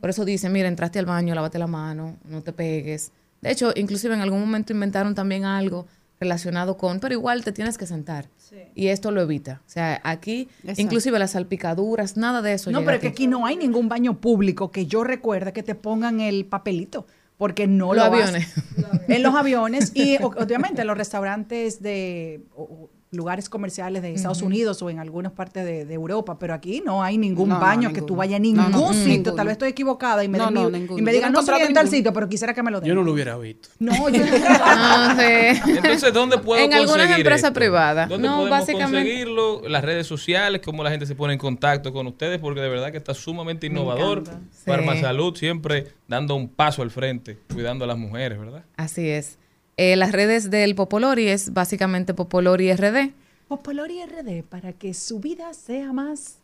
Por 0.00 0.10
eso 0.10 0.26
dicen, 0.26 0.52
mira, 0.52 0.68
entraste 0.68 0.98
al 0.98 1.06
baño, 1.06 1.34
lávate 1.34 1.58
la 1.58 1.66
mano, 1.66 2.16
no 2.24 2.42
te 2.42 2.52
pegues. 2.52 3.10
De 3.44 3.52
hecho, 3.52 3.72
inclusive 3.76 4.14
en 4.14 4.20
algún 4.20 4.40
momento 4.40 4.72
inventaron 4.72 5.14
también 5.14 5.44
algo 5.44 5.86
relacionado 6.20 6.76
con, 6.76 7.00
pero 7.00 7.12
igual 7.14 7.44
te 7.44 7.52
tienes 7.52 7.76
que 7.78 7.86
sentar. 7.86 8.28
Y 8.74 8.86
esto 8.88 9.10
lo 9.10 9.20
evita. 9.20 9.60
O 9.66 9.70
sea, 9.70 10.00
aquí, 10.04 10.48
Exacto. 10.60 10.80
inclusive 10.80 11.18
las 11.18 11.32
salpicaduras, 11.32 12.16
nada 12.16 12.40
de 12.40 12.54
eso. 12.54 12.70
No, 12.70 12.78
llega 12.80 12.86
pero 12.92 12.94
a 12.94 12.96
es 12.96 13.02
que 13.02 13.08
ti. 13.10 13.12
aquí 13.24 13.26
no 13.26 13.46
hay 13.46 13.56
ningún 13.56 13.88
baño 13.88 14.20
público 14.20 14.70
que 14.70 14.86
yo 14.86 15.04
recuerde 15.04 15.52
que 15.52 15.62
te 15.62 15.74
pongan 15.74 16.20
el 16.20 16.44
papelito. 16.46 17.06
Porque 17.36 17.66
no 17.66 17.94
Los 17.94 17.96
lo 17.96 18.02
aviones. 18.04 18.46
hacen. 18.56 19.00
En 19.08 19.22
los 19.24 19.34
aviones 19.34 19.90
y 19.94 20.16
obviamente 20.22 20.82
en 20.82 20.86
los 20.86 20.96
restaurantes 20.96 21.82
de 21.82 22.42
o 22.56 22.88
lugares 23.14 23.48
comerciales 23.48 24.02
de 24.02 24.12
Estados. 24.12 24.42
Unidos 24.42 24.82
o 24.82 24.90
en 24.90 24.98
algunas 24.98 25.32
partes 25.32 25.64
de, 25.64 25.84
de 25.84 25.94
Europa, 25.94 26.38
pero 26.38 26.54
aquí 26.54 26.82
no 26.84 27.02
hay 27.02 27.16
ningún 27.18 27.48
No, 27.48 27.54
no, 27.54 27.60
baño 27.60 27.88
que 27.88 27.94
ninguno. 28.00 28.06
tú 28.06 28.16
vayas 28.16 28.36
a 28.36 28.40
ningún 28.40 28.70
no, 28.70 28.92
sitio. 28.92 29.08
ninguno. 29.08 29.34
Tal 29.36 29.46
vez 29.46 29.52
estoy 29.52 29.68
equivocada 29.70 30.22
y 30.24 30.28
me, 30.28 30.38
No, 30.38 30.46
den 30.46 30.54
no, 30.54 30.70
mi- 30.70 30.78
ninguno. 30.80 30.98
y 30.98 31.02
me 31.02 31.12
digan, 31.12 31.32
no 31.32 31.42
soy 31.42 31.62
en 31.62 31.72
tal 31.72 31.88
sitio, 31.88 32.12
pero 32.12 32.28
quisiera 32.28 32.52
que 32.52 32.62
me 32.62 32.70
lo 32.70 32.80
den. 32.80 32.88
Yo 32.88 32.94
no 32.94 33.02
lo 33.02 33.12
hubiera 33.12 33.36
visto. 33.38 33.68
No, 33.78 34.08
yo 34.08 34.22
No 34.24 35.16
sé. 35.16 35.50
Entonces, 35.50 36.12
¿dónde 36.12 36.38
puedo 36.38 36.62
En 36.64 36.74
algunas 36.74 37.10
empresas 37.10 37.44
esto? 37.48 37.52
privadas. 37.54 38.08
¿Dónde 38.08 38.28
No, 38.28 38.38
podemos 38.38 38.58
básicamente- 38.60 38.96
conseguirlo? 38.98 39.62
Las 39.68 39.84
redes 39.84 40.06
sociales, 40.06 40.60
cómo 40.64 40.82
la 40.82 40.90
gente 40.90 41.06
se 41.06 41.14
pone 41.14 41.32
en 41.34 41.38
contacto 41.38 41.92
con 41.92 42.06
ustedes, 42.06 42.38
porque 42.40 42.60
de 42.60 42.68
verdad 42.68 42.90
que 42.90 42.98
está 42.98 43.14
sumamente 43.14 43.68
Me 43.70 43.78
innovador. 43.78 44.24
Sí. 44.26 44.62
Farmasalud 44.66 45.34
siempre 45.36 45.88
dando 46.08 46.34
un 46.34 46.48
paso 46.48 46.82
al 46.82 46.90
frente, 46.90 47.38
cuidando 47.52 47.84
a 47.84 47.88
las 47.88 47.96
mujeres, 47.98 48.38
¿verdad? 48.38 48.64
Así 48.76 49.08
es. 49.08 49.38
Eh, 49.76 49.96
las 49.96 50.12
redes 50.12 50.50
del 50.50 50.74
Popolori 50.74 51.28
es 51.28 51.52
básicamente 51.52 52.14
Popolori 52.14 52.72
RD. 52.72 53.12
Popolori 53.48 54.00
RD 54.04 54.42
para 54.44 54.72
que 54.72 54.94
su 54.94 55.20
vida 55.20 55.52
sea 55.54 55.92
más 55.92 56.36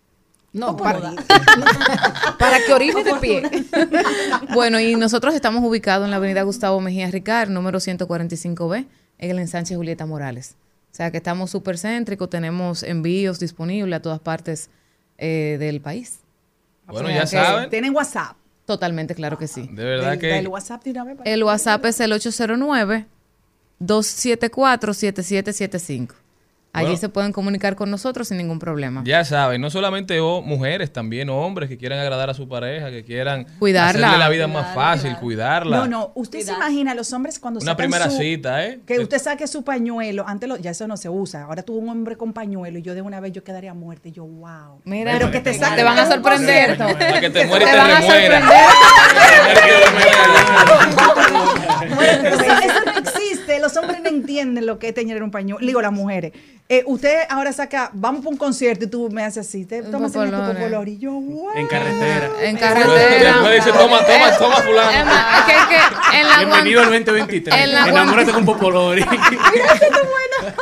No, 0.53 0.77
Popolori. 0.77 1.17
Para 2.39 2.59
que 2.65 2.73
orine 2.73 3.05
de 3.05 3.15
pie. 3.17 3.43
Bueno, 4.53 4.81
y 4.81 4.97
nosotros 4.97 5.35
estamos 5.35 5.63
ubicados 5.65 6.05
en 6.05 6.11
la 6.11 6.17
avenida 6.17 6.43
Gustavo 6.43 6.81
Mejía 6.81 7.11
Ricard, 7.11 7.51
número 7.51 7.79
145B, 7.79 8.87
en 9.19 9.31
el 9.31 9.39
ensanche 9.39 9.77
Julieta 9.77 10.07
Morales. 10.07 10.57
O 10.93 10.95
sea 10.95 11.11
que 11.13 11.19
estamos 11.19 11.51
súper 11.51 11.79
céntricos, 11.79 12.29
tenemos 12.29 12.83
envíos 12.83 13.39
disponibles 13.39 13.97
a 13.99 14.03
todas 14.03 14.19
partes 14.19 14.71
eh, 15.19 15.57
del 15.61 15.81
país. 15.81 16.19
Bueno, 16.89 17.07
O 17.09 17.13
sea 17.13 17.25
ya 17.25 17.31
que- 17.31 17.47
saben. 17.47 17.71
Tienen 17.71 17.95
WhatsApp. 17.95 18.37
Totalmente, 18.67 19.15
claro 19.15 19.39
que 19.39 19.47
sí. 19.49 19.69
De 19.73 19.85
verdad 19.85 20.19
que 20.19 20.27
del 20.29 20.49
WhatsApp 20.49 20.83
El 21.25 21.43
WhatsApp 21.45 21.85
es 21.87 22.01
el 22.01 22.13
809-274-7775. 23.81 26.20
Allí 26.73 26.85
Bueno. 26.87 27.01
se 27.01 27.09
pueden 27.09 27.33
comunicar 27.33 27.75
con 27.75 27.91
nosotros 27.91 28.29
sin 28.29 28.37
ningún 28.37 28.61
problema. 28.61 29.03
ya 29.05 29.25
saben, 29.25 29.61
no 29.61 29.71
solamente 29.71 30.21
o- 30.21 30.41
mujeres, 30.41 30.93
también 30.93 31.29
hombres 31.29 31.69
que 31.69 31.77
quieran 31.77 31.99
agradar 31.99 32.31
a 32.31 32.35
su 32.35 32.49
pareja, 32.49 32.91
que 32.93 33.03
quieran 33.03 33.45
Cuidarla. 33.59 34.07
hacerle 34.07 34.19
la 34.25 34.29
vida 34.29 34.47
más 34.47 34.73
fácil, 34.73 35.17
cuidarla. 35.17 35.79
No, 35.79 35.87
no, 35.89 36.13
usted 36.15 36.39
se 36.43 36.53
imagina 36.53 36.93
a 36.93 36.95
los 36.95 37.13
hombres 37.13 37.41
cuando 37.41 37.59
Una 37.59 37.73
sacan 37.73 37.77
primera 37.77 38.09
su- 38.09 38.19
cita, 38.19 38.65
¿eh? 38.65 38.79
Que 38.87 39.01
usted 39.01 39.19
saque 39.19 39.49
su 39.49 39.65
pañuelo, 39.65 40.25
antes 40.29 40.49
lo- 40.49 40.59
ya 40.59 40.71
eso 40.71 40.87
no 40.87 40.97
se 40.97 41.09
usa, 41.09 41.43
ahora 41.43 41.65
tuvo 41.65 41.79
un 41.79 41.89
hombre 41.89 42.17
con 42.17 42.33
pañuelo 42.33 42.79
y 42.79 42.83
yo 42.83 42.95
de 42.95 43.03
una 43.03 43.19
vez 43.19 43.33
yo 43.33 43.43
quedaría 43.43 43.75
muerta 43.75 44.07
y 44.09 44.13
yo, 44.13 44.25
wow. 44.25 44.81
Mira, 44.85 45.11
pero 45.13 45.33
que 45.33 45.41
te, 45.41 45.51
te 45.53 45.59
saque 45.59 45.83
van 45.83 45.99
a 45.99 46.07
sorprender. 46.07 46.79
Para 46.79 47.21
que 47.21 47.31
te 47.31 47.47
muera 47.49 47.65
y 47.65 47.67
Te 47.67 47.73
te 47.73 47.79
van 47.79 47.91
a 47.91 47.99
remuera. 47.99 48.43
Eso, 51.91 52.43
eso 52.43 52.85
no 52.87 52.93
existe, 52.99 53.59
los 53.61 53.77
hombres 53.77 54.01
no 54.03 54.09
entienden 54.09 54.67
lo 54.67 54.79
que 54.79 54.89
es 54.89 54.95
tener 54.95 55.23
un 55.23 55.31
pañuelo, 55.31 55.67
digo 55.67 55.83
las 55.83 55.93
mujeres. 55.93 56.33
Eh, 56.73 56.85
usted 56.87 57.23
ahora 57.29 57.53
saca, 57.53 57.91
vamos 57.93 58.21
para 58.21 58.31
un 58.31 58.37
concierto 58.37 58.85
y 58.85 58.89
tú 58.89 59.11
me 59.11 59.25
haces 59.25 59.45
así, 59.49 59.65
te 59.67 59.83
tomas 59.83 60.13
popolore. 60.13 60.55
popolore 60.55 60.91
y 60.93 60.99
yo, 60.99 61.11
wow. 61.13 61.51
En 61.57 61.67
carretera. 61.67 62.31
En 62.43 62.57
carretera. 62.57 63.33
Después 63.33 63.55
dice, 63.57 63.73
toma, 63.77 63.99
toma, 64.07 64.39
toma, 64.39 64.57
fulano. 64.59 65.11
Es 65.49 65.67
que 65.67 66.17
en 66.21 66.29
la 66.29 66.39
Bienvenido 66.39 66.81
al 66.83 66.87
guan- 66.87 67.05
2023. 67.05 67.61
en 67.65 67.73
la 67.73 67.89
Enamórate 67.89 68.31
con 68.33 68.45
Popolori. 68.45 69.05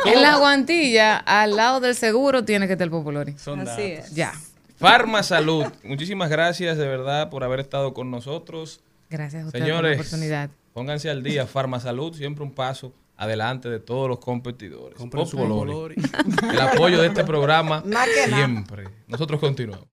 En 0.05 0.21
la 0.21 0.37
guantilla, 0.37 1.17
al 1.17 1.55
lado 1.55 1.79
del 1.79 1.95
seguro, 1.95 2.43
tiene 2.43 2.67
que 2.67 2.73
estar 2.73 2.85
el 2.85 2.91
Popolori. 2.91 3.35
Son 3.37 3.59
Así 3.61 3.91
datos. 3.93 4.09
es. 4.09 4.15
Ya. 4.15 4.33
Farma 4.77 5.23
Salud, 5.23 5.65
muchísimas 5.83 6.29
gracias 6.29 6.77
de 6.77 6.87
verdad 6.87 7.29
por 7.29 7.43
haber 7.43 7.59
estado 7.59 7.93
con 7.93 8.09
nosotros. 8.11 8.81
Gracias 9.09 9.43
a 9.43 9.47
ustedes 9.47 9.51
por 9.51 9.59
la 9.59 9.65
Señores, 9.75 9.99
oportunidad. 9.99 10.49
pónganse 10.73 11.09
al 11.09 11.21
día. 11.23 11.45
Farma 11.47 11.79
Salud, 11.79 12.13
siempre 12.15 12.43
un 12.43 12.51
paso 12.51 12.93
adelante 13.19 13.69
de 13.69 13.79
todos 13.79 14.07
los 14.07 14.19
competidores. 14.19 14.97
Compren 14.97 15.27
su. 15.27 15.37
El 15.39 16.61
apoyo 16.61 17.01
de 17.01 17.07
este 17.07 17.23
programa 17.25 17.83
nada. 17.85 18.07
siempre. 18.25 18.85
Nosotros 19.07 19.39
continuamos. 19.41 19.85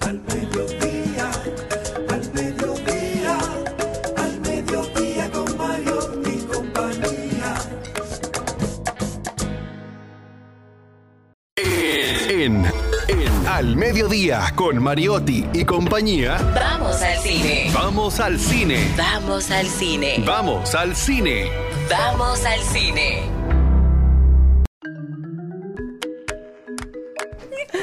Al 0.00 0.20
mediodía, 0.20 1.30
al 2.10 2.32
mediodía, 2.34 3.38
al 4.16 4.40
mediodía 4.40 5.30
con 5.32 5.56
Mario 5.56 6.22
y 6.26 6.38
compañía. 6.44 7.54
En, 12.28 12.64
en 13.08 13.46
Al 13.48 13.76
Mediodía 13.76 14.52
con 14.54 14.82
Mariotti 14.82 15.46
y 15.54 15.64
compañía. 15.64 16.36
Vamos 16.54 17.00
al 17.00 17.18
cine. 17.18 17.70
Vamos 17.72 18.20
al 18.20 18.38
cine. 18.38 18.94
Vamos 18.96 19.50
al 19.50 19.66
cine. 19.66 20.22
Vamos 20.24 20.74
al 20.74 20.94
cine. 20.94 21.65
Vamos 21.88 22.44
al 22.44 22.60
cine. 22.62 23.35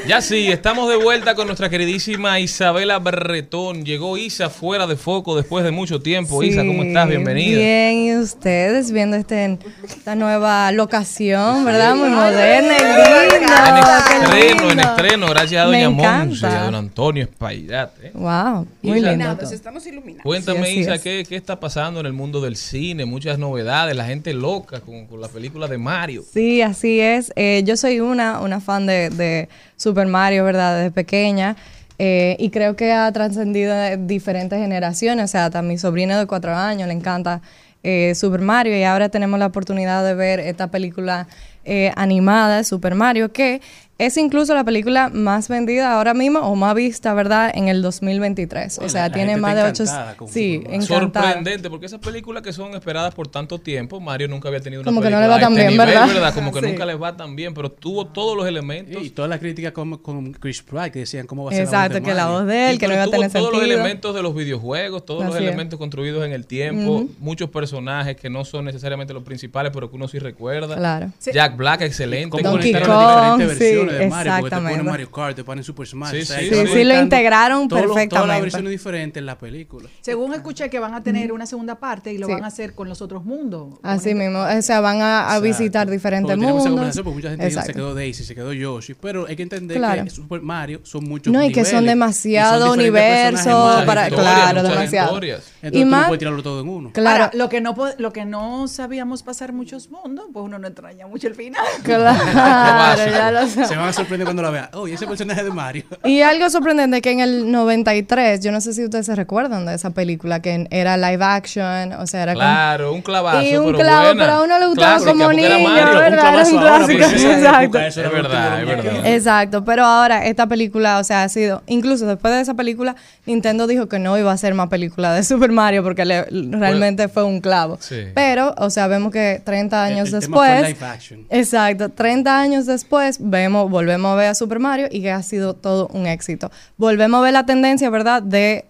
Ya 0.05 0.19
sí, 0.19 0.51
estamos 0.51 0.89
de 0.89 0.97
vuelta 0.97 1.33
con 1.33 1.47
nuestra 1.47 1.69
queridísima 1.69 2.37
Isabela 2.37 2.99
Berretón. 2.99 3.85
Llegó 3.85 4.17
Isa 4.17 4.49
fuera 4.49 4.85
de 4.85 4.97
foco 4.97 5.37
después 5.37 5.63
de 5.63 5.71
mucho 5.71 6.01
tiempo. 6.01 6.43
Isa, 6.43 6.65
¿cómo 6.65 6.83
estás? 6.83 7.07
Bienvenida. 7.07 7.57
Bien, 7.57 7.93
y 7.99 8.15
ustedes 8.17 8.91
viendo 8.91 9.15
este, 9.15 9.57
esta 9.87 10.15
nueva 10.15 10.73
locación, 10.73 11.63
¿verdad? 11.63 11.95
Muy 11.95 12.09
moderna 12.09 12.73
y 12.77 12.81
En 12.81 13.31
linda. 13.41 14.03
Qué 14.09 14.17
estreno, 14.17 14.71
en 14.71 14.79
estreno, 14.81 15.27
gracias 15.29 15.65
a 15.65 15.69
Me 15.69 15.83
Doña 15.83 15.97
encanta. 15.97 16.25
Monse 16.25 16.47
y 16.47 16.49
a 16.49 16.63
Don 16.65 16.75
Antonio 16.75 17.23
Espaillat. 17.23 17.91
¿eh? 18.03 18.11
Wow, 18.13 18.67
muy 18.81 18.99
Isa, 18.99 19.09
lindo. 19.09 19.09
Iluminados, 19.09 19.51
estamos 19.53 19.87
iluminados. 19.87 20.23
Cuéntame, 20.23 20.65
Sí, 20.67 20.79
Isa, 20.81 20.95
es. 20.95 21.01
¿qué, 21.01 21.25
qué 21.27 21.37
está 21.37 21.57
pasando 21.61 22.01
en 22.01 22.07
el 22.07 22.13
mundo 22.13 22.41
del 22.41 22.57
cine? 22.57 23.05
Muchas 23.05 23.39
novedades, 23.39 23.95
la 23.95 24.05
gente 24.05 24.33
loca 24.33 24.81
con, 24.81 25.05
con 25.05 25.21
la 25.21 25.29
película 25.29 25.67
de 25.69 25.77
Mario. 25.77 26.25
Sí, 26.33 26.61
así 26.61 26.99
es. 26.99 27.31
Eh, 27.37 27.63
yo 27.65 27.77
soy 27.77 28.01
una, 28.01 28.41
una 28.41 28.59
fan 28.59 28.85
de, 28.85 29.09
de 29.09 29.47
Super 29.83 30.07
Mario, 30.07 30.45
¿verdad? 30.45 30.77
Desde 30.77 30.91
pequeña. 30.91 31.57
Eh, 31.99 32.37
y 32.39 32.49
creo 32.49 32.75
que 32.75 32.93
ha 32.93 33.11
trascendido 33.11 33.75
diferentes 33.97 34.57
generaciones. 34.57 35.25
O 35.25 35.27
sea, 35.27 35.45
hasta 35.45 35.61
mi 35.61 35.77
sobrino 35.77 36.17
de 36.17 36.25
cuatro 36.25 36.55
años 36.55 36.87
le 36.87 36.93
encanta 36.93 37.41
eh, 37.83 38.13
Super 38.15 38.41
Mario. 38.41 38.77
Y 38.77 38.83
ahora 38.83 39.09
tenemos 39.09 39.37
la 39.39 39.47
oportunidad 39.47 40.05
de 40.05 40.15
ver 40.15 40.39
esta 40.39 40.67
película 40.67 41.27
eh, 41.65 41.91
animada 41.95 42.57
de 42.57 42.63
Super 42.63 42.95
Mario, 42.95 43.31
que 43.31 43.61
es 43.99 44.17
incluso 44.17 44.53
la 44.55 44.63
película 44.63 45.09
más 45.09 45.47
vendida 45.49 45.93
ahora 45.93 46.13
mismo 46.13 46.39
o 46.39 46.55
más 46.55 46.73
vista, 46.75 47.13
¿verdad? 47.13 47.51
En 47.53 47.67
el 47.67 47.81
2023. 47.81 48.79
O 48.79 48.89
sea, 48.89 49.07
la 49.07 49.13
tiene 49.13 49.33
gente 49.33 49.41
más 49.41 49.51
está 49.55 49.63
de 49.63 49.69
ocho... 49.71 49.83
encantada 49.83 50.17
con 50.17 50.27
Sí, 50.27 50.63
encantada. 50.67 51.27
Sorprendente, 51.27 51.69
porque 51.69 51.85
esas 51.85 51.99
películas 51.99 52.41
que 52.43 52.51
son 52.53 52.73
esperadas 52.75 53.13
por 53.13 53.27
tanto 53.27 53.59
tiempo, 53.59 53.99
Mario 53.99 54.27
nunca 54.27 54.47
había 54.49 54.59
tenido 54.61 54.81
una 54.81 54.89
Como 54.89 55.01
que 55.01 55.09
no 55.09 55.17
película 55.17 55.21
le 55.21 55.29
va 55.29 55.35
a 55.35 55.39
tan 55.39 55.51
este 55.53 55.61
bien, 55.61 55.71
nivel, 55.73 56.13
¿verdad? 56.13 56.33
Como 56.33 56.51
que 56.51 56.59
Sí. 56.59 56.65
nunca 56.67 56.85
les 56.85 57.01
va 57.01 57.15
tan 57.15 57.35
bien, 57.35 57.53
pero 57.53 57.71
tuvo 57.71 58.07
todos 58.07 58.35
los 58.35 58.47
elementos. 58.47 59.03
Y 59.03 59.09
toda 59.11 59.27
la 59.27 59.39
crítica 59.39 59.71
con, 59.71 59.97
con 59.97 60.33
Chris 60.33 60.63
Pratt, 60.63 60.91
que 60.91 60.99
decían 60.99 61.27
cómo 61.27 61.43
va 61.45 61.51
a 61.51 61.53
ser 61.53 61.63
Exacto, 61.63 61.93
la 61.93 61.99
voz 61.99 62.03
de 62.03 62.09
que 62.09 62.13
la 62.15 62.27
voz 62.27 62.45
de 62.47 62.69
él, 62.69 62.75
Y 62.75 62.77
que 62.79 62.87
no 62.87 62.93
iba 62.93 63.03
a 63.03 63.05
tuvo 63.05 63.15
tener 63.15 63.31
todos 63.31 63.53
los 63.53 63.63
elementos 63.63 64.15
de 64.15 64.21
los 64.23 64.35
videojuegos, 64.35 65.05
todos 65.05 65.25
los 65.25 65.35
es. 65.35 65.41
elementos 65.41 65.77
construidos 65.79 66.25
en 66.25 66.31
el 66.33 66.45
tiempo, 66.47 67.05
muchos 67.19 67.49
personajes 67.49 68.15
que 68.17 68.29
no 68.29 68.43
son 68.43 68.65
necesariamente 68.65 69.13
los 69.13 69.23
principales, 69.23 69.71
pero 69.73 69.89
que 69.89 69.95
uno 69.95 70.07
sí 70.07 70.19
recuerda. 70.19 70.75
Claro. 70.75 71.11
Jack 71.31 71.55
Black, 71.55 71.81
excelente. 71.81 72.41
Donkey 72.41 72.71
conectaron 72.73 72.89
las 72.89 73.29
Kong, 73.29 73.39
diferentes 73.41 73.69
sí. 73.69 73.82
Versiones 73.85 73.99
de 73.99 74.09
Mario, 74.09 74.31
porque 74.31 74.41
te 74.41 74.47
exactamente. 74.47 74.79
ponen 74.79 74.91
Mario 74.91 75.11
Kart, 75.11 75.35
te 75.35 75.43
ponen 75.43 75.63
Super 75.63 75.87
Smash. 75.87 76.11
Sí, 76.11 76.21
o 76.21 76.25
sea, 76.25 76.39
sí, 76.39 76.49
sí, 76.49 76.67
sí, 76.73 76.83
lo 76.83 76.99
integraron 77.01 77.67
todos 77.67 77.81
los- 77.83 77.91
Todas 77.91 77.95
perfectamente. 78.07 78.27
las 78.33 78.41
versiones 78.41 78.71
diferentes 78.71 79.19
en 79.21 79.25
la 79.25 79.37
película. 79.37 79.89
Según 80.01 80.33
escuché 80.33 80.69
que 80.69 80.79
van 80.79 80.93
a 80.93 81.03
tener 81.03 81.31
una 81.31 81.45
segunda 81.45 81.75
parte 81.75 82.11
y 82.13 82.17
lo 82.17 82.27
Sí. 82.27 82.33
van 82.33 82.43
a 82.43 82.47
hacer 82.47 82.73
con 82.75 82.89
los 82.89 83.01
otros 83.01 83.23
mundos. 83.25 83.75
Así 83.83 84.13
mismo, 84.15 84.39
o 84.39 84.61
sea, 84.61 84.81
van 84.81 85.01
a, 85.01 85.33
a 85.33 85.39
visitar 85.39 85.89
diferentes 85.89 86.35
Porque 86.35 86.45
mundos. 86.51 86.95
porque 86.97 87.09
mucha 87.11 87.29
gente 87.29 87.45
dice, 87.45 87.61
se 87.61 87.73
quedó 87.73 87.93
Daisy, 87.93 88.23
se 88.23 88.35
quedó 88.35 88.53
Yoshi, 88.53 88.93
pero 88.93 89.25
hay 89.27 89.35
que 89.35 89.43
entender 89.43 89.77
Claro. 89.77 90.03
que 90.03 90.09
Super 90.09 90.41
Mario 90.41 90.79
son 90.83 91.03
muchos 91.05 91.31
No, 91.33 91.43
y 91.43 91.51
que 91.51 91.63
son 91.65 91.75
niveles, 91.81 91.89
demasiado 91.91 92.65
y 92.65 92.69
son 92.69 92.79
diferentes 92.79 93.45
universos 93.45 93.85
para- 93.85 94.09
claro, 94.09 94.63
demasiado. 94.63 95.07
historias. 95.13 95.41
Y 95.61 95.65
Entonces 95.67 95.81
tú 95.83 95.89
más- 95.89 96.01
no 96.01 96.07
puedes 96.07 96.19
tirarlo 96.19 96.43
todo 96.43 96.61
en 96.61 96.69
uno. 96.69 96.91
Claro. 96.93 97.23
Ahora, 97.25 97.37
lo 97.37 97.49
que 97.49 97.61
no 97.61 97.75
lo 97.97 98.13
que 98.13 98.25
no 98.25 98.67
sabíamos 98.67 99.23
pasar 99.23 99.51
muchos 99.53 99.89
mundos, 99.89 100.25
pues 100.31 100.45
uno 100.45 100.57
no 100.59 100.67
extraña 100.67 101.07
mucho 101.07 101.27
el 101.27 101.35
final. 101.35 101.63
Claro, 101.83 102.15
ya 103.11 103.31
lo 103.31 103.47
sé. 103.47 103.72
Se 103.73 103.79
van 103.79 103.89
a 103.89 103.93
sorprender 103.93 104.25
cuando 104.25 104.41
la 104.43 104.49
vean. 104.49 104.69
Oh, 104.73 104.87
y 104.87 104.93
ese 104.93 105.05
personaje 105.07 105.43
de 105.43 105.51
Mario. 105.51 105.83
Y 106.05 106.21
algo 106.21 106.49
sorprendente 106.49 107.01
que 107.01 107.11
en 107.11 107.19
el 107.21 107.51
93, 107.51 108.39
yo 108.41 108.51
no 108.51 108.61
sé 108.61 108.73
si 108.73 108.83
ustedes 108.83 109.05
se 109.05 109.15
recuerdan 109.15 109.65
de 109.65 109.73
esa 109.75 109.89
película, 109.91 110.41
que 110.41 110.67
era 110.69 110.97
live 110.97 111.23
action, 111.23 111.93
o 111.93 112.07
sea, 112.07 112.23
era 112.23 112.33
como- 112.33 112.45
Claro, 112.45 112.93
un 112.93 113.01
clavazo. 113.01 113.41
Y 113.41 113.55
un 113.57 113.65
pero 113.67 113.77
clavo, 113.79 114.05
buena. 114.07 114.23
pero 114.23 114.33
a 114.37 114.43
uno 114.43 114.59
le 114.59 114.67
gustaba 114.67 114.97
como 114.99 115.33
niño, 115.33 115.59
Mario, 115.59 115.93
un 115.93 115.99
¿verdad? 115.99 116.33
Era 116.33 116.43
un 116.43 116.57
clásico. 116.59 117.03
Exacto. 117.03 117.61
época 117.63 117.87
Es 117.87 117.95
verdad, 117.95 118.59
es 118.61 118.67
verdad. 118.67 119.07
Exacto, 119.07 119.63
pero 119.65 119.85
ahora 119.85 120.25
esta 120.25 120.47
película, 120.47 120.99
o 120.99 121.03
sea, 121.03 121.23
ha 121.23 121.29
sido, 121.29 121.63
incluso 121.67 122.05
después 122.05 122.33
de 122.33 122.41
esa 122.41 122.53
película, 122.53 122.95
Nintendo 123.25 123.67
dijo 123.67 123.87
que 123.87 123.99
no 123.99 124.17
iba 124.17 124.31
a 124.31 124.33
hacer 124.33 124.53
más 124.53 124.67
película 124.69 125.13
de 125.13 125.23
Super 125.23 125.51
Mario 125.51 125.83
porque 125.83 126.05
le- 126.05 126.25
realmente 126.25 127.07
fue 127.07 127.23
un 127.23 127.39
clavo. 127.41 127.77
Sí. 127.79 127.95
Pero, 128.13 128.53
o 128.57 128.69
sea, 128.69 128.87
vemos 128.87 129.11
que 129.11 129.41
30 129.43 129.83
años 129.83 130.11
el 130.13 130.19
tema 130.19 130.37
fue 130.37 130.47
después, 130.49 130.73
live 130.79 130.85
action. 130.91 131.25
exacto, 131.29 131.89
30 131.89 132.39
años 132.39 132.65
después, 132.65 133.17
vemos, 133.19 133.62
volvemos 133.69 134.11
a 134.11 134.15
ver 134.15 134.27
a 134.27 134.35
Super 134.35 134.59
Mario 134.59 134.87
y 134.91 135.01
que 135.01 135.11
ha 135.11 135.21
sido 135.23 135.55
todo 135.55 135.87
un 135.93 136.07
éxito. 136.07 136.51
Volvemos 136.77 137.19
a 137.19 137.23
ver 137.23 137.33
la 137.33 137.45
tendencia, 137.45 137.89
¿verdad?, 137.89 138.21
de 138.21 138.65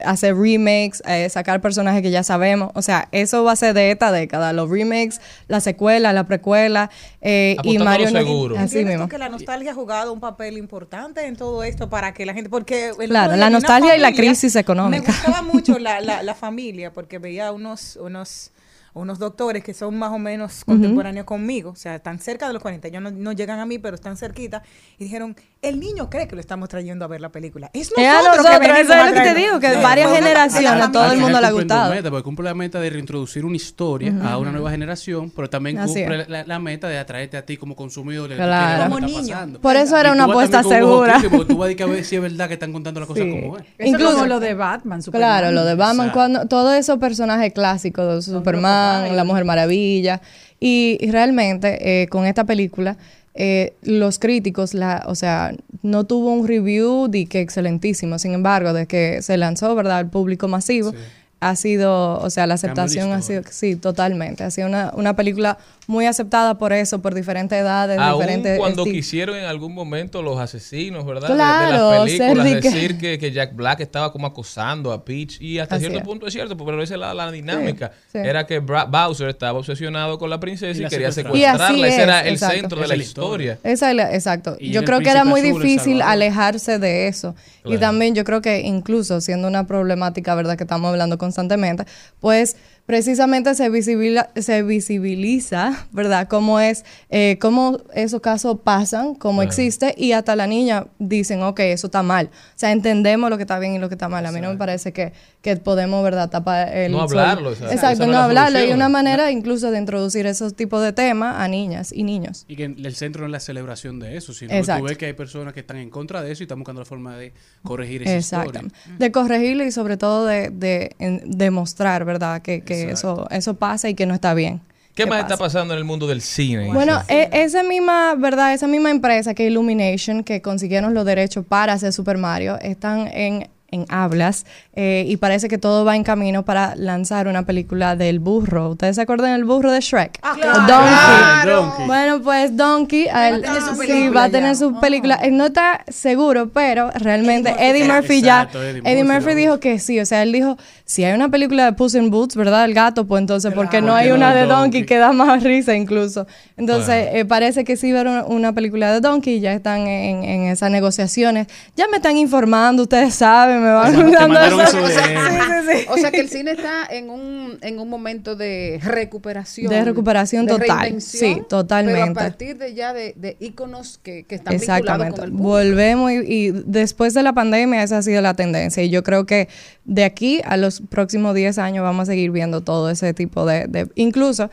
hacer 0.00 0.36
remakes, 0.36 1.02
eh, 1.06 1.28
sacar 1.30 1.60
personajes 1.60 2.02
que 2.02 2.10
ya 2.10 2.22
sabemos. 2.22 2.70
O 2.74 2.82
sea, 2.82 3.08
eso 3.12 3.44
va 3.44 3.52
a 3.52 3.56
ser 3.56 3.74
de 3.74 3.90
esta 3.90 4.12
década. 4.12 4.52
Los 4.52 4.70
remakes, 4.70 5.20
la 5.48 5.60
secuela, 5.60 6.12
la 6.12 6.24
precuela 6.24 6.90
eh, 7.20 7.56
y 7.62 7.78
Mario. 7.78 8.08
seguro. 8.10 8.54
Así 8.56 8.64
¿Entiendes 8.64 8.94
mismo. 8.96 9.08
que 9.08 9.18
la 9.18 9.28
nostalgia 9.28 9.72
ha 9.72 9.74
jugado 9.74 10.12
un 10.12 10.20
papel 10.20 10.58
importante 10.58 11.26
en 11.26 11.36
todo 11.36 11.62
esto 11.64 11.88
para 11.88 12.12
que 12.12 12.26
la 12.26 12.34
gente, 12.34 12.50
porque 12.50 12.92
Claro, 13.06 13.36
la 13.36 13.50
nostalgia 13.50 13.96
y 13.96 14.00
la 14.00 14.12
crisis 14.12 14.56
económica. 14.56 15.02
Me 15.02 15.08
gustaba 15.08 15.42
mucho 15.42 15.78
la, 15.78 16.00
la, 16.00 16.22
la 16.24 16.34
familia 16.34 16.92
porque 16.92 17.18
veía 17.18 17.52
unos, 17.52 17.96
unos, 17.96 18.52
unos 19.00 19.18
doctores 19.18 19.62
que 19.62 19.74
son 19.74 19.98
más 19.98 20.10
o 20.10 20.18
menos 20.18 20.64
contemporáneos 20.64 21.26
conmigo, 21.26 21.70
o 21.70 21.76
sea, 21.76 21.96
están 21.96 22.18
cerca 22.18 22.46
de 22.46 22.54
los 22.54 22.62
40, 22.62 22.88
ellos 22.88 23.02
no, 23.02 23.10
no 23.10 23.32
llegan 23.32 23.58
a 23.58 23.66
mí, 23.66 23.78
pero 23.78 23.94
están 23.94 24.16
cerquita, 24.16 24.62
y 24.98 25.04
dijeron, 25.04 25.36
el 25.62 25.80
niño 25.80 26.08
cree 26.10 26.28
que 26.28 26.36
lo 26.36 26.40
estamos 26.40 26.68
trayendo 26.68 27.04
a 27.04 27.08
ver 27.08 27.20
la 27.20 27.30
película. 27.30 27.70
Es 27.72 27.90
nosotros, 27.90 28.04
Es 28.04 28.06
a 28.06 28.20
que 28.20 28.26
nosotros, 28.36 28.58
venimos 28.60 28.78
eso 28.80 28.92
es 28.92 28.98
a 28.98 29.00
lo 29.00 29.06
que 29.06 29.12
te 29.12 29.20
traerlo". 29.22 29.40
digo, 29.40 29.60
que 29.60 29.70
Sí. 29.72 29.82
varias 29.82 30.12
generaciones, 30.12 30.72
una- 30.72 30.92
todo 30.92 31.12
el 31.12 31.18
mundo 31.18 31.40
le 31.40 31.46
ha 31.46 31.50
gustado. 31.50 31.94
meta, 31.94 32.10
porque 32.10 32.22
cumple 32.22 32.44
la 32.44 32.54
meta 32.54 32.78
de 32.78 32.90
reintroducir 32.90 33.44
una 33.44 33.56
historia 33.56 34.14
a 34.22 34.38
una 34.38 34.52
nueva 34.52 34.70
generación, 34.70 35.30
pero 35.34 35.48
también 35.50 35.78
Así 35.78 36.00
cumple 36.00 36.26
la, 36.28 36.44
la 36.44 36.58
meta 36.60 36.88
de 36.88 36.98
atraerte 36.98 37.36
a 37.36 37.44
ti 37.44 37.56
como 37.56 37.74
consumidor. 37.74 38.30
Claro. 38.34 38.84
que 38.84 38.90
Como 38.90 39.06
niño. 39.06 39.18
pasando. 39.34 39.60
Por 39.60 39.76
eso 39.76 39.96
era 39.96 40.10
Y 40.10 40.12
una 40.12 40.24
apuesta 40.24 40.62
segura. 40.62 41.20
Porque 41.30 41.44
tú 41.46 41.56
vas 41.58 41.64
a 41.64 41.68
decir 41.68 41.76
que 41.78 41.82
a 41.82 41.86
ver 41.86 42.04
si 42.04 42.16
es 42.16 42.22
verdad 42.22 42.46
que 42.48 42.54
están 42.54 42.72
contando 42.72 43.00
las 43.00 43.06
cosas 43.08 43.24
Sí. 43.24 43.30
como 43.30 43.56
es. 43.56 43.64
Eso 43.78 43.88
Incluso- 43.90 44.12
como 44.14 44.26
lo 44.26 44.40
de 44.40 44.54
Batman, 44.54 45.02
Superman. 45.02 45.28
Claro, 45.28 45.52
lo 45.52 45.64
de 45.64 45.74
Batman, 45.74 46.10
cuando 46.12 46.46
todos 46.46 46.74
esos 46.74 46.98
personajes 46.98 47.52
clásicos 47.52 48.24
de 48.26 48.32
Superman, 48.32 49.16
la 49.16 49.24
Mujer 49.24 49.44
Maravilla, 49.44 50.20
y, 50.60 50.96
y 51.00 51.10
realmente 51.10 52.02
eh, 52.02 52.08
con 52.08 52.24
esta 52.24 52.44
película 52.44 52.96
eh, 53.36 53.74
los 53.82 54.18
críticos, 54.18 54.74
la, 54.74 55.04
o 55.06 55.14
sea, 55.14 55.54
no 55.82 56.04
tuvo 56.04 56.32
un 56.32 56.48
review 56.48 57.08
de 57.08 57.26
que 57.26 57.40
excelentísimo, 57.40 58.18
sin 58.18 58.32
embargo, 58.32 58.72
de 58.72 58.86
que 58.86 59.22
se 59.22 59.36
lanzó, 59.36 59.74
¿verdad?, 59.74 59.98
al 59.98 60.10
público 60.10 60.48
masivo. 60.48 60.92
Ha 61.38 61.54
sido, 61.54 62.18
o 62.18 62.30
sea, 62.30 62.46
la 62.46 62.54
aceptación 62.54 63.12
ha 63.12 63.20
sido, 63.20 63.42
sí, 63.50 63.76
totalmente. 63.76 64.42
Ha 64.42 64.50
sido 64.50 64.68
una, 64.68 64.90
una 64.94 65.14
película 65.16 65.58
muy 65.86 66.06
aceptada 66.06 66.54
por 66.58 66.72
eso, 66.72 67.00
por 67.02 67.14
diferentes 67.14 67.56
edades, 67.56 67.98
Aún 67.98 68.18
diferentes 68.20 68.58
cuando 68.58 68.84
quisieron 68.84 69.36
en 69.36 69.44
algún 69.44 69.72
momento 69.74 70.22
los 70.22 70.40
asesinos, 70.40 71.04
¿verdad? 71.04 71.28
De- 71.28 71.34
de, 71.34 71.38
Claro, 71.38 71.90
las 71.90 72.04
películas, 72.04 72.44
de 72.44 72.54
decir 72.62 72.98
que, 72.98 73.18
que 73.18 73.30
Jack 73.32 73.54
Black 73.54 73.80
estaba 73.80 74.10
como 74.12 74.26
acosando 74.26 74.90
a 74.92 75.04
Peach 75.04 75.40
y 75.40 75.58
hasta 75.58 75.76
Así 75.76 75.82
cierto 75.84 75.98
es. 75.98 76.04
punto 76.04 76.26
es 76.26 76.32
cierto, 76.32 76.56
pero 76.56 76.82
esa 76.82 76.94
es 76.94 77.00
la, 77.00 77.12
la 77.14 77.30
dinámica. 77.30 77.92
sí. 78.10 78.18
Era 78.18 78.46
que 78.46 78.60
Bra- 78.62 78.90
Bowser 78.90 79.28
estaba 79.28 79.58
obsesionado 79.58 80.18
con 80.18 80.30
la 80.30 80.40
princesa 80.40 80.72
Y 80.76 80.80
y, 80.80 80.82
la 80.84 80.88
quería 80.88 81.12
secuestraba. 81.12 81.38
Y 81.38 81.44
así 81.44 81.74
secuestrarla. 81.74 81.88
Ese 81.88 82.02
era 82.02 82.20
es, 82.22 82.26
el 82.28 82.32
exacto. 82.32 82.56
centro 82.56 82.80
de 82.80 82.88
la 82.88 82.96
historia. 82.96 83.58
Esa 83.62 83.90
es 83.90 83.96
la- 83.96 84.14
exacto. 84.14 84.56
Y 84.58 84.70
yo 84.70 84.80
era 84.80 84.86
creo 84.86 84.98
el 84.98 85.04
que 85.04 85.10
era 85.10 85.24
muy 85.24 85.40
El 85.42 85.52
difícil 85.52 86.00
alejarse 86.02 86.78
de 86.78 87.06
eso. 87.08 87.34
Y 87.58 87.70
Claro. 87.70 87.80
también 87.80 88.14
yo 88.14 88.24
creo 88.24 88.40
que 88.40 88.60
incluso 88.60 89.20
siendo 89.20 89.46
una 89.46 89.66
problemática, 89.66 90.34
¿verdad? 90.34 90.56
Que 90.56 90.64
estamos 90.64 90.88
hablando 90.88 91.18
constantemente, 91.36 91.84
pues 92.20 92.56
precisamente 92.86 93.54
se, 93.54 93.68
visibila- 93.70 94.30
se 94.36 94.62
visibiliza, 94.62 95.86
¿verdad? 95.92 96.28
Cómo 96.28 96.60
es, 96.60 96.84
eh, 97.10 97.36
cómo 97.40 97.78
esos 97.94 98.20
casos 98.20 98.58
pasan, 98.62 99.14
cómo 99.14 99.42
existe 99.42 99.94
y 99.96 100.12
hasta 100.12 100.36
la 100.36 100.46
niña 100.46 100.86
dicen, 100.98 101.42
ok, 101.42 101.60
eso 101.60 101.88
está 101.88 102.02
mal. 102.02 102.26
O 102.32 102.58
sea, 102.58 102.72
entendemos 102.72 103.28
lo 103.30 103.36
que 103.36 103.42
está 103.42 103.58
bien 103.58 103.74
y 103.74 103.78
lo 103.78 103.88
que 103.88 103.94
está 103.96 104.08
mal. 104.08 104.24
A 104.26 104.32
mí 104.32 104.40
no 104.40 104.50
me 104.50 104.56
parece 104.56 104.92
que, 104.92 105.12
que 105.42 105.56
podemos, 105.56 106.02
¿verdad? 106.04 106.30
Tapar 106.30 106.74
el 106.76 106.92
No 106.92 107.02
hablarlo, 107.02 107.52
esa- 107.52 107.72
Exacto, 107.72 108.06
no 108.06 108.18
hablarlo. 108.18 108.58
Y 108.58 108.62
solución. 108.62 108.78
una 108.78 108.88
manera 108.88 109.30
incluso 109.30 109.70
de 109.70 109.78
introducir 109.78 110.26
esos 110.26 110.54
tipos 110.54 110.82
de 110.82 110.92
temas 110.92 111.36
a 111.40 111.48
niñas 111.48 111.92
y 111.92 112.02
niños. 112.04 112.44
Y 112.48 112.56
que 112.56 112.64
el 112.64 112.94
centro 112.94 113.22
no 113.22 113.26
es 113.26 113.32
la 113.32 113.40
celebración 113.40 113.98
de 113.98 114.16
eso, 114.16 114.32
sino 114.32 114.52
Exacto. 114.54 114.82
tú 114.82 114.88
ves 114.88 114.98
que 114.98 115.06
hay 115.06 115.12
personas 115.12 115.52
que 115.54 115.60
están 115.60 115.76
en 115.78 115.90
contra 115.90 116.22
de 116.22 116.32
eso 116.32 116.42
y 116.42 116.44
están 116.44 116.58
buscando 116.60 116.80
la 116.82 116.86
forma 116.86 117.16
de 117.16 117.32
corregir 117.62 118.02
esa 118.02 118.14
Exacto. 118.16 118.60
historia. 118.60 118.96
De 118.98 119.12
corregirlo 119.12 119.64
y 119.64 119.72
sobre 119.72 119.96
todo 119.96 120.24
de, 120.26 120.50
de 120.50 120.94
en- 120.98 121.22
demostrar, 121.30 122.04
¿verdad? 122.04 122.42
Que, 122.42 122.62
que 122.62 122.75
eso, 122.82 123.26
eso 123.30 123.54
pasa 123.54 123.88
y 123.88 123.94
que 123.94 124.06
no 124.06 124.14
está 124.14 124.34
bien. 124.34 124.60
¿Qué 124.94 125.04
más 125.04 125.22
pasa. 125.22 125.34
está 125.34 125.44
pasando 125.44 125.74
en 125.74 125.78
el 125.78 125.84
mundo 125.84 126.06
del 126.06 126.22
cine? 126.22 126.72
Bueno, 126.72 127.02
e- 127.08 127.28
esa 127.32 127.62
misma, 127.62 128.14
¿verdad? 128.14 128.54
Esa 128.54 128.66
misma 128.66 128.90
empresa 128.90 129.34
que 129.34 129.46
Illumination, 129.46 130.24
que 130.24 130.40
consiguieron 130.40 130.94
los 130.94 131.04
derechos 131.04 131.44
para 131.46 131.74
hacer 131.74 131.92
Super 131.92 132.16
Mario, 132.16 132.58
están 132.60 133.08
en, 133.08 133.46
en 133.70 133.84
hablas 133.88 134.46
eh, 134.74 135.04
y 135.08 135.16
parece 135.16 135.48
que 135.48 135.58
todo 135.58 135.84
va 135.84 135.96
en 135.96 136.04
camino 136.04 136.44
para 136.44 136.76
lanzar 136.76 137.26
una 137.28 137.44
película 137.44 137.96
del 137.96 138.20
burro. 138.20 138.70
¿Ustedes 138.70 138.96
se 138.96 139.02
acuerdan 139.02 139.32
del 139.32 139.44
burro 139.44 139.72
de 139.72 139.80
Shrek? 139.80 140.18
Ah, 140.22 140.34
Donkey. 140.34 140.94
Ah, 140.94 141.40
el 141.44 141.50
Donkey. 141.50 141.86
Bueno, 141.86 142.20
pues 142.22 142.56
Donkey 142.56 143.08
al- 143.08 143.42
tener 143.42 143.62
su 143.62 143.72
sí, 143.74 143.78
película 143.86 144.20
va 144.20 144.24
a 144.24 144.30
tener 144.30 144.56
su 144.56 144.80
película. 144.80 145.18
Eh, 145.22 145.30
No 145.30 145.46
está 145.46 145.84
seguro, 145.88 146.48
pero 146.50 146.90
realmente 146.92 147.54
Eddie 147.58 147.84
Murphy, 147.84 148.22
ya. 148.22 148.42
Exacto, 148.42 148.62
Eddie 148.62 148.82
Eddie 148.84 149.04
Murphy, 149.04 149.34
dijo 149.34 149.58
que 149.60 149.78
sí. 149.78 149.98
O 150.00 150.06
sea, 150.06 150.22
él 150.22 150.32
dijo: 150.32 150.56
si 150.84 151.04
hay 151.04 151.14
una 151.14 151.28
película 151.28 151.64
de 151.64 151.72
Puss 151.72 151.94
in 151.96 152.10
Boots, 152.10 152.36
¿verdad? 152.36 152.64
El 152.64 152.74
gato, 152.74 153.06
pues 153.06 153.20
entonces, 153.20 153.52
¿por 153.52 153.68
qué 153.68 153.80
no 153.80 153.88
¿Por 153.88 153.96
hay 153.96 154.10
una 154.12 154.32
de 154.34 154.42
Donkey, 154.42 154.56
Donkey? 154.62 154.86
que 154.86 154.98
da 154.98 155.12
más 155.12 155.42
risa 155.42 155.74
incluso? 155.74 156.26
Entonces, 156.56 156.86
Claro. 157.04 157.16
eh, 157.18 157.24
parece 157.24 157.64
que 157.64 157.76
sí 157.76 157.92
va 157.92 157.98
a 157.98 158.00
haber 158.02 158.12
una, 158.12 158.24
una 158.26 158.52
película 158.52 158.92
de 158.92 159.00
Donkey. 159.00 159.40
Ya 159.40 159.52
están 159.52 159.86
en, 159.86 160.22
en 160.24 160.42
esas 160.44 160.70
negociaciones. 160.70 161.48
Ya 161.76 161.86
me 161.88 161.96
están 161.96 162.16
informando, 162.16 162.82
ustedes 162.84 163.14
saben, 163.14 163.55
me 163.58 163.70
van 163.72 163.92
Te 163.92 163.98
dando 164.02 164.20
mandaron 164.20 164.60
esas- 164.60 164.74
eso 164.74 164.86
de- 164.86 164.92
Sí, 164.92 165.00
sí, 165.02 165.78
sí. 165.82 165.86
O 165.90 165.96
sea 165.96 166.10
que 166.10 166.20
el 166.20 166.28
cine 166.28 166.52
está 166.52 166.86
en 166.90 167.10
un, 167.10 167.58
en 167.62 167.78
un 167.78 167.88
momento 167.88 168.36
de 168.36 168.80
recuperación. 168.82 169.68
De 169.70 169.84
recuperación 169.84 170.46
total. 170.46 171.00
Sí, 171.00 171.42
totalmente. 171.48 172.00
Pero 172.00 172.10
a 172.12 172.14
partir 172.14 172.58
de 172.58 172.74
ya 172.74 172.92
de, 172.92 173.14
de 173.16 173.36
íconos 173.40 173.98
que, 174.02 174.24
que 174.24 174.34
están 174.36 174.52
vinculados 174.52 174.80
Exactamente. 174.80 175.16
con 175.20 175.24
el 175.24 175.30
público. 175.32 175.48
Volvemos 175.48 176.12
y, 176.12 176.14
y 176.14 176.50
después 176.66 177.14
de 177.14 177.22
la 177.22 177.32
pandemia 177.32 177.82
esa 177.82 177.98
ha 177.98 178.02
sido 178.02 178.20
la 178.22 178.34
tendencia 178.34 178.82
y 178.82 178.90
yo 178.90 179.02
creo 179.02 179.26
que 179.26 179.48
de 179.84 180.04
aquí 180.04 180.40
a 180.44 180.56
los 180.56 180.80
próximos 180.80 181.34
10 181.34 181.58
años 181.58 181.82
vamos 181.82 182.02
a 182.02 182.06
seguir 182.12 182.30
viendo 182.30 182.60
todo 182.62 182.90
ese 182.90 183.14
tipo 183.14 183.46
de... 183.46 183.66
de- 183.68 183.88
incluso, 183.94 184.50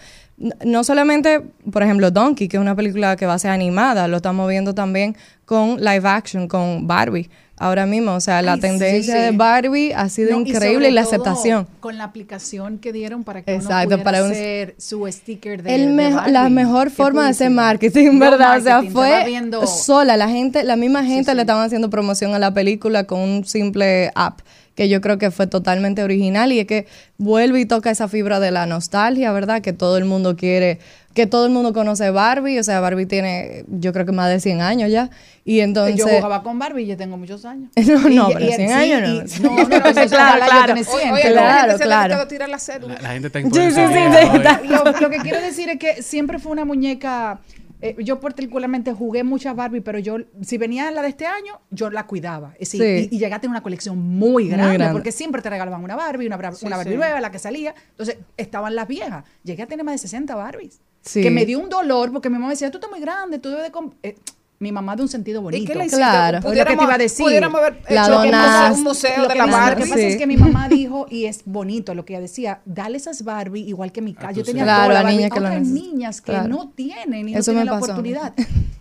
no 0.66 0.84
solamente, 0.84 1.42
por 1.72 1.84
ejemplo, 1.84 2.12
Donkey, 2.12 2.48
que 2.48 2.58
es 2.58 2.62
una 2.62 2.76
película 2.76 3.16
que 3.16 3.26
va 3.26 3.36
a 3.36 3.40
ser 3.40 3.52
animada, 3.52 4.08
lo 4.08 4.18
estamos 4.18 4.50
viendo 4.50 4.74
también 4.74 5.16
con 5.46 5.78
live 5.80 6.08
action, 6.08 6.48
con 6.48 6.88
Barbie. 6.88 7.30
Ahora 7.58 7.86
mismo, 7.86 8.14
o 8.16 8.20
sea, 8.20 8.42
la 8.42 8.54
Ay, 8.54 8.60
tendencia 8.62 9.14
sí. 9.16 9.20
de 9.22 9.32
Barbie 9.32 9.94
ha 9.94 10.10
sido 10.10 10.32
No, 10.32 10.40
increíble 10.42 10.90
y 10.90 10.92
la 10.92 11.02
aceptación. 11.02 11.68
Con 11.80 11.98
la 11.98 12.06
aplicación 12.06 12.80
que 12.80 12.92
dieron 12.92 13.24
para 13.24 13.44
que 13.44 13.54
Exacto, 13.54 13.96
uno 13.96 14.04
para 14.04 14.24
un- 14.24 14.32
hacer 14.32 14.74
su 14.80 15.06
sticker 15.10 15.62
de, 15.62 15.76
El 15.76 15.96
de 15.96 16.10
Barbie. 16.14 16.32
la 16.32 16.50
mejor 16.50 16.90
forma 16.90 17.24
de 17.26 17.30
hacer 17.30 17.52
marketing, 17.52 18.14
No 18.14 18.20
¿verdad? 18.20 18.58
o 18.58 18.62
sea, 18.62 18.84
fue 18.84 19.24
viendo- 19.28 19.66
sola. 19.68 20.18
La 20.18 20.28
gente, 20.30 20.64
la 20.64 20.76
misma 20.76 21.04
gente 21.06 21.34
le 21.36 21.42
estaban 21.42 21.64
haciendo 21.66 21.90
promoción 21.92 22.34
a 22.34 22.40
la 22.40 22.52
película 22.54 23.04
con 23.06 23.20
un 23.20 23.46
simple 23.46 24.12
app 24.16 24.40
que 24.76 24.90
yo 24.90 25.02
creo 25.02 25.18
que 25.18 25.30
fue 25.32 25.48
totalmente 25.48 26.04
original 26.04 26.52
y 26.52 26.60
es 26.60 26.66
que 26.68 26.88
vuelve 27.18 27.60
y 27.60 27.66
toca 27.66 27.92
esa 27.92 28.08
fibra 28.08 28.40
de 28.40 28.52
la 28.52 28.66
nostalgia, 28.66 29.32
¿verdad? 29.32 29.62
Que 29.62 29.72
todo 29.74 29.98
el 29.98 30.06
mundo 30.06 30.36
quiere, 30.36 30.80
que 31.14 31.28
todo 31.28 31.46
el 31.46 31.52
mundo 31.52 31.74
conoce 31.74 32.10
Barbie, 32.10 32.58
o 32.58 32.64
sea, 32.64 32.80
Barbie 32.80 33.06
tiene 33.06 33.66
yo 33.68 33.94
creo 33.94 34.06
que 34.06 34.12
más 34.14 34.30
de 34.30 34.40
100 34.40 34.62
años 34.62 34.90
ya 34.90 35.12
y 35.46 35.60
entonces 35.60 35.96
Yo 35.98 36.08
jugaba 36.08 36.42
con 36.42 36.58
Barbie 36.58 36.84
y 36.84 36.88
yo 36.88 36.98
tengo 36.98 37.18
muchos 37.18 37.46
años. 37.46 37.70
No, 37.76 38.00
no, 38.10 38.32
y- 38.32 38.34
pero 38.34 38.46
y- 38.46 38.54
100 38.54 38.68
sí, 38.68 38.74
años 38.74 39.10
y- 39.40 39.42
no. 39.44 39.50
No, 39.52 39.58
no, 39.58 39.68
no, 39.80 39.86
eso 39.86 39.94
Claro, 39.94 40.38
ojalá 40.38 40.46
claro. 40.48 40.66
tener 40.74 40.86
Oye, 40.88 41.02
100, 41.02 41.14
oye, 41.14 41.22
pero- 41.24 41.36
la 41.36 41.42
Claro, 41.42 41.62
gente 41.70 41.78
se 41.84 41.88
le 41.90 41.94
ha 41.96 42.06
claro. 42.06 42.28
tirar 42.28 42.50
la. 42.50 42.58
La, 42.88 43.02
la 43.02 43.10
gente 43.10 43.28
está 43.28 43.40
Sí, 43.42 43.48
sí, 43.52 43.72
sí, 43.72 43.82
sí, 43.94 44.38
está- 44.38 44.62
lo, 44.64 45.00
lo 45.00 45.10
que 45.12 45.18
quiero 45.20 45.40
decir 45.42 45.70
es 45.70 45.78
que 45.78 46.02
siempre 46.02 46.40
fue 46.40 46.52
una 46.52 46.66
muñeca 46.66 47.40
eh, 47.84 47.96
yo 48.04 48.20
particularmente 48.20 48.94
jugué 48.94 49.24
muchas 49.24 49.56
Barbie, 49.56 49.82
pero 49.82 50.00
yo, 50.00 50.18
si 50.42 50.58
venía 50.58 50.90
la 50.92 51.02
de 51.02 51.10
este 51.10 51.26
año, 51.26 51.60
yo 51.70 51.90
la 51.90 52.08
cuidaba. 52.08 52.54
Es 52.60 52.72
decir, 52.72 52.82
Sí. 52.82 53.10
y, 53.12 53.16
y 53.16 53.20
llegué 53.20 53.34
a 53.34 53.40
tener 53.40 53.52
una 53.52 53.62
colección 53.64 53.98
muy 54.00 54.46
Muy 54.46 54.48
grande, 54.48 54.90
porque 54.92 55.12
siempre 55.12 55.42
te 55.42 55.50
regalaban 55.50 55.84
una 55.84 55.96
Barbie, 55.96 56.28
una, 56.28 56.54
Sí, 56.54 56.66
una 56.66 56.78
Barbie 56.78 56.94
sí. 56.94 56.98
nueva, 56.98 57.22
la 57.22 57.32
que 57.32 57.40
salía. 57.40 57.76
Entonces, 57.92 58.18
estaban 58.38 58.76
las 58.76 58.88
viejas. 58.88 59.26
Llegué 59.44 59.64
a 59.64 59.68
tener 59.68 59.86
más 59.86 59.94
de 59.96 59.98
60 60.00 60.36
Barbies. 60.36 60.80
Sí. 61.02 61.22
Que 61.22 61.30
me 61.32 61.46
dio 61.46 61.60
un 61.60 61.70
dolor, 61.70 62.12
porque 62.14 62.30
mi 62.30 62.38
mamá 62.38 62.50
decía, 62.52 62.72
tú 62.72 62.78
estás 62.78 62.90
muy 62.90 63.02
grande, 63.02 63.38
tú 63.40 63.50
debes 63.50 63.66
de... 63.66 63.72
comp-". 63.72 63.96
Eh, 64.04 64.16
mi 64.64 64.72
mamá 64.72 64.96
de 64.96 65.04
un 65.04 65.08
sentido 65.08 65.42
bonito. 65.42 65.66
qué 65.72 65.78
le 65.78 65.86
hiciste? 65.86 65.98
Claro. 65.98 66.38
Lo 66.40 66.42
que 66.42 66.48
te 66.50 66.64
Pudiéramos- 66.64 66.84
iba 66.86 66.94
a 66.94 66.98
decir. 66.98 67.26
pudiéramos 67.26 67.62
haber 67.62 67.82
La 67.90 68.08
donaste. 68.10 68.74
un 68.78 68.84
museo 68.84 69.18
Lo 69.18 69.24
de 69.28 69.34
que 69.34 69.38
la 69.40 69.46
pasa- 69.46 69.58
Lo 69.58 69.64
Barbie. 69.66 69.84
que 69.84 69.90
pasa 69.90 70.02
es 70.02 70.18
que 70.18 70.28
mi 70.28 70.38
mamá 70.38 70.70
dijo, 70.70 71.06
y 71.10 71.26
es 71.26 71.42
bonito 71.46 71.94
lo 71.94 72.06
que 72.06 72.14
ella 72.14 72.22
decía, 72.22 72.62
dale 72.66 72.98
esas 72.98 73.24
Barbie 73.24 73.62
igual 73.62 73.92
que 73.92 74.02
mi 74.02 74.14
casa. 74.14 74.32
Yo 74.32 74.44
tenía. 74.44 74.64
Claro, 74.64 74.84
toda 74.86 74.94
la 74.96 75.04
Barbie, 75.04 75.18
niñas 75.18 75.32
que 75.32 75.40
lo 75.40 75.46
otras 75.48 75.62
necesitan. 75.62 75.92
niñas 75.92 76.22
que 76.22 76.32
Claro. 76.32 76.48
no 76.50 76.70
tienen 76.70 77.30
y 77.30 77.36
Eso 77.36 77.52
no 77.52 77.60
me 77.60 77.62
tienen 77.62 77.66
la 77.66 77.74
oportunidad. 77.78 78.34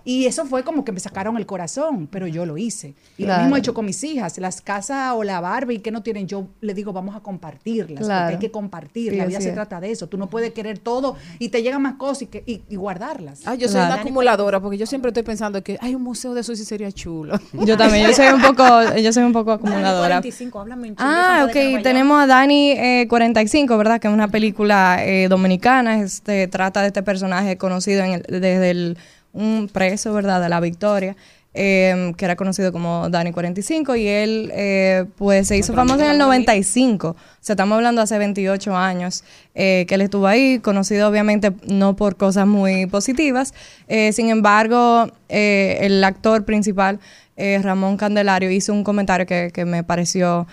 Y 0.04 0.26
eso 0.26 0.44
fue 0.46 0.64
como 0.64 0.84
que 0.84 0.90
me 0.90 0.98
sacaron 0.98 1.36
el 1.36 1.46
corazón, 1.46 2.08
pero 2.10 2.26
yo 2.26 2.44
lo 2.44 2.58
hice. 2.58 2.94
Y 3.16 3.24
Claro. 3.24 3.38
lo 3.38 3.44
mismo 3.44 3.56
he 3.56 3.58
hecho 3.60 3.72
con 3.74 3.84
mis 3.84 4.02
hijas. 4.02 4.36
Las 4.38 4.60
casas 4.60 5.12
o 5.14 5.22
la 5.22 5.40
Barbie 5.40 5.78
que 5.78 5.92
no 5.92 6.02
tienen, 6.02 6.26
yo 6.26 6.48
le 6.60 6.74
digo, 6.74 6.92
vamos 6.92 7.14
a 7.14 7.20
compartirlas, 7.20 8.04
Claro. 8.04 8.22
porque 8.24 8.34
hay 8.34 8.40
que 8.40 8.50
compartir. 8.50 9.12
Sí, 9.12 9.16
la 9.16 9.26
vida 9.26 9.40
se 9.40 9.48
es. 9.50 9.54
trata 9.54 9.80
de 9.80 9.90
eso. 9.92 10.08
Tú 10.08 10.16
no 10.18 10.28
puedes 10.28 10.52
querer 10.52 10.78
todo 10.80 11.16
y 11.38 11.50
te 11.50 11.62
llegan 11.62 11.82
más 11.82 11.94
cosas 11.94 12.22
y, 12.22 12.26
que- 12.26 12.42
y- 12.46 12.62
y 12.68 12.76
guardarlas. 12.76 13.42
Ah, 13.46 13.54
yo 13.54 13.68
soy 13.68 13.80
una 13.80 13.94
acumuladora 13.94 14.60
porque 14.60 14.76
yo 14.76 14.86
siempre 14.86 15.10
estoy 15.10 15.22
pensando 15.22 15.62
que 15.62 15.71
hay 15.80 15.94
un 15.94 16.02
museo 16.02 16.34
de 16.34 16.40
eso 16.42 16.54
sí 16.56 16.64
sería 16.64 16.90
chulo. 16.92 17.38
Yo 17.52 17.76
también, 17.76 18.06
yo 18.08 18.14
soy 18.14 18.26
un 18.28 18.40
poco, 18.42 18.64
yo 18.96 19.12
soy 19.12 19.22
un 19.24 19.32
poco 19.32 19.52
acumuladora. 19.52 20.16
45, 20.20 20.60
háblame 20.60 20.88
un 20.90 20.94
Ah, 20.98 21.46
ok, 21.48 21.82
tenemos 21.82 22.20
a 22.22 22.26
Dani 22.26 22.70
eh, 22.72 23.06
45, 23.08 23.76
¿verdad? 23.78 24.00
Que 24.00 24.08
es 24.08 24.14
una 24.14 24.28
película 24.28 24.98
eh, 25.04 25.28
dominicana, 25.28 26.00
este, 26.00 26.48
trata 26.48 26.80
de 26.82 26.88
este 26.88 27.02
personaje 27.02 27.56
conocido 27.56 28.04
en 28.04 28.12
el- 28.12 28.22
desde 28.40 28.70
el, 28.70 28.98
un 29.32 29.68
preso, 29.72 30.12
¿verdad? 30.12 30.40
De 30.40 30.48
la 30.48 30.60
Victoria, 30.60 31.16
eh, 31.54 32.12
que 32.16 32.24
era 32.24 32.36
conocido 32.36 32.72
como 32.72 33.10
Dani 33.10 33.32
45 33.32 33.96
y 33.96 34.06
él 34.06 34.50
eh, 34.54 35.04
pues 35.16 35.48
se 35.48 35.58
hizo 35.58 35.74
famoso 35.74 36.02
en 36.02 36.12
el 36.12 36.18
95, 36.18 37.08
o 37.08 37.16
sea, 37.40 37.52
estamos 37.52 37.76
hablando 37.76 38.00
hace 38.00 38.16
28 38.16 38.74
años 38.74 39.22
eh, 39.54 39.84
que 39.86 39.96
él 39.96 40.00
estuvo 40.00 40.26
ahí, 40.26 40.60
conocido 40.60 41.08
obviamente 41.08 41.52
no 41.66 41.94
por 41.94 42.16
cosas 42.16 42.46
muy 42.46 42.86
positivas, 42.86 43.52
eh, 43.88 44.12
sin 44.12 44.30
embargo, 44.30 45.10
el 45.28 46.02
actor 46.04 46.44
principal 46.44 47.00
Ramón 47.36 47.96
Candelario 47.96 48.50
hizo 48.50 48.72
un 48.72 48.84
comentario 48.84 49.26
que, 49.26 49.50
que 49.52 49.64
me 49.64 49.82
pareció 49.82 50.46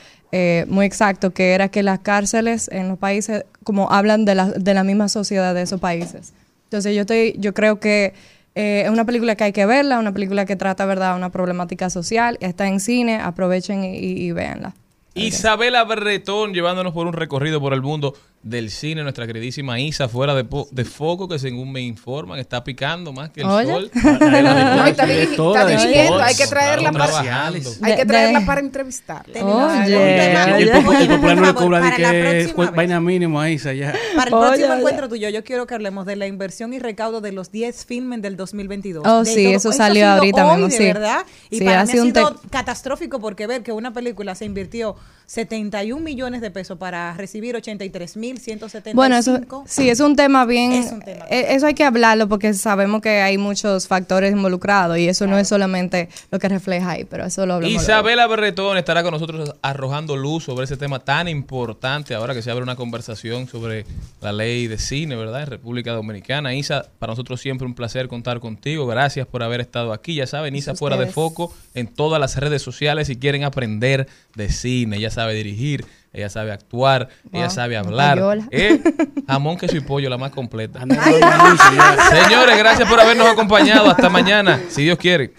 muy 0.68 0.86
exacto, 0.86 1.32
que 1.32 1.52
era 1.52 1.68
que 1.68 1.84
las 1.84 2.00
cárceles 2.00 2.70
en 2.72 2.88
los 2.88 2.98
países 2.98 3.46
como 3.64 3.92
hablan 3.92 4.26
de 4.26 4.36
la, 4.36 4.46
de 4.52 4.74
la 4.74 4.84
misma 4.84 5.10
sociedad 5.10 5.54
de 5.54 5.62
esos 5.62 5.80
países. 5.80 6.34
Entonces 6.64 6.96
yo 6.96 7.02
estoy, 7.02 7.36
yo 7.38 7.54
creo 7.54 7.80
que 7.80 8.14
eh, 8.56 8.84
es 8.86 8.90
una 8.90 9.06
película 9.06 9.36
que 9.36 9.46
hay 9.46 9.52
que 9.52 9.66
verla, 9.66 10.00
una 10.00 10.14
película 10.14 10.46
que 10.46 10.56
trata, 10.56 10.86
verdad, 10.86 11.16
una 11.16 11.30
problemática 11.30 11.90
social, 11.90 12.38
está 12.42 12.68
en 12.68 12.80
cine, 12.80 13.20
aprovechen 13.20 13.84
y, 13.84 13.98
y, 13.98 14.28
y 14.28 14.32
véanla. 14.32 14.74
Isabela 15.16 15.84
Berretón 15.84 16.54
llevándonos 16.54 16.94
por 16.94 17.08
un 17.08 17.14
recorrido 17.14 17.60
por 17.60 17.74
el 17.74 17.82
mundo 17.82 18.14
del 18.42 18.72
cine, 18.72 19.04
nuestra 19.04 19.28
queridísima 19.28 19.80
Isa 19.82 20.08
fuera 20.08 20.34
de, 20.34 20.46
po- 20.46 20.68
de 20.72 20.86
foco 20.86 21.28
que 21.28 21.38
según 21.38 21.74
me 21.74 21.82
informan 21.82 22.40
está 22.40 22.64
picando 22.64 23.12
más 23.12 23.32
que 23.32 23.42
el 23.42 23.48
Oye. 23.48 23.68
sol. 23.68 23.92
No, 24.20 24.86
está 24.86 25.06
está 25.06 25.66
dirigiendo, 25.66 26.20
hay 26.24 26.36
que 26.36 26.48
traerla 26.48 26.90
claro, 26.92 26.98
para 27.12 27.22
trabajando. 27.24 27.70
hay 27.82 27.96
que 27.98 28.06
traerla 28.06 28.40
de- 28.40 28.46
para 28.46 28.62
entrevistarla. 28.62 29.44
Oye, 29.46 30.64
el, 30.64 30.70
popular 30.70 31.36
no 31.38 31.46
le 31.46 31.54
cobra 31.54 31.96
que 31.96 32.54
vaina 32.76 33.00
mínima 33.02 33.44
ahí, 33.44 33.58
ya. 33.58 33.94
Para 34.16 34.30
el 34.30 34.34
Oye, 34.34 34.48
próximo 34.48 34.68
oye. 34.70 34.78
encuentro 34.80 35.10
tuyo, 35.10 35.30
yo 35.30 35.44
quiero 35.44 35.68
que 35.68 35.74
hablemos 35.76 36.06
de 36.06 36.16
la 36.16 36.26
inversión 36.28 36.74
y 36.74 36.80
recaudo 36.80 37.20
de 37.22 37.32
los 37.34 37.52
10 37.52 37.86
filmes 37.86 38.22
del 38.22 38.38
2022. 38.38 39.04
Oh, 39.06 39.24
De 39.24 39.32
sí, 39.34 39.44
todo- 39.44 39.56
eso 39.56 39.72
salió 39.74 40.08
ahorita 40.08 40.46
hoy, 40.48 40.52
mismo, 40.62 40.68
de 40.70 40.78
sí. 40.78 40.84
verdad. 40.86 41.26
Y 41.50 41.58
Sí, 41.60 41.66
para 41.66 41.82
ha 41.82 41.86
mí 41.86 41.92
sido 41.92 42.04
ha 42.04 42.06
un 42.06 42.14
sido 42.14 42.42
catastrófico 42.50 43.20
porque 43.20 43.48
ver 43.48 43.64
que 43.64 43.72
una 43.74 43.92
película 43.94 44.34
se 44.36 44.46
invirtió 44.46 44.96
71 45.26 46.02
millones 46.04 46.42
de 46.42 46.52
pesos 46.52 46.78
para 46.78 47.14
recibir 47.16 47.56
83 47.56 48.18
mil 48.18 48.29
175. 48.38 48.96
Bueno, 48.96 49.16
eso 49.18 49.40
sí, 49.66 49.90
es 49.90 50.00
un 50.00 50.16
tema 50.16 50.46
bien. 50.46 50.72
Es 50.74 50.92
un 50.92 51.02
tema. 51.02 51.26
eh, 51.30 51.48
Eso 51.50 51.66
hay 51.68 51.74
que 51.74 51.84
hablarlo 51.84 52.28
porque 52.30 52.54
sabemos 52.54 53.02
que 53.02 53.22
hay 53.22 53.38
muchos 53.38 53.88
factores 53.88 54.32
involucrados 54.32 54.98
y 54.98 55.08
eso 55.08 55.26
no 55.28 55.38
es 55.38 55.48
solamente 55.48 56.10
lo 56.32 56.40
que 56.40 56.50
refleja 56.50 56.92
ahí, 56.92 57.06
pero 57.06 57.26
eso 57.26 57.46
lo 57.46 57.56
hablamos. 57.56 57.74
luego. 57.74 57.84
Isabela 57.84 58.28
Berretón 58.28 58.78
estará 58.78 59.04
con 59.04 59.12
nosotros 59.12 59.54
arrojando 59.62 60.16
luz 60.16 60.44
sobre 60.44 60.66
ese 60.66 60.78
tema 60.78 61.00
tan 61.00 61.28
importante 61.28 62.14
ahora 62.16 62.34
que 62.34 62.42
se 62.42 62.52
abre 62.52 62.64
una 62.64 62.76
conversación 62.76 63.48
sobre 63.48 63.86
la 64.22 64.32
ley 64.32 64.68
de 64.68 64.78
cine, 64.78 65.16
¿verdad? 65.16 65.42
En 65.44 65.48
República 65.48 65.92
Dominicana. 65.94 66.54
Isa, 66.54 66.86
para 67.00 67.12
nosotros 67.14 67.40
siempre 67.42 67.66
un 67.66 67.74
placer 67.74 68.08
contar 68.08 68.40
contigo. 68.40 68.86
Gracias 68.88 69.26
por 69.28 69.44
haber 69.44 69.62
estado 69.62 69.94
aquí. 69.94 70.16
Ya 70.16 70.28
saben, 70.28 70.56
Isa 70.56 70.76
fuera 70.76 70.98
de 70.98 71.08
foco 71.08 71.54
en 71.74 71.88
todas 71.88 72.20
las 72.20 72.36
redes 72.38 72.62
sociales 72.62 73.08
si 73.08 73.16
quieren 73.18 73.44
aprender 73.44 74.08
de 74.36 74.50
cine. 74.50 74.98
Ella 74.98 75.12
sabe 75.12 75.34
dirigir, 75.34 75.86
ella 76.12 76.30
sabe 76.30 76.52
actuar, 76.52 77.10
ella 77.32 77.50
sabe 77.50 77.78
hablar. 77.78 78.20
¿Eh? 78.52 78.82
Jamón, 79.28 79.58
queso 79.58 79.78
y 79.78 79.82
pollo, 79.82 80.10
la 80.10 80.18
más 80.18 80.32
completa. 80.32 80.80
Señores, 80.80 82.58
gracias 82.58 82.90
por 82.90 83.00
habernos 83.00 83.28
acompañado. 83.28 83.90
Hasta 83.90 84.10
mañana, 84.10 84.60
si 84.70 84.84
Dios 84.84 84.98
quiere. 84.98 85.34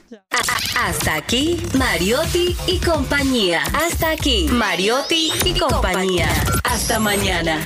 Hasta 0.78 1.16
aquí, 1.16 1.60
Mariotti 1.76 2.56
y 2.66 2.78
compañía. 2.78 3.62
Hasta 3.74 4.10
aquí, 4.10 4.46
Mariotti 4.50 5.32
y 5.44 5.58
compañía. 5.58 6.28
Hasta 6.64 6.98
mañana. 6.98 7.58